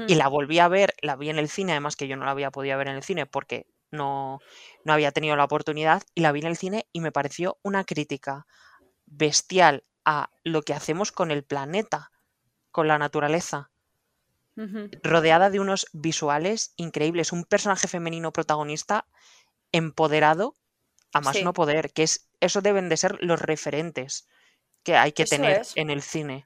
Y 0.08 0.14
la 0.14 0.28
volví 0.28 0.60
a 0.60 0.68
ver, 0.68 0.94
la 1.02 1.16
vi 1.16 1.32
en 1.32 1.40
el 1.40 1.50
cine, 1.50 1.72
además 1.72 1.96
que 1.96 2.08
yo 2.08 2.16
no 2.16 2.24
la 2.24 2.32
había 2.32 2.52
podido 2.52 2.78
ver 2.78 2.88
en 2.88 2.98
el 2.98 3.04
cine 3.04 3.26
porque 3.26 3.66
no, 3.90 4.40
no 4.86 4.94
había 4.94 5.12
tenido 5.12 5.36
la 5.36 5.44
oportunidad, 5.44 6.04
y 6.14 6.22
la 6.22 6.32
vi 6.32 6.42
en 6.42 6.46
el 6.46 6.56
cine 6.56 6.88
y 6.94 7.02
me 7.02 7.12
pareció 7.12 7.58
una 7.64 7.84
crítica 7.84 8.46
bestial 9.08 9.84
a 10.06 10.30
lo 10.44 10.62
que 10.62 10.76
hacemos 10.76 11.12
con 11.12 11.32
el 11.32 11.44
planeta, 11.44 12.12
con 12.70 12.88
la 12.88 13.00
naturaleza, 13.00 13.72
rodeada 15.02 15.50
de 15.50 15.60
unos 15.60 15.88
visuales 15.94 16.74
increíbles, 16.76 17.32
un 17.32 17.44
personaje 17.44 17.88
femenino 17.88 18.32
protagonista 18.32 19.08
empoderado 19.72 20.58
a 21.14 21.22
más 21.22 21.42
no 21.42 21.54
poder, 21.54 21.92
que 21.94 22.04
es 22.04 22.30
eso 22.40 22.62
deben 22.62 22.90
de 22.90 22.98
ser 22.98 23.18
los 23.24 23.42
referentes 23.42 24.28
que 24.84 24.96
hay 24.98 25.14
que 25.14 25.24
Eso 25.24 25.36
tener 25.36 25.58
es. 25.62 25.78
en 25.78 25.90
el 25.90 26.02
cine. 26.02 26.46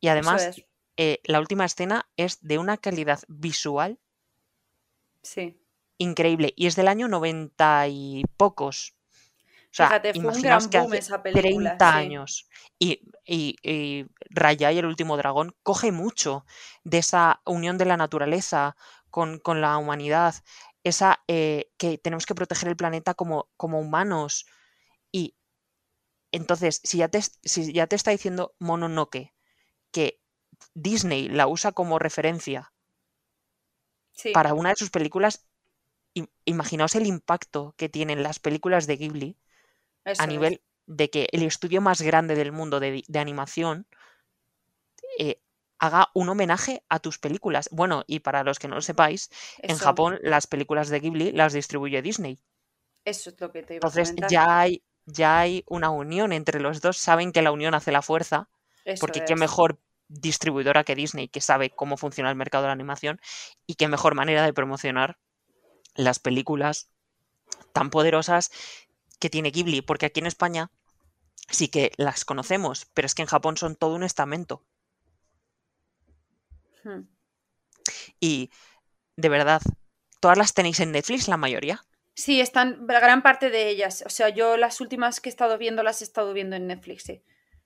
Y 0.00 0.08
además, 0.08 0.50
es. 0.50 0.66
eh, 0.96 1.20
la 1.24 1.40
última 1.40 1.64
escena 1.66 2.08
es 2.16 2.40
de 2.42 2.58
una 2.58 2.78
calidad 2.78 3.20
visual 3.28 3.98
Sí. 5.22 5.56
increíble 5.98 6.52
y 6.56 6.66
es 6.66 6.76
del 6.76 6.88
año 6.88 7.08
90 7.08 7.86
y 7.88 8.24
pocos. 8.36 8.94
O 9.72 9.76
sea, 9.76 9.88
Fíjate, 9.88 10.14
fue 10.14 10.32
un 10.32 10.42
gran 10.42 10.68
que 10.70 10.78
boom 10.78 10.94
esa 10.94 11.22
película. 11.22 11.42
30 11.42 11.92
sí. 11.92 11.98
años 11.98 12.48
y, 12.78 13.02
y, 13.26 13.56
y 13.62 14.06
Raya 14.30 14.72
y 14.72 14.78
el 14.78 14.86
último 14.86 15.16
dragón 15.16 15.56
coge 15.62 15.92
mucho 15.92 16.46
de 16.84 16.98
esa 16.98 17.40
unión 17.44 17.78
de 17.78 17.84
la 17.86 17.96
naturaleza 17.96 18.76
con, 19.10 19.38
con 19.40 19.60
la 19.60 19.76
humanidad, 19.78 20.36
esa 20.84 21.13
eh, 21.28 21.70
que 21.78 21.98
tenemos 21.98 22.26
que 22.26 22.34
proteger 22.34 22.68
el 22.68 22.76
planeta 22.76 23.14
como, 23.14 23.50
como 23.56 23.80
humanos. 23.80 24.46
Y 25.12 25.36
entonces, 26.32 26.80
si 26.84 26.98
ya, 26.98 27.08
te, 27.08 27.20
si 27.22 27.72
ya 27.72 27.86
te 27.86 27.96
está 27.96 28.10
diciendo 28.12 28.54
Mononoke 28.60 29.34
que 29.92 30.20
Disney 30.74 31.28
la 31.28 31.46
usa 31.48 31.72
como 31.72 31.98
referencia 31.98 32.72
Sí. 34.12 34.32
para 34.32 34.54
una 34.54 34.70
de 34.70 34.76
sus 34.76 34.90
películas, 34.90 35.46
im- 36.14 36.30
imaginaos 36.46 36.94
el 36.96 37.06
impacto 37.06 37.74
que 37.78 37.90
tienen 37.90 38.22
las 38.24 38.38
películas 38.40 38.86
de 38.86 38.96
Ghibli 38.98 39.38
Eso 40.04 40.12
a 40.18 40.26
es. 40.28 40.28
nivel 40.28 40.62
de 40.86 41.10
que 41.10 41.28
el 41.32 41.42
estudio 41.44 41.80
más 41.82 42.02
grande 42.02 42.34
del 42.36 42.52
mundo 42.52 42.80
de, 42.80 43.04
de 43.08 43.18
animación 43.18 43.86
eh, 45.18 45.40
haga 45.86 46.10
un 46.14 46.28
homenaje 46.28 46.82
a 46.88 47.00
tus 47.00 47.18
películas. 47.18 47.68
Bueno, 47.72 48.04
y 48.06 48.20
para 48.20 48.44
los 48.44 48.58
que 48.58 48.68
no 48.68 48.76
lo 48.76 48.82
sepáis, 48.82 49.30
en 49.58 49.78
Japón 49.78 50.18
las 50.22 50.46
películas 50.46 50.88
de 50.88 51.00
Ghibli 51.00 51.32
las 51.32 51.52
distribuye 51.52 52.02
Disney. 52.02 52.38
eso 53.04 53.30
es 53.30 53.40
lo 53.40 53.50
que 53.52 53.62
te 53.62 53.74
iba 53.76 53.88
a 53.88 53.90
Entonces 53.90 54.08
comentar. 54.08 54.30
ya 54.30 54.60
hay, 54.60 54.82
ya 55.06 55.38
hay 55.40 55.64
una 55.68 55.90
unión 55.90 56.32
entre 56.32 56.60
los 56.60 56.80
dos, 56.80 56.96
saben 56.98 57.32
que 57.32 57.42
la 57.42 57.52
unión 57.52 57.74
hace 57.74 57.92
la 57.92 58.02
fuerza, 58.02 58.48
Eso 58.84 59.00
porque 59.00 59.24
qué 59.24 59.36
mejor 59.36 59.80
distribuidora 60.08 60.84
que 60.84 60.94
Disney 60.94 61.28
que 61.28 61.40
sabe 61.40 61.70
cómo 61.70 61.96
funciona 61.96 62.30
el 62.30 62.36
mercado 62.36 62.64
de 62.64 62.68
la 62.68 62.72
animación 62.74 63.20
y 63.66 63.74
qué 63.76 63.88
mejor 63.88 64.14
manera 64.14 64.44
de 64.44 64.52
promocionar 64.52 65.18
las 65.94 66.18
películas 66.18 66.90
tan 67.72 67.90
poderosas 67.90 68.50
que 69.20 69.30
tiene 69.30 69.50
Ghibli, 69.50 69.82
porque 69.82 70.06
aquí 70.06 70.20
en 70.20 70.26
España 70.26 70.70
sí 71.48 71.68
que 71.68 71.92
las 71.96 72.24
conocemos, 72.24 72.86
pero 72.94 73.06
es 73.06 73.14
que 73.14 73.22
en 73.22 73.28
Japón 73.28 73.56
son 73.56 73.76
todo 73.76 73.94
un 73.94 74.02
estamento. 74.04 74.64
Hmm. 76.84 77.08
Y 78.20 78.50
de 79.16 79.28
verdad, 79.28 79.60
todas 80.20 80.38
las 80.38 80.54
tenéis 80.54 80.80
en 80.80 80.92
Netflix, 80.92 81.28
la 81.28 81.36
mayoría. 81.36 81.84
Sí, 82.14 82.40
están 82.40 82.86
la 82.86 83.00
gran 83.00 83.22
parte 83.22 83.50
de 83.50 83.68
ellas. 83.68 84.04
O 84.06 84.10
sea, 84.10 84.28
yo 84.28 84.56
las 84.56 84.80
últimas 84.80 85.20
que 85.20 85.28
he 85.28 85.32
estado 85.32 85.58
viendo 85.58 85.82
las 85.82 86.00
he 86.00 86.04
estado 86.04 86.32
viendo 86.32 86.56
en 86.56 86.66
Netflix, 86.66 87.02
sí. 87.04 87.22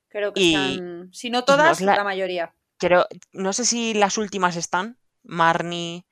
Creo 0.09 0.33
que 0.33 0.41
Y- 0.41 0.55
están, 0.55 1.11
si 1.13 1.29
no 1.31 1.45
todas, 1.45 1.81
la- 1.83 1.97
la 1.97 2.05
mayoría. 2.05 2.55
Creo, 2.79 3.07
no 3.33 3.53
sé 3.53 3.65
si 3.65 3.93
las 3.95 4.17
últimas 4.19 4.57
están. 4.57 4.99
Marnie. 5.23 6.07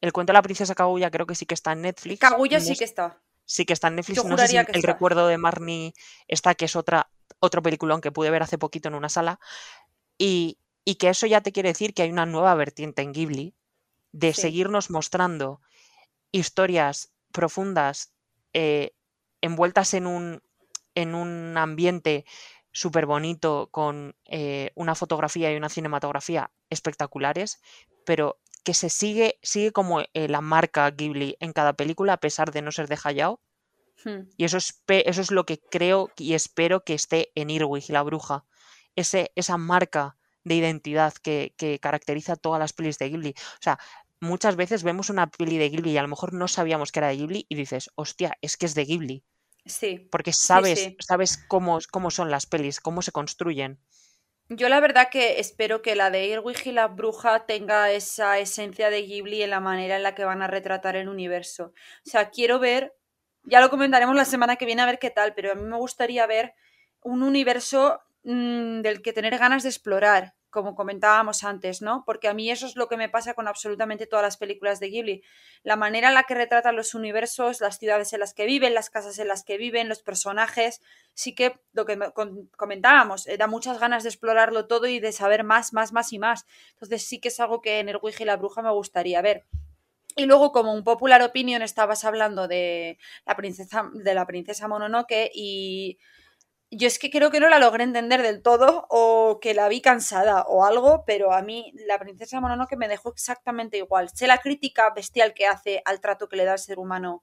El 0.00 0.12
cuento 0.12 0.32
de 0.32 0.34
la 0.38 0.42
princesa 0.42 0.74
Kaguya 0.74 1.10
creo 1.10 1.26
que 1.26 1.34
sí 1.34 1.46
que 1.46 1.54
está 1.54 1.72
en 1.72 1.82
Netflix. 1.82 2.18
Kaguya 2.20 2.58
No 2.58 2.64
sí 2.64 2.76
que 2.76 2.84
está. 2.84 3.20
sí 3.44 3.64
que 3.64 3.72
está 3.72 3.88
en 3.88 3.96
Netflix. 3.96 4.16
Yo 4.16 4.28
No 4.28 4.36
sé 4.38 4.48
si 4.48 4.56
el 4.56 4.66
está. 4.68 4.92
recuerdo 4.92 5.26
de 5.28 5.38
Marnie 5.38 5.92
está, 6.26 6.54
que 6.54 6.64
es 6.64 6.74
otra, 6.76 7.10
otro 7.40 7.62
peliculón 7.62 8.00
que 8.00 8.10
pude 8.12 8.30
ver 8.30 8.42
hace 8.42 8.58
poquito 8.58 8.88
en 8.88 8.94
una 8.94 9.08
sala. 9.08 9.38
Y, 10.16 10.58
y 10.88 10.94
que 10.94 11.10
eso 11.10 11.26
ya 11.26 11.42
te 11.42 11.52
quiere 11.52 11.68
decir 11.68 11.92
que 11.92 12.00
hay 12.00 12.10
una 12.10 12.24
nueva 12.24 12.54
vertiente 12.54 13.02
en 13.02 13.12
Ghibli 13.12 13.54
de 14.12 14.32
Sí. 14.32 14.40
seguirnos 14.40 14.88
mostrando 14.88 15.60
historias 16.32 17.12
profundas 17.30 18.14
eh, 18.54 18.94
envueltas 19.42 19.92
en 19.92 20.06
un, 20.06 20.42
en 20.94 21.14
un 21.14 21.58
ambiente 21.58 22.24
súper 22.72 23.04
bonito 23.04 23.68
con 23.70 24.16
eh, 24.24 24.72
una 24.76 24.94
fotografía 24.94 25.52
y 25.52 25.56
una 25.58 25.68
cinematografía 25.68 26.50
espectaculares, 26.70 27.60
pero 28.06 28.40
que 28.64 28.72
se 28.72 28.88
sigue, 28.88 29.38
sigue 29.42 29.72
como 29.72 30.00
eh, 30.00 30.26
la 30.26 30.40
marca 30.40 30.90
Ghibli 30.90 31.36
en 31.38 31.52
cada 31.52 31.74
película 31.74 32.14
a 32.14 32.20
pesar 32.20 32.50
de 32.50 32.62
no 32.62 32.72
ser 32.72 32.88
de 32.88 32.98
Hayao. 33.04 33.42
Hmm. 34.04 34.30
Y 34.38 34.44
eso 34.44 34.56
es, 34.56 34.82
eso 34.88 35.20
es 35.20 35.30
lo 35.32 35.44
que 35.44 35.60
creo 35.60 36.10
y 36.16 36.32
espero 36.32 36.82
que 36.82 36.94
esté 36.94 37.30
en 37.34 37.50
Irwig 37.50 37.84
y 37.90 37.92
la 37.92 38.02
bruja. 38.02 38.46
Ese, 38.96 39.32
esa 39.36 39.58
marca 39.58 40.17
de 40.48 40.54
identidad 40.54 41.12
que, 41.14 41.54
que 41.56 41.78
caracteriza 41.78 42.36
todas 42.36 42.58
las 42.58 42.72
pelis 42.72 42.98
de 42.98 43.08
Ghibli. 43.10 43.30
O 43.30 43.62
sea, 43.62 43.78
muchas 44.20 44.56
veces 44.56 44.82
vemos 44.82 45.10
una 45.10 45.30
peli 45.30 45.58
de 45.58 45.68
Ghibli 45.70 45.92
y 45.92 45.98
a 45.98 46.02
lo 46.02 46.08
mejor 46.08 46.32
no 46.32 46.48
sabíamos 46.48 46.92
que 46.92 47.00
era 47.00 47.08
de 47.08 47.16
Ghibli 47.16 47.46
y 47.48 47.54
dices, 47.54 47.90
hostia, 47.94 48.36
es 48.42 48.56
que 48.56 48.66
es 48.66 48.74
de 48.74 48.84
Ghibli. 48.84 49.24
Sí. 49.66 50.08
Porque 50.10 50.32
sabes, 50.32 50.80
sí. 50.80 50.96
sabes 51.00 51.38
cómo, 51.48 51.78
cómo 51.90 52.10
son 52.10 52.30
las 52.30 52.46
pelis, 52.46 52.80
cómo 52.80 53.02
se 53.02 53.12
construyen. 53.12 53.78
Yo 54.50 54.70
la 54.70 54.80
verdad 54.80 55.10
que 55.10 55.40
espero 55.40 55.82
que 55.82 55.94
la 55.94 56.10
de 56.10 56.26
Irwig 56.26 56.66
y 56.66 56.72
la 56.72 56.88
bruja 56.88 57.44
tenga 57.44 57.90
esa 57.92 58.38
esencia 58.38 58.88
de 58.88 59.02
Ghibli 59.02 59.42
en 59.42 59.50
la 59.50 59.60
manera 59.60 59.96
en 59.96 60.02
la 60.02 60.14
que 60.14 60.24
van 60.24 60.40
a 60.40 60.46
retratar 60.46 60.96
el 60.96 61.10
universo. 61.10 61.74
O 62.06 62.10
sea, 62.10 62.30
quiero 62.30 62.58
ver, 62.58 62.94
ya 63.42 63.60
lo 63.60 63.68
comentaremos 63.68 64.16
la 64.16 64.24
semana 64.24 64.56
que 64.56 64.64
viene 64.64 64.80
a 64.80 64.86
ver 64.86 64.98
qué 64.98 65.10
tal, 65.10 65.34
pero 65.34 65.52
a 65.52 65.54
mí 65.54 65.64
me 65.64 65.76
gustaría 65.76 66.26
ver 66.26 66.54
un 67.02 67.22
universo 67.22 68.00
mm, 68.24 68.80
del 68.80 69.02
que 69.02 69.12
tener 69.12 69.36
ganas 69.36 69.64
de 69.64 69.68
explorar, 69.68 70.34
como 70.50 70.74
comentábamos 70.74 71.44
antes, 71.44 71.82
¿no? 71.82 72.04
Porque 72.06 72.28
a 72.28 72.34
mí 72.34 72.50
eso 72.50 72.66
es 72.66 72.76
lo 72.76 72.88
que 72.88 72.96
me 72.96 73.08
pasa 73.08 73.34
con 73.34 73.48
absolutamente 73.48 74.06
todas 74.06 74.22
las 74.22 74.36
películas 74.36 74.80
de 74.80 74.88
Ghibli. 74.88 75.22
La 75.62 75.76
manera 75.76 76.08
en 76.08 76.14
la 76.14 76.24
que 76.24 76.34
retratan 76.34 76.76
los 76.76 76.94
universos, 76.94 77.60
las 77.60 77.78
ciudades 77.78 78.12
en 78.12 78.20
las 78.20 78.34
que 78.34 78.46
viven, 78.46 78.74
las 78.74 78.90
casas 78.90 79.18
en 79.18 79.28
las 79.28 79.44
que 79.44 79.58
viven, 79.58 79.88
los 79.88 80.02
personajes, 80.02 80.80
sí 81.14 81.34
que 81.34 81.60
lo 81.72 81.84
que 81.84 81.98
comentábamos, 82.56 83.26
eh, 83.26 83.36
da 83.36 83.46
muchas 83.46 83.78
ganas 83.78 84.02
de 84.02 84.08
explorarlo 84.08 84.66
todo 84.66 84.86
y 84.86 85.00
de 85.00 85.12
saber 85.12 85.44
más, 85.44 85.72
más, 85.72 85.92
más 85.92 86.12
y 86.12 86.18
más. 86.18 86.46
Entonces 86.72 87.06
sí 87.06 87.20
que 87.20 87.28
es 87.28 87.40
algo 87.40 87.60
que 87.60 87.80
en 87.80 87.88
El 87.88 87.96
Ouija 87.96 88.22
y 88.22 88.26
la 88.26 88.36
Bruja 88.36 88.62
me 88.62 88.70
gustaría 88.70 89.20
ver. 89.22 89.44
Y 90.16 90.26
luego, 90.26 90.50
como 90.50 90.74
un 90.74 90.82
popular 90.82 91.22
opinion, 91.22 91.62
estabas 91.62 92.04
hablando 92.04 92.48
de 92.48 92.98
la 93.24 93.36
princesa, 93.36 93.88
de 93.92 94.14
la 94.14 94.26
princesa 94.26 94.66
Mononoke 94.66 95.30
y 95.32 95.98
yo 96.70 96.86
es 96.86 96.98
que 96.98 97.10
creo 97.10 97.30
que 97.30 97.40
no 97.40 97.48
la 97.48 97.58
logré 97.58 97.84
entender 97.84 98.22
del 98.22 98.42
todo 98.42 98.86
o 98.90 99.38
que 99.40 99.54
la 99.54 99.68
vi 99.68 99.80
cansada 99.80 100.42
o 100.42 100.64
algo, 100.66 101.04
pero 101.06 101.32
a 101.32 101.42
mí 101.42 101.72
la 101.86 101.98
princesa 101.98 102.40
Mononoke 102.40 102.76
me 102.76 102.88
dejó 102.88 103.10
exactamente 103.10 103.78
igual. 103.78 104.10
Sé 104.14 104.26
la 104.26 104.38
crítica 104.38 104.90
bestial 104.94 105.32
que 105.34 105.46
hace 105.46 105.82
al 105.86 106.00
trato 106.00 106.28
que 106.28 106.36
le 106.36 106.44
da 106.44 106.54
el 106.54 106.58
ser 106.58 106.78
humano 106.78 107.22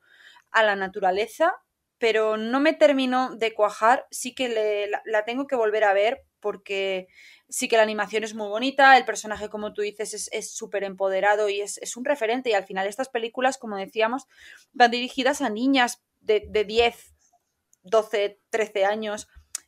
a 0.51 0.63
la 0.63 0.75
naturaleza, 0.75 1.53
pero 1.97 2.37
no 2.37 2.59
me 2.59 2.73
terminó 2.73 3.35
de 3.35 3.53
cuajar. 3.53 4.05
Sí 4.11 4.35
que 4.35 4.49
le- 4.49 4.87
la, 4.89 5.01
la 5.05 5.25
tengo 5.25 5.47
que 5.47 5.55
volver 5.55 5.83
a 5.85 5.93
ver 5.93 6.23
porque 6.39 7.07
sí 7.49 7.67
que 7.67 7.77
la 7.77 7.83
animación 7.83 8.23
es 8.23 8.35
muy 8.35 8.47
bonita, 8.47 8.97
el 8.97 9.05
personaje, 9.05 9.49
como 9.49 9.73
tú 9.73 9.81
dices, 9.81 10.29
es- 10.31 10.55
súper 10.55 10.83
empoderado 10.83 11.49
y 11.49 11.61
es, 11.61 11.77
es 11.79 11.97
un 11.97 12.05
referente. 12.05 12.49
Y 12.51 12.53
al 12.53 12.65
final 12.65 12.87
estas 12.87 13.09
películas, 13.09 13.57
como 13.57 13.77
decíamos, 13.77 14.27
van 14.73 14.91
dirigidas 14.91 15.41
a 15.41 15.49
niñas 15.49 16.03
de, 16.21 16.43
de 16.49 16.63
10, 16.65 17.14
12, 17.85 18.41
13 18.49 18.85
años, 18.85 19.27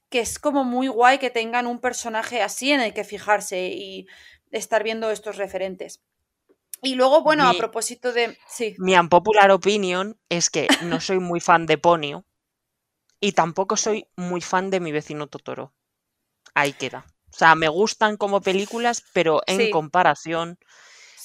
que 0.10 0.20
es 0.20 0.40
como 0.40 0.64
muy 0.64 0.88
guay 0.88 1.20
que 1.20 1.30
tengan 1.30 1.68
un 1.68 1.80
personaje 1.80 2.42
así 2.42 2.72
en 2.72 2.82
el 2.82 2.94
que 2.94 3.04
fijarse 3.04 3.68
y 3.68 4.08
estar 4.52 4.84
viendo 4.84 5.10
estos 5.12 5.38
referentes. 5.38 6.02
Y 6.82 6.96
luego, 6.96 7.24
bueno, 7.24 7.48
a 7.50 7.54
propósito 7.56 8.14
de... 8.14 8.38
Sí, 8.48 8.76
Mi 8.78 8.96
unpopular 8.98 9.52
opinion 9.52 10.20
es 10.30 10.50
que 10.50 10.68
no 10.84 11.00
soy 11.00 11.20
muy 11.20 11.40
fan 11.40 11.66
de 11.66 11.78
Ponyo 11.78 12.24
y 13.20 13.32
tampoco 13.32 13.78
soy 13.78 14.08
muy 14.16 14.42
fan 14.42 14.70
de 14.70 14.80
mi 14.80 14.92
vecino 14.92 15.28
Totoro. 15.28 15.74
Ahí 16.54 16.74
queda. 16.74 17.06
O 17.34 17.38
sea, 17.38 17.56
me 17.56 17.68
gustan 17.68 18.18
como 18.18 18.42
películas, 18.42 19.04
pero 19.14 19.42
en 19.48 19.58
Sí. 19.58 19.70
comparación. 19.72 20.60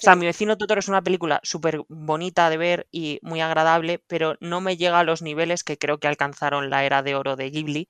O 0.03 0.05
sea, 0.05 0.17
mi 0.17 0.27
vecino 0.27 0.59
Totoro 0.59 0.81
es 0.81 0.89
una 0.89 1.03
película 1.03 1.39
súper 1.45 1.83
bonita 1.89 2.51
de 2.51 2.57
ver 2.57 2.89
y 2.91 3.21
muy 3.23 3.41
agradable, 3.41 4.03
pero 4.09 4.37
no 4.41 4.61
me 4.61 4.77
llega 4.77 4.99
a 4.99 5.05
los 5.05 5.23
niveles 5.23 5.63
que 5.63 5.79
creo 5.79 5.99
que 5.99 6.09
alcanzaron 6.09 6.71
la 6.71 6.85
era 6.85 7.05
de 7.05 7.15
oro 7.15 7.37
de 7.37 7.51
Ghibli. 7.51 7.89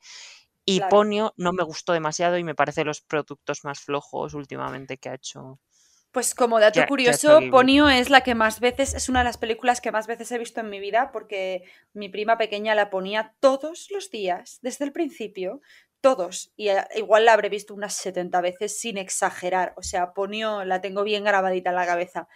Y 0.67 0.79
Claro. 0.79 0.91
Ponyo 0.91 1.35
no 1.39 1.55
me 1.55 1.65
gustó 1.65 1.95
demasiado 1.95 2.37
y 2.37 2.45
me 2.45 2.55
parece 2.55 2.85
los 2.85 3.01
productos 3.01 3.65
más 3.65 3.81
flojos 3.81 4.35
últimamente 4.35 4.99
que 4.99 5.09
ha 5.09 5.15
hecho. 5.15 5.59
Pues 6.13 6.35
como 6.35 6.61
dato 6.61 6.85
curioso. 6.87 7.41
Ponyo 7.51 7.89
es 7.89 8.11
la 8.11 8.21
que 8.21 8.35
más 8.35 8.61
veces, 8.61 8.93
es 8.93 9.09
una 9.09 9.21
de 9.21 9.25
las 9.25 9.39
películas 9.39 9.81
que 9.81 9.91
más 9.91 10.07
veces 10.07 10.31
he 10.33 10.39
visto 10.39 10.61
en 10.61 10.69
mi 10.69 10.81
vida 10.81 11.11
porque 11.13 11.63
mi 11.95 12.11
prima 12.11 12.37
pequeña 12.37 12.75
la 12.75 12.91
ponía 12.91 13.35
todos 13.41 13.89
los 13.91 14.11
días, 14.11 14.59
desde 14.61 14.85
el 14.85 14.93
principio, 14.93 15.63
todos. 16.03 16.53
Y 16.57 16.69
eh, 16.69 16.85
igual 16.97 17.25
la 17.25 17.33
habré 17.33 17.49
visto 17.49 17.75
unas 17.75 17.95
70 17.95 18.41
veces 18.43 18.79
sin 18.79 18.99
exagerar. 18.99 19.73
O 19.77 19.83
sea, 19.83 20.13
Ponyo 20.13 20.65
la 20.65 20.83
tengo 20.83 21.05
bien 21.05 21.25
grabadita 21.25 21.71
en 21.71 21.77
la 21.77 21.87
cabeza. 21.87 22.29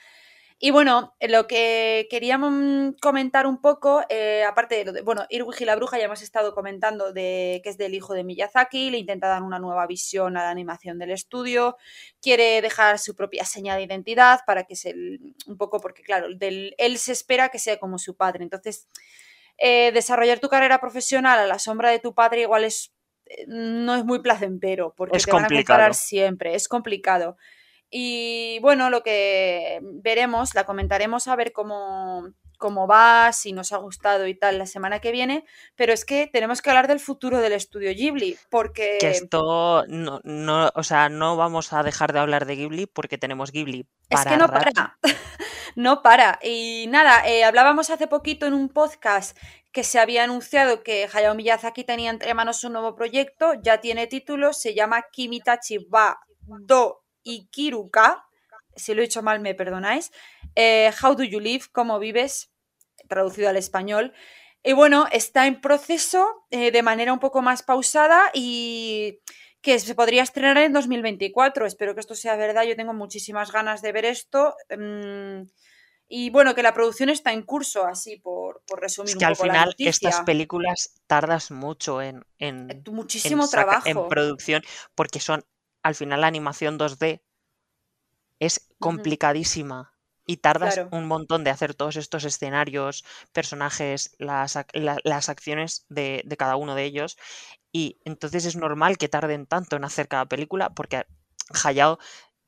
Y 0.58 0.70
bueno, 0.70 1.14
eh, 1.20 1.28
lo 1.28 1.46
que 1.46 2.06
queríamos 2.08 2.50
mm, 2.50 2.92
comentar 3.02 3.46
un 3.46 3.60
poco, 3.60 4.02
eh, 4.08 4.42
aparte 4.44 4.76
de 4.76 4.84
lo 4.86 4.92
de, 4.92 5.02
bueno, 5.02 5.26
Irwig 5.28 5.60
y 5.60 5.64
la 5.66 5.76
bruja 5.76 5.98
ya 5.98 6.06
hemos 6.06 6.22
estado 6.22 6.54
comentando 6.54 7.12
de 7.12 7.60
que 7.62 7.68
es 7.68 7.76
del 7.76 7.94
hijo 7.94 8.14
de 8.14 8.24
Miyazaki, 8.24 8.88
le 8.90 8.96
intenta 8.96 9.28
dar 9.28 9.42
una 9.42 9.58
nueva 9.58 9.86
visión 9.86 10.38
a 10.38 10.44
la 10.44 10.50
animación 10.50 10.98
del 10.98 11.10
estudio, 11.10 11.76
quiere 12.22 12.62
dejar 12.62 12.98
su 12.98 13.14
propia 13.14 13.44
seña 13.44 13.76
de 13.76 13.82
identidad 13.82 14.40
para 14.46 14.64
que 14.64 14.76
se, 14.76 14.94
un 15.46 15.58
poco 15.58 15.78
porque 15.78 16.02
claro, 16.02 16.28
del, 16.34 16.74
él 16.78 16.96
se 16.96 17.12
espera 17.12 17.50
que 17.50 17.58
sea 17.58 17.78
como 17.78 17.98
su 17.98 18.16
padre, 18.16 18.42
entonces 18.42 18.88
eh, 19.58 19.92
desarrollar 19.92 20.38
tu 20.38 20.48
carrera 20.48 20.80
profesional 20.80 21.38
a 21.38 21.46
la 21.46 21.58
sombra 21.58 21.90
de 21.90 21.98
tu 21.98 22.14
padre 22.14 22.42
igual 22.42 22.64
es 22.64 22.95
no 23.46 23.94
es 23.94 24.04
muy 24.04 24.20
placentero 24.20 24.94
porque 24.96 25.16
Es 25.16 25.24
te 25.24 25.32
van 25.32 25.44
a 25.44 25.48
complicado. 25.48 25.76
comparar 25.76 25.94
siempre, 25.94 26.54
es 26.54 26.68
complicado. 26.68 27.36
Y 27.90 28.58
bueno, 28.60 28.90
lo 28.90 29.02
que 29.02 29.80
veremos, 29.82 30.54
la 30.54 30.64
comentaremos 30.64 31.28
a 31.28 31.36
ver 31.36 31.52
cómo, 31.52 32.28
cómo 32.58 32.86
va, 32.88 33.32
si 33.32 33.52
nos 33.52 33.72
ha 33.72 33.76
gustado 33.76 34.26
y 34.26 34.34
tal 34.34 34.58
la 34.58 34.66
semana 34.66 34.98
que 35.00 35.12
viene, 35.12 35.44
pero 35.76 35.92
es 35.92 36.04
que 36.04 36.26
tenemos 36.26 36.62
que 36.62 36.70
hablar 36.70 36.88
del 36.88 36.98
futuro 37.00 37.38
del 37.38 37.52
estudio 37.52 37.90
Ghibli, 37.94 38.36
porque 38.50 38.98
Que 39.00 39.10
esto 39.10 39.84
no, 39.88 40.20
no, 40.24 40.70
o 40.74 40.82
sea, 40.82 41.08
no 41.08 41.36
vamos 41.36 41.72
a 41.72 41.82
dejar 41.84 42.12
de 42.12 42.18
hablar 42.18 42.46
de 42.46 42.56
Ghibli 42.56 42.86
porque 42.86 43.18
tenemos 43.18 43.52
Ghibli 43.52 43.86
es 44.08 44.24
para 44.24 44.30
que 44.32 44.36
no 44.36 44.46
rato. 44.48 44.70
para, 44.74 44.98
no 45.76 46.02
para. 46.02 46.38
Y 46.42 46.86
nada, 46.88 47.26
eh, 47.26 47.44
hablábamos 47.44 47.90
hace 47.90 48.08
poquito 48.08 48.46
en 48.46 48.54
un 48.54 48.68
podcast 48.68 49.38
que 49.76 49.84
se 49.84 49.98
había 49.98 50.24
anunciado 50.24 50.82
que 50.82 51.06
Hayao 51.12 51.34
Miyazaki 51.34 51.84
tenía 51.84 52.08
entre 52.08 52.32
manos 52.32 52.64
un 52.64 52.72
nuevo 52.72 52.94
proyecto, 52.94 53.52
ya 53.62 53.78
tiene 53.78 54.06
título, 54.06 54.54
se 54.54 54.72
llama 54.72 55.04
Kimitachi 55.12 55.76
wa 55.90 56.18
do 56.46 57.04
Ikiruka, 57.24 58.24
si 58.74 58.94
lo 58.94 59.02
he 59.02 59.04
dicho 59.04 59.20
mal 59.20 59.38
me 59.40 59.54
perdonáis, 59.54 60.12
eh, 60.54 60.90
How 61.02 61.14
do 61.14 61.24
you 61.24 61.40
live, 61.40 61.66
cómo 61.72 61.98
vives, 61.98 62.54
traducido 63.06 63.50
al 63.50 63.58
español. 63.58 64.14
Y 64.62 64.72
bueno, 64.72 65.08
está 65.12 65.46
en 65.46 65.60
proceso 65.60 66.46
eh, 66.50 66.70
de 66.70 66.82
manera 66.82 67.12
un 67.12 67.20
poco 67.20 67.42
más 67.42 67.62
pausada 67.62 68.30
y 68.32 69.20
que 69.60 69.78
se 69.78 69.94
podría 69.94 70.22
estrenar 70.22 70.56
en 70.56 70.72
2024. 70.72 71.66
Espero 71.66 71.92
que 71.92 72.00
esto 72.00 72.14
sea 72.14 72.34
verdad. 72.36 72.62
Yo 72.64 72.76
tengo 72.76 72.94
muchísimas 72.94 73.52
ganas 73.52 73.82
de 73.82 73.92
ver 73.92 74.06
esto. 74.06 74.54
mm, 74.70 75.42
y 76.08 76.30
bueno, 76.30 76.54
que 76.54 76.62
la 76.62 76.74
producción 76.74 77.08
está 77.10 77.32
en 77.32 77.42
curso, 77.42 77.86
así 77.86 78.16
por, 78.18 78.62
por 78.66 78.80
resumir 78.80 79.10
Es 79.10 79.16
un 79.16 79.24
que 79.24 79.24
al 79.24 79.36
poco 79.36 79.46
la 79.46 79.54
final 79.54 79.74
estas 79.82 80.20
películas 80.20 81.00
tardas 81.06 81.50
mucho 81.50 82.02
en, 82.02 82.24
en, 82.38 82.76
Eh, 82.84 82.90
en 83.22 83.40
Muchísimo 83.40 83.42
saca- 83.42 83.80
en 83.84 84.04
trabajo. 84.04 84.06
producción 84.06 84.62
porque 84.94 85.20
son, 85.20 85.44
al 85.82 85.94
final 85.94 86.20
la 86.20 86.26
animación 86.26 86.76
2D 86.78 87.22
es 88.40 88.68
complicadísima 88.80 89.94
y 90.26 90.38
tardas 90.38 90.74
Claro, 90.74 90.90
un 90.90 91.06
montón 91.06 91.44
de 91.44 91.50
hacer 91.50 91.74
todos 91.74 91.96
estos 91.96 92.24
escenarios, 92.24 93.04
personajes, 93.32 94.16
las, 94.18 94.56
la- 94.72 94.98
las 95.04 95.28
acciones 95.28 95.86
de, 95.88 96.22
de 96.26 96.36
cada 96.36 96.56
uno 96.56 96.74
de 96.74 96.84
ellos. 96.84 97.16
Y 97.72 98.00
entonces 98.04 98.44
es 98.46 98.56
normal 98.56 98.98
que 98.98 99.08
tarden 99.08 99.46
tanto 99.46 99.76
en 99.76 99.84
hacer 99.84 100.08
cada 100.08 100.26
película 100.26 100.70
porque 100.74 101.06
Hayao 101.64 101.98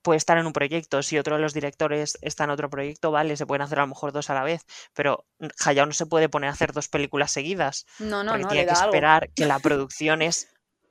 puede 0.02 0.16
estar 0.18 0.38
en 0.38 0.46
un 0.46 0.52
proyecto, 0.52 1.02
si 1.02 1.18
otro 1.18 1.36
de 1.36 1.42
los 1.42 1.54
directores 1.54 2.18
está 2.22 2.44
en 2.44 2.50
otro 2.50 2.70
proyecto, 2.70 3.10
vale, 3.10 3.36
se 3.36 3.46
pueden 3.46 3.62
hacer 3.62 3.78
a 3.78 3.82
lo 3.82 3.88
mejor 3.88 4.12
dos 4.12 4.30
a 4.30 4.34
la 4.34 4.42
vez, 4.44 4.64
pero 4.94 5.26
Hayao 5.64 5.86
no 5.86 5.92
se 5.92 6.06
puede 6.06 6.28
poner 6.28 6.48
a 6.50 6.52
hacer 6.52 6.72
dos 6.72 6.88
películas 6.88 7.30
seguidas. 7.32 7.86
No, 7.98 8.22
no, 8.22 8.32
porque 8.32 8.42
no, 8.44 8.48
tiene 8.50 8.64
que 8.66 8.72
algo. 8.72 8.84
esperar 8.84 9.30
que 9.34 9.46
la 9.46 9.58
producción 9.60 10.22
es 10.22 10.48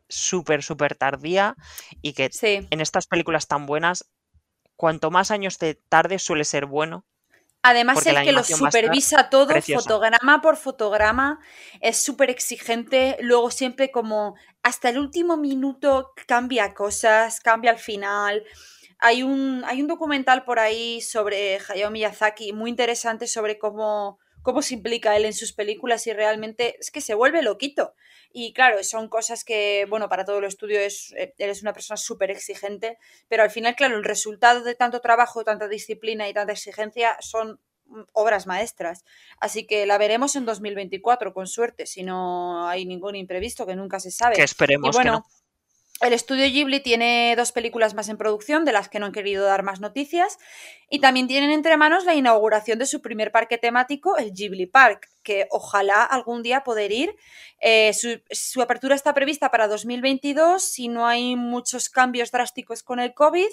súper, 0.10 0.64
súper 0.64 0.96
tardía 0.96 1.56
y 2.02 2.14
que 2.14 2.30
Sí. 2.32 2.68
en 2.70 2.82
estas 2.82 3.08
películas 3.08 3.48
tan 3.48 3.66
buenas, 3.66 4.06
cuanto 4.76 5.12
más 5.12 5.32
años 5.32 5.58
te 5.58 5.76
tarde 5.76 6.20
suele 6.20 6.46
ser 6.46 6.66
bueno. 6.66 7.06
Además, 7.64 8.06
el 8.06 8.24
que 8.24 8.32
lo 8.32 8.44
supervisa 8.44 9.30
todo, 9.30 9.48
preciosa. 9.48 9.84
fotograma 9.84 10.42
por 10.42 10.56
fotograma, 10.56 11.40
es 11.82 11.98
súper 11.98 12.30
exigente. 12.30 13.18
Luego 13.20 13.52
siempre 13.52 13.92
como 13.92 14.36
hasta 14.64 14.90
el 14.90 15.00
último 15.00 15.36
minuto 15.36 16.14
cambia 16.28 16.74
cosas, 16.74 17.42
cambia 17.42 17.72
al 17.72 17.80
final. 17.80 18.44
Hay 19.00 19.24
un, 19.24 19.64
hay 19.66 19.82
un 19.82 19.88
documental 19.88 20.44
por 20.44 20.60
ahí 20.60 21.02
sobre 21.02 21.60
Hayao 21.70 21.92
Miyazaki 21.92 22.54
muy 22.54 22.70
interesante 22.70 23.28
sobre 23.28 23.60
cómo, 23.60 24.20
cómo 24.42 24.62
se 24.62 24.76
implica 24.76 25.16
él 25.16 25.26
en 25.26 25.34
sus 25.34 25.54
películas 25.54 26.08
y 26.08 26.14
realmente 26.14 26.78
es 26.80 26.90
que 26.90 27.02
se 27.02 27.14
vuelve 27.14 27.42
loquito. 27.42 27.94
Y 28.32 28.54
claro, 28.54 28.84
son 28.84 29.10
cosas 29.10 29.44
que, 29.44 29.86
bueno, 29.90 30.10
para 30.10 30.26
todo 30.26 30.40
el 30.40 30.46
estudio 30.46 30.80
es, 30.80 31.14
eh, 31.18 31.34
él 31.38 31.50
es 31.50 31.62
una 31.62 31.74
persona 31.74 31.98
súper 31.98 32.32
exigente, 32.32 32.98
pero 33.28 33.44
al 33.44 33.50
final, 33.50 33.76
claro, 33.76 33.98
el 33.98 34.04
resultado 34.04 34.64
de 34.64 34.76
tanto 34.76 35.02
trabajo, 35.02 35.44
tanta 35.44 35.68
disciplina 35.68 36.28
y 36.28 36.34
tanta 36.34 36.54
exigencia 36.54 37.18
son 37.20 37.60
mm, 37.86 38.02
obras 38.14 38.48
maestras. 38.48 39.04
Así 39.40 39.66
que 39.66 39.86
la 39.86 39.98
veremos 39.98 40.36
en 40.36 40.46
2024, 40.46 41.34
con 41.34 41.48
suerte, 41.48 41.86
si 41.86 42.04
no 42.04 42.68
hay 42.68 42.86
ningún 42.86 43.16
imprevisto, 43.16 43.66
que 43.66 43.76
nunca 43.76 44.00
se 44.00 44.12
sabe. 44.12 44.36
Que 44.36 44.42
Y 44.42 44.46
esperemos 44.46 44.92
que 44.92 44.98
bueno, 44.98 45.12
no. 45.12 45.26
El 46.02 46.14
estudio 46.14 46.46
Ghibli 46.46 46.80
tiene 46.80 47.34
dos 47.36 47.52
películas 47.52 47.94
más 47.94 48.10
en 48.10 48.18
producción, 48.18 48.66
de 48.66 48.72
las 48.72 48.90
que 48.90 49.00
no 49.00 49.08
han 49.08 49.12
querido 49.12 49.46
dar 49.46 49.64
más 49.64 49.80
noticias, 49.80 50.38
y 50.90 51.00
también 51.00 51.28
tienen 51.28 51.50
entre 51.50 51.78
manos 51.78 52.06
la 52.06 52.14
inauguración 52.14 52.78
de 52.78 52.86
su 52.86 53.02
primer 53.02 53.32
parque 53.32 53.58
temático, 53.58 54.18
el 54.18 54.32
Ghibli 54.32 54.68
Park, 54.68 55.10
que 55.24 55.48
ojalá 55.50 56.04
algún 56.04 56.44
día 56.44 56.64
poder 56.64 56.92
ir. 56.92 57.16
Eh, 57.60 57.94
su, 57.94 58.22
su 58.30 58.62
apertura 58.62 58.96
está 58.96 59.14
prevista 59.14 59.50
para 59.50 59.68
2022, 59.68 60.64
si 60.64 60.88
no 60.88 61.08
hay 61.08 61.36
muchos 61.36 61.90
cambios 61.90 62.32
drásticos 62.32 62.84
con 62.84 63.00
el 63.00 63.14
COVID. 63.14 63.50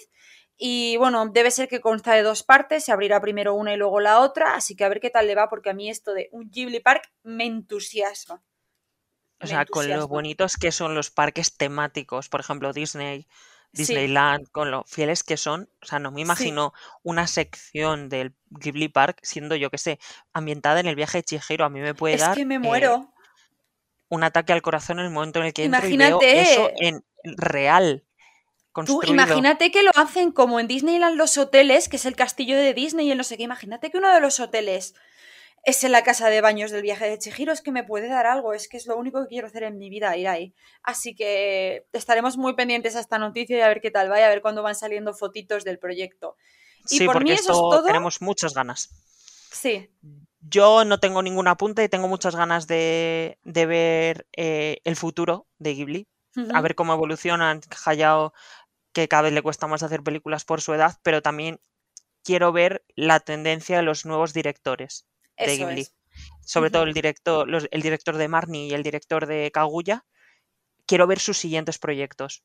Y 0.56 0.96
bueno, 0.98 1.26
debe 1.26 1.50
ser 1.50 1.68
que 1.68 1.80
consta 1.80 2.14
de 2.14 2.22
dos 2.22 2.42
partes, 2.42 2.84
se 2.84 2.92
abrirá 2.92 3.20
primero 3.20 3.54
una 3.54 3.74
y 3.74 3.76
luego 3.76 4.00
la 4.00 4.20
otra, 4.20 4.54
así 4.54 4.76
que 4.76 4.84
a 4.84 4.88
ver 4.88 5.00
qué 5.00 5.10
tal 5.10 5.26
le 5.26 5.34
va, 5.34 5.48
porque 5.48 5.70
a 5.70 5.74
mí 5.74 5.90
esto 5.90 6.14
de 6.14 6.28
un 6.30 6.50
Ghibli 6.50 6.80
Park 6.80 7.10
me 7.24 7.44
entusiasma. 7.44 8.42
O 9.44 9.46
sea, 9.46 9.66
con 9.66 9.88
lo 9.88 10.08
bonitos 10.08 10.56
que 10.56 10.72
son 10.72 10.94
los 10.94 11.10
parques 11.10 11.56
temáticos, 11.56 12.28
por 12.28 12.40
ejemplo, 12.40 12.72
Disney, 12.72 13.26
Sí, 13.72 13.94
Disneyland, 13.94 14.48
con 14.50 14.70
lo 14.70 14.84
fieles 14.84 15.24
que 15.24 15.36
son. 15.36 15.68
O 15.82 15.86
sea, 15.86 15.98
no 15.98 16.12
me 16.12 16.20
sí. 16.20 16.22
imagino 16.22 16.72
una 17.02 17.26
sección 17.26 18.08
del 18.08 18.34
Ghibli 18.50 18.88
Park 18.88 19.18
siendo, 19.22 19.56
yo 19.56 19.70
que 19.70 19.78
sé, 19.78 19.98
ambientada 20.32 20.80
en 20.80 20.86
el 20.86 20.94
viaje 20.94 21.18
de 21.18 21.24
Chihiro. 21.24 21.64
A 21.64 21.70
mí 21.70 21.80
me 21.80 21.94
puede 21.94 22.14
Es 22.14 22.20
dar 22.20 22.36
que 22.36 22.44
me 22.46 22.58
eh, 22.58 22.58
muero. 22.58 23.12
un 24.08 24.22
ataque 24.24 24.52
al 24.52 24.62
corazón 24.62 24.98
en 25.00 25.06
el 25.06 25.10
momento 25.10 25.40
en 25.40 25.46
el 25.46 25.52
que 25.52 25.64
entro 25.64 25.88
y 25.88 25.96
veo 25.96 26.20
eso 26.22 26.70
Imagínate, 26.70 26.88
en 26.88 27.04
real, 27.24 28.04
tú 28.84 29.00
imagínate 29.06 29.70
que 29.70 29.82
lo 29.82 29.90
hacen 29.94 30.32
como 30.32 30.60
en 30.60 30.66
Disneyland 30.68 31.16
los 31.16 31.38
hoteles, 31.38 31.88
que 31.88 31.96
es 31.96 32.06
el 32.06 32.16
castillo 32.16 32.56
de 32.56 32.74
Disney 32.74 33.08
y 33.08 33.10
el 33.12 33.18
no 33.18 33.24
sé 33.24 33.36
qué. 33.36 33.44
Imagínate 33.44 33.90
que 33.90 33.98
uno 33.98 34.12
de 34.12 34.20
los 34.20 34.40
hoteles 34.40 34.94
es 35.64 35.82
en 35.84 35.92
la 35.92 36.02
casa 36.04 36.28
de 36.28 36.40
baños 36.40 36.70
del 36.70 36.82
viaje 36.82 37.08
de 37.08 37.18
Chihiro, 37.18 37.52
es 37.52 37.62
que 37.62 37.72
me 37.72 37.84
puede 37.84 38.08
dar 38.08 38.26
algo, 38.26 38.52
es 38.52 38.68
que 38.68 38.76
es 38.76 38.86
lo 38.86 38.96
único 38.96 39.22
que 39.22 39.28
quiero 39.28 39.46
hacer 39.46 39.62
en 39.62 39.78
mi 39.78 39.88
vida, 39.88 40.16
ir 40.16 40.28
ahí. 40.28 40.54
Así 40.82 41.14
que 41.14 41.86
estaremos 41.92 42.36
muy 42.36 42.54
pendientes 42.54 42.96
a 42.96 43.00
esta 43.00 43.18
noticia 43.18 43.56
y 43.56 43.60
a 43.62 43.68
ver 43.68 43.80
qué 43.80 43.90
tal 43.90 44.08
vaya, 44.10 44.26
a 44.26 44.28
ver 44.28 44.42
cuándo 44.42 44.62
van 44.62 44.74
saliendo 44.74 45.14
fotitos 45.14 45.64
del 45.64 45.78
proyecto. 45.78 46.36
Y 46.90 46.98
Sí, 46.98 47.06
por 47.06 47.16
mí 47.16 47.30
porque 47.30 47.32
eso 47.34 47.52
es 47.52 47.56
esto 47.56 47.70
todo. 47.70 47.84
tenemos 47.84 48.20
muchas 48.20 48.52
ganas. 48.52 48.90
Sí, 49.50 49.90
Yo 50.40 50.84
no 50.84 51.00
tengo 51.00 51.22
ningún 51.22 51.48
apunte 51.48 51.82
y 51.82 51.88
tengo 51.88 52.08
muchas 52.08 52.36
ganas 52.36 52.66
de, 52.66 53.38
de 53.44 53.66
ver 53.66 54.26
eh, 54.36 54.80
el 54.84 54.96
futuro 54.96 55.46
de 55.58 55.74
Ghibli. 55.74 56.08
A 56.52 56.60
ver 56.60 56.74
cómo 56.74 56.92
evolucionan. 56.92 57.60
Hayao, 57.86 58.34
que 58.92 59.06
cada 59.08 59.22
vez 59.22 59.32
le 59.32 59.40
cuesta 59.40 59.66
más 59.68 59.82
hacer 59.84 60.02
películas 60.02 60.44
por 60.44 60.60
su 60.60 60.74
edad, 60.74 60.98
pero 61.04 61.22
también 61.22 61.60
quiero 62.24 62.52
ver 62.52 62.84
la 62.96 63.20
tendencia 63.20 63.76
de 63.76 63.84
los 63.84 64.04
nuevos 64.04 64.34
directores 64.34 65.06
de 65.38 65.54
eso 65.54 65.66
Ghibli. 65.66 65.80
es. 65.82 65.94
Sobre 66.44 66.70
todo 66.70 66.84
el 66.84 66.94
director, 66.94 67.48
los- 67.48 67.68
el 67.70 67.82
director 67.82 68.16
de 68.16 68.28
Marnie 68.28 68.68
y 68.68 68.74
el 68.74 68.82
director 68.82 69.26
de 69.26 69.50
Kaguya. 69.52 70.04
Quiero 70.86 71.06
ver 71.06 71.18
sus 71.20 71.38
siguientes 71.38 71.78
proyectos 71.78 72.44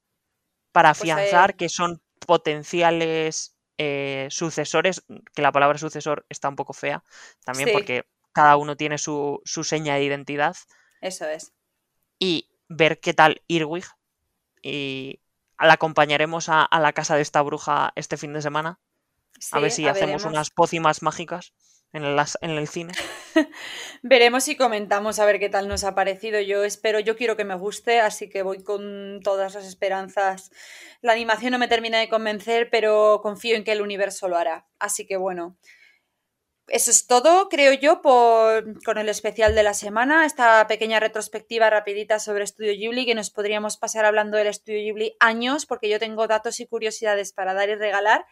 para 0.72 0.94
Pues 0.94 1.02
afianzar 1.02 1.52
eh, 1.52 1.56
que 1.58 1.70
son 1.70 2.02
potenciales 2.26 3.56
eh, 3.78 4.28
sucesores, 4.30 5.04
que 5.34 5.42
la 5.42 5.52
palabra 5.52 5.78
sucesor 5.78 6.26
está 6.30 6.50
un 6.50 6.56
poco 6.58 6.74
fea 6.74 7.04
también 7.46 7.70
sí, 7.70 7.74
porque 7.74 8.06
cada 8.34 8.58
uno 8.58 8.76
tiene 8.78 8.98
su, 8.98 9.42
su 9.46 9.64
seña 9.64 9.96
de 9.96 10.04
identidad 10.04 10.56
eso 11.02 11.26
es. 11.26 11.54
y 12.20 12.50
ver 12.68 13.00
qué 13.00 13.14
tal 13.14 13.42
Irwig 13.48 13.86
y 14.62 15.20
la 15.60 15.74
acompañaremos 15.74 16.50
a, 16.50 16.64
a 16.64 16.80
la 16.80 16.94
casa 16.94 17.16
de 17.16 17.22
esta 17.22 17.42
bruja 17.42 17.92
este 17.96 18.18
fin 18.18 18.34
de 18.34 18.42
semana 18.42 18.80
a 19.52 19.60
ver 19.60 19.72
si 19.72 19.88
a 19.88 19.92
hacemos 19.92 20.24
veremos. 20.24 20.26
unas 20.26 20.50
pócimas 20.52 21.02
mágicas 21.02 21.54
en, 21.94 22.04
en 22.04 22.50
el 22.52 22.68
cine. 22.68 22.94
Veremos 24.04 24.48
y 24.48 24.56
comentamos 24.56 25.20
a 25.20 25.26
ver 25.26 25.40
qué 25.40 25.50
tal 25.50 25.68
nos 25.68 25.84
ha 25.84 25.96
parecido. 25.96 26.40
Yo 26.40 26.64
espero, 26.64 27.00
yo 27.00 27.16
quiero 27.16 27.36
que 27.36 27.46
me 27.46 27.56
guste, 27.56 28.00
así 28.00 28.30
que 28.30 28.44
voy 28.44 28.64
con 28.64 29.20
todas 29.24 29.56
las 29.56 29.66
esperanzas. 29.66 30.52
La 31.02 31.14
animación 31.14 31.52
no 31.52 31.60
me 31.60 31.68
termina 31.68 32.00
de 32.00 32.10
convencer, 32.10 32.70
pero 32.70 33.20
confío 33.22 33.56
en 33.56 33.64
que 33.64 33.72
el 33.72 33.82
universo 33.82 34.28
lo 34.28 34.38
hará. 34.38 34.68
Así 34.80 35.06
que 35.06 35.18
bueno, 35.18 35.58
eso 36.72 36.92
es 36.92 37.08
todo, 37.08 37.50
creo 37.50 37.74
yo, 37.74 38.02
por, 38.02 38.84
con 38.84 38.98
el 38.98 39.10
especial 39.10 39.56
de 39.56 39.64
la 39.64 39.74
semana. 39.74 40.26
Esta 40.26 40.68
pequeña 40.68 41.00
retrospectiva 41.00 41.70
rapidita 41.70 42.20
sobre 42.20 42.44
Estudio 42.44 42.74
Ghibli, 42.74 43.06
que 43.06 43.16
nos 43.16 43.32
podríamos 43.32 43.78
pasar 43.78 44.06
hablando 44.06 44.38
del 44.38 44.48
Estudio 44.48 44.80
Ghibli 44.80 45.16
años, 45.20 45.66
porque 45.66 45.90
yo 45.90 46.00
tengo 46.00 46.28
datos 46.28 46.60
y 46.60 46.68
curiosidades 46.68 47.34
para 47.34 47.54
dar 47.54 47.70
y 47.70 47.76
regalar. 47.76 48.26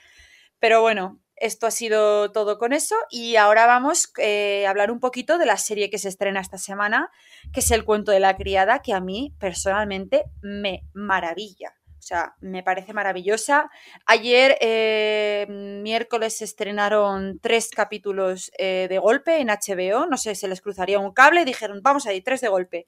Pero 0.60 0.82
bueno, 0.82 1.20
esto 1.40 1.68
ha 1.68 1.72
sido 1.72 2.32
todo 2.32 2.58
con 2.58 2.74
eso 2.74 2.96
y 3.10 3.36
ahora 3.36 3.66
vamos 3.66 4.12
eh, 4.18 4.66
a 4.66 4.70
hablar 4.70 4.92
un 4.92 5.00
poquito 5.00 5.38
de 5.38 5.46
la 5.46 5.58
serie 5.58 5.90
que 5.90 6.00
se 6.00 6.10
estrena 6.10 6.40
esta 6.40 6.58
semana, 6.58 7.12
que 7.54 7.60
es 7.60 7.72
El 7.72 7.86
cuento 7.86 8.12
de 8.12 8.20
la 8.20 8.36
criada, 8.36 8.82
que 8.82 8.94
a 8.94 9.00
mí 9.00 9.34
personalmente 9.40 10.26
me 10.42 10.84
maravilla. 10.94 11.74
O 12.00 12.02
sea, 12.08 12.36
me 12.40 12.64
parece 12.64 12.94
maravillosa. 12.94 13.70
Ayer, 14.06 14.58
eh, 14.62 15.46
miércoles, 15.50 16.38
se 16.38 16.46
estrenaron 16.46 17.40
tres 17.40 17.70
capítulos 17.70 18.50
eh, 18.58 18.88
de 18.90 18.98
golpe 18.98 19.42
en 19.42 19.50
HBO. 19.50 20.06
No 20.06 20.16
sé, 20.16 20.34
se 20.36 20.48
les 20.48 20.62
cruzaría 20.62 21.00
un 21.00 21.12
cable 21.12 21.44
dijeron, 21.44 21.82
vamos 21.84 22.06
ahí, 22.08 22.22
tres 22.22 22.40
de 22.40 22.48
golpe. 22.48 22.86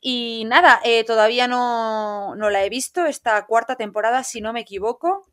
Y 0.00 0.44
nada, 0.46 0.80
todavía 1.06 1.48
no, 1.48 2.34
no 2.36 2.50
la 2.50 2.64
he 2.64 2.68
visto, 2.68 3.06
esta 3.06 3.46
cuarta 3.46 3.76
temporada, 3.76 4.22
si 4.24 4.40
no 4.40 4.52
me 4.52 4.60
equivoco. 4.60 5.31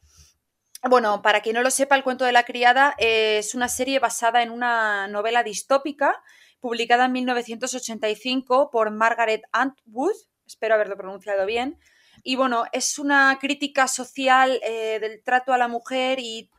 Bueno, 0.87 1.21
para 1.21 1.41
quien 1.41 1.55
no 1.55 1.61
lo 1.61 1.71
sepa, 1.71 1.97
El 1.97 2.03
cuento 2.03 2.23
de 2.23 2.31
la 2.31 2.43
criada 2.43 2.95
es 2.97 3.53
una 3.53 3.67
serie 3.67 3.99
basada 3.99 4.41
en 4.41 4.49
una 4.49 5.09
novela 5.09 5.43
distópica 5.43 6.23
publicada 6.61 7.05
en 7.05 7.11
1985 7.11 8.69
por 8.71 8.91
Margaret 8.91 9.43
Atwood, 9.51 10.15
espero 10.45 10.75
haberlo 10.75 10.95
pronunciado 10.95 11.45
bien. 11.45 11.77
Y 12.23 12.37
bueno, 12.37 12.65
es 12.71 12.97
una 12.97 13.37
crítica 13.41 13.87
social 13.87 14.59
eh, 14.63 14.99
del 14.99 15.21
trato 15.21 15.51
a 15.51 15.57
la 15.57 15.67
mujer 15.67 16.19
y 16.19 16.49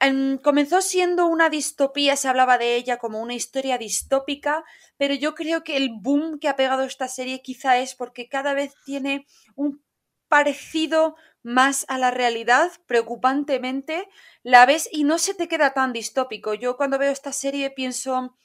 em, 0.00 0.38
comenzó 0.38 0.82
siendo 0.82 1.26
una 1.26 1.48
distopía, 1.48 2.14
se 2.14 2.28
hablaba 2.28 2.58
de 2.58 2.76
ella 2.76 2.98
como 2.98 3.20
una 3.20 3.34
historia 3.34 3.78
distópica, 3.78 4.64
pero 4.98 5.14
yo 5.14 5.34
creo 5.34 5.64
que 5.64 5.76
el 5.76 5.90
boom 5.92 6.38
que 6.38 6.48
ha 6.48 6.56
pegado 6.56 6.82
esta 6.84 7.08
serie 7.08 7.40
quizá 7.42 7.78
es 7.78 7.94
porque 7.94 8.28
cada 8.28 8.54
vez 8.54 8.74
tiene 8.84 9.26
un 9.54 9.82
parecido 10.28 11.16
más 11.42 11.84
a 11.88 11.98
la 11.98 12.10
realidad, 12.10 12.70
preocupantemente, 12.86 14.08
la 14.42 14.66
ves 14.66 14.88
y 14.92 15.04
no 15.04 15.18
se 15.18 15.34
te 15.34 15.48
queda 15.48 15.72
tan 15.72 15.92
distópico. 15.92 16.54
Yo 16.54 16.76
cuando 16.76 16.98
veo 16.98 17.12
esta 17.12 17.32
serie 17.32 17.70
pienso, 17.70 18.36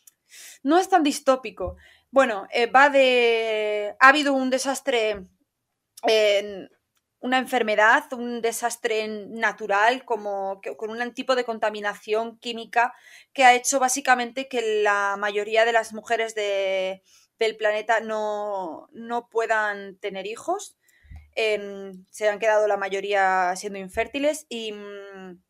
no 0.63 0.77
es 0.77 0.89
tan 0.89 1.03
distópico. 1.03 1.75
Bueno, 2.11 2.47
eh, 2.51 2.67
va 2.67 2.89
de... 2.89 3.95
Ha 3.99 4.09
habido 4.09 4.33
un 4.33 4.49
desastre, 4.49 5.27
una 7.19 7.37
enfermedad, 7.37 8.11
un 8.13 8.41
desastre 8.41 9.07
natural, 9.07 10.05
como 10.05 10.61
que, 10.61 10.75
con 10.77 10.89
un 10.89 11.13
tipo 11.13 11.35
de 11.35 11.45
contaminación 11.45 12.37
química 12.37 12.93
que 13.33 13.43
ha 13.45 13.53
hecho 13.53 13.79
básicamente 13.79 14.47
que 14.47 14.81
la 14.83 15.15
mayoría 15.17 15.65
de 15.65 15.73
las 15.73 15.93
mujeres 15.93 16.35
de, 16.35 17.01
del 17.39 17.57
planeta 17.57 17.99
no, 17.99 18.89
no 18.91 19.29
puedan 19.29 19.97
tener 19.97 20.27
hijos 20.27 20.77
eh, 21.35 21.93
se 22.11 22.29
han 22.29 22.39
quedado 22.39 22.67
la 22.67 22.77
mayoría 22.77 23.53
siendo 23.55 23.79
infértiles 23.79 24.45
y, 24.49 24.71
mm, 24.73 25.41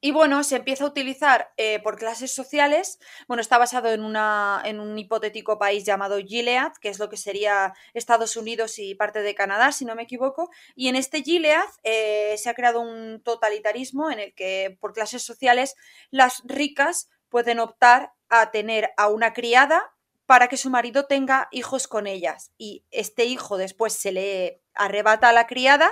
Y 0.00 0.12
bueno, 0.12 0.44
se 0.44 0.56
empieza 0.56 0.84
a 0.84 0.86
utilizar 0.86 1.52
eh, 1.56 1.80
por 1.82 1.96
clases 1.98 2.32
sociales. 2.32 3.00
Bueno, 3.26 3.40
está 3.40 3.58
basado 3.58 3.88
en, 3.92 4.02
una, 4.04 4.62
en 4.64 4.78
un 4.78 4.96
hipotético 4.96 5.58
país 5.58 5.84
llamado 5.84 6.18
Gilead, 6.18 6.72
que 6.80 6.88
es 6.88 7.00
lo 7.00 7.08
que 7.08 7.16
sería 7.16 7.74
Estados 7.94 8.36
Unidos 8.36 8.78
y 8.78 8.94
parte 8.94 9.22
de 9.22 9.34
Canadá, 9.34 9.72
si 9.72 9.84
no 9.84 9.96
me 9.96 10.04
equivoco. 10.04 10.50
Y 10.76 10.88
en 10.88 10.94
este 10.94 11.22
Gilead 11.22 11.66
eh, 11.82 12.36
se 12.38 12.48
ha 12.48 12.54
creado 12.54 12.80
un 12.80 13.20
totalitarismo 13.24 14.08
en 14.10 14.20
el 14.20 14.34
que 14.34 14.76
por 14.80 14.92
clases 14.92 15.24
sociales 15.24 15.74
las 16.10 16.42
ricas 16.44 17.08
pueden 17.28 17.58
optar 17.58 18.12
a 18.28 18.50
tener 18.52 18.90
a 18.96 19.08
una 19.08 19.32
criada 19.32 19.82
para 20.28 20.48
que 20.48 20.58
su 20.58 20.68
marido 20.68 21.06
tenga 21.06 21.48
hijos 21.52 21.88
con 21.88 22.06
ellas. 22.06 22.52
Y 22.58 22.84
este 22.90 23.24
hijo 23.24 23.56
después 23.56 23.94
se 23.94 24.12
le 24.12 24.62
arrebata 24.74 25.30
a 25.30 25.32
la 25.32 25.46
criada 25.46 25.90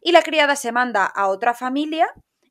y 0.00 0.12
la 0.12 0.22
criada 0.22 0.54
se 0.54 0.70
manda 0.70 1.04
a 1.04 1.26
otra 1.26 1.52
familia 1.52 2.08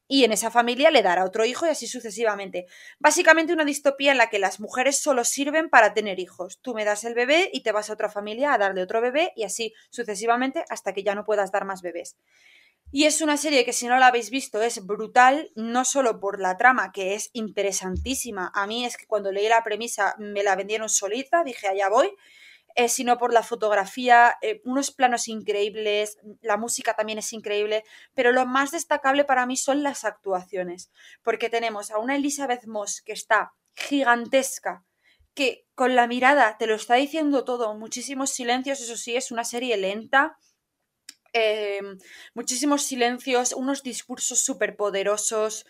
y 0.09 0.25
en 0.25 0.33
esa 0.33 0.51
familia 0.51 0.91
le 0.91 1.01
dará 1.01 1.23
otro 1.23 1.45
hijo 1.45 1.65
y 1.65 1.69
así 1.69 1.87
sucesivamente. 1.87 2.65
Básicamente 2.99 3.53
una 3.53 3.63
distopía 3.63 4.11
en 4.11 4.17
la 4.17 4.29
que 4.29 4.39
las 4.39 4.59
mujeres 4.59 5.01
solo 5.01 5.23
sirven 5.23 5.69
para 5.69 5.93
tener 5.93 6.19
hijos. 6.19 6.59
Tú 6.61 6.73
me 6.73 6.83
das 6.83 7.05
el 7.05 7.13
bebé 7.13 7.49
y 7.53 7.63
te 7.63 7.71
vas 7.71 7.89
a 7.89 7.93
otra 7.93 8.09
familia 8.09 8.53
a 8.53 8.57
darle 8.57 8.83
otro 8.83 8.99
bebé 8.99 9.31
y 9.37 9.43
así 9.43 9.73
sucesivamente 9.89 10.65
hasta 10.69 10.91
que 10.91 11.03
ya 11.03 11.15
no 11.15 11.23
puedas 11.23 11.53
dar 11.53 11.63
más 11.63 11.81
bebés. 11.81 12.17
Y 12.93 13.05
es 13.05 13.21
una 13.21 13.37
serie 13.37 13.63
que 13.63 13.71
si 13.71 13.87
no 13.87 13.97
la 13.97 14.07
habéis 14.07 14.29
visto 14.29 14.61
es 14.61 14.85
brutal, 14.85 15.49
no 15.55 15.85
solo 15.85 16.19
por 16.19 16.41
la 16.41 16.57
trama, 16.57 16.91
que 16.91 17.13
es 17.13 17.29
interesantísima. 17.31 18.51
A 18.53 18.67
mí 18.67 18.85
es 18.85 18.97
que 18.97 19.07
cuando 19.07 19.31
leí 19.31 19.47
la 19.47 19.63
premisa 19.63 20.15
me 20.17 20.43
la 20.43 20.57
vendieron 20.57 20.89
solita, 20.89 21.43
dije 21.45 21.69
allá 21.69 21.87
voy. 21.89 22.13
Eh, 22.75 22.87
sino 22.87 23.17
por 23.17 23.33
la 23.33 23.43
fotografía, 23.43 24.37
eh, 24.41 24.61
unos 24.63 24.91
planos 24.91 25.27
increíbles, 25.27 26.17
la 26.41 26.55
música 26.55 26.93
también 26.93 27.19
es 27.19 27.33
increíble, 27.33 27.83
pero 28.13 28.31
lo 28.31 28.45
más 28.45 28.71
destacable 28.71 29.25
para 29.25 29.45
mí 29.45 29.57
son 29.57 29.83
las 29.83 30.05
actuaciones, 30.05 30.89
porque 31.21 31.49
tenemos 31.49 31.91
a 31.91 31.97
una 31.97 32.15
Elizabeth 32.15 32.65
Moss 32.67 33.01
que 33.01 33.11
está 33.11 33.51
gigantesca, 33.75 34.85
que 35.33 35.65
con 35.75 35.97
la 35.97 36.07
mirada 36.07 36.55
te 36.57 36.65
lo 36.65 36.75
está 36.75 36.95
diciendo 36.95 37.43
todo, 37.43 37.73
muchísimos 37.75 38.29
silencios, 38.29 38.79
eso 38.79 38.95
sí, 38.95 39.17
es 39.17 39.31
una 39.31 39.43
serie 39.43 39.75
lenta, 39.75 40.37
em, 41.33 41.97
muchísimos 42.33 42.83
silencios, 42.83 43.53
unos 43.53 43.83
discursos 43.83 44.39
súper 44.39 44.75
poderosos, 44.75 45.65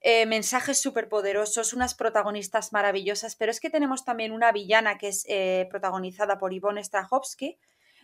eh, 0.00 0.26
mensajes 0.26 0.80
súper 0.80 1.08
poderosos, 1.08 1.72
unas 1.72 1.94
protagonistas 1.94 2.72
maravillosas, 2.72 3.34
pero 3.36 3.50
es 3.50 3.60
que 3.60 3.70
tenemos 3.70 4.04
también 4.04 4.32
una 4.32 4.52
villana 4.52 4.98
que 4.98 5.08
es 5.08 5.24
eh, 5.28 5.66
protagonizada 5.70 6.38
por 6.38 6.52
Yvonne 6.52 6.84
Strahovski, 6.84 7.58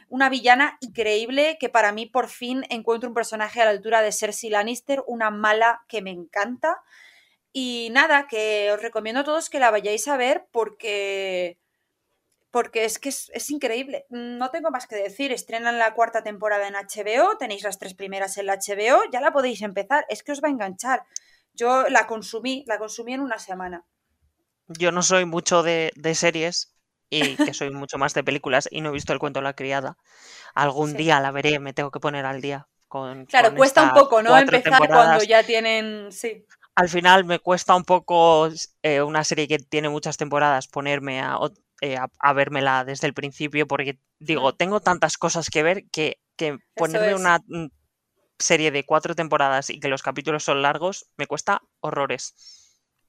una 0.08 0.28
villana 0.28 0.76
increíble 0.80 1.56
que 1.58 1.68
para 1.68 1.92
mí 1.92 2.06
por 2.06 2.28
fin 2.28 2.64
encuentro 2.68 3.08
un 3.08 3.14
personaje 3.14 3.62
a 3.62 3.64
la 3.64 3.70
altura 3.70 4.02
de 4.02 4.12
Cersei 4.12 4.50
Lannister, 4.50 5.02
una 5.06 5.30
mala 5.30 5.84
que 5.88 6.02
me 6.02 6.10
encanta. 6.10 6.82
Y 7.52 7.88
nada, 7.92 8.26
que 8.28 8.70
os 8.72 8.82
recomiendo 8.82 9.20
a 9.20 9.24
todos 9.24 9.48
que 9.48 9.58
la 9.58 9.70
vayáis 9.70 10.08
a 10.08 10.16
ver 10.16 10.46
porque 10.52 11.58
porque 12.52 12.84
es 12.84 12.98
que 12.98 13.08
es, 13.08 13.30
es, 13.34 13.50
increíble. 13.50 14.04
No 14.10 14.50
tengo 14.50 14.70
más 14.70 14.86
que 14.86 14.94
decir. 14.94 15.32
Estrenan 15.32 15.78
la 15.78 15.94
cuarta 15.94 16.22
temporada 16.22 16.68
en 16.68 16.74
HBO, 16.74 17.36
tenéis 17.38 17.64
las 17.64 17.78
tres 17.78 17.94
primeras 17.94 18.36
en 18.36 18.46
la 18.46 18.56
HBO, 18.56 19.00
ya 19.10 19.20
la 19.20 19.32
podéis 19.32 19.62
empezar. 19.62 20.04
Es 20.08 20.22
que 20.22 20.32
os 20.32 20.42
va 20.42 20.48
a 20.48 20.52
enganchar. 20.52 21.02
Yo 21.54 21.88
la 21.88 22.06
consumí, 22.06 22.62
la 22.66 22.78
consumí 22.78 23.14
en 23.14 23.20
una 23.20 23.38
semana. 23.38 23.84
Yo 24.68 24.92
no 24.92 25.02
soy 25.02 25.24
mucho 25.24 25.62
de, 25.62 25.92
series 26.14 26.74
y 27.08 27.36
que 27.36 27.54
soy 27.54 27.70
mucho 27.70 27.96
más 27.96 28.12
de 28.12 28.22
películas 28.22 28.68
y 28.70 28.82
no 28.82 28.90
he 28.90 28.92
visto 28.92 29.14
el 29.14 29.18
cuento 29.18 29.40
de 29.40 29.44
la 29.44 29.54
criada. 29.54 29.96
Algún 30.54 30.94
día 30.94 31.20
la 31.20 31.30
veré, 31.30 31.58
me 31.58 31.72
tengo 31.72 31.90
que 31.90 32.00
poner 32.00 32.26
al 32.26 32.42
día. 32.42 32.68
Con, 32.86 33.24
claro, 33.24 33.54
cuesta 33.54 33.82
un 33.82 33.92
poco, 33.92 34.22
¿no? 34.22 34.36
Empezar 34.36 34.86
cuando 34.86 35.24
ya 35.24 35.42
tienen. 35.42 36.12
Sí. 36.12 36.46
Al 36.74 36.90
final 36.90 37.24
me 37.24 37.38
cuesta 37.38 37.74
un 37.74 37.84
poco 37.84 38.50
eh, 38.82 39.00
una 39.00 39.24
serie 39.24 39.48
que 39.48 39.58
tiene 39.58 39.88
muchas 39.88 40.18
temporadas 40.18 40.68
ponerme 40.68 41.20
a, 41.20 41.38
eh, 41.82 41.96
a, 41.96 42.32
vérmela 42.32 42.84
desde 42.84 43.08
el 43.08 43.12
principio 43.12 43.66
porque 43.66 43.98
digo, 44.20 44.54
tengo 44.54 44.78
tantas 44.78 45.18
cosas 45.18 45.50
que 45.50 45.64
ver 45.64 45.84
que, 45.90 46.20
que 46.36 46.58
ponerme 46.76 47.16
una 47.16 47.40
serie 48.38 48.70
de 48.70 48.84
cuatro 48.84 49.16
temporadas 49.16 49.68
y 49.68 49.80
que 49.80 49.88
los 49.88 50.00
capítulos 50.00 50.44
son 50.44 50.62
largos, 50.62 51.10
me 51.16 51.26
cuesta 51.26 51.60
horrores. 51.80 52.36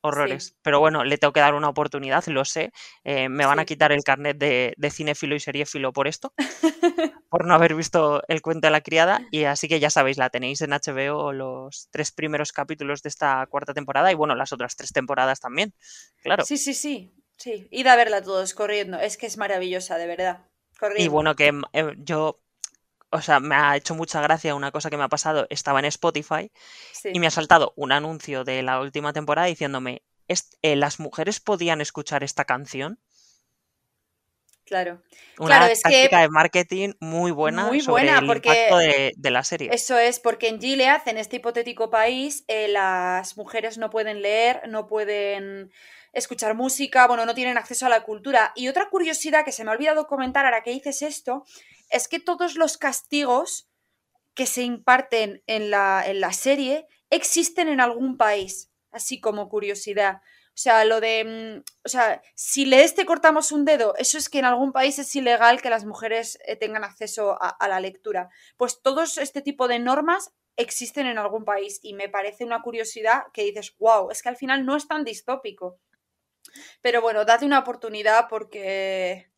Horrores. 0.01 0.55
Pero 0.63 0.79
bueno, 0.79 1.03
le 1.03 1.19
tengo 1.19 1.33
que 1.33 1.39
dar 1.39 1.53
una 1.53 1.69
oportunidad, 1.69 2.25
lo 2.25 2.45
sé. 2.45 2.73
Eh, 3.03 3.29
me 3.29 3.45
van 3.45 3.59
a 3.59 3.65
quitar 3.65 3.91
el 3.91 4.03
carnet 4.03 4.37
de, 4.37 4.73
de 4.75 4.89
cinéfilo 4.89 5.35
y 5.35 5.39
seriéfilo 5.39 5.93
por 5.93 6.07
esto, 6.07 6.33
por 7.29 7.45
no 7.45 7.53
haber 7.53 7.75
visto 7.75 8.23
el 8.27 8.41
cuento 8.41 8.67
de 8.67 8.71
la 8.71 8.81
criada. 8.81 9.21
Y 9.29 9.43
así 9.43 9.67
que 9.67 9.79
ya 9.79 9.91
sabéis, 9.91 10.17
la 10.17 10.31
tenéis 10.31 10.61
en 10.61 10.71
HBO 10.71 11.31
los 11.31 11.89
tres 11.91 12.11
primeros 12.11 12.51
capítulos 12.51 13.03
de 13.03 13.09
esta 13.09 13.45
cuarta 13.45 13.75
temporada 13.75 14.11
y 14.11 14.15
bueno, 14.15 14.33
las 14.33 14.51
otras 14.51 14.75
tres 14.75 14.91
temporadas 14.91 15.39
también. 15.39 15.73
Claro. 16.23 16.43
Sí, 16.43 16.57
sí, 16.57 16.73
sí. 16.73 17.13
Sí, 17.37 17.67
id 17.71 17.87
a 17.87 17.95
verla 17.95 18.21
todos 18.21 18.53
corriendo. 18.53 18.99
Es 18.99 19.17
que 19.17 19.25
es 19.25 19.37
maravillosa, 19.37 19.97
de 19.97 20.07
verdad. 20.07 20.45
Y 20.97 21.07
bueno, 21.07 21.35
que 21.35 21.51
eh, 21.73 21.93
yo 21.97 22.43
o 23.13 23.21
sea, 23.21 23.39
me 23.39 23.55
ha 23.55 23.75
hecho 23.75 23.93
mucha 23.93 24.21
gracia 24.21 24.55
una 24.55 24.71
cosa 24.71 24.89
que 24.89 24.97
me 24.97 25.03
ha 25.03 25.09
pasado. 25.09 25.45
Estaba 25.49 25.79
en 25.79 25.85
Spotify 25.85 26.51
y 27.05 27.19
me 27.19 27.27
ha 27.27 27.31
saltado 27.31 27.73
un 27.75 27.91
anuncio 27.91 28.43
de 28.43 28.63
la 28.63 28.81
última 28.81 29.13
temporada 29.13 29.47
diciéndome, 29.47 30.01
eh, 30.27 30.75
¿las 30.75 30.99
mujeres 30.99 31.39
podían 31.39 31.79
escuchar 31.79 32.23
esta 32.23 32.45
canción? 32.45 32.99
Claro. 34.65 35.03
Una 35.37 35.57
claro, 35.57 35.73
es 35.73 35.81
táctica 35.81 36.21
de 36.21 36.29
marketing 36.29 36.93
muy 36.99 37.31
buena 37.31 37.65
muy 37.65 37.81
buena 37.81 38.15
sobre 38.15 38.27
porque 38.27 38.49
impacto 38.49 38.77
de, 38.77 39.13
de, 39.15 39.31
la 39.31 39.43
serie. 39.43 39.69
Eso 39.71 39.99
es, 39.99 40.19
porque 40.19 40.47
en 40.47 40.59
Gilead, 40.59 41.07
en 41.07 41.17
este 41.17 41.35
hipotético 41.35 41.91
país, 41.91 42.45
eh, 42.47 42.69
las 42.69 43.37
mujeres 43.37 43.77
no 43.77 43.91
pueden 43.91 44.21
leer, 44.21 44.61
no 44.69 44.87
pueden 44.87 45.71
escuchar 46.13 46.55
música, 46.55 47.07
bueno, 47.07 47.25
no 47.25 47.35
tienen 47.35 47.57
acceso 47.57 47.85
a 47.85 47.89
la 47.89 48.03
cultura. 48.03 48.53
Y 48.55 48.67
otra 48.67 48.89
curiosidad 48.89 49.43
que 49.43 49.51
se 49.51 49.63
me 49.63 49.71
ha 49.71 49.73
olvidado 49.73 50.07
comentar 50.07 50.45
ahora 50.45 50.63
que 50.63 50.71
dices 50.71 51.01
esto, 51.01 51.43
es 51.89 52.07
que 52.07 52.19
todos 52.19 52.55
los 52.55 52.77
castigos 52.77 53.67
que 54.33 54.45
se 54.45 54.63
imparten 54.63 55.43
en 55.47 55.69
la, 55.69 56.03
en 56.05 56.21
la 56.21 56.33
serie 56.33 56.87
existen 57.09 57.67
en 57.67 57.79
algún 57.79 58.17
país, 58.17 58.71
así 58.91 59.19
como 59.19 59.49
curiosidad. 59.49 60.21
O 60.55 60.57
sea, 60.57 60.85
lo 60.85 61.01
de, 61.01 61.23
mm, 61.23 61.63
o 61.83 61.89
sea, 61.89 62.21
si 62.35 62.65
lees 62.65 62.93
te 62.93 63.05
cortamos 63.05 63.51
un 63.51 63.65
dedo, 63.65 63.95
eso 63.97 64.19
es 64.19 64.29
que 64.29 64.39
en 64.39 64.45
algún 64.45 64.71
país 64.71 64.99
es 64.99 65.15
ilegal 65.15 65.61
que 65.61 65.71
las 65.71 65.85
mujeres 65.85 66.37
eh, 66.45 66.55
tengan 66.55 66.83
acceso 66.83 67.41
a, 67.41 67.49
a, 67.49 67.67
la 67.67 67.79
lectura. 67.79 68.29
Pues 68.55 68.81
todos 68.81 69.17
este 69.17 69.41
tipo 69.41 69.67
de 69.67 69.79
normas 69.79 70.31
existen 70.55 71.07
en 71.07 71.17
algún 71.17 71.43
país 71.43 71.79
y 71.81 71.95
me 71.95 72.07
parece 72.07 72.45
una 72.45 72.61
curiosidad 72.61 73.23
que 73.33 73.43
dices, 73.43 73.75
wow, 73.79 74.11
es 74.11 74.21
que 74.21 74.29
al 74.29 74.37
final 74.37 74.63
no 74.65 74.75
es 74.75 74.87
tan 74.87 75.03
distópico. 75.03 75.79
Pero 76.81 77.01
bueno, 77.01 77.25
date 77.25 77.45
una 77.45 77.59
oportunidad 77.59 78.27
porque 78.29 79.29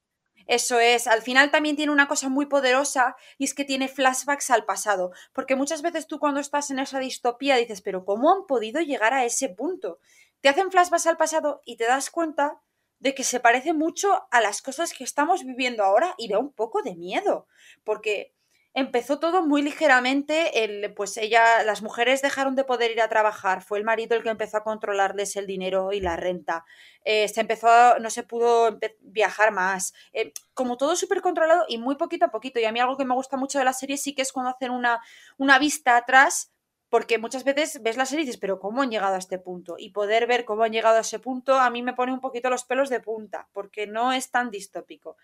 eso 0.48 0.80
es, 0.80 1.08
al 1.08 1.22
final 1.22 1.50
también 1.50 1.76
tiene 1.76 1.92
una 1.92 2.08
cosa 2.08 2.30
muy 2.30 2.46
poderosa 2.46 3.16
y 3.38 3.46
es 3.46 3.54
que 3.54 3.66
tiene 3.66 3.88
flashbacks 3.88 4.52
al 4.52 4.66
pasado, 4.66 5.12
porque 5.34 5.56
muchas 5.56 5.82
veces 5.82 6.06
tú 6.06 6.20
cuando 6.20 6.40
estás 6.40 6.70
en 6.70 6.80
esa 6.80 7.00
distopía 7.00 7.56
dices, 7.56 7.82
pero 7.82 8.06
¿cómo 8.06 8.32
han 8.32 8.46
podido 8.46 8.80
llegar 8.82 9.14
a 9.14 9.26
ese 9.26 9.50
punto? 9.50 10.00
Te 10.42 10.50
hacen 10.50 10.72
flashbacks 10.72 11.08
al 11.08 11.18
pasado 11.18 11.62
y 11.66 11.78
te 11.78 11.86
das 11.86 12.12
cuenta 12.12 12.62
de 13.00 13.16
que 13.16 13.24
se 13.24 13.40
parece 13.40 13.74
mucho 13.74 14.28
a 14.30 14.40
las 14.42 14.62
cosas 14.62 14.94
que 14.94 15.04
estamos 15.04 15.44
viviendo 15.44 15.84
ahora 15.84 16.14
y 16.18 16.28
da 16.28 16.38
un 16.38 16.52
poco 16.52 16.84
de 16.84 16.96
miedo, 16.96 17.48
porque 17.84 18.35
empezó 18.76 19.20
todo 19.20 19.42
muy 19.42 19.62
ligeramente, 19.62 20.66
el, 20.66 20.94
pues 20.94 21.16
ella, 21.16 21.64
las 21.64 21.82
mujeres 21.82 22.22
dejaron 22.22 22.56
de 22.56 22.66
poder 22.66 22.92
ir 22.92 23.02
a 23.02 23.08
trabajar, 23.08 23.64
fue 23.64 23.78
el 23.80 23.86
marido 23.86 24.16
el 24.16 24.22
que 24.22 24.30
empezó 24.30 24.58
a 24.58 24.64
controlarles 24.64 25.38
el 25.38 25.48
dinero 25.48 25.94
y 25.94 26.02
la 26.02 26.18
renta, 26.18 26.66
eh, 27.06 27.30
se 27.30 27.40
empezó, 27.40 27.98
no 28.00 28.10
se 28.10 28.24
pudo 28.24 28.78
viajar 29.00 29.54
más, 29.54 29.94
eh, 30.12 30.34
como 30.54 30.76
todo 30.76 30.98
súper 30.98 31.22
controlado 31.22 31.64
y 31.70 31.78
muy 31.78 31.96
poquito 31.96 32.26
a 32.26 32.32
poquito, 32.32 32.60
y 32.60 32.66
a 32.66 32.72
mí 32.74 32.82
algo 32.82 32.98
que 32.98 33.06
me 33.06 33.16
gusta 33.16 33.38
mucho 33.38 33.60
de 33.60 33.66
la 33.66 33.74
serie 33.74 33.96
sí 33.96 34.14
que 34.14 34.24
es 34.24 34.34
cuando 34.34 34.52
hacen 34.52 34.72
una, 34.72 35.02
una 35.38 35.58
vista 35.58 35.96
atrás 35.96 36.52
porque 36.96 37.18
muchas 37.18 37.44
veces 37.44 37.82
ves 37.84 37.98
la 37.98 38.06
serie 38.06 38.24
y 38.24 38.26
dices, 38.26 38.40
pero 38.40 38.58
¿cómo 38.58 38.82
han 38.82 38.90
llegado 38.90 39.16
a 39.16 39.18
este 39.18 39.38
punto? 39.38 39.76
Y 39.78 39.90
poder 39.90 40.28
ver 40.28 40.46
cómo 40.46 40.64
han 40.64 40.72
llegado 40.72 40.96
a 40.96 41.02
ese 41.02 41.20
punto 41.20 41.60
a 41.60 41.70
mí 41.70 41.84
me 41.84 41.92
pone 41.92 42.14
un 42.14 42.22
poquito 42.22 42.50
los 42.50 42.64
pelos 42.64 42.88
de 42.88 43.02
punta, 43.02 43.50
porque 43.52 43.86
no 43.86 44.14
es 44.14 44.32
tan 44.32 44.50
distópico. 44.50 45.18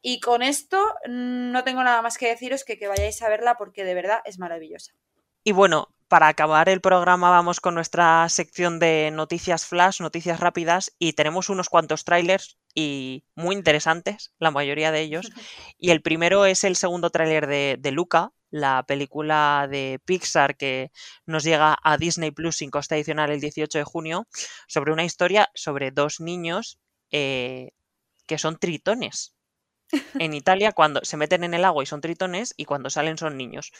Y 0.00 0.18
con 0.18 0.42
esto 0.42 0.84
mm, 1.06 1.52
no 1.52 1.62
tengo 1.62 1.84
nada 1.84 2.02
más 2.02 2.18
que 2.18 2.26
deciros 2.26 2.64
que 2.64 2.76
que 2.76 2.88
vayáis 2.88 3.22
a 3.22 3.28
verla 3.28 3.56
porque 3.56 3.84
de 3.84 3.94
verdad 3.94 4.18
es 4.24 4.40
maravillosa. 4.40 4.94
Y 5.44 5.52
bueno, 5.52 5.90
para 6.08 6.26
acabar 6.26 6.68
el 6.68 6.80
programa 6.80 7.30
vamos 7.30 7.60
con 7.60 7.76
nuestra 7.76 8.28
sección 8.28 8.80
de 8.80 9.12
noticias 9.12 9.64
flash, 9.64 10.00
noticias 10.00 10.40
rápidas, 10.40 10.92
y 10.98 11.12
tenemos 11.12 11.50
unos 11.50 11.68
cuantos 11.68 12.02
trailers 12.04 12.58
y 12.74 13.22
muy 13.36 13.54
interesantes, 13.54 14.32
la 14.40 14.50
mayoría 14.50 14.90
de 14.90 15.02
ellos. 15.02 15.30
Y 15.78 15.90
el 15.90 16.02
primero 16.02 16.46
es 16.46 16.64
el 16.64 16.74
segundo 16.74 17.10
tráiler 17.10 17.46
de, 17.46 17.76
de 17.78 17.92
Luca, 17.92 18.32
la 18.52 18.84
película 18.86 19.66
de 19.68 19.98
Pixar 20.04 20.56
que 20.56 20.92
nos 21.26 21.42
llega 21.42 21.76
a 21.82 21.96
Disney 21.96 22.30
Plus 22.30 22.56
sin 22.56 22.70
coste 22.70 22.94
adicional 22.94 23.30
el 23.30 23.40
18 23.40 23.78
de 23.78 23.84
junio, 23.84 24.28
sobre 24.68 24.92
una 24.92 25.04
historia 25.04 25.48
sobre 25.54 25.90
dos 25.90 26.20
niños 26.20 26.78
eh, 27.10 27.70
que 28.26 28.38
son 28.38 28.58
tritones. 28.58 29.34
En 30.18 30.32
Italia, 30.32 30.72
cuando 30.72 31.00
se 31.02 31.18
meten 31.18 31.44
en 31.44 31.52
el 31.52 31.66
agua 31.66 31.82
y 31.82 31.86
son 31.86 32.00
tritones, 32.00 32.54
y 32.56 32.64
cuando 32.64 32.88
salen 32.88 33.18
son 33.18 33.36
niños. 33.36 33.72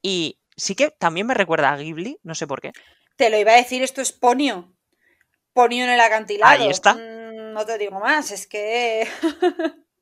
Y 0.00 0.38
sí 0.56 0.74
que 0.74 0.90
también 0.90 1.26
me 1.26 1.34
recuerda 1.34 1.70
a 1.70 1.76
Ghibli, 1.76 2.18
no 2.22 2.34
sé 2.34 2.46
por 2.46 2.60
qué. 2.60 2.72
Te 3.16 3.28
lo 3.28 3.38
iba 3.38 3.52
a 3.52 3.56
decir, 3.56 3.82
esto 3.82 4.00
es 4.00 4.12
Ponio. 4.12 4.74
Ponio 5.52 5.84
en 5.84 5.90
el 5.90 6.00
acantilado. 6.00 6.50
Ahí 6.50 6.70
está. 6.70 6.94
Mm, 6.94 7.52
no 7.52 7.66
te 7.66 7.76
digo 7.76 8.00
más, 8.00 8.30
es 8.30 8.46
que. 8.46 9.06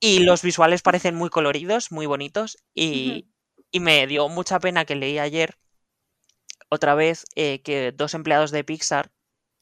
y 0.01 0.21
los 0.21 0.43
visuales 0.43 0.83
parecen 0.83 1.17
muy 1.17 1.31
coloridos, 1.31 1.91
muy 1.91 2.07
bonitos. 2.07 2.59
Y, 2.75 3.29
y 3.71 3.81
me 3.81 4.07
dio 4.07 4.29
mucha 4.29 4.59
pena 4.61 4.85
que 4.85 4.95
leí 4.95 5.19
ayer 5.19 5.57
otra 6.69 6.95
vez 6.95 7.25
eh, 7.35 7.63
que 7.63 7.93
dos 7.93 8.15
empleados 8.15 8.51
de 8.51 8.65
Pixar 8.65 9.11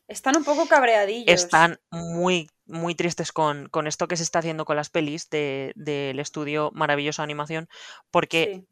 están 0.09 0.39
un 0.39 0.45
poco 0.45 0.67
cabreadillos. 0.67 1.27
Están 1.29 1.79
muy, 1.91 2.51
muy 2.65 2.95
tristes 2.95 3.31
con, 3.31 3.69
con 3.69 3.87
esto 3.87 4.09
que 4.09 4.17
se 4.17 4.23
está 4.23 4.39
haciendo 4.39 4.65
con 4.65 4.77
las 4.77 4.89
pelis 4.89 5.29
del 5.29 5.75
de, 5.77 6.15
estudio 6.19 6.71
Maravillosa 6.73 7.23
Animación, 7.23 7.69
porque 8.11 8.65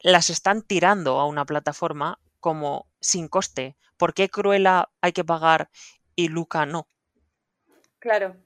las 0.00 0.30
están 0.30 0.62
tirando 0.62 1.20
a 1.20 1.26
una 1.26 1.46
plataforma 1.46 2.18
como 2.40 2.88
sin 3.00 3.28
coste. 3.28 3.76
¿Por 3.96 4.14
qué 4.14 4.28
Cruella 4.28 4.90
hay 5.00 5.12
que 5.12 5.24
pagar 5.24 5.70
y 6.16 6.28
Luca 6.28 6.66
no? 6.66 6.88
Claro. 8.00 8.36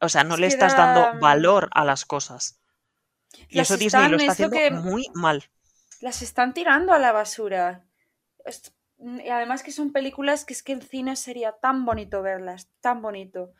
O 0.00 0.08
sea, 0.08 0.22
no 0.22 0.36
le 0.36 0.46
estás 0.46 0.76
dando 0.76 1.18
valor 1.18 1.68
a 1.72 1.84
las 1.84 2.04
cosas. 2.04 2.60
Y 3.48 3.60
eso 3.60 3.76
Disney 3.76 4.08
lo 4.10 4.16
está 4.16 4.32
haciendo 4.32 4.82
muy 4.82 5.06
mal. 5.14 5.44
Las 6.00 6.22
están 6.22 6.54
tirando 6.54 6.92
a 6.92 6.98
la 6.98 7.12
basura. 7.12 7.84
Mm, 8.98 9.20
y 9.20 9.28
además 9.28 9.62
que 9.62 9.72
son 9.72 9.92
películas 9.92 10.44
que 10.44 10.52
es 10.52 10.62
que 10.62 10.72
en 10.72 10.82
cine 10.82 11.16
sería 11.16 11.52
tan 11.52 11.84
bonito 11.84 12.22
verlas, 12.22 12.68
tan 12.80 13.02
bonito. 13.02 13.52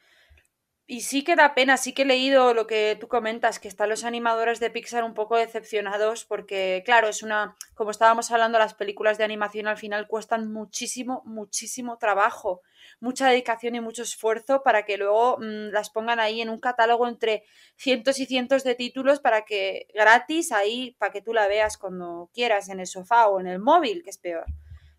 Y 0.90 1.02
sí 1.02 1.22
que 1.22 1.36
da 1.36 1.54
pena, 1.54 1.76
sí 1.76 1.92
que 1.92 2.02
he 2.02 2.06
leído 2.06 2.54
lo 2.54 2.66
que 2.66 2.96
tú 2.98 3.08
comentas, 3.08 3.58
que 3.58 3.68
están 3.68 3.90
los 3.90 4.04
animadores 4.04 4.58
de 4.58 4.70
Pixar 4.70 5.04
un 5.04 5.12
poco 5.12 5.36
decepcionados 5.36 6.24
porque, 6.24 6.82
claro, 6.86 7.08
es 7.08 7.22
una, 7.22 7.56
como 7.74 7.90
estábamos 7.90 8.30
hablando, 8.30 8.58
las 8.58 8.72
películas 8.72 9.18
de 9.18 9.24
animación 9.24 9.66
al 9.66 9.76
final 9.76 10.08
cuestan 10.08 10.50
muchísimo, 10.50 11.22
muchísimo 11.26 11.98
trabajo, 11.98 12.62
mucha 13.00 13.28
dedicación 13.28 13.74
y 13.74 13.80
mucho 13.80 14.02
esfuerzo 14.02 14.62
para 14.62 14.84
que 14.84 14.96
luego 14.96 15.38
mm, 15.38 15.70
las 15.72 15.90
pongan 15.90 16.20
ahí 16.20 16.40
en 16.40 16.50
un 16.50 16.58
catálogo 16.58 17.06
entre 17.06 17.44
cientos 17.76 18.18
y 18.18 18.26
cientos 18.26 18.64
de 18.64 18.74
títulos 18.74 19.20
para 19.20 19.44
que 19.44 19.86
gratis 19.94 20.52
ahí, 20.52 20.96
para 20.98 21.12
que 21.12 21.22
tú 21.22 21.32
la 21.32 21.48
veas 21.48 21.78
cuando 21.78 22.30
quieras 22.34 22.68
en 22.68 22.80
el 22.80 22.86
sofá 22.86 23.28
o 23.28 23.40
en 23.40 23.46
el 23.46 23.58
móvil, 23.58 24.02
que 24.02 24.10
es 24.10 24.18
peor. 24.18 24.46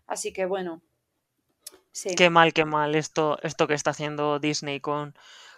Así 0.06 0.32
que 0.32 0.46
bueno. 0.46 0.82
Sí. 1.92 2.14
Qué 2.14 2.30
mal, 2.30 2.52
qué 2.52 2.64
mal 2.64 2.94
esto, 2.94 3.38
esto 3.42 3.66
que 3.66 3.74
está 3.74 3.90
haciendo 3.90 4.38
Disney 4.38 4.80
con, 4.80 5.14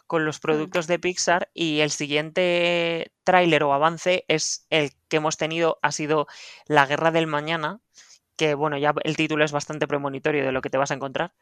con 0.06 0.24
los 0.24 0.38
mm. 0.38 0.40
productos 0.40 0.86
de 0.86 0.98
Pixar 0.98 1.50
y 1.54 1.80
el 1.80 1.90
siguiente 1.90 3.12
tráiler 3.24 3.62
o 3.62 3.72
avance 3.72 4.24
es 4.28 4.66
el 4.70 4.92
que 5.08 5.18
hemos 5.18 5.36
tenido, 5.36 5.78
ha 5.82 5.92
sido 5.92 6.26
La 6.66 6.86
Guerra 6.86 7.10
del 7.10 7.26
Mañana, 7.26 7.80
que 8.36 8.54
bueno, 8.54 8.78
ya 8.78 8.94
el 9.04 9.16
título 9.16 9.44
es 9.44 9.52
bastante 9.52 9.86
premonitorio 9.86 10.44
de 10.44 10.52
lo 10.52 10.62
que 10.62 10.70
te 10.70 10.78
vas 10.78 10.90
a 10.90 10.94
encontrar, 10.94 11.34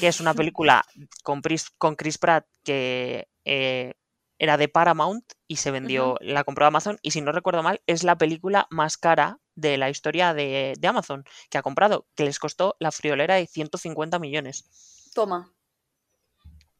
que 0.00 0.08
es 0.08 0.20
una 0.20 0.34
película 0.34 0.84
con, 1.22 1.42
con 1.78 1.96
Chris 1.96 2.18
Pratt 2.18 2.46
que 2.64 3.28
eh, 3.44 3.94
era 4.40 4.56
de 4.56 4.68
Paramount 4.68 5.24
y 5.46 5.56
se 5.56 5.70
vendió, 5.70 6.16
la 6.20 6.44
compró 6.44 6.64
Amazon 6.64 6.98
y 7.02 7.10
si 7.10 7.20
no 7.20 7.30
recuerdo 7.30 7.62
mal 7.62 7.82
es 7.86 8.04
la 8.04 8.16
película 8.16 8.66
más 8.70 8.96
cara 8.96 9.38
de 9.54 9.76
la 9.76 9.90
historia 9.90 10.32
de, 10.32 10.74
Amazon 10.82 11.24
que 11.50 11.58
ha 11.58 11.62
comprado, 11.62 12.06
que 12.14 12.24
les 12.24 12.38
costó 12.38 12.74
la 12.78 12.90
friolera 12.90 13.34
de 13.34 13.46
150 13.46 14.18
millones. 14.18 15.10
Toma. 15.14 15.52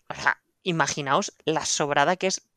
O 0.08 0.14
sea, 0.14 0.42
imaginaos 0.62 1.36
la 1.44 1.66
sobrada 1.66 2.16
que 2.16 2.28
es 2.28 2.49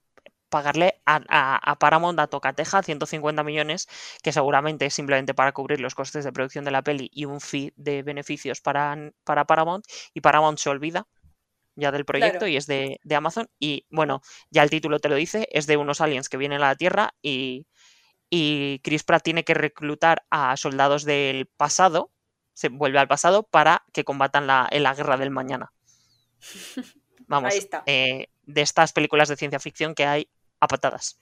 pagarle 0.54 1.02
a, 1.08 1.76
Paramount 1.80 2.20
a 2.20 2.28
Tocateja 2.28 2.84
150 2.84 3.44
millones, 3.44 3.90
que 4.22 4.32
seguramente 4.32 4.86
es 4.86 4.94
simplemente 4.94 5.34
para 5.34 5.52
cubrir 5.52 5.82
los 5.82 5.96
costes 5.96 6.24
de 6.24 6.32
producción 6.32 6.64
de 6.64 6.70
la 6.70 6.84
peli 6.84 7.10
y 7.12 7.26
un 7.26 7.42
fee 7.42 7.74
de 7.76 8.04
beneficios 8.04 8.62
para, 8.62 8.96
para 9.24 9.46
Paramount, 9.46 9.84
y 10.14 10.22
Paramount 10.22 10.60
se 10.60 10.70
olvida 10.70 11.08
ya 11.76 11.92
del 11.92 12.06
proyecto 12.06 12.46
y 12.46 12.56
es 12.56 12.68
de, 12.68 13.00
Amazon. 13.16 13.50
Y 13.58 13.88
bueno, 13.90 14.22
ya 14.52 14.62
el 14.62 14.70
título 14.70 15.00
te 15.00 15.10
lo 15.10 15.16
dice, 15.16 15.50
es 15.52 15.66
de 15.66 15.76
unos 15.76 16.02
aliens 16.02 16.30
que 16.30 16.38
vienen 16.38 16.62
a 16.62 16.68
la 16.68 16.76
Tierra 16.76 17.16
y, 17.24 17.66
y 18.30 18.78
Chris 18.84 19.04
Pratt 19.04 19.24
tiene 19.24 19.44
que 19.44 19.56
reclutar 19.56 20.24
a 20.30 20.56
soldados 20.56 21.04
del 21.04 21.48
pasado, 21.48 22.12
se 22.54 22.70
vuelve 22.70 23.00
al 23.00 23.08
pasado, 23.08 23.42
para 23.42 23.86
que 23.92 24.04
combatan 24.04 24.46
la, 24.46 24.68
en 24.70 24.84
la 24.84 24.94
guerra 24.94 25.18
del 25.18 25.32
mañana. 25.32 25.74
Vamos, 27.26 27.56
eh, 27.88 28.28
de 28.44 28.62
estas 28.62 28.94
películas 28.94 29.30
de 29.30 29.38
ciencia 29.38 29.60
ficción 29.60 29.96
que 29.96 30.06
hay 30.06 30.30
a 30.64 30.68
patadas. 30.68 31.20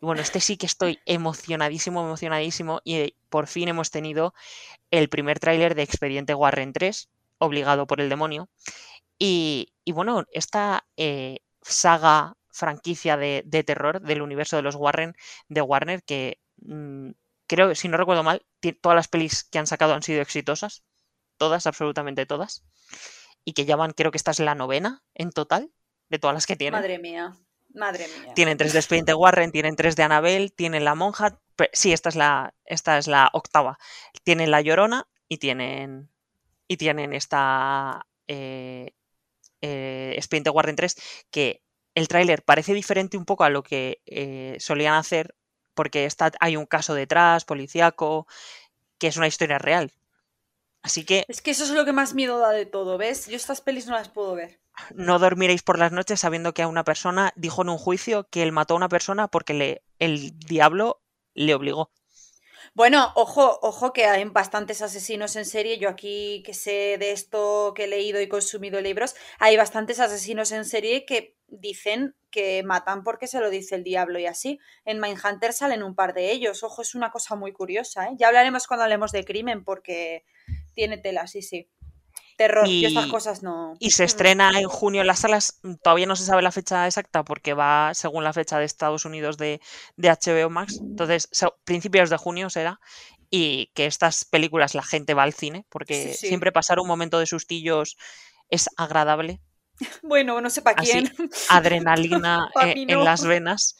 Y 0.00 0.06
bueno, 0.06 0.22
este 0.22 0.40
sí 0.40 0.56
que 0.56 0.66
estoy 0.66 0.98
emocionadísimo, 1.06 2.02
emocionadísimo. 2.02 2.80
Y 2.84 2.94
eh, 2.96 3.14
por 3.28 3.46
fin 3.46 3.68
hemos 3.68 3.90
tenido 3.90 4.34
el 4.90 5.08
primer 5.08 5.38
tráiler 5.38 5.74
de 5.74 5.82
Expediente 5.82 6.34
Warren 6.34 6.72
3, 6.72 7.10
obligado 7.38 7.86
por 7.86 8.00
el 8.00 8.08
demonio. 8.08 8.48
Y, 9.18 9.74
bueno, 9.86 10.24
esta 10.32 10.86
eh, 10.96 11.40
saga, 11.60 12.36
franquicia 12.48 13.16
de, 13.16 13.42
terror 13.64 14.00
del 14.00 14.22
universo 14.22 14.56
de 14.56 14.62
los 14.62 14.74
Warren, 14.74 15.14
de 15.48 15.60
Warner, 15.60 16.02
que 16.02 16.40
mm, 16.62 17.10
creo, 17.46 17.74
si 17.74 17.88
no 17.88 17.98
recuerdo 17.98 18.22
mal, 18.22 18.44
todas 18.80 18.96
las 18.96 19.08
pelis 19.08 19.44
que 19.44 19.58
han 19.58 19.66
sacado 19.66 19.94
han 19.94 20.02
sido 20.02 20.22
exitosas. 20.22 20.82
Todas, 21.36 21.66
absolutamente 21.66 22.26
todas. 22.26 22.64
Y 23.44 23.52
que 23.52 23.66
llaman, 23.66 23.92
creo 23.92 24.10
que 24.10 24.18
esta 24.18 24.30
es 24.30 24.40
la 24.40 24.54
novena 24.54 25.02
en 25.14 25.30
total, 25.30 25.70
de 26.08 26.18
todas 26.18 26.34
las 26.34 26.46
que 26.46 26.56
tienen. 26.56 26.80
Madre 26.80 26.98
mía. 26.98 27.36
Madre 27.74 28.06
mía. 28.08 28.34
Tienen 28.34 28.58
tres 28.58 28.72
de 28.72 28.78
Expediente 28.78 29.14
Warren, 29.14 29.52
tienen 29.52 29.76
tres 29.76 29.96
de 29.96 30.02
Annabelle, 30.02 30.50
tienen 30.50 30.84
La 30.84 30.94
Monja. 30.94 31.40
Sí, 31.72 31.92
esta 31.92 32.08
es 32.08 32.16
la, 32.16 32.54
esta 32.64 32.98
es 32.98 33.06
la 33.06 33.30
octava. 33.32 33.78
Tienen 34.24 34.50
La 34.50 34.60
Llorona 34.60 35.08
y 35.28 35.38
tienen. 35.38 36.10
Y 36.66 36.76
tienen 36.76 37.12
esta. 37.12 38.06
Eh, 38.28 38.94
eh, 39.62 40.14
Expediente 40.16 40.50
Warren 40.50 40.76
3, 40.76 40.96
que 41.30 41.62
el 41.94 42.08
tráiler 42.08 42.42
parece 42.42 42.72
diferente 42.74 43.16
un 43.16 43.24
poco 43.24 43.44
a 43.44 43.50
lo 43.50 43.62
que 43.62 44.00
eh, 44.06 44.56
solían 44.58 44.94
hacer, 44.94 45.34
porque 45.74 46.06
está, 46.06 46.32
hay 46.40 46.56
un 46.56 46.66
caso 46.66 46.94
detrás, 46.94 47.44
policíaco, 47.44 48.26
que 48.98 49.08
es 49.08 49.16
una 49.16 49.26
historia 49.26 49.58
real. 49.58 49.92
Así 50.82 51.04
que... 51.04 51.24
Es 51.28 51.42
que 51.42 51.50
eso 51.50 51.64
es 51.64 51.70
lo 51.70 51.84
que 51.84 51.92
más 51.92 52.14
miedo 52.14 52.38
da 52.38 52.50
de 52.50 52.64
todo, 52.64 52.96
¿ves? 52.96 53.26
Yo 53.26 53.36
estas 53.36 53.60
pelis 53.60 53.86
no 53.86 53.94
las 53.94 54.08
puedo 54.08 54.34
ver. 54.34 54.60
No 54.94 55.18
dormiréis 55.18 55.62
por 55.62 55.78
las 55.78 55.92
noches 55.92 56.20
sabiendo 56.20 56.54
que 56.54 56.62
a 56.62 56.68
una 56.68 56.84
persona 56.84 57.32
dijo 57.36 57.62
en 57.62 57.68
un 57.68 57.78
juicio 57.78 58.28
que 58.30 58.42
él 58.42 58.52
mató 58.52 58.74
a 58.74 58.76
una 58.78 58.88
persona 58.88 59.28
porque 59.28 59.54
le, 59.54 59.82
el 59.98 60.38
diablo 60.38 61.02
le 61.34 61.54
obligó. 61.54 61.90
Bueno, 62.74 63.12
ojo, 63.16 63.58
ojo 63.62 63.92
que 63.92 64.04
hay 64.04 64.24
bastantes 64.24 64.80
asesinos 64.80 65.34
en 65.34 65.44
serie. 65.44 65.78
Yo 65.78 65.88
aquí 65.88 66.42
que 66.46 66.54
sé 66.54 66.96
de 66.98 67.10
esto, 67.10 67.72
que 67.74 67.84
he 67.84 67.88
leído 67.88 68.20
y 68.20 68.28
consumido 68.28 68.80
libros, 68.80 69.16
hay 69.38 69.56
bastantes 69.56 69.98
asesinos 69.98 70.52
en 70.52 70.64
serie 70.64 71.04
que 71.04 71.36
dicen 71.48 72.14
que 72.30 72.62
matan 72.62 73.02
porque 73.02 73.26
se 73.26 73.40
lo 73.40 73.50
dice 73.50 73.74
el 73.74 73.82
diablo 73.82 74.20
y 74.20 74.26
así. 74.26 74.60
En 74.84 75.00
Mindhunter 75.00 75.52
salen 75.52 75.82
un 75.82 75.96
par 75.96 76.14
de 76.14 76.30
ellos. 76.30 76.62
Ojo, 76.62 76.82
es 76.82 76.94
una 76.94 77.10
cosa 77.10 77.34
muy 77.34 77.52
curiosa. 77.52 78.06
¿eh? 78.06 78.12
Ya 78.16 78.28
hablaremos 78.28 78.68
cuando 78.68 78.84
hablemos 78.84 79.10
de 79.10 79.24
crimen 79.24 79.64
porque 79.64 80.24
tiene 80.74 80.96
tela, 80.98 81.26
sí, 81.26 81.42
sí 81.42 81.68
terror. 82.40 82.66
Y, 82.66 82.86
estas 82.86 83.06
cosas 83.06 83.42
no. 83.42 83.74
Y 83.80 83.90
se 83.90 84.04
estrena 84.04 84.58
en 84.58 84.66
junio 84.66 85.02
en 85.02 85.06
las 85.06 85.18
salas. 85.18 85.60
Todavía 85.82 86.06
no 86.06 86.16
se 86.16 86.24
sabe 86.24 86.40
la 86.40 86.50
fecha 86.50 86.86
exacta 86.86 87.22
porque 87.22 87.52
va 87.52 87.92
según 87.92 88.24
la 88.24 88.32
fecha 88.32 88.58
de 88.58 88.64
Estados 88.64 89.04
Unidos 89.04 89.36
de, 89.36 89.60
de 89.96 90.08
HBO 90.08 90.48
Max. 90.48 90.78
Entonces, 90.80 91.28
principios 91.64 92.08
de 92.08 92.16
junio 92.16 92.48
será. 92.48 92.80
Y 93.28 93.70
que 93.74 93.84
estas 93.84 94.24
películas 94.24 94.74
la 94.74 94.82
gente 94.82 95.12
va 95.12 95.22
al 95.22 95.34
cine 95.34 95.66
porque 95.68 96.14
siempre 96.14 96.50
pasar 96.50 96.80
un 96.80 96.88
momento 96.88 97.18
de 97.18 97.26
sustillos 97.26 97.98
es 98.48 98.70
agradable. 98.76 99.40
Bueno, 100.02 100.42
no 100.42 100.50
sé 100.50 100.60
para 100.60 100.76
quién. 100.82 101.10
adrenalina 101.48 102.50
e, 102.62 102.84
en 102.86 103.02
las 103.02 103.24
venas. 103.24 103.78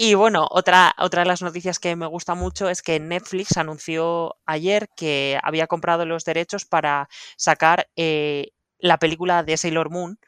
Y 0.00 0.14
bueno, 0.14 0.46
otra, 0.48 0.94
otra 0.96 1.22
de 1.22 1.28
las 1.28 1.42
noticias 1.42 1.80
que 1.80 1.96
me 1.96 2.06
gusta 2.06 2.36
mucho 2.36 2.68
es 2.68 2.82
que 2.82 3.00
Netflix 3.00 3.56
anunció 3.56 4.36
ayer 4.46 4.88
que 4.96 5.40
había 5.42 5.66
comprado 5.66 6.06
los 6.06 6.24
derechos 6.24 6.64
para 6.64 7.08
sacar 7.36 7.88
eh, 7.96 8.52
la 8.78 8.98
película 8.98 9.42
de 9.42 9.56
Sailor 9.56 9.90
Moon 9.90 10.20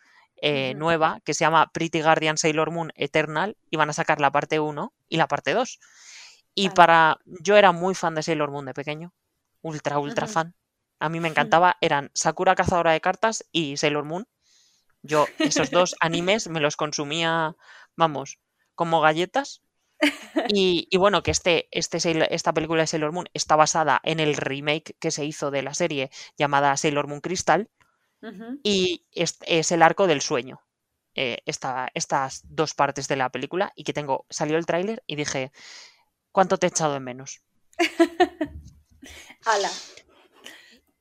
eh, 0.43 0.75
nueva, 0.75 1.21
que 1.25 1.35
se 1.35 1.45
llama 1.45 1.71
Pretty 1.73 2.03
Guardian 2.03 2.37
Sailor 2.37 2.73
Moon 2.73 2.91
Eternal, 2.97 3.57
y 3.71 3.77
van 3.77 3.91
a 3.91 3.93
sacar 3.93 4.21
la 4.21 4.33
parte 4.33 4.59
1 4.59 4.93
y 5.09 5.16
la 5.18 5.29
parte 5.29 5.55
2. 5.55 5.79
Y 6.57 6.71
para. 6.71 7.18
Yo 7.25 7.57
era 7.57 7.71
muy 7.71 7.95
fan 7.95 8.16
de 8.16 8.25
Sailor 8.25 8.51
Moon 8.51 8.66
de 8.66 8.75
pequeño. 8.75 9.14
Ultra, 9.62 10.01
ultra 10.01 10.27
fan. 10.27 10.57
A 10.99 11.09
mí 11.09 11.21
me 11.21 11.29
encantaba. 11.29 11.77
Eran 11.81 12.11
Sakura 12.12 12.57
Cazadora 12.57 12.91
de 12.91 13.01
Cartas 13.01 13.45
y 13.53 13.77
Sailor 13.77 14.05
Moon. 14.05 14.27
Yo 15.03 15.27
esos 15.39 15.71
dos 15.71 15.95
animes 16.01 16.49
me 16.49 16.59
los 16.59 16.77
consumía, 16.77 17.55
vamos, 17.95 18.39
como 18.81 19.03
galletas. 19.03 19.61
Y, 20.57 20.97
bueno, 20.97 21.22
que 21.22 21.31
este, 21.31 21.68
este, 21.70 21.99
esta 22.35 22.55
película 22.55 22.81
de 22.81 22.87
Sailor 22.87 23.12
Moon 23.12 23.26
está 23.35 23.57
basada 23.57 24.01
en 24.05 24.18
el 24.18 24.35
remake 24.35 24.97
que 24.99 25.11
se 25.11 25.26
hizo 25.26 25.51
de 25.51 25.61
la 25.62 25.74
serie 25.74 26.11
llamada 26.39 26.74
Sailor 26.78 27.07
Moon 27.07 27.20
Crystal. 27.20 27.68
Y 28.62 29.05
es, 29.12 29.37
el 29.70 29.83
arco 29.83 30.07
del 30.07 30.22
sueño. 30.22 30.62
Eh, 31.14 31.43
estas 31.45 32.41
dos 32.45 32.72
partes 32.72 33.07
de 33.07 33.16
la 33.16 33.28
película. 33.28 33.72
Y 33.76 33.85
que 33.85 33.93
tengo. 33.93 34.24
Salió 34.31 34.57
el 34.57 34.64
tráiler 34.64 35.03
y 35.07 35.16
dije. 35.16 35.53
¿Cuánto 36.33 36.57
te 36.57 36.66
he 36.66 36.70
echado 36.70 36.97
en 36.97 37.05
menos? 37.05 37.43
Ala. 39.45 39.70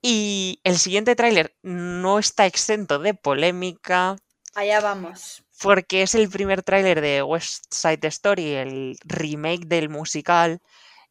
Y 0.01 0.59
el 0.65 0.77
siguiente 0.77 1.15
tráiler 1.15 1.55
no 1.61 2.19
está 2.19 2.45
exento 2.45 2.99
de 2.99 3.13
polémica. 3.13 4.17
Allá 4.53 4.82
vamos. 4.82 5.45
Porque 5.62 6.03
es 6.03 6.16
el 6.16 6.30
primer 6.30 6.64
tráiler 6.64 7.01
de 7.01 7.22
West 7.22 7.66
Side 7.72 8.07
Story, 8.07 8.53
el 8.53 8.97
remake 9.03 9.66
del 9.66 9.89
musical 9.89 10.62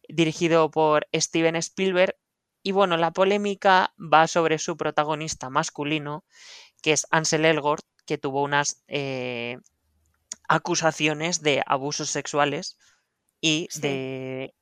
dirigido 0.08 0.70
por 0.70 1.06
Steven 1.14 1.56
Spielberg. 1.56 2.16
Y 2.62 2.72
bueno, 2.72 2.96
la 2.96 3.12
polémica 3.12 3.92
va 3.98 4.26
sobre 4.26 4.58
su 4.58 4.76
protagonista 4.76 5.50
masculino, 5.50 6.24
que 6.82 6.92
es 6.92 7.06
Ansel 7.10 7.44
Elgort, 7.44 7.84
que 8.06 8.18
tuvo 8.18 8.42
unas 8.42 8.82
eh, 8.88 9.58
acusaciones 10.48 11.42
de 11.42 11.62
abusos 11.66 12.10
sexuales 12.10 12.78
y 13.40 13.68
de, 13.76 14.54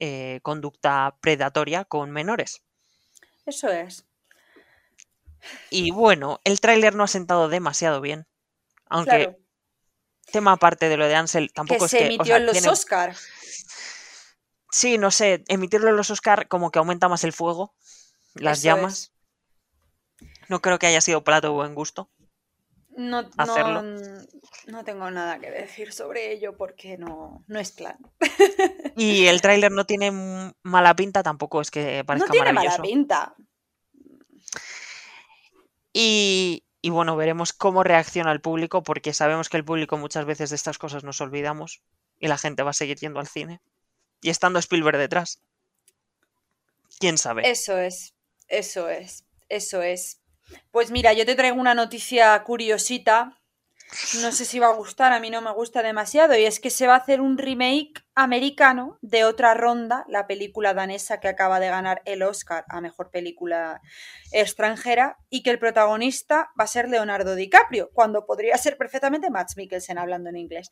eh, 0.00 0.40
conducta 0.42 1.16
predatoria 1.20 1.84
con 1.84 2.10
menores. 2.10 2.62
Eso 3.46 3.68
es. 3.68 4.04
Y 5.70 5.90
bueno, 5.90 6.40
el 6.44 6.60
tráiler 6.60 6.94
no 6.94 7.04
ha 7.04 7.08
sentado 7.08 7.48
demasiado 7.48 8.00
bien. 8.00 8.26
Aunque 8.92 9.38
tema 10.30 10.52
aparte 10.52 10.88
de 10.88 10.96
lo 10.96 11.06
de 11.06 11.14
Ansel, 11.14 11.52
tampoco 11.52 11.80
que 11.80 11.84
es 11.86 11.90
se 11.90 11.98
que. 11.98 12.06
emitió 12.06 12.36
en 12.36 12.46
los 12.46 12.66
Oscars. 12.66 13.28
Sí, 14.70 14.98
no 14.98 15.10
sé, 15.10 15.44
emitirlo 15.48 15.90
en 15.90 15.96
los 15.96 16.10
Oscars 16.10 16.46
como 16.48 16.70
que 16.70 16.78
aumenta 16.78 17.08
más 17.08 17.24
el 17.24 17.32
fuego, 17.32 17.74
las 18.34 18.62
llamas. 18.62 19.12
No 20.48 20.60
creo 20.60 20.78
que 20.78 20.86
haya 20.86 21.00
sido 21.00 21.24
plato 21.24 21.48
de 21.48 21.54
buen 21.54 21.74
gusto. 21.74 22.10
No, 22.94 23.28
hacerlo. 23.38 23.82
No, 24.66 24.84
tengo 24.84 25.10
nada 25.10 25.38
que 25.38 25.50
decir 25.50 25.92
sobre 25.92 26.32
ello 26.32 26.56
porque 26.56 26.98
no, 26.98 27.42
no 27.46 27.58
es 27.58 27.72
plan. 27.72 27.96
Y 28.96 29.26
el 29.26 29.40
tráiler 29.40 29.72
no 29.72 29.86
tiene 29.86 30.52
mala 30.62 30.94
pinta, 30.94 31.22
tampoco 31.22 31.62
es 31.62 31.70
que 31.70 32.04
parezca 32.04 32.26
no 32.26 32.32
tiene 32.32 32.52
maravilloso. 32.52 32.78
mala 32.78 32.90
pinta. 32.90 33.34
Y, 35.94 36.64
y 36.82 36.90
bueno, 36.90 37.16
veremos 37.16 37.52
cómo 37.52 37.84
reacciona 37.84 38.32
el 38.32 38.40
público, 38.40 38.82
porque 38.82 39.14
sabemos 39.14 39.48
que 39.48 39.56
el 39.56 39.64
público 39.64 39.96
muchas 39.96 40.24
veces 40.24 40.50
de 40.50 40.56
estas 40.56 40.78
cosas 40.78 41.04
nos 41.04 41.20
olvidamos 41.20 41.80
y 42.18 42.26
la 42.26 42.36
gente 42.36 42.64
va 42.64 42.70
a 42.70 42.74
seguir 42.74 42.98
yendo 42.98 43.20
al 43.20 43.28
cine. 43.28 43.60
Y 44.20 44.30
estando 44.30 44.58
Spielberg 44.58 44.98
detrás. 44.98 45.40
¿Quién 46.98 47.18
sabe? 47.18 47.48
Eso 47.48 47.78
es, 47.78 48.14
eso 48.48 48.88
es, 48.88 49.24
eso 49.48 49.80
es. 49.80 50.20
Pues 50.72 50.90
mira, 50.90 51.12
yo 51.12 51.24
te 51.24 51.36
traigo 51.36 51.60
una 51.60 51.74
noticia 51.74 52.42
curiosita. 52.42 53.40
No 54.22 54.32
sé 54.32 54.46
si 54.46 54.58
va 54.58 54.68
a 54.68 54.74
gustar, 54.74 55.12
a 55.12 55.20
mí 55.20 55.28
no 55.28 55.42
me 55.42 55.52
gusta 55.52 55.82
demasiado. 55.82 56.34
Y 56.36 56.44
es 56.44 56.60
que 56.60 56.70
se 56.70 56.86
va 56.86 56.94
a 56.94 56.98
hacer 56.98 57.20
un 57.20 57.36
remake 57.36 58.02
americano 58.14 58.98
de 59.02 59.24
otra 59.24 59.52
ronda, 59.52 60.04
la 60.08 60.26
película 60.26 60.72
danesa 60.72 61.20
que 61.20 61.28
acaba 61.28 61.60
de 61.60 61.68
ganar 61.68 62.00
el 62.06 62.22
Oscar 62.22 62.64
a 62.68 62.80
mejor 62.80 63.10
película 63.10 63.82
extranjera, 64.32 65.18
y 65.28 65.42
que 65.42 65.50
el 65.50 65.58
protagonista 65.58 66.50
va 66.58 66.64
a 66.64 66.68
ser 66.68 66.88
Leonardo 66.88 67.34
DiCaprio, 67.34 67.90
cuando 67.92 68.24
podría 68.24 68.56
ser 68.56 68.78
perfectamente 68.78 69.30
Max 69.30 69.56
Mikkelsen 69.56 69.98
hablando 69.98 70.30
en 70.30 70.36
inglés. 70.36 70.70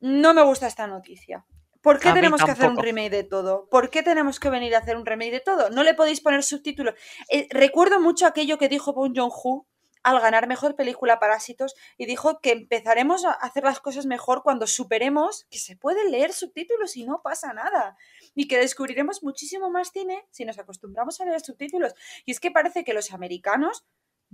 No 0.00 0.32
me 0.32 0.42
gusta 0.42 0.66
esta 0.66 0.86
noticia. 0.86 1.44
¿Por 1.82 2.00
qué 2.00 2.12
tenemos 2.12 2.42
que 2.42 2.50
hacer 2.50 2.70
un 2.70 2.78
remake 2.78 3.10
de 3.10 3.24
todo? 3.24 3.68
¿Por 3.70 3.90
qué 3.90 4.02
tenemos 4.02 4.40
que 4.40 4.50
venir 4.50 4.74
a 4.74 4.78
hacer 4.78 4.96
un 4.96 5.06
remake 5.06 5.30
de 5.30 5.40
todo? 5.40 5.70
No 5.70 5.84
le 5.84 5.94
podéis 5.94 6.20
poner 6.20 6.42
subtítulos. 6.42 6.94
Eh, 7.30 7.46
recuerdo 7.50 8.00
mucho 8.00 8.26
aquello 8.26 8.58
que 8.58 8.68
dijo 8.68 8.92
Bon 8.92 9.14
Joon-ho 9.14 9.68
al 10.06 10.20
ganar 10.20 10.46
mejor 10.46 10.76
película 10.76 11.18
Parásitos 11.18 11.74
y 11.98 12.06
dijo 12.06 12.40
que 12.40 12.52
empezaremos 12.52 13.24
a 13.24 13.32
hacer 13.32 13.64
las 13.64 13.80
cosas 13.80 14.06
mejor 14.06 14.44
cuando 14.44 14.68
superemos 14.68 15.46
que 15.50 15.58
se 15.58 15.76
pueden 15.76 16.12
leer 16.12 16.32
subtítulos 16.32 16.96
y 16.96 17.04
no 17.04 17.22
pasa 17.22 17.52
nada. 17.52 17.96
Y 18.32 18.46
que 18.46 18.56
descubriremos 18.56 19.24
muchísimo 19.24 19.68
más 19.68 19.90
cine 19.90 20.24
si 20.30 20.44
nos 20.44 20.60
acostumbramos 20.60 21.20
a 21.20 21.24
leer 21.24 21.40
subtítulos. 21.40 21.92
Y 22.24 22.30
es 22.30 22.38
que 22.38 22.52
parece 22.52 22.84
que 22.84 22.94
los 22.94 23.12
americanos 23.12 23.84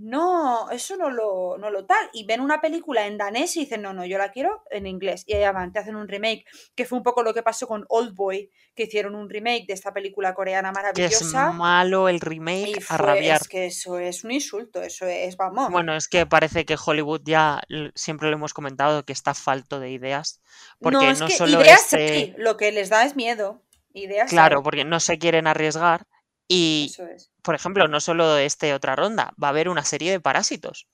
no, 0.03 0.69
eso 0.69 0.97
no 0.97 1.09
lo, 1.09 1.57
no 1.57 1.69
lo 1.69 1.85
tal. 1.85 2.09
Y 2.11 2.25
ven 2.25 2.41
una 2.41 2.59
película 2.59 3.07
en 3.07 3.17
danés 3.17 3.55
y 3.55 3.61
dicen, 3.61 3.81
no, 3.81 3.93
no, 3.93 4.05
yo 4.05 4.17
la 4.17 4.31
quiero 4.31 4.63
en 4.69 4.85
inglés. 4.85 5.23
Y 5.25 5.33
allá 5.33 5.53
van, 5.53 5.71
te 5.71 5.79
hacen 5.79 5.95
un 5.95 6.09
remake, 6.09 6.43
que 6.75 6.83
fue 6.83 6.97
un 6.97 7.03
poco 7.03 7.23
lo 7.23 7.33
que 7.33 7.41
pasó 7.41 7.67
con 7.67 7.85
Old 7.87 8.13
Boy, 8.13 8.51
que 8.75 8.83
hicieron 8.83 9.15
un 9.15 9.29
remake 9.29 9.65
de 9.65 9.73
esta 9.73 9.93
película 9.93 10.33
coreana 10.33 10.73
maravillosa. 10.73 11.45
Que 11.45 11.51
es 11.51 11.55
malo 11.55 12.09
el 12.09 12.19
remake 12.19 12.83
a 12.89 12.97
rabiar. 12.97 13.41
Es 13.41 13.47
que 13.47 13.65
eso 13.67 13.97
es 13.97 14.25
un 14.25 14.31
insulto, 14.31 14.81
eso 14.81 15.05
es, 15.05 15.37
vamos. 15.37 15.71
Bueno, 15.71 15.95
es 15.95 16.09
que 16.09 16.25
parece 16.25 16.65
que 16.65 16.75
Hollywood 16.83 17.21
ya 17.23 17.61
siempre 17.95 18.29
lo 18.29 18.35
hemos 18.35 18.53
comentado 18.53 19.05
que 19.05 19.13
está 19.13 19.33
falto 19.33 19.79
de 19.79 19.91
ideas. 19.91 20.41
Porque 20.81 21.05
no, 21.05 21.11
es 21.11 21.21
que 21.21 21.31
solo 21.31 21.61
ideas 21.61 21.93
este 21.93 22.25
sí, 22.25 22.33
lo 22.37 22.57
que 22.57 22.73
les 22.73 22.89
da 22.89 23.05
es 23.05 23.15
miedo. 23.15 23.61
Ideas 23.93 24.29
claro, 24.29 24.63
porque 24.63 24.83
no 24.83 24.99
se 24.99 25.17
quieren 25.17 25.47
arriesgar. 25.47 26.07
Y, 26.47 26.93
por 27.41 27.55
ejemplo, 27.55 27.87
no 27.87 27.99
solo 27.99 28.37
este 28.37 28.73
otra 28.73 28.95
ronda, 28.95 29.33
va 29.41 29.47
a 29.47 29.51
haber 29.51 29.69
una 29.69 29.83
serie 29.83 30.11
de 30.11 30.19
parásitos. 30.19 30.87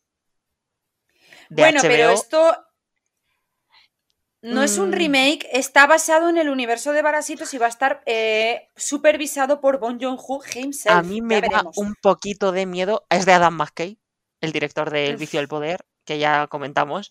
bueno, 1.50 1.80
pero 1.82 2.12
esto 2.12 2.56
no 4.42 4.64
es 4.64 4.78
un 4.78 4.90
Mm. 4.90 4.94
remake, 4.94 5.48
está 5.52 5.86
basado 5.86 6.30
en 6.30 6.38
el 6.38 6.50
universo 6.50 6.94
de 6.94 7.04
Parásitos 7.04 7.54
y 7.54 7.58
va 7.58 7.66
a 7.66 7.70
estar 7.70 8.02
eh, 8.06 8.70
supervisado 8.76 9.60
por 9.60 9.80
Bon 9.80 10.00
Joon-ho 10.00 10.42
himself. 10.56 10.96
A 10.96 11.02
mí 11.02 11.22
me 11.22 11.42
da 11.42 11.64
un 11.76 11.96
poquito 12.02 12.52
de 12.54 12.66
miedo. 12.66 13.06
Es 13.10 13.26
de 13.26 13.34
Adam 13.34 13.56
McKay, 13.56 14.00
el 14.40 14.52
director 14.54 14.92
de 14.92 15.08
El 15.08 15.18
vicio 15.18 15.40
del 15.40 15.50
poder, 15.50 15.86
que 16.06 16.20
ya 16.20 16.48
comentamos. 16.48 17.10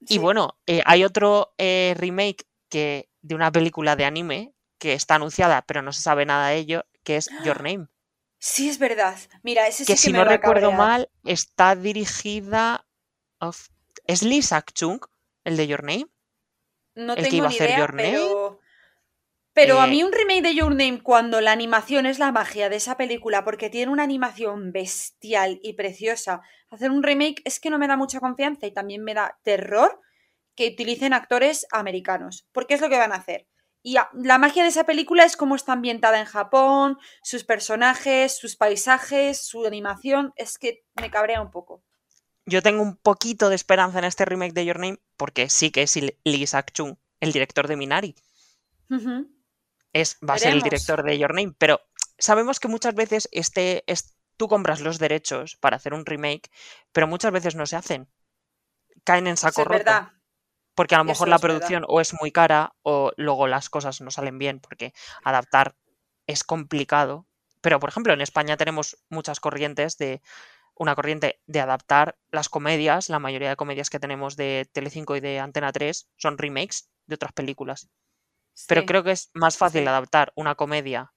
Y 0.00 0.18
bueno, 0.18 0.58
eh, 0.66 0.82
hay 0.86 1.04
otro 1.04 1.54
eh, 1.58 1.94
remake 1.96 2.44
que, 2.68 3.08
de 3.20 3.34
una 3.34 3.52
película 3.52 3.94
de 3.94 4.06
anime 4.06 4.52
que 4.80 4.94
está 4.94 5.14
anunciada, 5.14 5.62
pero 5.62 5.82
no 5.82 5.92
se 5.92 6.02
sabe 6.02 6.26
nada 6.26 6.48
de 6.48 6.56
ello, 6.56 6.84
que 7.04 7.16
es 7.16 7.28
Your 7.44 7.58
Name. 7.62 7.86
Sí, 8.38 8.68
es 8.68 8.78
verdad. 8.78 9.16
Mira, 9.44 9.68
ese 9.68 9.84
sí 9.84 9.92
Que 9.92 9.92
que 9.92 9.98
si 9.98 10.12
me 10.12 10.18
no 10.18 10.24
va 10.24 10.32
a 10.32 10.36
recuerdo 10.36 10.72
mal, 10.72 11.10
está 11.24 11.76
dirigida. 11.76 12.86
of- 13.38 13.68
¿Es 14.06 14.22
Lee 14.22 14.42
Sak-chung, 14.42 15.00
el 15.44 15.56
de 15.56 15.66
Your 15.68 15.84
Name? 15.84 16.06
No 16.94 17.14
el 17.14 17.24
que 17.24 17.30
tengo 17.30 17.36
iba 17.36 17.46
a 17.46 17.50
ni 17.50 17.54
hacer 17.56 17.68
idea, 17.70 17.78
Your 17.78 17.94
Name. 17.94 18.10
pero... 18.12 18.60
Pero 19.52 19.80
a 19.80 19.86
Eh, 19.86 19.90
mí 19.90 20.02
un 20.04 20.12
remake 20.12 20.42
de 20.42 20.54
Your 20.54 20.70
Name 20.70 21.02
cuando 21.02 21.40
la 21.40 21.52
animación 21.52 22.06
es 22.06 22.18
la 22.18 22.30
magia 22.32 22.68
de 22.68 22.76
esa 22.76 22.96
película 22.96 23.44
porque 23.44 23.68
tiene 23.68 23.90
una 23.92 24.04
animación 24.04 24.70
bestial 24.72 25.58
y 25.62 25.72
preciosa. 25.74 26.40
Hacer 26.70 26.90
un 26.90 27.02
remake 27.02 27.42
es 27.44 27.58
que 27.60 27.68
no 27.68 27.78
me 27.78 27.88
da 27.88 27.96
mucha 27.96 28.20
confianza 28.20 28.66
y 28.66 28.72
también 28.72 29.02
me 29.02 29.12
da 29.12 29.38
terror 29.42 30.00
que 30.54 30.68
utilicen 30.68 31.12
actores 31.12 31.66
americanos. 31.72 32.46
Porque 32.52 32.74
es 32.74 32.80
lo 32.80 32.88
que 32.88 32.98
van 32.98 33.12
a 33.12 33.16
hacer. 33.16 33.46
Y 33.82 33.96
la 34.12 34.38
magia 34.38 34.62
de 34.62 34.68
esa 34.68 34.84
película 34.84 35.24
es 35.24 35.36
cómo 35.36 35.56
está 35.56 35.72
ambientada 35.72 36.20
en 36.20 36.26
Japón, 36.26 36.98
sus 37.22 37.44
personajes, 37.44 38.36
sus 38.36 38.56
paisajes, 38.56 39.46
su 39.46 39.66
animación. 39.66 40.32
Es 40.36 40.58
que 40.58 40.84
me 41.00 41.10
cabrea 41.10 41.40
un 41.40 41.50
poco. 41.50 41.82
Yo 42.44 42.62
tengo 42.62 42.82
un 42.82 42.96
poquito 42.96 43.48
de 43.48 43.54
esperanza 43.54 43.98
en 43.98 44.04
este 44.04 44.24
remake 44.24 44.52
de 44.52 44.66
Your 44.66 44.78
Name, 44.78 44.98
porque 45.16 45.48
sí 45.48 45.70
que 45.70 45.82
es 45.82 45.96
Lee 45.96 46.46
Sak-chung, 46.46 46.96
el 47.20 47.32
director 47.32 47.68
de 47.68 47.76
Minari. 47.76 48.14
Es, 49.92 50.18
va 50.28 50.34
a 50.34 50.38
ser 50.38 50.52
el 50.52 50.62
director 50.62 51.02
de 51.02 51.18
Your 51.18 51.34
Name, 51.34 51.54
pero 51.56 51.80
sabemos 52.18 52.60
que 52.60 52.68
muchas 52.68 52.94
veces 52.94 53.28
este, 53.32 53.84
es, 53.86 54.16
tú 54.36 54.48
compras 54.48 54.80
los 54.80 54.98
derechos 54.98 55.56
para 55.56 55.76
hacer 55.76 55.94
un 55.94 56.04
remake, 56.04 56.50
pero 56.92 57.06
muchas 57.06 57.32
veces 57.32 57.54
no 57.54 57.66
se 57.66 57.76
hacen. 57.76 58.08
Caen 59.04 59.26
en 59.26 59.36
saco 59.36 59.62
es 59.62 59.66
roto. 59.66 59.78
verdad. 59.78 60.12
Porque 60.80 60.94
a 60.94 60.98
lo 60.98 61.04
Eso 61.04 61.26
mejor 61.26 61.28
la 61.28 61.36
verdad. 61.36 61.40
producción 61.40 61.84
o 61.88 62.00
es 62.00 62.14
muy 62.18 62.32
cara 62.32 62.72
o 62.80 63.12
luego 63.18 63.46
las 63.46 63.68
cosas 63.68 64.00
no 64.00 64.10
salen 64.10 64.38
bien, 64.38 64.60
porque 64.60 64.94
adaptar 65.22 65.76
es 66.26 66.42
complicado. 66.42 67.26
Pero, 67.60 67.78
por 67.80 67.90
ejemplo, 67.90 68.14
en 68.14 68.22
España 68.22 68.56
tenemos 68.56 68.96
muchas 69.10 69.40
corrientes 69.40 69.98
de 69.98 70.22
una 70.74 70.94
corriente 70.94 71.42
de 71.46 71.60
adaptar 71.60 72.16
las 72.30 72.48
comedias, 72.48 73.10
la 73.10 73.18
mayoría 73.18 73.50
de 73.50 73.56
comedias 73.56 73.90
que 73.90 74.00
tenemos 74.00 74.36
de 74.36 74.70
Telecinco 74.72 75.16
y 75.16 75.20
de 75.20 75.38
Antena 75.38 75.70
3 75.70 76.08
son 76.16 76.38
remakes 76.38 76.88
de 77.06 77.16
otras 77.16 77.34
películas. 77.34 77.90
Pero 78.66 78.86
creo 78.86 79.04
que 79.04 79.10
es 79.10 79.30
más 79.34 79.58
fácil 79.58 79.82
sí. 79.82 79.86
adaptar 79.86 80.32
una 80.34 80.54
comedia 80.54 81.12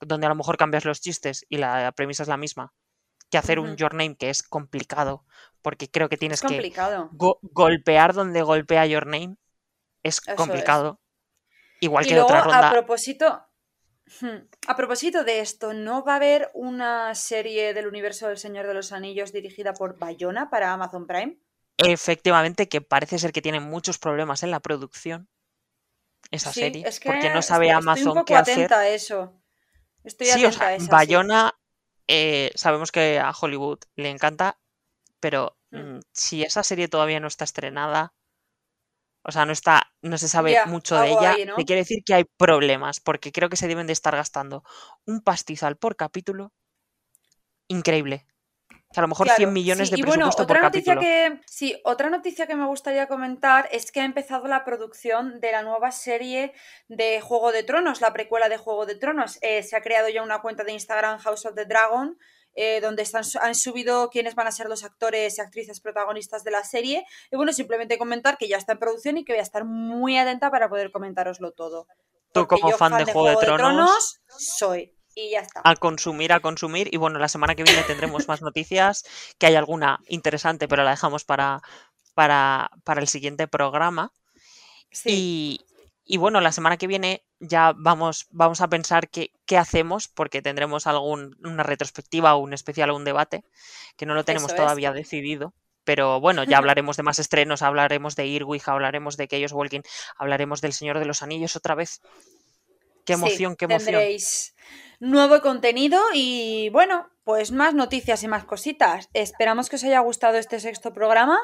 donde 0.00 0.26
a 0.26 0.28
lo 0.28 0.34
mejor 0.34 0.56
cambias 0.56 0.84
los 0.84 1.00
chistes 1.00 1.46
y 1.48 1.58
la 1.58 1.92
premisa 1.92 2.24
es 2.24 2.28
la 2.28 2.36
misma, 2.36 2.72
que 3.30 3.38
hacer 3.38 3.60
un. 3.60 3.76
Your 3.76 3.94
Name 3.94 4.16
que 4.16 4.30
es 4.30 4.42
complicado, 4.42 5.24
porque 5.62 5.88
creo 5.90 6.08
que 6.08 6.16
Es 6.16 6.20
tienes 6.20 6.40
que 6.40 6.72
go- 7.12 7.38
golpear 7.42 8.14
donde 8.14 8.42
golpea 8.42 8.86
Your 8.86 9.06
Name 9.06 9.36
es 10.02 10.20
Eso 10.20 10.30
es. 10.32 10.36
complicado. 10.36 11.00
Igual 11.80 12.04
Y 12.04 12.08
que 12.08 12.14
luego, 12.14 12.28
otra 12.28 12.40
a 12.40 12.44
ronda. 12.44 12.70
propósito, 12.70 13.26
hmm, 14.20 14.38
a 14.66 14.76
propósito 14.76 15.24
de 15.24 15.40
esto, 15.40 15.72
¿no 15.74 16.04
va 16.04 16.14
a 16.14 16.16
haber 16.16 16.50
una 16.54 17.14
serie 17.14 17.74
del 17.74 17.86
universo 17.86 18.28
del 18.28 18.38
Señor 18.38 18.66
de 18.66 18.74
los 18.74 18.92
Anillos 18.92 19.32
dirigida 19.32 19.74
por 19.74 19.98
Bayona 19.98 20.50
para 20.50 20.72
Amazon 20.72 21.06
Prime? 21.06 21.38
Efectivamente, 21.78 22.68
que 22.68 22.80
parece 22.80 23.18
ser 23.18 23.32
que 23.32 23.42
tiene 23.42 23.60
muchos 23.60 23.98
problemas 23.98 24.42
en 24.42 24.50
la 24.50 24.60
producción. 24.60 25.28
Esa 26.30 26.52
Sí, 26.52 26.60
serie. 26.60 26.82
es 26.86 27.00
que 27.00 27.08
porque 27.10 27.30
no 27.30 27.42
sabe 27.42 27.66
estoy 27.66 27.70
un 27.70 27.78
Amazon 27.78 28.04
poco 28.14 28.24
qué 28.24 28.34
hacer. 28.36 28.64
atenta 28.64 28.80
a 28.80 28.88
eso. 28.88 29.42
Estoy 30.04 30.28
Sí, 30.28 30.44
o 30.44 30.48
atenta 30.48 30.66
a 30.68 30.74
esa, 30.74 30.86
sí. 30.86 30.90
Bayona 30.96 31.54
eh, 32.08 32.50
sabemos 32.54 32.90
que 32.92 33.18
a 33.18 33.30
Hollywood 33.32 33.78
le 33.96 34.10
encanta, 34.10 34.58
pero 35.20 35.58
Mm. 35.70 35.96
mm, 35.96 36.00
si 36.12 36.42
esa 36.42 36.62
serie 36.62 36.88
todavía 36.88 37.20
no 37.20 37.28
está 37.28 37.44
estrenada, 37.44 38.14
o 39.22 39.32
sea, 39.32 39.44
no 39.44 39.52
está, 39.52 39.92
no 40.00 40.16
se 40.16 40.28
sabe 40.28 40.56
mucho 40.66 40.98
de 40.98 41.10
ella, 41.10 41.32
ahí, 41.32 41.44
¿no? 41.44 41.56
te 41.56 41.64
quiere 41.64 41.82
decir 41.82 42.02
que 42.04 42.14
hay 42.14 42.24
problemas, 42.24 43.00
porque 43.00 43.32
creo 43.32 43.48
que 43.50 43.56
se 43.56 43.68
deben 43.68 43.86
de 43.86 43.92
estar 43.92 44.14
gastando 44.16 44.64
un 45.06 45.20
pastizal 45.20 45.76
por 45.76 45.96
capítulo 45.96 46.52
increíble. 47.68 48.26
A 48.96 49.02
lo 49.02 49.08
mejor 49.08 49.28
100 49.28 49.52
millones 49.52 49.88
sí. 49.88 49.94
de 49.96 50.00
Y 50.00 50.02
bueno, 50.02 50.24
presupuesto 50.26 50.44
otra 50.44 50.60
por 50.60 50.62
noticia 50.62 50.94
capítulo. 50.94 51.00
que 51.00 51.40
sí, 51.46 51.78
otra 51.84 52.08
noticia 52.08 52.46
que 52.46 52.54
me 52.56 52.66
gustaría 52.66 53.06
comentar 53.06 53.68
es 53.70 53.92
que 53.92 54.00
ha 54.00 54.04
empezado 54.06 54.48
la 54.48 54.64
producción 54.64 55.40
de 55.40 55.52
la 55.52 55.62
nueva 55.62 55.92
serie 55.92 56.54
de 56.88 57.20
Juego 57.20 57.52
de 57.52 57.64
Tronos, 57.64 58.00
la 58.00 58.14
precuela 58.14 58.48
de 58.48 58.56
Juego 58.56 58.86
de 58.86 58.94
Tronos. 58.94 59.38
Eh, 59.42 59.62
se 59.62 59.76
ha 59.76 59.82
creado 59.82 60.08
ya 60.08 60.22
una 60.22 60.40
cuenta 60.40 60.64
de 60.64 60.72
Instagram 60.72 61.18
House 61.18 61.44
of 61.44 61.54
the 61.54 61.66
Dragon. 61.66 62.18
Eh, 62.60 62.80
donde 62.80 63.04
están, 63.04 63.22
han 63.40 63.54
subido 63.54 64.10
quiénes 64.10 64.34
van 64.34 64.48
a 64.48 64.50
ser 64.50 64.68
los 64.68 64.82
actores 64.82 65.38
y 65.38 65.40
actrices 65.40 65.78
protagonistas 65.78 66.42
de 66.42 66.50
la 66.50 66.64
serie. 66.64 67.06
Y 67.30 67.36
bueno, 67.36 67.52
simplemente 67.52 67.98
comentar 67.98 68.36
que 68.36 68.48
ya 68.48 68.56
está 68.56 68.72
en 68.72 68.80
producción 68.80 69.16
y 69.16 69.24
que 69.24 69.32
voy 69.32 69.38
a 69.38 69.44
estar 69.44 69.64
muy 69.64 70.18
atenta 70.18 70.50
para 70.50 70.68
poder 70.68 70.90
comentároslo 70.90 71.52
todo. 71.52 71.86
Tú 72.32 72.48
como 72.48 72.72
fan 72.72 72.98
de 72.98 73.12
Juego 73.12 73.30
de 73.30 73.46
Tronos, 73.46 74.18
soy. 74.26 74.92
Y 75.14 75.30
ya 75.30 75.40
está. 75.40 75.60
a 75.62 75.76
consumir, 75.76 76.32
a 76.32 76.40
consumir. 76.40 76.92
Y 76.92 76.96
bueno, 76.96 77.20
la 77.20 77.28
semana 77.28 77.54
que 77.54 77.62
viene 77.62 77.84
tendremos 77.84 78.26
más 78.26 78.42
noticias, 78.42 79.04
que 79.38 79.46
hay 79.46 79.54
alguna 79.54 80.00
interesante, 80.08 80.66
pero 80.66 80.82
la 80.82 80.90
dejamos 80.90 81.24
para, 81.24 81.62
para, 82.14 82.72
para 82.82 83.00
el 83.00 83.06
siguiente 83.06 83.46
programa. 83.46 84.12
Sí. 84.90 85.60
Y, 86.10 86.16
bueno, 86.16 86.40
la 86.40 86.52
semana 86.52 86.78
que 86.78 86.86
viene 86.86 87.22
ya 87.38 87.74
vamos, 87.76 88.26
vamos 88.30 88.62
a 88.62 88.68
pensar 88.68 89.10
qué, 89.10 89.30
qué 89.44 89.58
hacemos, 89.58 90.08
porque 90.08 90.40
tendremos 90.42 90.86
algún, 90.86 91.36
una 91.44 91.62
retrospectiva 91.62 92.34
o 92.34 92.38
un 92.38 92.54
especial 92.54 92.90
o 92.90 92.96
un 92.96 93.04
debate, 93.04 93.44
que 93.96 94.06
no 94.06 94.14
lo 94.14 94.24
tenemos 94.24 94.50
Eso 94.50 94.56
es. 94.56 94.62
todavía 94.62 94.92
decidido. 94.92 95.52
Pero 95.84 96.18
bueno, 96.18 96.44
ya 96.44 96.56
hablaremos 96.58 96.96
de 96.96 97.02
más 97.02 97.18
estrenos, 97.18 97.60
hablaremos 97.62 98.16
de 98.16 98.26
Irwig, 98.26 98.62
hablaremos 98.66 99.18
de 99.18 99.28
Chaos 99.28 99.52
Walking, 99.52 99.82
hablaremos 100.16 100.62
del 100.62 100.72
Señor 100.72 100.98
de 100.98 101.04
los 101.04 101.22
Anillos 101.22 101.56
otra 101.56 101.74
vez. 101.74 102.00
Qué 103.04 103.14
Sí, 103.14 103.20
emoción, 103.20 103.56
qué 103.56 103.66
emoción. 103.66 103.92
Tendréis 103.92 104.54
nuevo 105.00 105.40
contenido 105.40 106.00
y 106.12 106.70
bueno, 106.70 107.08
pues 107.28 107.52
más 107.52 107.74
noticias 107.74 108.22
y 108.22 108.26
más 108.26 108.46
cositas. 108.46 109.10
Esperamos 109.12 109.68
que 109.68 109.76
os 109.76 109.84
haya 109.84 110.00
gustado 110.00 110.38
este 110.38 110.60
sexto 110.60 110.94
programa. 110.94 111.38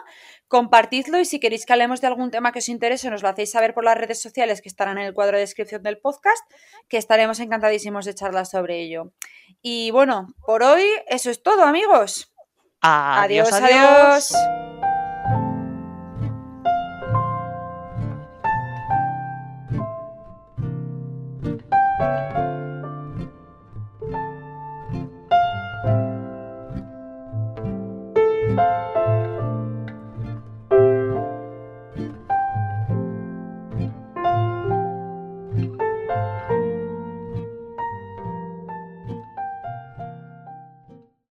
Compartidlo 0.48 1.20
y 1.20 1.27
si 1.27 1.39
queréis 1.39 1.66
que 1.66 1.74
hablemos 1.74 2.01
de 2.01 2.06
algún 2.06 2.31
tema 2.31 2.52
que 2.52 2.61
os 2.61 2.70
interese, 2.70 3.11
nos 3.11 3.23
lo 3.23 3.28
hacéis 3.28 3.51
saber 3.51 3.74
por 3.74 3.85
las 3.85 3.98
redes 3.98 4.19
sociales 4.23 4.62
que 4.62 4.70
estarán 4.70 4.97
en 4.97 5.05
el 5.05 5.12
cuadro 5.12 5.36
de 5.36 5.43
descripción 5.43 5.82
del 5.82 5.98
podcast, 5.98 6.43
que 6.89 6.97
estaremos 6.97 7.39
encantadísimos 7.39 8.06
de 8.06 8.15
charlar 8.15 8.47
sobre 8.47 8.81
ello. 8.81 9.12
Y 9.61 9.90
bueno, 9.90 10.28
por 10.47 10.62
hoy 10.62 10.86
eso 11.06 11.31
es 11.31 11.43
todo, 11.43 11.65
amigos. 11.65 12.32
Adiós, 12.81 13.52
adiós. 13.52 13.70
adiós. 13.70 14.35
adiós. 14.35 14.65